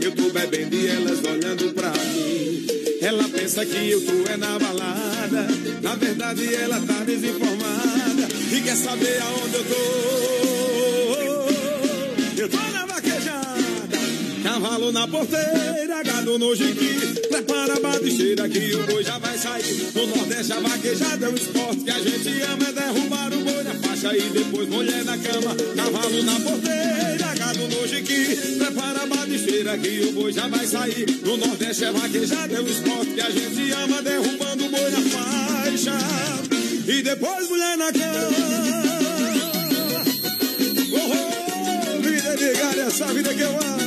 Eu 0.04 0.16
tô 0.16 0.32
bebendo 0.32 0.76
e 0.76 0.88
elas 0.88 1.20
olhando 1.20 1.72
pra 1.76 1.92
mim. 1.92 2.66
Ela 3.00 3.30
pensa 3.30 3.64
que 3.64 3.92
eu 3.92 4.02
tô 4.02 4.32
é 4.32 4.38
na 4.38 4.58
balada. 4.58 5.48
Na 5.80 5.94
verdade, 5.94 6.56
ela 6.56 6.82
tá 6.82 7.04
desinformada. 7.04 8.28
E 8.52 8.62
quer 8.62 8.76
saber 8.76 9.22
aonde 9.22 9.56
eu 9.58 9.64
tô? 9.66 9.76
Eu 12.42 12.50
tô 12.50 12.58
na. 12.58 12.83
Cavalo 14.54 14.92
na 14.92 15.08
porteira, 15.08 16.04
gado 16.04 16.38
no 16.38 16.56
jiqui. 16.56 17.28
Prepara 17.28 17.74
a 17.74 17.80
badicheira 17.80 18.48
que 18.48 18.76
o 18.76 18.86
boi 18.86 19.04
já 19.04 19.18
vai 19.18 19.36
sair. 19.36 19.92
No 19.96 20.06
Nordeste 20.06 20.54
a 20.54 20.60
vaquejada 20.60 21.26
é 21.26 21.30
um 21.30 21.34
esporte 21.34 21.78
que 21.78 21.90
a 21.90 22.00
gente 22.00 22.42
ama. 22.44 22.70
É 22.70 22.72
derrubar 22.72 23.34
o 23.34 23.44
boi 23.44 23.64
na 23.64 23.74
faixa 23.74 24.16
e 24.16 24.22
depois 24.30 24.70
mulher 24.70 25.04
na 25.06 25.18
cama. 25.18 25.56
Cavalo 25.76 26.22
na 26.22 26.40
porteira, 26.40 27.34
gado 27.36 27.68
no 27.68 27.88
jiqui. 27.88 28.60
Prepara 28.60 29.02
a 29.02 29.08
badicheira 29.08 29.76
que 29.80 30.02
o 30.02 30.12
boi 30.12 30.32
já 30.32 30.48
vai 30.48 30.68
sair. 30.68 31.20
No 31.26 31.36
Nordeste 31.36 31.86
é 31.86 31.92
vaquejada 31.92 32.56
é 32.56 32.62
um 32.62 32.68
esporte 32.68 33.12
que 33.12 33.22
a 33.22 33.32
gente 33.32 33.72
ama. 33.72 34.04
Derrubando 34.04 34.66
o 34.66 34.70
boi 34.70 34.90
na 34.92 35.02
faixa 35.02 35.98
e 36.88 37.02
depois 37.02 37.50
mulher 37.50 37.76
na 37.76 37.92
cama. 37.92 38.38
Oh, 40.94 41.98
oh, 41.98 42.02
vida 42.04 42.38
de 42.38 42.54
galha, 42.54 42.82
essa 42.84 43.08
vida 43.08 43.34
que 43.34 43.42
eu 43.42 43.50
amo. 43.50 43.83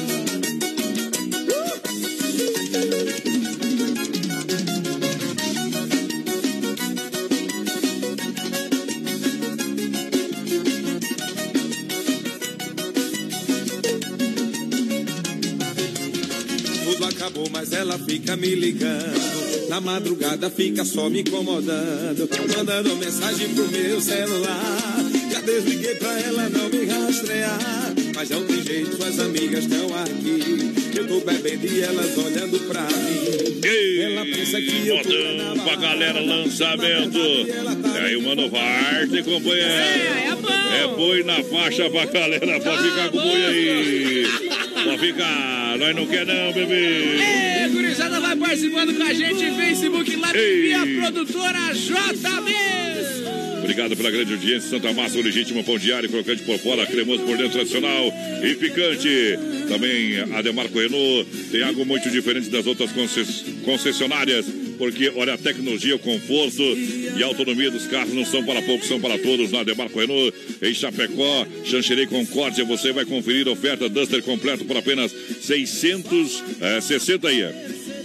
Acabou, 17.47 17.51
mas 17.53 17.73
ela 17.73 17.99
fica 17.99 18.37
me 18.37 18.55
ligando. 18.55 19.69
Na 19.69 19.81
madrugada 19.81 20.51
fica 20.51 20.85
só 20.85 21.09
me 21.09 21.21
incomodando. 21.21 22.29
Mandando 22.57 22.97
mensagem 22.97 23.49
pro 23.55 23.69
meu 23.69 24.01
celular. 24.01 24.97
Já 25.33 25.41
desliguei 25.41 25.95
pra 25.97 26.21
ela 26.21 26.49
não 26.49 26.69
me 26.69 26.85
rastrear. 26.85 27.59
Mas 28.15 28.31
não 28.31 28.45
tem 28.45 28.63
jeito, 28.63 29.03
as 29.03 29.19
amigas 29.19 29.65
estão 29.65 29.87
aqui. 29.97 30.97
Eu 30.97 31.07
tô 31.07 31.21
bebendo 31.21 31.67
e 31.67 31.83
elas 31.83 32.17
olhando 32.17 32.59
pra 32.69 32.83
mim. 32.83 33.57
Ela 34.01 34.25
pensa 34.25 34.61
que 34.61 34.89
eu 34.89 35.03
tô 35.03 35.09
Modão 35.09 35.65
pra 35.65 35.77
galera, 35.77 36.21
lançamento. 36.21 37.19
E 37.19 37.99
aí, 37.99 38.17
o 38.17 38.23
Mano 38.23 38.49
Varte, 38.49 39.23
companheiro. 39.23 39.69
É, 39.69 40.29
é 40.29 40.35
bom. 40.35 40.49
É 40.49 40.97
boi 40.97 41.23
na 41.23 41.43
faixa 41.45 41.91
pra 41.91 42.07
galera, 42.07 42.61
pode 42.61 42.83
ficar 42.83 43.11
com 43.11 43.19
o 43.19 43.23
boi 43.23 43.45
aí. 43.45 44.27
Pode 44.85 44.99
ficar, 44.99 45.66
nós 45.79 45.95
não 45.95 46.07
quer 46.07 46.27
não, 46.27 46.53
bebê. 46.53 47.19
É, 47.21 47.69
gurizada 47.69 48.21
vai 48.21 48.37
participando 48.37 48.95
com 48.97 49.03
a 49.03 49.13
gente 49.13 49.51
Facebook 49.57 50.17
Live 50.17 50.39
Ei. 50.39 50.63
via 50.63 51.01
produtora 51.01 51.59
JB. 51.73 52.57
Obrigado 53.59 53.97
pela 53.97 54.11
grande 54.11 54.33
audiência. 54.33 54.71
Santa 54.71 54.93
Massa, 54.93 55.19
o 55.19 55.23
legítimo 55.23 55.65
pão 55.65 55.77
diário, 55.79 56.09
crocante 56.09 56.43
por 56.43 56.57
fora, 56.59 56.87
cremoso 56.87 57.25
por 57.25 57.37
dentro, 57.37 57.53
tradicional 57.53 58.13
e 58.43 58.55
picante. 58.55 59.09
Também 59.69 60.21
a 60.33 60.41
Demarco 60.41 60.79
Renault 60.79 61.27
tem 61.51 61.63
algo 61.65 61.85
muito 61.85 62.09
diferente 62.09 62.49
das 62.49 62.67
outras 62.67 62.93
concess- 62.93 63.45
concessionárias. 63.65 64.47
Porque, 64.79 65.13
olha, 65.15 65.35
a 65.35 65.39
tecnologia, 65.39 65.97
o 65.97 65.99
conforto 65.99 66.63
e 66.63 67.23
a 67.23 67.27
autonomia 67.27 67.71
dos 67.71 67.87
carros 67.87 68.15
não 68.15 68.25
são 68.25 68.43
para 68.45 68.63
poucos, 68.63 68.89
são 68.89 69.01
para 69.01 69.19
todos. 69.19 69.51
Na 69.51 69.63
Demarco 69.63 69.99
Renault, 69.99 70.33
em 70.63 70.75
Chapecó, 70.75 71.47
Xanxerê 71.65 72.07
Concórdia, 72.07 72.65
você 72.65 72.93
vai 72.93 73.05
conferir 73.05 73.49
a 73.49 73.53
oferta 73.53 73.89
Duster 73.89 74.23
completo 74.23 74.65
por 74.65 74.77
apenas 74.77 75.13
660 75.41 77.29
aí. 77.29 77.45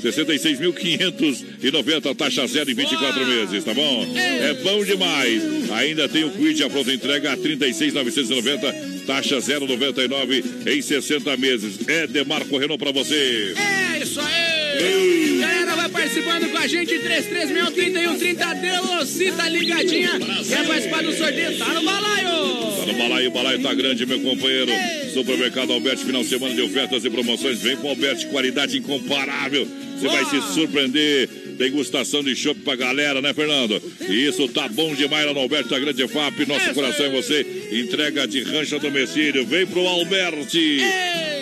66.590, 0.02 2.16
taxa 2.16 2.48
zero 2.48 2.72
em 2.72 2.74
24 2.74 3.28
meses, 3.28 3.64
tá 3.64 3.72
bom? 3.74 4.08
É 4.16 4.54
bom 4.64 4.84
demais. 4.84 5.70
Ainda 5.72 6.10
tem 6.10 6.24
o 6.24 6.32
Quid, 6.32 6.64
a 6.64 6.70
pronta 6.70 6.92
entrega 6.92 7.34
a 7.34 7.38
36.990, 7.38 9.06
taxa 9.06 9.38
0,99 9.38 10.44
em 10.66 10.82
60 10.82 11.38
meses. 11.38 11.88
É 11.88 12.08
Demarco 12.08 12.58
Renault 12.58 12.84
pra 12.84 12.92
você. 12.92 13.54
É 13.56 14.00
isso 14.02 14.20
aí! 14.20 15.41
Vai 15.76 15.90
participando 15.90 16.52
com 16.52 16.58
a 16.58 16.68
gente, 16.68 16.94
3361-3130, 16.96 18.62
Delocita 18.62 19.38
tá 19.38 19.50
ligadinha. 19.50 20.20
Quer 20.48 20.68
participar 20.68 21.04
do 21.04 21.14
sorteio? 21.14 21.58
Tá 21.58 21.74
no 21.74 21.84
balaio! 21.84 22.76
Tá 22.78 22.86
no 22.86 22.94
balaio, 22.94 23.30
o 23.30 23.32
balaio 23.32 23.62
tá 23.62 23.74
grande, 23.74 24.06
meu 24.06 24.20
companheiro. 24.20 24.72
Supermercado 25.14 25.74
Alberti, 25.74 26.06
final 26.06 26.22
de 26.22 26.30
semana 26.30 26.54
de 26.54 26.62
ofertas 26.62 27.04
e 27.04 27.10
promoções. 27.10 27.62
Vem 27.62 27.78
pro 27.78 27.90
Alberti, 27.90 28.28
qualidade 28.28 28.78
incomparável. 28.78 29.68
Você 29.98 30.08
vai 30.08 30.26
se 30.26 30.54
surpreender. 30.54 31.30
Degustação 31.58 32.24
de 32.24 32.36
chopp 32.36 32.60
pra 32.62 32.76
galera, 32.76 33.22
né, 33.22 33.34
Fernando? 33.34 33.82
E 34.10 34.26
isso 34.26 34.48
tá 34.48 34.68
bom 34.68 34.96
demais 34.96 35.26
lá 35.28 35.34
no 35.34 35.42
Alberti, 35.42 35.70
da 35.70 35.80
Grande 35.80 36.08
FAP. 36.08 36.46
Nosso 36.48 36.74
coração 36.74 37.06
é 37.06 37.10
você. 37.10 37.46
Entrega 37.72 38.28
de 38.28 38.42
rancho 38.42 38.76
a 38.76 38.80
domicílio. 38.80 39.46
Vem 39.46 39.68
pro 39.68 39.86
Alberti. 39.86 40.82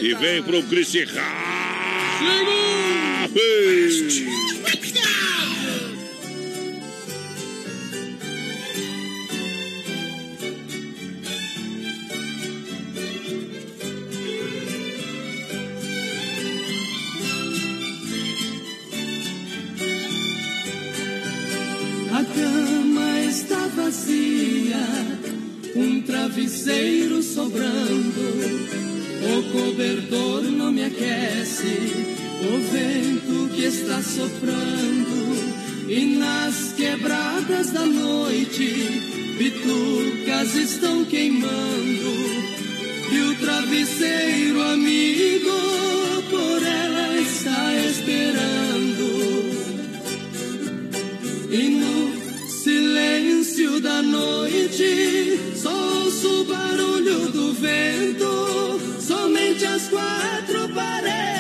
E 0.01 0.14
vem 0.19 0.43
pro 0.43 0.61
Cristi 0.64 1.06
A 22.11 22.26
cama 22.26 23.19
está 23.22 23.68
vazia, 23.76 24.76
um 25.76 26.01
travesseiro 26.01 27.22
sobrando. 27.22 28.19
O 29.22 29.51
cobertor 29.51 30.41
não 30.43 30.72
me 30.72 30.84
aquece, 30.84 32.19
o 32.41 32.60
vento 32.72 33.49
que 33.53 33.64
está 33.66 34.02
soprando. 34.02 35.20
E 35.88 36.18
nas 36.18 36.74
quebradas 36.74 37.72
da 37.72 37.86
noite, 37.86 39.36
bitucas 39.38 40.56
estão 40.56 41.03
queimando. 41.06 41.49
E 43.11 43.20
o 43.22 43.36
travesseiro 43.40 44.61
amigo 44.61 45.49
por 46.30 46.64
ela 46.64 47.18
está 47.18 47.74
esperando. 47.76 49.10
E 51.49 51.70
no 51.70 52.48
silêncio 52.48 53.82
da 53.82 54.02
noite, 54.03 55.40
só 55.56 55.74
ouço 56.03 56.41
o 56.41 56.45
barulho 56.45 57.32
do 57.32 57.53
vento. 57.53 58.80
Somente 59.02 59.66
as 59.66 59.88
quatro 59.88 60.70
paredes 60.70 61.39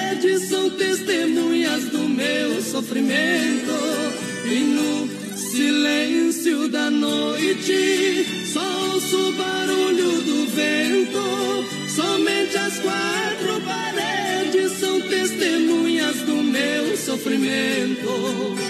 são 0.69 0.77
testemunhas 0.77 1.85
do 1.85 2.07
meu 2.09 2.61
sofrimento. 2.61 3.71
E 4.45 4.59
no 4.59 5.09
silêncio 5.35 6.69
da 6.69 6.89
noite, 6.91 8.25
só 8.53 8.93
ouço 8.93 9.29
o 9.29 9.33
barulho 9.33 10.21
do 10.21 10.45
vento. 10.47 11.89
Somente 11.95 12.57
as 12.57 12.79
quatro 12.79 13.61
paredes 13.65 14.71
são 14.79 15.01
testemunhas 15.01 16.15
do 16.17 16.35
meu 16.35 16.97
sofrimento. 16.97 18.68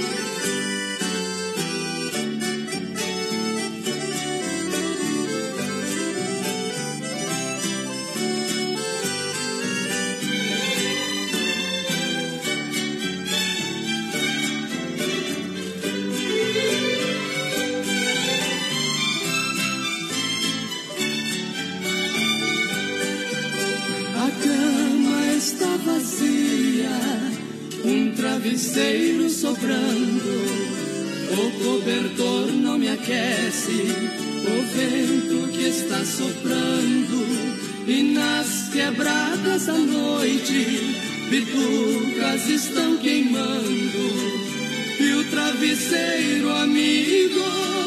Travesseiro 28.20 29.30
sobrando. 29.30 30.30
O 31.32 31.64
cobertor 31.64 32.52
não 32.52 32.78
me 32.78 32.90
aquece, 32.90 33.72
o 34.44 34.62
vento 34.76 35.48
que 35.54 35.64
está 35.64 36.04
soprando. 36.04 37.26
E 37.88 38.04
nas 38.14 38.70
quebradas 38.74 39.68
da 39.68 39.74
noite, 39.74 40.96
bitucas 41.30 42.50
estão 42.50 42.98
queimando. 42.98 44.50
E 45.00 45.14
o 45.14 45.24
travesseiro 45.32 46.50
amigo 46.50 47.79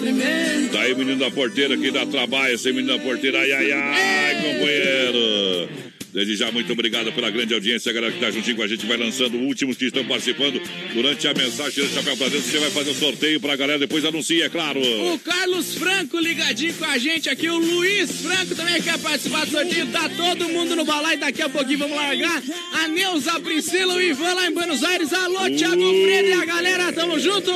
sofrimento. 0.00 0.72
Tá 0.72 0.80
aí, 0.80 0.94
menino 0.94 1.18
da 1.18 1.30
porteira 1.30 1.76
que 1.76 1.90
dá 1.90 2.06
trabalho, 2.06 2.54
esse 2.54 2.72
menino 2.72 2.96
da 2.96 3.02
porteira. 3.02 3.38
Ai, 3.38 3.52
ai, 3.52 3.72
ai, 3.72 4.34
companheiro. 4.36 5.79
Desde 6.12 6.36
já, 6.36 6.50
muito 6.50 6.72
obrigado 6.72 7.12
pela 7.12 7.30
grande 7.30 7.54
audiência, 7.54 7.90
a 7.90 7.92
galera 7.92 8.12
que 8.12 8.18
tá 8.18 8.30
juntinho 8.30 8.56
com 8.56 8.62
a 8.62 8.66
gente, 8.66 8.84
vai 8.84 8.96
lançando 8.96 9.38
últimos 9.38 9.76
que 9.76 9.86
estão 9.86 10.04
participando 10.04 10.60
durante 10.92 11.28
a 11.28 11.34
mensagem 11.34 11.84
do 11.84 11.90
Chapéu 11.90 12.16
dentro. 12.16 12.40
Você 12.40 12.58
vai 12.58 12.70
fazer 12.70 12.90
o 12.90 12.94
sorteio 12.94 13.40
pra 13.40 13.54
galera, 13.54 13.78
depois 13.78 14.04
anuncia, 14.04 14.46
é 14.46 14.48
claro. 14.48 14.80
O 15.12 15.18
Carlos 15.20 15.74
Franco 15.74 16.18
ligadinho 16.18 16.74
com 16.74 16.84
a 16.84 16.98
gente 16.98 17.28
aqui, 17.28 17.48
o 17.48 17.58
Luiz 17.58 18.10
Franco 18.22 18.54
também 18.56 18.82
quer 18.82 18.98
participar 18.98 19.44
do 19.46 19.52
sorteio, 19.52 19.86
tá 19.88 20.08
todo 20.08 20.48
mundo 20.48 20.74
no 20.74 20.84
balai, 20.84 21.16
daqui 21.16 21.42
a 21.42 21.48
pouquinho 21.48 21.78
vamos 21.78 21.96
largar. 21.96 22.42
A 22.72 22.88
Neuza, 22.88 23.32
a 23.32 23.40
Priscila, 23.40 23.94
o 23.94 24.02
Ivan 24.02 24.34
lá 24.34 24.46
em 24.48 24.52
Buenos 24.52 24.82
Aires, 24.82 25.12
alô, 25.12 25.48
Thiago 25.50 25.76
Freire 25.76 26.28
e 26.28 26.32
a 26.32 26.44
galera, 26.44 26.92
tamo 26.92 27.18
junto! 27.20 27.50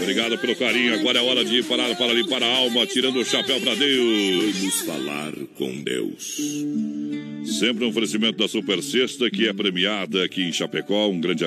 Obrigado 0.00 0.38
pelo 0.38 0.56
carinho, 0.56 0.94
agora 0.94 1.18
é 1.18 1.22
hora 1.22 1.44
de 1.44 1.62
parar 1.64 1.94
para 1.96 2.12
limpar 2.14 2.42
a 2.42 2.46
alma, 2.46 2.86
tirando 2.86 3.20
o 3.20 3.24
chapéu 3.24 3.60
pra 3.60 3.74
Deus. 3.74 4.56
Vamos 4.56 4.80
falar 4.80 5.32
com 5.56 5.82
Deus. 5.82 7.19
Sempre 7.50 7.84
um 7.84 7.88
oferecimento 7.88 8.38
da 8.38 8.46
Super 8.46 8.80
Sexta, 8.80 9.28
que 9.28 9.48
é 9.48 9.52
premiada 9.52 10.24
aqui 10.24 10.42
em 10.44 10.52
Chapecó. 10.52 11.08
Um 11.08 11.20
grande 11.20 11.44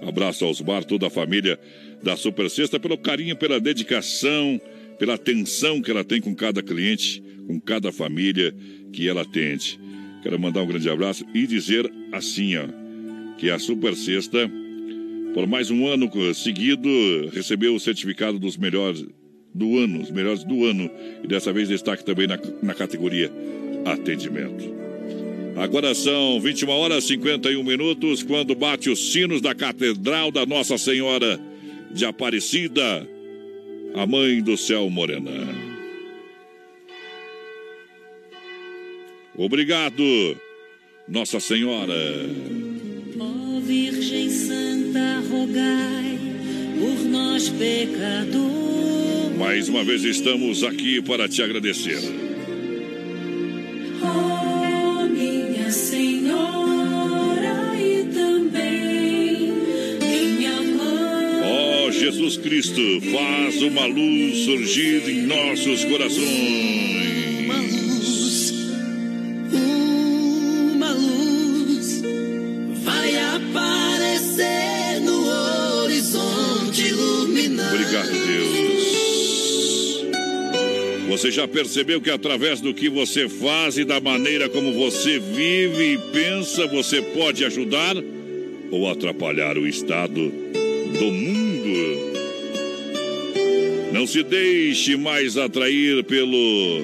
abraço 0.00 0.44
aos 0.44 0.60
bar, 0.60 0.84
toda 0.84 1.08
a 1.08 1.10
família 1.10 1.58
da 2.00 2.16
Super 2.16 2.48
Sexta, 2.48 2.78
pelo 2.78 2.96
carinho, 2.96 3.36
pela 3.36 3.60
dedicação, 3.60 4.60
pela 4.96 5.14
atenção 5.14 5.82
que 5.82 5.90
ela 5.90 6.04
tem 6.04 6.20
com 6.20 6.34
cada 6.36 6.62
cliente, 6.62 7.20
com 7.48 7.60
cada 7.60 7.90
família 7.90 8.54
que 8.92 9.08
ela 9.08 9.22
atende. 9.22 9.78
Quero 10.22 10.38
mandar 10.38 10.62
um 10.62 10.68
grande 10.68 10.88
abraço 10.88 11.26
e 11.34 11.46
dizer 11.48 11.90
assim, 12.12 12.56
ó, 12.56 12.66
que 13.36 13.50
a 13.50 13.58
Super 13.58 13.96
Sexta, 13.96 14.48
por 15.34 15.48
mais 15.48 15.68
um 15.68 15.84
ano 15.88 16.08
seguido, 16.32 16.88
recebeu 17.32 17.74
o 17.74 17.80
certificado 17.80 18.38
dos 18.38 18.56
melhores 18.56 19.04
do 19.52 19.78
ano, 19.78 20.00
os 20.00 20.12
melhores 20.12 20.44
do 20.44 20.64
ano, 20.64 20.88
e 21.24 21.26
dessa 21.26 21.52
vez 21.52 21.68
destaque 21.68 22.04
também 22.04 22.28
na, 22.28 22.38
na 22.62 22.72
categoria 22.72 23.32
atendimento. 23.84 24.79
Agora 25.60 25.94
são 25.94 26.40
21 26.40 26.70
horas 26.70 27.04
e 27.04 27.08
51 27.08 27.62
minutos, 27.62 28.22
quando 28.22 28.54
bate 28.54 28.88
os 28.88 29.12
sinos 29.12 29.42
da 29.42 29.54
Catedral 29.54 30.32
da 30.32 30.46
Nossa 30.46 30.78
Senhora 30.78 31.38
de 31.92 32.06
Aparecida, 32.06 33.06
a 33.94 34.06
Mãe 34.06 34.40
do 34.40 34.56
Céu 34.56 34.88
Morena. 34.88 35.30
Obrigado, 39.36 40.02
Nossa 41.06 41.38
Senhora. 41.38 41.92
Ó 43.18 43.24
oh, 43.24 43.60
Virgem 43.60 44.30
Santa, 44.30 45.22
rogai 45.28 46.18
por 46.80 47.04
nós 47.10 47.50
pecadores. 47.50 49.36
Mais 49.38 49.68
uma 49.68 49.84
vez 49.84 50.04
estamos 50.04 50.64
aqui 50.64 51.02
para 51.02 51.28
te 51.28 51.42
agradecer. 51.42 52.00
Oh, 54.02 54.29
Jesus 62.10 62.36
Cristo, 62.38 62.80
faz 63.12 63.62
uma 63.62 63.86
luz 63.86 64.38
surgir 64.38 65.08
em 65.08 65.22
nossos 65.28 65.84
corações. 65.84 67.38
Uma 67.44 67.60
luz, 67.60 68.52
uma 70.74 70.92
luz 70.92 72.02
vai 72.82 73.16
aparecer 73.16 75.00
no 75.02 75.24
horizonte 75.84 76.88
iluminado. 76.88 77.74
Obrigado, 77.76 78.10
Deus. 78.26 78.50
Você 81.10 81.30
já 81.30 81.46
percebeu 81.46 82.00
que 82.00 82.10
através 82.10 82.60
do 82.60 82.74
que 82.74 82.88
você 82.88 83.28
faz 83.28 83.78
e 83.78 83.84
da 83.84 84.00
maneira 84.00 84.48
como 84.48 84.72
você 84.72 85.20
vive 85.20 85.92
e 85.92 85.98
pensa, 86.12 86.66
você 86.66 87.00
pode 87.00 87.44
ajudar 87.44 87.94
ou 88.72 88.90
atrapalhar 88.90 89.56
o 89.56 89.64
estado 89.64 90.28
do 90.98 91.04
mundo? 91.04 91.39
Não 93.92 94.06
se 94.06 94.22
deixe 94.22 94.96
mais 94.96 95.36
atrair 95.36 96.04
pelo 96.04 96.82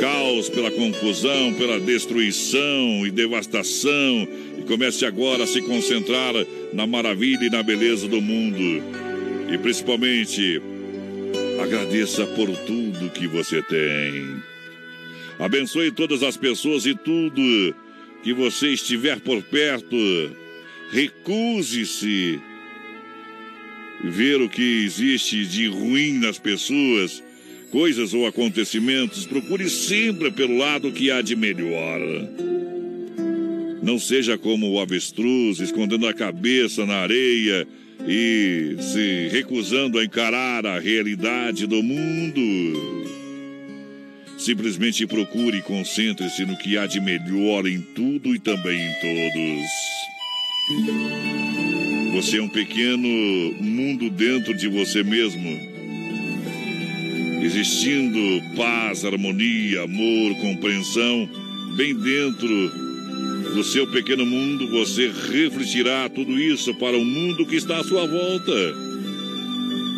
caos, 0.00 0.48
pela 0.48 0.70
confusão, 0.70 1.54
pela 1.54 1.80
destruição 1.80 3.06
e 3.06 3.10
devastação 3.10 4.28
e 4.58 4.62
comece 4.62 5.04
agora 5.04 5.44
a 5.44 5.46
se 5.46 5.60
concentrar 5.62 6.34
na 6.72 6.86
maravilha 6.86 7.44
e 7.46 7.50
na 7.50 7.62
beleza 7.62 8.06
do 8.06 8.20
mundo. 8.20 8.82
E 9.52 9.58
principalmente 9.58 10.60
Agradeça 11.60 12.24
por 12.24 12.48
tudo 12.64 13.10
que 13.10 13.26
você 13.26 13.60
tem. 13.62 14.42
Abençoe 15.40 15.90
todas 15.90 16.22
as 16.22 16.36
pessoas 16.36 16.86
e 16.86 16.94
tudo 16.94 17.74
que 18.22 18.32
você 18.32 18.68
estiver 18.68 19.18
por 19.20 19.42
perto. 19.42 19.96
Recuse-se 20.92 22.40
ver 24.04 24.40
o 24.40 24.48
que 24.48 24.84
existe 24.84 25.44
de 25.46 25.66
ruim 25.66 26.14
nas 26.14 26.38
pessoas, 26.38 27.22
coisas 27.70 28.14
ou 28.14 28.26
acontecimentos. 28.26 29.26
Procure 29.26 29.68
sempre 29.68 30.30
pelo 30.30 30.56
lado 30.56 30.92
que 30.92 31.10
há 31.10 31.20
de 31.20 31.36
melhor. 31.36 32.00
Não 33.82 33.98
seja 33.98 34.36
como 34.36 34.70
o 34.70 34.80
avestruz, 34.80 35.60
escondendo 35.60 36.06
a 36.06 36.14
cabeça 36.14 36.84
na 36.84 36.96
areia 36.96 37.66
e 38.06 38.76
se 38.80 39.28
recusando 39.30 39.98
a 39.98 40.04
encarar 40.04 40.66
a 40.66 40.78
realidade 40.78 41.66
do 41.66 41.82
mundo. 41.82 42.98
Simplesmente 44.38 45.06
procure 45.06 45.58
e 45.58 45.62
concentre-se 45.62 46.44
no 46.44 46.56
que 46.56 46.78
há 46.78 46.86
de 46.86 47.00
melhor 47.00 47.66
em 47.66 47.80
tudo 47.80 48.34
e 48.34 48.38
também 48.38 48.78
em 48.78 48.92
todos. 49.00 49.66
Você 52.18 52.38
é 52.38 52.42
um 52.42 52.48
pequeno 52.48 53.08
mundo 53.60 54.10
dentro 54.10 54.52
de 54.52 54.66
você 54.66 55.04
mesmo. 55.04 55.56
Existindo 57.44 58.18
paz, 58.56 59.04
harmonia, 59.04 59.82
amor, 59.82 60.34
compreensão, 60.40 61.30
bem 61.76 61.94
dentro 61.94 62.72
do 63.54 63.62
seu 63.62 63.86
pequeno 63.92 64.26
mundo, 64.26 64.66
você 64.68 65.12
refletirá 65.30 66.08
tudo 66.08 66.36
isso 66.40 66.74
para 66.74 66.98
o 66.98 67.04
mundo 67.04 67.46
que 67.46 67.54
está 67.54 67.78
à 67.78 67.84
sua 67.84 68.04
volta. 68.04 68.74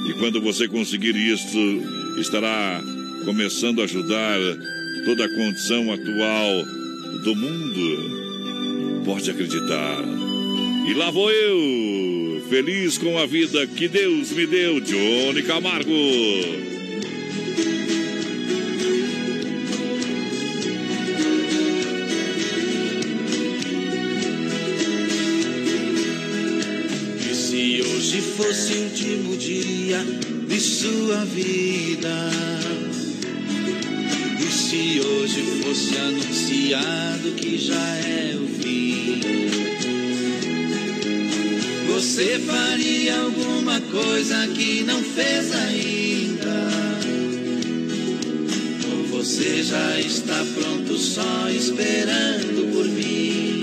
E 0.07 0.13
quando 0.19 0.43
você 0.43 0.69
conseguir 0.69 1.17
isso, 1.17 1.59
estará 2.19 2.83
começando 3.25 3.81
a 3.81 3.85
ajudar 3.85 4.39
toda 5.07 5.25
a 5.25 5.37
condição 5.37 5.91
atual 5.91 6.65
do 7.25 7.35
mundo. 7.35 9.05
Pode 9.07 9.31
acreditar. 9.31 10.05
E 10.87 10.95
lá 10.95 11.11
vou 11.11 11.31
eu, 11.31 12.10
feliz 12.51 12.99
com 12.99 13.17
a 13.17 13.27
vida 13.27 13.65
que 13.65 13.87
Deus 13.87 14.33
me 14.33 14.45
deu, 14.45 14.81
Johnny 14.81 15.41
Camargo. 15.45 15.89
hoje 27.81 28.21
fosse 28.21 28.73
o 28.73 28.83
último 28.83 29.37
dia 29.37 30.05
de 30.49 30.61
sua 30.61 31.25
vida. 31.27 32.31
E 34.41 34.53
se 34.53 35.01
hoje 35.01 35.43
fosse 35.63 35.97
anunciado 35.97 37.31
que 37.37 37.59
já 37.59 37.97
é 37.97 38.37
o 38.37 38.47
fim, 38.61 39.60
você 42.01 42.39
faria 42.39 43.21
alguma 43.21 43.79
coisa 43.79 44.49
que 44.49 44.83
não 44.85 45.03
fez 45.03 45.53
ainda? 45.55 46.71
Ou 48.91 49.19
você 49.19 49.63
já 49.63 50.01
está 50.01 50.43
pronto 50.55 50.97
só 50.97 51.51
esperando 51.51 52.73
por 52.73 52.87
mim? 52.87 53.61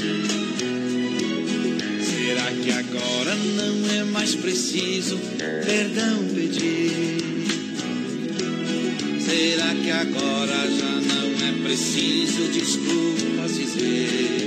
Será 1.99 2.51
que 2.51 2.71
agora 2.71 3.35
não 3.35 3.89
é 3.99 4.03
mais 4.03 4.35
preciso 4.35 5.17
perdão 5.65 6.23
pedir? 6.35 7.17
Será 9.19 9.73
que 9.73 9.89
agora 9.89 10.69
já 10.77 11.01
não 11.01 11.47
é 11.47 11.63
preciso 11.63 12.51
desculpas 12.53 13.55
dizer? 13.55 14.46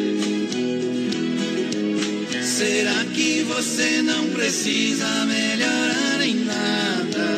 Você 3.55 4.01
não 4.03 4.29
precisa 4.31 5.27
melhorar 5.27 6.25
em 6.25 6.45
nada? 6.45 7.29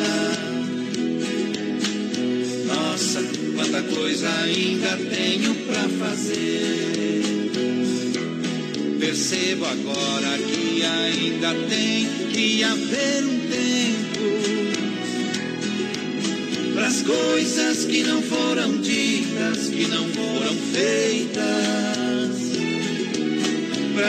Nossa, 2.66 3.22
quanta 3.54 3.82
coisa 3.82 4.28
ainda 4.44 4.96
tenho 5.10 5.54
pra 5.66 5.88
fazer. 6.06 7.22
Percebo 9.00 9.64
agora 9.64 10.38
que 10.38 10.84
ainda 10.84 11.54
tem 11.68 12.08
que 12.32 12.62
haver 12.62 13.24
um 13.24 13.38
tempo 13.48 13.92
coisas 17.04 17.84
que 17.84 18.02
não 18.04 18.22
foram 18.22 18.78
ditas, 18.78 19.68
que 19.68 19.86
não 19.88 20.08
foram 20.08 20.54
feitas, 20.72 21.11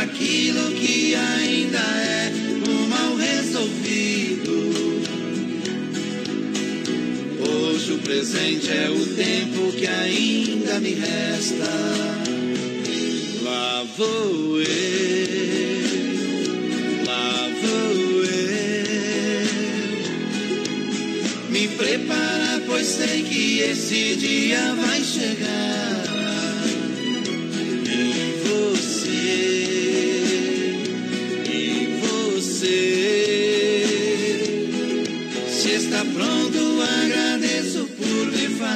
aquilo 0.04 0.72
que 0.72 1.16
ainda 1.16 1.80
é 1.80 2.32
um 2.68 2.88
mal 2.88 3.16
resolvido. 3.16 4.52
Hoje 7.40 7.94
o 7.94 8.00
presente 8.00 8.70
é 8.70 8.90
o 8.90 9.06
tempo 9.16 9.72
que 9.72 9.88
ainda 9.88 10.80
me 10.82 10.94
resta. 10.96 11.72
Lá 13.44 13.86
vou 13.98 14.62
eu, 14.62 14.66
lá 17.06 17.50
vou 17.62 18.26
eu. 18.26 19.48
Me 21.50 21.68
preparar, 21.70 22.62
pois 22.68 22.88
sei 22.88 23.24
que 23.24 23.60
esse 23.60 24.16
dia 24.16 24.74
vai 24.76 24.83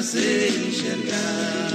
fazer 0.07 0.47
enxergar. 0.69 1.67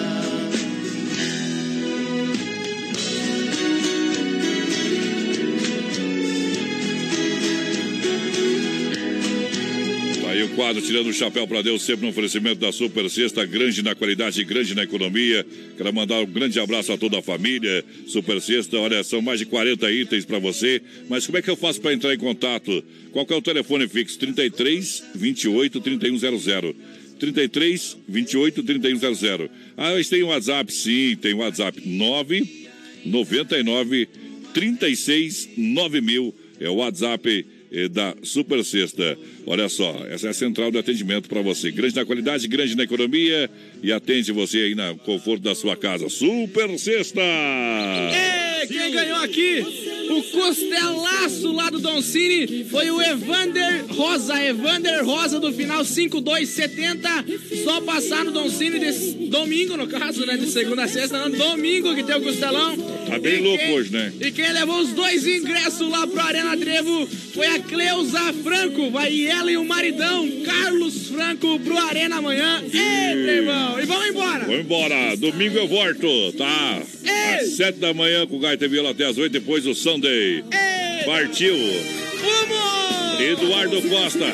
Tá 10.22 10.30
aí 10.30 10.42
o 10.44 10.48
quadro 10.50 10.80
Tirando 10.80 11.08
o 11.08 11.12
Chapéu 11.12 11.46
para 11.46 11.60
Deus, 11.60 11.82
sempre 11.82 12.04
no 12.04 12.08
oferecimento 12.08 12.58
da 12.58 12.72
Super 12.72 13.10
Sexta, 13.10 13.44
grande 13.44 13.82
na 13.82 13.94
qualidade, 13.94 14.42
grande 14.44 14.74
na 14.74 14.84
economia. 14.84 15.44
Quero 15.76 15.92
mandar 15.92 16.20
um 16.22 16.26
grande 16.26 16.58
abraço 16.58 16.90
a 16.90 16.96
toda 16.96 17.18
a 17.18 17.22
família. 17.22 17.84
Super 18.06 18.40
Sexta, 18.40 18.78
olha, 18.78 19.04
são 19.04 19.20
mais 19.20 19.40
de 19.40 19.44
40 19.44 19.90
itens 19.90 20.24
para 20.24 20.38
você. 20.38 20.80
Mas 21.06 21.26
como 21.26 21.36
é 21.36 21.42
que 21.42 21.50
eu 21.50 21.56
faço 21.56 21.82
para 21.82 21.92
entrar 21.92 22.14
em 22.14 22.18
contato? 22.18 22.82
Qual 23.12 23.26
que 23.26 23.34
é 23.34 23.36
o 23.36 23.42
telefone 23.42 23.86
fixo? 23.86 24.18
33 24.18 25.04
28 25.14 25.80
3100. 25.82 26.74
33 27.22 27.98
28 28.08 28.62
3100. 28.64 29.48
Ah, 29.76 29.92
eles 29.92 30.08
têm 30.08 30.24
um 30.24 30.28
WhatsApp? 30.28 30.72
Sim, 30.72 31.16
tem 31.20 31.34
um 31.34 31.38
WhatsApp 31.38 31.80
9 31.88 32.68
99 33.04 34.08
36 34.52 35.50
9000. 35.56 36.34
É 36.58 36.68
o 36.68 36.74
WhatsApp 36.74 37.46
eh, 37.70 37.88
da 37.88 38.16
Super 38.24 38.64
Sexta. 38.64 39.16
Olha 39.46 39.68
só, 39.68 40.04
essa 40.08 40.28
é 40.28 40.30
a 40.30 40.34
central 40.34 40.70
de 40.70 40.78
atendimento 40.78 41.28
para 41.28 41.42
você. 41.42 41.70
Grande 41.70 41.96
na 41.96 42.04
qualidade, 42.04 42.46
grande 42.46 42.76
na 42.76 42.84
economia 42.84 43.50
e 43.82 43.92
atende 43.92 44.32
você 44.32 44.58
aí 44.58 44.74
no 44.74 44.96
conforto 44.98 45.42
da 45.42 45.54
sua 45.54 45.76
casa. 45.76 46.08
Super 46.08 46.78
Sexta! 46.78 47.20
É, 47.20 48.66
quem 48.66 48.92
ganhou 48.92 49.18
aqui 49.18 49.64
o 50.10 50.22
costelaço 50.22 51.52
lá 51.52 51.70
do 51.70 51.78
Don 51.78 52.02
Cine 52.02 52.64
foi 52.64 52.90
o 52.90 53.00
Evander 53.00 53.86
Rosa. 53.88 54.42
Evander 54.42 55.04
Rosa 55.04 55.40
do 55.40 55.52
final 55.52 55.84
5270. 55.84 57.08
Só 57.64 57.80
passar 57.80 58.24
no 58.24 58.30
Don 58.30 58.48
Cine 58.48 58.78
desse 58.78 59.12
domingo, 59.28 59.76
no 59.76 59.86
caso, 59.86 60.26
né? 60.26 60.36
De 60.36 60.46
segunda 60.46 60.84
a 60.84 60.88
sexta, 60.88 61.18
não, 61.18 61.30
domingo 61.30 61.94
que 61.94 62.02
tem 62.02 62.16
o 62.16 62.22
costelão. 62.22 62.76
Tá 63.12 63.18
bem 63.18 63.34
E 63.34 63.40
louco 63.42 63.58
quem- 63.62 63.74
hoje, 63.74 63.92
né? 63.92 64.12
E 64.20 64.30
quem 64.30 64.52
levou 64.52 64.80
os 64.80 64.88
dois 64.92 65.26
ingressos 65.26 65.88
lá 65.90 66.06
pro 66.06 66.20
Arena 66.20 66.56
Trevo 66.56 67.06
foi 67.34 67.46
a 67.46 67.58
Cleusa 67.58 68.32
Franco. 68.42 68.90
Vai 68.90 69.26
ela 69.26 69.50
e 69.52 69.56
o 69.58 69.64
maridão, 69.64 70.26
Carlos 70.44 71.08
Franco, 71.08 71.58
pro 71.60 71.76
Arena 71.78 72.16
amanhã. 72.16 72.62
Ei, 72.64 73.22
Trevão! 73.22 73.80
E 73.80 73.84
vamos 73.84 74.06
embora! 74.08 74.44
Vamos 74.44 74.60
embora. 74.60 75.16
Domingo 75.16 75.58
eu 75.58 75.68
volto, 75.68 76.32
tá? 76.38 76.82
Às 77.38 77.50
sete 77.56 77.78
da 77.78 77.92
manhã 77.92 78.26
com 78.26 78.36
o 78.36 78.38
Gaita 78.38 78.66
Viola 78.66 78.90
até 78.92 79.04
às 79.04 79.18
oito, 79.18 79.32
depois 79.32 79.66
o 79.66 79.74
Sunday. 79.74 80.42
Partiu. 81.04 81.54
Eduardo 83.20 83.80
Costa. 83.82 84.32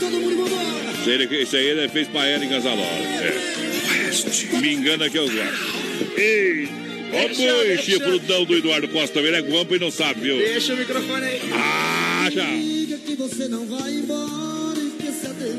Esse 1.00 1.10
aí, 1.10 1.42
esse 1.42 1.56
aí 1.56 1.66
ele 1.66 1.88
fez 1.88 2.06
pra 2.08 2.26
ela 2.26 2.44
em 2.44 2.48
Casaló. 2.48 2.82
É. 2.82 4.58
Me 4.60 4.72
engana 4.74 5.08
que 5.10 5.18
eu 5.18 5.24
gosto. 5.28 6.18
Ei! 6.18 6.68
Ó, 7.12 7.28
deixa. 7.28 7.82
chifrudão 7.82 8.44
do 8.44 8.56
Eduardo 8.56 8.88
Costa 8.88 9.14
também, 9.14 9.28
ele 9.28 9.36
é 9.38 9.42
guampa 9.42 9.76
e 9.76 9.78
não 9.78 9.90
sabe, 9.90 10.20
viu? 10.20 10.36
Deixa 10.36 10.74
o 10.74 10.76
microfone 10.76 11.24
aí. 11.24 11.40
Ah, 11.52 12.28
já. 12.32 12.44
Diga 12.44 12.98
que 12.98 13.14
você 13.14 13.48
não 13.48 13.66
vai 13.66 13.92
embora 13.92 14.78
e 14.78 14.90
que 15.00 15.08
esse 15.08 15.26
adeus 15.26 15.58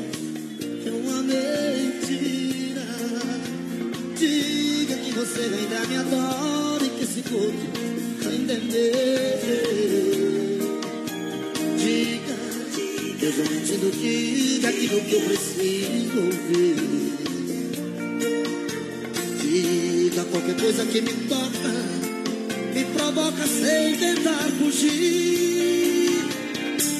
é 0.86 0.90
uma 0.90 1.22
mentira. 1.22 2.86
Diga 4.16 4.96
que 4.96 5.12
você 5.12 5.40
ainda 5.40 5.86
me 5.86 5.96
adora 5.96 6.84
e 6.84 6.88
que 6.90 7.04
esse 7.04 7.22
corpo 7.22 7.80
ainda 8.26 8.52
é 8.52 8.60
meu. 8.60 8.70
Diga, 11.78 12.36
Deus 13.18 13.36
não 13.36 13.44
mentindo, 13.46 13.90
diga 13.90 14.68
aquilo 14.68 15.00
que 15.00 15.14
eu 15.14 15.20
preciso 15.22 16.18
ouvir. 16.18 17.09
Qualquer 20.30 20.56
coisa 20.56 20.84
que 20.86 21.00
me 21.00 21.12
toca, 21.28 21.72
me 22.74 22.84
provoca 22.96 23.46
sem 23.46 23.96
tentar 23.96 24.48
fugir. 24.58 26.24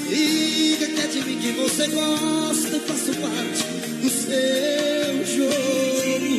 Diga 0.08 0.86
que 0.86 1.00
é 1.00 1.06
de 1.06 1.20
mim 1.22 1.38
que 1.38 1.52
você 1.52 1.86
gosta 1.88 2.76
e 2.76 2.80
faço 2.80 3.14
parte 3.20 3.64
do 4.02 4.10
seu 4.10 5.26
jogo. 5.36 6.30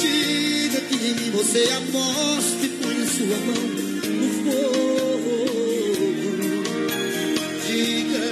Diga 0.00 0.80
que 0.80 0.94
em 0.94 1.14
mim 1.14 1.30
você 1.30 1.62
aposta 1.72 2.64
e 2.64 2.68
põe 2.82 3.02
a 3.02 3.06
sua 3.06 3.38
mão 3.46 3.64
no 4.20 4.28
fogo. 4.44 5.36
Diga, 7.66 8.24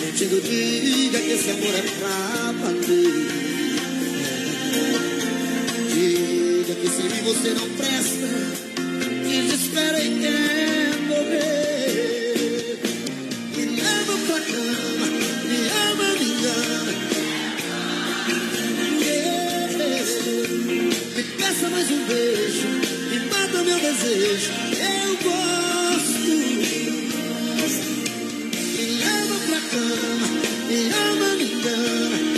mentindo, 0.00 0.40
diga 0.40 1.18
que 1.20 1.32
esse 1.32 1.50
amor 1.50 1.74
é 1.74 1.82
pra 1.98 2.52
valer. 2.60 3.33
Que 6.84 6.90
sem 6.90 7.08
mim 7.08 7.22
você 7.22 7.48
não 7.54 7.66
presta, 7.78 8.28
desespera 9.26 9.98
e 10.04 10.20
quer 10.20 10.98
morrer. 11.08 12.78
Me 13.56 13.64
leva 13.74 14.12
pra 14.26 14.38
cama, 14.40 15.06
me 15.46 15.58
ama, 15.88 16.08
me 16.18 16.26
engana. 16.28 16.92
Yeah. 19.00 19.72
Me 21.16 21.22
peça 21.22 21.66
mais 21.70 21.90
um 21.90 22.04
beijo, 22.04 22.68
me 23.08 23.18
mata 23.30 23.62
meu 23.62 23.80
desejo. 23.80 24.52
Eu 24.76 25.16
gosto. 25.24 26.32
Me 28.76 28.84
leva 28.98 29.36
pra 29.46 29.60
cama, 29.70 30.28
me 30.68 30.78
ama, 30.92 31.28
me 31.36 31.44
engana. 31.44 32.33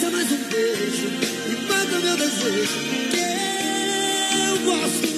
Peça 0.00 0.12
mais 0.12 0.32
um 0.32 0.44
beijo, 0.44 1.10
me 1.46 1.56
mata 1.68 1.98
meu 2.00 2.16
desejo. 2.16 2.78
Eu 4.48 4.58
gosto. 4.64 5.09